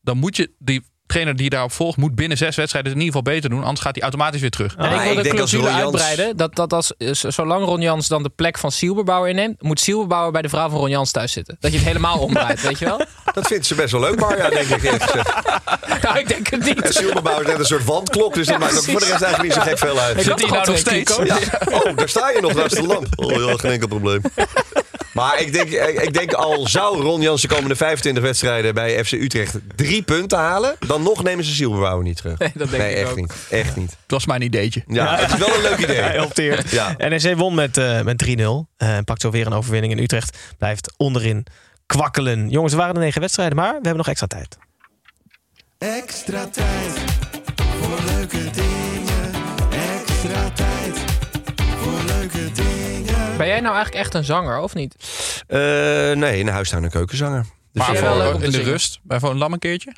dan 0.00 0.16
moet 0.18 0.36
je 0.36 0.50
die 0.58 0.82
trainer 1.12 1.36
die 1.36 1.50
daarop 1.50 1.72
volgt, 1.72 1.96
moet 1.96 2.14
binnen 2.14 2.36
zes 2.38 2.56
wedstrijden 2.56 2.92
het 2.92 3.00
in 3.00 3.06
ieder 3.06 3.18
geval 3.18 3.34
beter 3.34 3.50
doen. 3.50 3.62
Anders 3.62 3.80
gaat 3.80 3.94
hij 3.94 4.02
automatisch 4.02 4.40
weer 4.40 4.50
terug. 4.50 4.74
En 4.76 4.84
ik 4.84 4.90
wil 4.90 5.10
ik 5.10 5.16
de 5.16 5.22
denk 5.22 5.40
als 5.40 5.50
clausule 5.50 5.82
uitbreiden. 5.82 6.36
Dat, 6.36 6.56
dat 6.56 6.72
als, 6.72 6.96
eh, 6.96 7.12
zolang 7.12 7.64
Ron 7.64 7.80
Jans 7.80 8.08
dan 8.08 8.22
de 8.22 8.28
plek 8.28 8.58
van 8.58 8.72
Silberbouwer 8.72 9.30
inneemt... 9.30 9.62
moet 9.62 9.80
Silberbouwer 9.80 10.32
bij 10.32 10.42
de 10.42 10.48
vrouw 10.48 10.68
van 10.68 10.78
Ron 10.78 10.90
Jans 10.90 11.10
thuis 11.10 11.32
zitten. 11.32 11.56
Dat 11.60 11.70
je 11.70 11.76
het 11.76 11.86
helemaal 11.86 12.18
omdraait, 12.26 12.62
weet 12.62 12.78
je 12.78 12.84
wel? 12.84 13.00
Dat 13.34 13.46
vindt 13.46 13.66
ze 13.66 13.74
best 13.74 13.92
wel 13.92 14.00
leuk, 14.00 14.20
Marja, 14.20 14.48
denk 14.48 14.68
ik 14.68 14.82
eerlijk 14.82 15.02
gezegd. 15.02 15.32
nou, 16.02 16.18
ik 16.18 16.28
denk 16.28 16.48
het 16.48 16.60
En 16.60 16.74
niet. 16.74 16.86
Silberbouw 16.88 17.40
is 17.40 17.46
net 17.46 17.58
een 17.58 17.64
soort 17.64 17.84
wandklok, 17.84 18.34
dus 18.34 18.46
dat 18.46 18.58
maakt 18.58 18.76
er 18.76 18.82
voor 18.82 19.00
de 19.00 19.06
rest 19.06 19.22
eigenlijk 19.22 19.42
niet 19.42 19.52
zo 19.52 19.60
gek 19.60 19.78
veel 19.78 19.98
uit. 19.98 20.20
Ik 20.20 20.26
had 20.26 20.38
die 20.38 20.46
toch 20.46 20.56
al 20.56 20.62
nou 20.62 20.70
nog 20.70 20.78
steeds? 20.78 21.16
Ja. 21.16 21.38
Oh, 21.70 21.96
daar 21.96 22.08
sta 22.08 22.30
je 22.30 22.40
nog 22.40 22.54
naast 22.54 22.76
de 22.76 22.86
lamp. 22.86 23.06
Oh, 23.16 23.30
ja, 23.30 23.56
geen 23.56 23.70
enkel 23.70 23.88
probleem. 23.88 24.20
Maar 25.12 25.40
ik 25.40 25.52
denk, 25.52 25.70
ik 26.02 26.12
denk 26.14 26.32
al 26.32 26.66
zou 26.68 27.00
Ron 27.02 27.20
Jans 27.20 27.42
de 27.42 27.48
komende 27.48 27.76
25 27.76 28.22
wedstrijden 28.22 28.74
bij 28.74 29.04
FC 29.04 29.12
Utrecht 29.12 29.54
drie 29.76 30.02
punten 30.02 30.38
halen, 30.38 30.76
dan 30.86 31.02
nog 31.02 31.22
nemen 31.22 31.44
ze 31.44 31.54
Silberbouwer 31.54 32.04
niet 32.04 32.16
terug. 32.16 32.38
Nee, 32.42 32.50
dat 32.54 32.70
denk 32.70 32.82
ik 32.82 32.96
echt 32.96 33.10
ook. 33.10 33.16
niet. 33.16 33.32
Echt 33.50 33.76
niet. 33.76 33.90
Het 33.90 34.10
was 34.10 34.26
mijn 34.26 34.42
ideetje. 34.42 34.82
Ja, 34.86 35.16
het 35.16 35.32
is 35.32 35.38
wel 35.38 35.54
een 35.54 35.62
leuk 35.62 35.78
idee. 35.78 36.00
Hij 36.10 36.20
opteert. 36.20 36.70
Ja. 36.70 36.94
NEC 36.98 37.36
won 37.36 37.54
met, 37.54 37.76
eh, 37.76 38.00
met 38.02 38.18
3-0. 38.18 38.68
eh, 38.76 38.96
en 38.96 39.04
pakt 39.04 39.20
zo 39.20 39.30
weer 39.30 39.46
een 39.46 39.52
overwinning. 39.52 39.92
En 39.92 40.02
Utrecht 40.02 40.38
blijft 40.58 40.92
onderin 40.96 41.46
kwakkelen. 41.86 42.48
Jongens, 42.48 42.72
er 42.72 42.78
waren 42.78 42.94
er 42.94 43.00
negen 43.00 43.20
wedstrijden, 43.20 43.56
maar 43.56 43.68
we 43.70 43.74
hebben 43.74 43.96
nog 43.96 44.08
extra 44.08 44.26
tijd. 44.26 44.56
Extra 45.78 46.46
tijd 46.46 46.92
voor 47.56 47.98
leuke 48.06 48.50
dingen. 48.50 49.30
Extra 49.70 50.50
tijd 50.54 50.71
jij 53.52 53.60
nou 53.60 53.74
eigenlijk 53.74 54.04
echt 54.04 54.14
een 54.14 54.24
zanger, 54.24 54.58
of 54.58 54.74
niet? 54.74 54.94
Eh, 55.46 55.58
nee, 56.12 56.40
een 56.40 56.48
huistuin- 56.48 56.84
en 56.84 56.90
keukenzanger. 56.90 57.42
Dus 57.72 57.86
Maar 57.86 57.96
voor, 57.96 58.16
leuk 58.16 58.32
om 58.34 58.38
te 58.40 58.44
in 58.44 58.50
de 58.50 58.56
zingen? 58.56 58.70
rust, 58.72 58.98
bij 59.02 59.18
Van 59.20 59.38
Lam 59.38 59.52
een 59.52 59.58
keertje. 59.58 59.94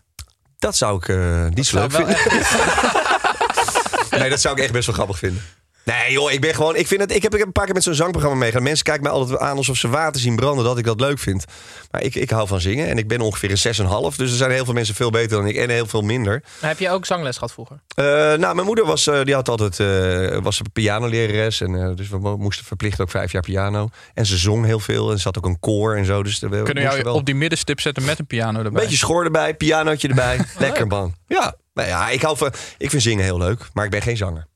dat 0.58 0.76
zou 0.76 0.96
ik 0.96 1.08
eh, 1.08 1.46
niet 1.48 1.66
zo 1.66 1.78
leuk 1.78 1.92
vinden. 1.92 2.16
Nee, 4.20 4.30
dat 4.30 4.40
zou 4.40 4.56
ik 4.56 4.62
echt 4.62 4.72
best 4.72 4.86
wel 4.86 4.94
grappig 4.94 5.18
vinden. 5.18 5.42
Nee 5.84 6.12
joh, 6.12 6.32
ik 6.32 6.40
ben 6.40 6.54
gewoon. 6.54 6.76
Ik, 6.76 6.86
vind 6.86 7.00
het, 7.00 7.14
ik, 7.14 7.22
heb, 7.22 7.32
ik 7.32 7.38
heb 7.38 7.46
een 7.46 7.52
paar 7.52 7.64
keer 7.64 7.74
met 7.74 7.82
zo'n 7.82 7.94
zangprogramma 7.94 8.38
meegaan. 8.38 8.62
Mensen 8.62 8.84
kijken 8.84 9.02
mij 9.02 9.12
altijd 9.12 9.38
aan 9.38 9.56
alsof 9.56 9.76
ze 9.76 9.88
water 9.88 10.20
zien 10.20 10.36
branden. 10.36 10.64
Dat 10.64 10.78
ik 10.78 10.84
dat 10.84 11.00
leuk 11.00 11.18
vind. 11.18 11.44
Maar 11.90 12.02
ik, 12.02 12.14
ik 12.14 12.30
hou 12.30 12.46
van 12.48 12.60
zingen. 12.60 12.88
En 12.88 12.98
ik 12.98 13.08
ben 13.08 13.20
ongeveer 13.20 13.50
een 13.50 14.10
6,5. 14.10 14.16
Dus 14.16 14.30
er 14.30 14.36
zijn 14.36 14.50
heel 14.50 14.64
veel 14.64 14.74
mensen 14.74 14.94
veel 14.94 15.10
beter 15.10 15.36
dan 15.36 15.46
ik. 15.46 15.56
En 15.56 15.70
heel 15.70 15.86
veel 15.86 16.02
minder. 16.02 16.42
Maar 16.60 16.70
heb 16.70 16.78
je 16.78 16.90
ook 16.90 17.06
zangles 17.06 17.34
gehad 17.34 17.52
vroeger? 17.52 17.80
Eh, 17.94 18.04
nou, 18.38 18.54
mijn 18.54 18.66
moeder 18.66 18.84
was, 18.86 19.06
eh, 19.06 19.24
die 19.24 19.34
had 19.34 19.48
altijd, 19.48 19.80
eh, 19.80 20.38
was 20.42 20.58
een 20.60 20.72
pianolerares. 20.72 21.60
En, 21.60 21.96
dus 21.96 22.08
we 22.08 22.18
mo- 22.18 22.36
moesten 22.36 22.64
verplicht 22.64 23.00
ook 23.00 23.10
vijf 23.10 23.32
jaar 23.32 23.42
piano. 23.42 23.88
En 24.14 24.26
ze 24.26 24.36
zong 24.36 24.64
heel 24.64 24.80
veel. 24.80 25.10
En 25.10 25.18
ze 25.18 25.24
had 25.24 25.38
ook 25.38 25.46
een 25.46 25.60
koor 25.60 25.96
en 25.96 26.04
zo. 26.04 26.22
Dus 26.22 26.38
we 26.38 26.62
Kunnen 26.62 26.82
jou 26.82 27.02
wel- 27.02 27.14
op 27.14 27.24
die 27.26 27.34
middenstip 27.34 27.80
zetten 27.80 28.04
met 28.04 28.18
een 28.18 28.26
piano 28.26 28.62
erbij? 28.62 28.82
Beetje 28.82 28.96
schoor 28.96 29.24
erbij, 29.24 29.54
pianootje 29.54 30.08
erbij. 30.08 30.38
Lekker 30.58 30.86
man. 30.86 31.14
Ja, 31.26 31.54
nou 31.74 31.88
ja 31.88 32.08
ik, 32.08 32.22
hou 32.22 32.36
van, 32.36 32.52
ik 32.78 32.90
vind 32.90 33.02
zingen 33.02 33.24
heel 33.24 33.38
leuk. 33.38 33.68
Maar 33.72 33.84
ik 33.84 33.90
ben 33.90 34.02
geen 34.02 34.16
zanger. 34.16 34.46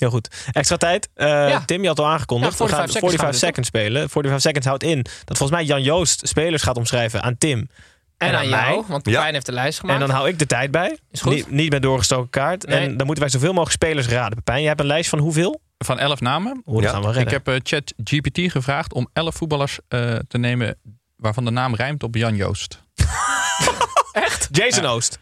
Heel 0.00 0.10
goed. 0.10 0.28
Extra 0.52 0.76
tijd. 0.76 1.08
Eh, 1.14 1.26
Ja. 1.28 1.62
Tim, 1.64 1.82
je 1.82 1.88
had 1.88 1.98
al 1.98 2.06
aangekondigd. 2.06 2.58
Ja, 2.58 2.64
we 2.64 2.70
45 2.70 2.78
gaan 2.78 2.88
seconds 2.88 3.10
45 3.10 3.20
gaan 3.20 3.30
we 3.30 3.46
seconds 3.46 3.68
spelen. 3.68 4.08
45 4.10 4.40
seconds 4.40 4.66
houdt 4.66 4.82
in 4.82 5.02
dat 5.24 5.36
volgens 5.38 5.58
mij 5.58 5.64
Jan 5.66 5.82
Joost 5.82 6.28
spelers 6.28 6.62
gaat 6.62 6.76
omschrijven 6.76 7.22
aan 7.22 7.38
Tim. 7.38 7.58
En, 7.58 8.28
En 8.28 8.34
aan 8.34 8.40
aan 8.40 8.48
jou, 8.48 8.64
mij. 8.78 8.84
want 8.88 9.06
Ja. 9.06 9.12
Pepijn 9.12 9.34
heeft 9.34 9.46
de 9.46 9.52
lijst 9.52 9.74
En 9.78 9.80
gemaakt. 9.84 10.00
dan 10.00 10.10
hou 10.10 10.28
ik 10.28 10.38
de 10.38 10.46
tijd 10.46 10.70
bij. 10.70 10.98
Is 11.10 11.20
goed. 11.20 11.34
Niet, 11.34 11.50
niet 11.50 11.70
met 11.70 11.82
doorgestoken 11.82 12.30
kaart. 12.30 12.66
Nee. 12.66 12.78
En 12.80 12.96
dan 12.96 13.06
moeten 13.06 13.24
wij 13.24 13.32
zoveel 13.32 13.52
mogelijk 13.52 13.82
spelers 13.82 14.08
raden. 14.08 14.34
Pepijn, 14.36 14.58
jij 14.58 14.68
hebt 14.68 14.80
een 14.80 14.86
lijst 14.86 15.10
van 15.10 15.18
hoeveel? 15.18 15.60
Van 15.78 15.98
elf 15.98 16.20
namen. 16.20 16.62
Hoe 16.64 16.82
Ja. 16.82 16.90
gaan 16.90 17.00
we 17.00 17.06
redden? 17.06 17.22
Ik 17.24 17.30
heb 17.30 17.48
eh, 17.48 17.54
chat 17.62 17.92
GPT 18.04 18.50
gevraagd 18.52 18.92
om 18.94 19.08
elf 19.12 19.34
voetballers 19.34 19.78
eh, 19.88 20.14
te 20.28 20.38
nemen 20.38 20.76
waarvan 21.16 21.44
de 21.44 21.50
naam 21.50 21.74
rijmt 21.74 22.02
op 22.02 22.14
Jan 22.14 22.36
Joost. 22.36 22.80
Jason 24.50 24.84
Oost. 24.86 25.18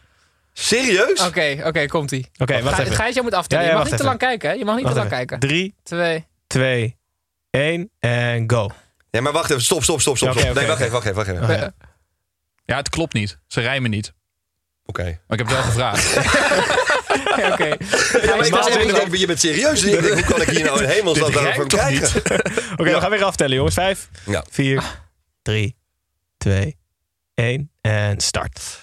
Serieus? 0.59 1.19
Oké, 1.25 1.61
oké, 1.65 1.85
komt-ie. 1.85 2.29
Oké, 2.37 2.61
wacht 2.61 2.79
even. 2.79 2.93
Gijs, 2.95 3.13
jij 3.13 3.23
moet 3.23 3.33
aftellen. 3.33 3.63
Ja, 3.63 3.69
ja, 3.69 3.77
je 3.77 3.83
mag 3.83 3.89
wacht 3.89 4.01
niet 4.01 4.07
te 4.09 4.15
even. 4.15 4.29
lang 4.29 4.39
kijken, 4.39 4.49
hè? 4.49 4.55
Je 4.55 4.65
mag 4.65 4.75
niet 4.75 4.83
Wacht 4.83 4.95
te 4.95 5.01
lang 5.01 5.11
even. 5.13 5.27
kijken. 5.27 5.47
Drie, 5.49 5.75
Twee. 5.83 6.27
twee, 6.47 6.97
één 7.49 7.89
en 7.99 8.43
go. 8.51 8.69
Ja, 9.09 9.21
maar 9.21 9.31
wacht 9.33 9.49
even. 9.49 9.63
Stop, 9.63 9.83
stop, 9.83 10.01
stop, 10.01 10.17
stop. 10.17 10.27
Ja, 10.33 10.33
oké, 10.33 10.41
stop. 10.41 10.51
oké, 10.55 10.59
nee, 10.59 10.67
wacht 10.67 10.77
oké. 10.79 10.85
even, 10.85 11.13
wacht 11.15 11.27
even, 11.29 11.41
wacht 11.41 11.51
even. 11.53 11.67
Oké. 11.67 11.81
ja. 11.81 11.87
Ja, 12.65 12.77
het 12.77 12.89
klopt 12.89 13.13
niet. 13.13 13.37
Ze 13.47 13.61
rijmen 13.61 13.89
niet. 13.89 14.13
Oké. 14.85 15.03
Maar 15.03 15.39
ik 15.39 15.47
heb 15.47 15.47
het 15.47 15.51
wel 15.55 15.61
gevraagd. 15.63 16.17
Oké. 17.51 17.65
Ja, 18.25 18.35
maar 18.35 18.45
ik 18.45 18.53
was 18.53 18.67
even, 18.69 18.93
denk, 18.93 19.15
je 19.15 19.25
bent 19.27 19.39
serieus. 19.39 19.83
Ik 19.83 20.01
denk, 20.01 20.13
hoe 20.13 20.23
kan 20.23 20.41
ik 20.41 20.47
hier 20.49 20.63
nou 20.65 20.83
in 20.83 20.89
hemelsnaam 20.95 21.31
Dit 21.31 21.39
van 21.39 21.43
rijmt 21.47 21.69
toch 21.69 21.79
krijgen? 21.79 22.21
Oké, 22.79 22.83
we 22.93 22.99
gaan 23.01 23.09
weer 23.09 23.23
aftellen, 23.23 23.55
jongens. 23.55 23.73
Vijf, 23.75 24.09
Ja. 24.25 24.43
vier, 24.49 24.83
drie, 25.41 25.75
twee, 26.37 26.77
één 27.33 27.71
en 27.81 28.19
start. 28.19 28.79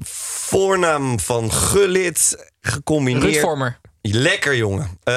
Voornaam 0.00 1.20
van 1.20 1.52
Gullit 1.52 2.50
gecombineerd. 2.60 3.24
Ruud 3.24 3.40
Vormer. 3.40 3.80
Lekker, 4.02 4.56
jongen. 4.56 4.84
Eh, 5.02 5.14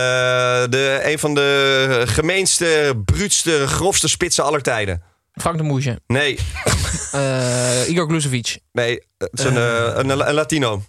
de, 0.69 0.99
een 1.03 1.19
van 1.19 1.33
de 1.33 2.03
gemeenste, 2.05 3.01
bruutste, 3.05 3.67
grofste 3.67 4.07
spitsen 4.07 4.43
aller 4.43 4.61
tijden. 4.61 5.03
Frank 5.33 5.57
de 5.57 5.63
Moesje. 5.63 5.99
Nee, 6.07 6.39
Eh, 7.11 7.89
Igor 7.89 8.07
Gluzovic. 8.07 8.59
nee. 8.71 9.03
Het 9.17 9.29
is 9.39 9.45
een, 9.45 9.57
eh, 9.57 9.91
een, 9.95 10.09
een 10.09 10.33
Latino. 10.33 10.83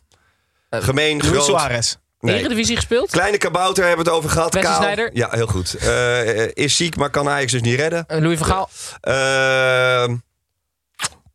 Gemeen, 0.70 1.18
Luis 1.18 1.30
groot. 1.30 1.44
Suarez. 1.44 1.94
Nee. 2.20 2.38
Eredivisie 2.38 2.76
gespeeld. 2.76 3.10
Kleine 3.10 3.38
kabouter 3.38 3.84
hebben 3.86 4.04
we 4.04 4.10
het 4.10 4.18
over 4.18 4.30
gehad. 4.30 4.54
Wesley 4.54 4.72
Kaal. 4.72 4.82
Sneijder. 4.82 5.10
Ja, 5.12 5.28
heel 5.30 5.46
goed. 5.46 5.74
Eh, 5.74 6.46
is 6.54 6.76
ziek, 6.76 6.96
maar 6.96 7.10
kan 7.10 7.28
Ajax 7.28 7.52
dus 7.52 7.60
niet 7.60 7.78
redden. 7.78 8.04
Eh, 8.06 8.20
Louis 8.20 8.38
van 8.38 8.46
Gaal. 8.46 8.68
Eh, 9.00 10.14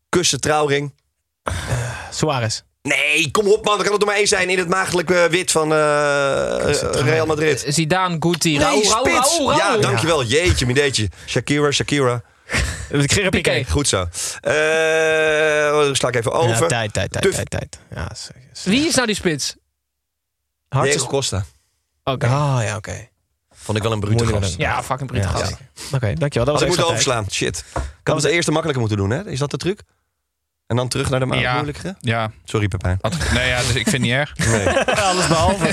kussen 0.10 0.42
trouwring. 0.42 0.94
Suarez. 2.12 2.62
Nee, 2.82 3.32
kom 3.32 3.48
op 3.48 3.66
man. 3.66 3.78
Er 3.78 3.84
kan 3.84 3.92
het 3.94 4.02
er 4.02 4.08
maar 4.08 4.18
één 4.18 4.28
zijn 4.28 4.50
in 4.50 4.58
het 4.58 4.68
maagdelijke 4.70 5.28
wit 5.30 5.52
van 5.52 5.72
eh, 5.74 5.78
Real 6.92 7.26
Madrid. 7.26 7.64
Eh, 7.64 7.74
Zidane, 7.74 8.16
Guti, 8.20 8.50
Nee, 8.58 8.60
Raúl, 8.68 8.84
Raúl, 8.84 9.06
spits. 9.06 9.38
Raúl, 9.38 9.56
Ja, 9.56 9.78
dankjewel. 9.78 10.24
Jeetje, 10.24 10.66
mideetje. 10.66 11.10
Shakira, 11.28 11.72
Shakira. 11.72 12.22
Gerard 12.90 13.30
Piqué. 13.30 13.30
Piqué. 13.30 13.66
Goed 13.72 13.88
zo. 13.88 14.08
Eh 14.42 15.94
sla 15.94 16.08
ik 16.08 16.16
even 16.16 16.32
over. 16.32 16.50
Ja, 16.50 16.68
tijd, 16.68 16.94
tijd, 16.94 17.12
tijd, 17.12 17.32
tijd, 17.34 17.50
tijd. 17.50 17.80
Ja, 17.96 18.12
Wie 18.64 18.88
is 18.88 18.96
nou 18.96 19.08
die 19.08 19.16
spits? 19.16 19.56
Hartstikke- 20.68 20.98
Diego 21.00 21.18
Costa. 21.18 21.46
Oké. 22.04 22.26
Ah, 22.28 22.60
ja, 22.64 22.76
oké. 22.76 23.08
Vond 23.56 23.78
ik 23.78 23.84
wel 23.84 23.92
een 23.92 24.00
brute 24.00 24.26
gast. 24.26 24.58
Ja, 24.58 24.84
fucking 24.84 25.10
Brit 25.12 25.24
Ja, 25.24 25.30
gast. 25.30 25.54
Oké, 25.94 26.14
dankjewel. 26.14 26.46
Dat 26.54 26.60
Had 26.60 26.60
was 26.60 26.64
ik 26.64 26.74
tijd. 26.76 26.88
overslaan. 26.88 27.26
Shit. 27.32 27.64
Ik 27.76 28.08
had 28.08 28.16
het 28.16 28.26
de 28.26 28.32
eerste 28.32 28.52
makkelijker 28.52 28.88
moeten 28.88 29.00
doen, 29.08 29.10
hè? 29.10 29.30
Is 29.32 29.40
dat 29.40 29.52
de 29.52 29.58
truc? 29.58 29.82
En 30.72 30.78
dan 30.78 30.88
terug 30.88 31.10
naar 31.10 31.20
de 31.20 31.36
Ja. 31.36 31.54
moeilijkere? 31.54 31.96
Ja, 32.00 32.32
Sorry, 32.44 32.68
Pepijn. 32.68 32.98
had, 33.02 33.18
nee, 33.34 33.48
ja, 33.48 33.58
dus 33.58 33.68
ik 33.68 33.74
vind 33.74 33.92
het 33.92 34.02
niet 34.02 34.12
erg. 34.12 34.34
Nee. 34.38 34.68
Alles 35.10 35.28
behalve. 35.28 35.68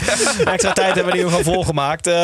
extra 0.44 0.72
tijd 0.72 0.94
hebben 0.94 1.05
we 1.05 1.11
in 1.11 1.16
ieder 1.24 1.32
geval 1.32 1.53
volgemaakt. 1.53 2.07
Eh 2.07 2.14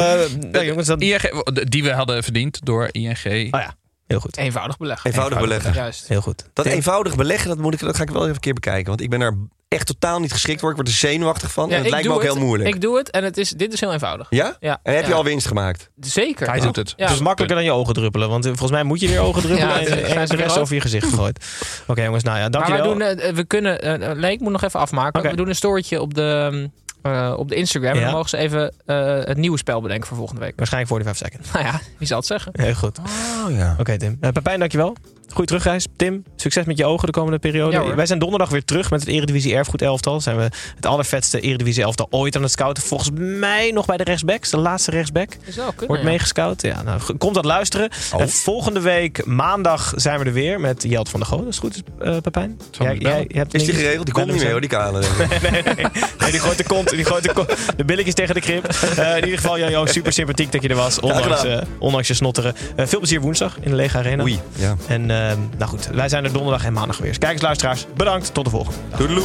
nou, 0.51 0.65
jongens, 0.65 0.87
dat... 0.87 1.01
ING, 1.03 1.21
die 1.69 1.83
we 1.83 1.93
hadden 1.93 2.23
verdiend 2.23 2.65
door 2.65 2.89
ING. 2.93 3.25
Oh 3.27 3.61
ja, 3.61 3.75
heel 4.15 4.23
goed. 4.23 4.37
Eenvoudig 4.37 4.77
beleggen. 4.77 5.11
Eenvoudig 5.11 5.41
beleggen. 5.41 5.73
Juist. 5.73 6.09
Heel 6.09 6.21
goed. 6.21 6.45
Dat 6.53 6.67
eenvoudig 6.67 7.17
beleggen, 7.17 7.49
dat, 7.49 7.59
moet 7.59 7.75
ik, 7.75 7.81
dat 7.81 7.97
ga 7.97 8.03
ik 8.03 8.11
wel 8.11 8.23
even 8.23 8.35
een 8.35 8.41
keer 8.41 8.55
bekijken. 8.55 8.87
Want 8.89 9.01
ik 9.01 9.11
ben 9.11 9.21
er 9.21 9.37
echt 9.69 9.87
totaal 9.87 10.21
niet 10.21 10.33
geschikt 10.33 10.61
voor. 10.61 10.71
Ik 10.71 10.77
word 10.77 10.89
er 10.89 10.95
zenuwachtig 10.95 11.53
van. 11.53 11.65
Ja, 11.69 11.71
en 11.71 11.77
het 11.77 11.87
ik 11.87 11.91
lijkt 11.93 12.07
me 12.07 12.13
doe 12.13 12.23
ook 12.23 12.27
heel 12.29 12.37
het. 12.39 12.47
moeilijk. 12.49 12.75
Ik 12.75 12.81
doe 12.81 12.97
het 12.99 13.11
en 13.11 13.25
het 13.25 13.37
is, 13.37 13.51
dit 13.51 13.73
is 13.73 13.81
heel 13.81 13.93
eenvoudig. 13.93 14.27
Ja? 14.31 14.57
Ja. 14.61 14.81
En 14.83 14.95
heb 14.95 15.05
je 15.05 15.11
Ja. 15.11 15.17
al 15.17 15.25
winst 15.25 15.47
gemaakt? 15.47 15.91
Zeker. 16.01 16.49
Hij 16.51 16.61
doet 16.61 16.77
het. 16.77 16.95
Ja. 16.97 17.05
Het 17.05 17.15
is 17.15 17.21
makkelijker 17.21 17.57
dan 17.57 17.65
je 17.67 17.73
ogen 17.73 17.95
druppelen. 17.95 18.29
Want 18.29 18.45
eh, 18.45 18.51
volgens 18.51 18.71
mij 18.71 18.83
moet 18.83 19.01
je 19.01 19.09
weer 19.09 19.21
ogen 19.21 19.43
druppelen. 19.43 19.69
Ja, 19.71 19.81
en, 19.81 19.87
zijn 19.87 20.05
en 20.19 20.27
ze 20.27 20.37
de 20.37 20.43
rest 20.43 20.59
over 20.59 20.75
je 20.75 20.81
gezicht 20.81 21.09
gegooid. 21.09 21.45
Oké 21.87 22.03
jongens, 22.05 22.25
nou 22.25 22.39
ja, 22.39 22.49
Maar 22.49 22.61
wij 22.61 22.69
dankjewel. 22.79 22.99
doen, 23.15 23.19
eh, 23.19 23.35
we 23.35 23.45
kunnen... 23.45 23.83
eh, 23.83 24.11
eh, 24.11 24.17
nee, 24.19 24.33
ik 24.33 24.41
moet 24.41 24.53
nog 24.53 24.63
even 24.63 24.81
afmaken. 24.81 25.23
We 25.23 25.37
doen 25.37 25.49
een 25.49 25.55
storytje 25.55 26.01
op 26.01 26.15
de, 26.15 26.71
eh, 27.05 27.35
op 27.37 27.49
de 27.49 27.55
Instagram. 27.55 27.95
En 27.95 28.01
dan 28.01 28.13
mogen 28.13 28.29
ze 28.29 28.37
even 28.37 28.73
eh, 28.87 29.25
het 29.25 29.37
nieuwe 29.37 29.59
spel 29.59 29.81
bedenken 29.81 30.07
voor 30.07 30.17
volgende 30.17 30.41
week. 30.41 30.53
Waarschijnlijk 30.57 30.93
45 30.93 31.29
seconds. 31.29 31.53
Nou 31.53 31.65
ja, 31.65 31.81
wie 31.99 32.07
zal 32.07 32.17
het 32.17 32.27
zeggen? 32.27 32.53
Heel 32.55 32.75
goed. 32.75 32.99
Oh 32.99 33.57
ja. 33.57 33.77
Oké 33.79 33.97
Tim. 33.99 34.19
Uh, 34.21 34.31
Pepijn, 34.31 34.59
dankjewel. 34.59 34.97
Goeie 35.29 35.47
terugreis. 35.47 35.87
Tim, 35.97 36.25
succes 36.37 36.65
met 36.65 36.79
je 36.79 36.85
ogen 36.85 37.07
de 37.07 37.13
komende 37.13 37.39
periode. 37.39 37.77
Ja. 37.77 37.95
Wij 37.95 38.07
zijn 38.07 38.19
donderdag 38.19 38.49
weer 38.49 38.65
terug 38.65 38.91
met 38.91 39.01
het 39.01 39.09
Eredivisie 39.09 39.55
Erfgoed 39.55 39.83
elftal. 39.83 40.21
Zijn 40.21 40.37
we 40.37 40.51
het 40.75 40.87
allervetste 40.87 41.41
Eredivisie 41.41 41.83
elftal 41.83 42.07
ooit 42.11 42.37
aan 42.37 42.43
het 42.43 42.51
scouten. 42.51 42.83
Volgens 42.83 43.11
mij 43.15 43.71
nog 43.71 43.87
bij 43.87 43.97
de 43.97 44.05
rechtsbacks. 44.05 44.51
De 44.51 44.57
laatste 44.57 44.91
rechtsback. 44.91 45.29
Kunnen, 45.29 45.75
Wordt 45.87 46.03
ja. 46.03 46.09
meegescout. 46.09 46.63
Ja, 46.63 46.83
nou, 46.83 47.01
komt 47.19 47.35
dat 47.35 47.45
luisteren. 47.45 47.89
Oh. 48.15 48.21
En 48.21 48.29
volgende 48.29 48.81
week 48.81 49.27
maandag 49.27 49.93
zijn 49.97 50.19
we 50.19 50.25
er 50.25 50.33
weer 50.33 50.61
met 50.61 50.83
Jelt 50.83 51.09
van 51.09 51.21
der 51.21 51.29
Goot. 51.29 51.39
Dat 51.39 51.53
is 51.53 51.59
goed, 51.59 51.83
uh, 52.03 52.17
Pepijn? 52.23 52.59
Zal 52.71 52.87
ik 52.87 53.03
bellen? 53.03 53.27
hebt 53.29 53.55
Is 53.55 53.65
die 53.65 53.75
geregeld? 53.75 54.05
Die 54.05 54.15
komt 54.15 54.27
niet 54.27 54.43
meer 54.43 54.51
hoor, 54.51 54.61
die 54.61 54.71
kale. 54.71 54.99
nee, 55.19 55.51
nee, 55.51 55.63
nee, 55.63 56.31
die 56.31 56.41
gooit 56.41 56.59
de 56.59 56.65
kont, 56.65 56.91
die 56.91 57.05
gooit 57.05 57.23
de, 57.23 57.33
kont, 57.33 57.57
de 57.77 57.85
billetjes 57.85 58.15
tegen 58.15 58.35
de 58.35 58.41
krip. 58.41 58.65
Eh, 58.65 59.17
in 59.17 59.25
ieder 59.25 59.39
geval, 59.39 59.59
Jan, 59.59 59.89
super 59.89 60.13
sympathiek 60.13 60.53
dat 60.53 60.63
je 60.63 60.69
er 60.69 60.77
was. 60.77 61.01
Ondanks, 61.01 61.45
eh, 61.45 61.59
ondanks 61.79 62.09
je 62.09 62.15
snotteren. 62.15 62.55
Eh, 62.77 62.87
veel 62.87 62.99
plezier 62.99 63.21
woensdag 63.21 63.57
in 63.61 63.71
de 63.71 63.77
Lege 63.77 63.99
Arena. 63.99 64.23
Oei, 64.23 64.41
ja. 64.57 64.77
En 64.89 65.11
nou 65.57 65.71
goed, 65.71 65.87
wij 65.87 66.09
zijn 66.09 66.25
er 66.25 66.33
donderdag 66.33 66.65
en 66.65 66.73
maandag 66.73 66.99
weer. 66.99 67.19
Kijkers, 67.19 67.43
luisteraars, 67.43 67.87
bedankt. 67.97 68.35
Tot 68.35 68.45
de 68.45 68.51
volgende. 68.51 68.79
Doedeloe. 68.97 69.25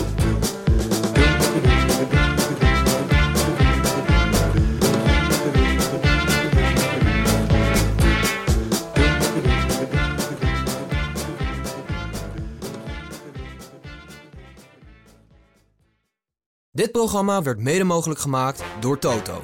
Dit 16.72 16.92
programma 16.92 17.42
werd 17.42 17.60
mede 17.60 17.84
mogelijk 17.84 18.20
gemaakt 18.20 18.64
door 18.80 19.00
Toto. 19.00 19.44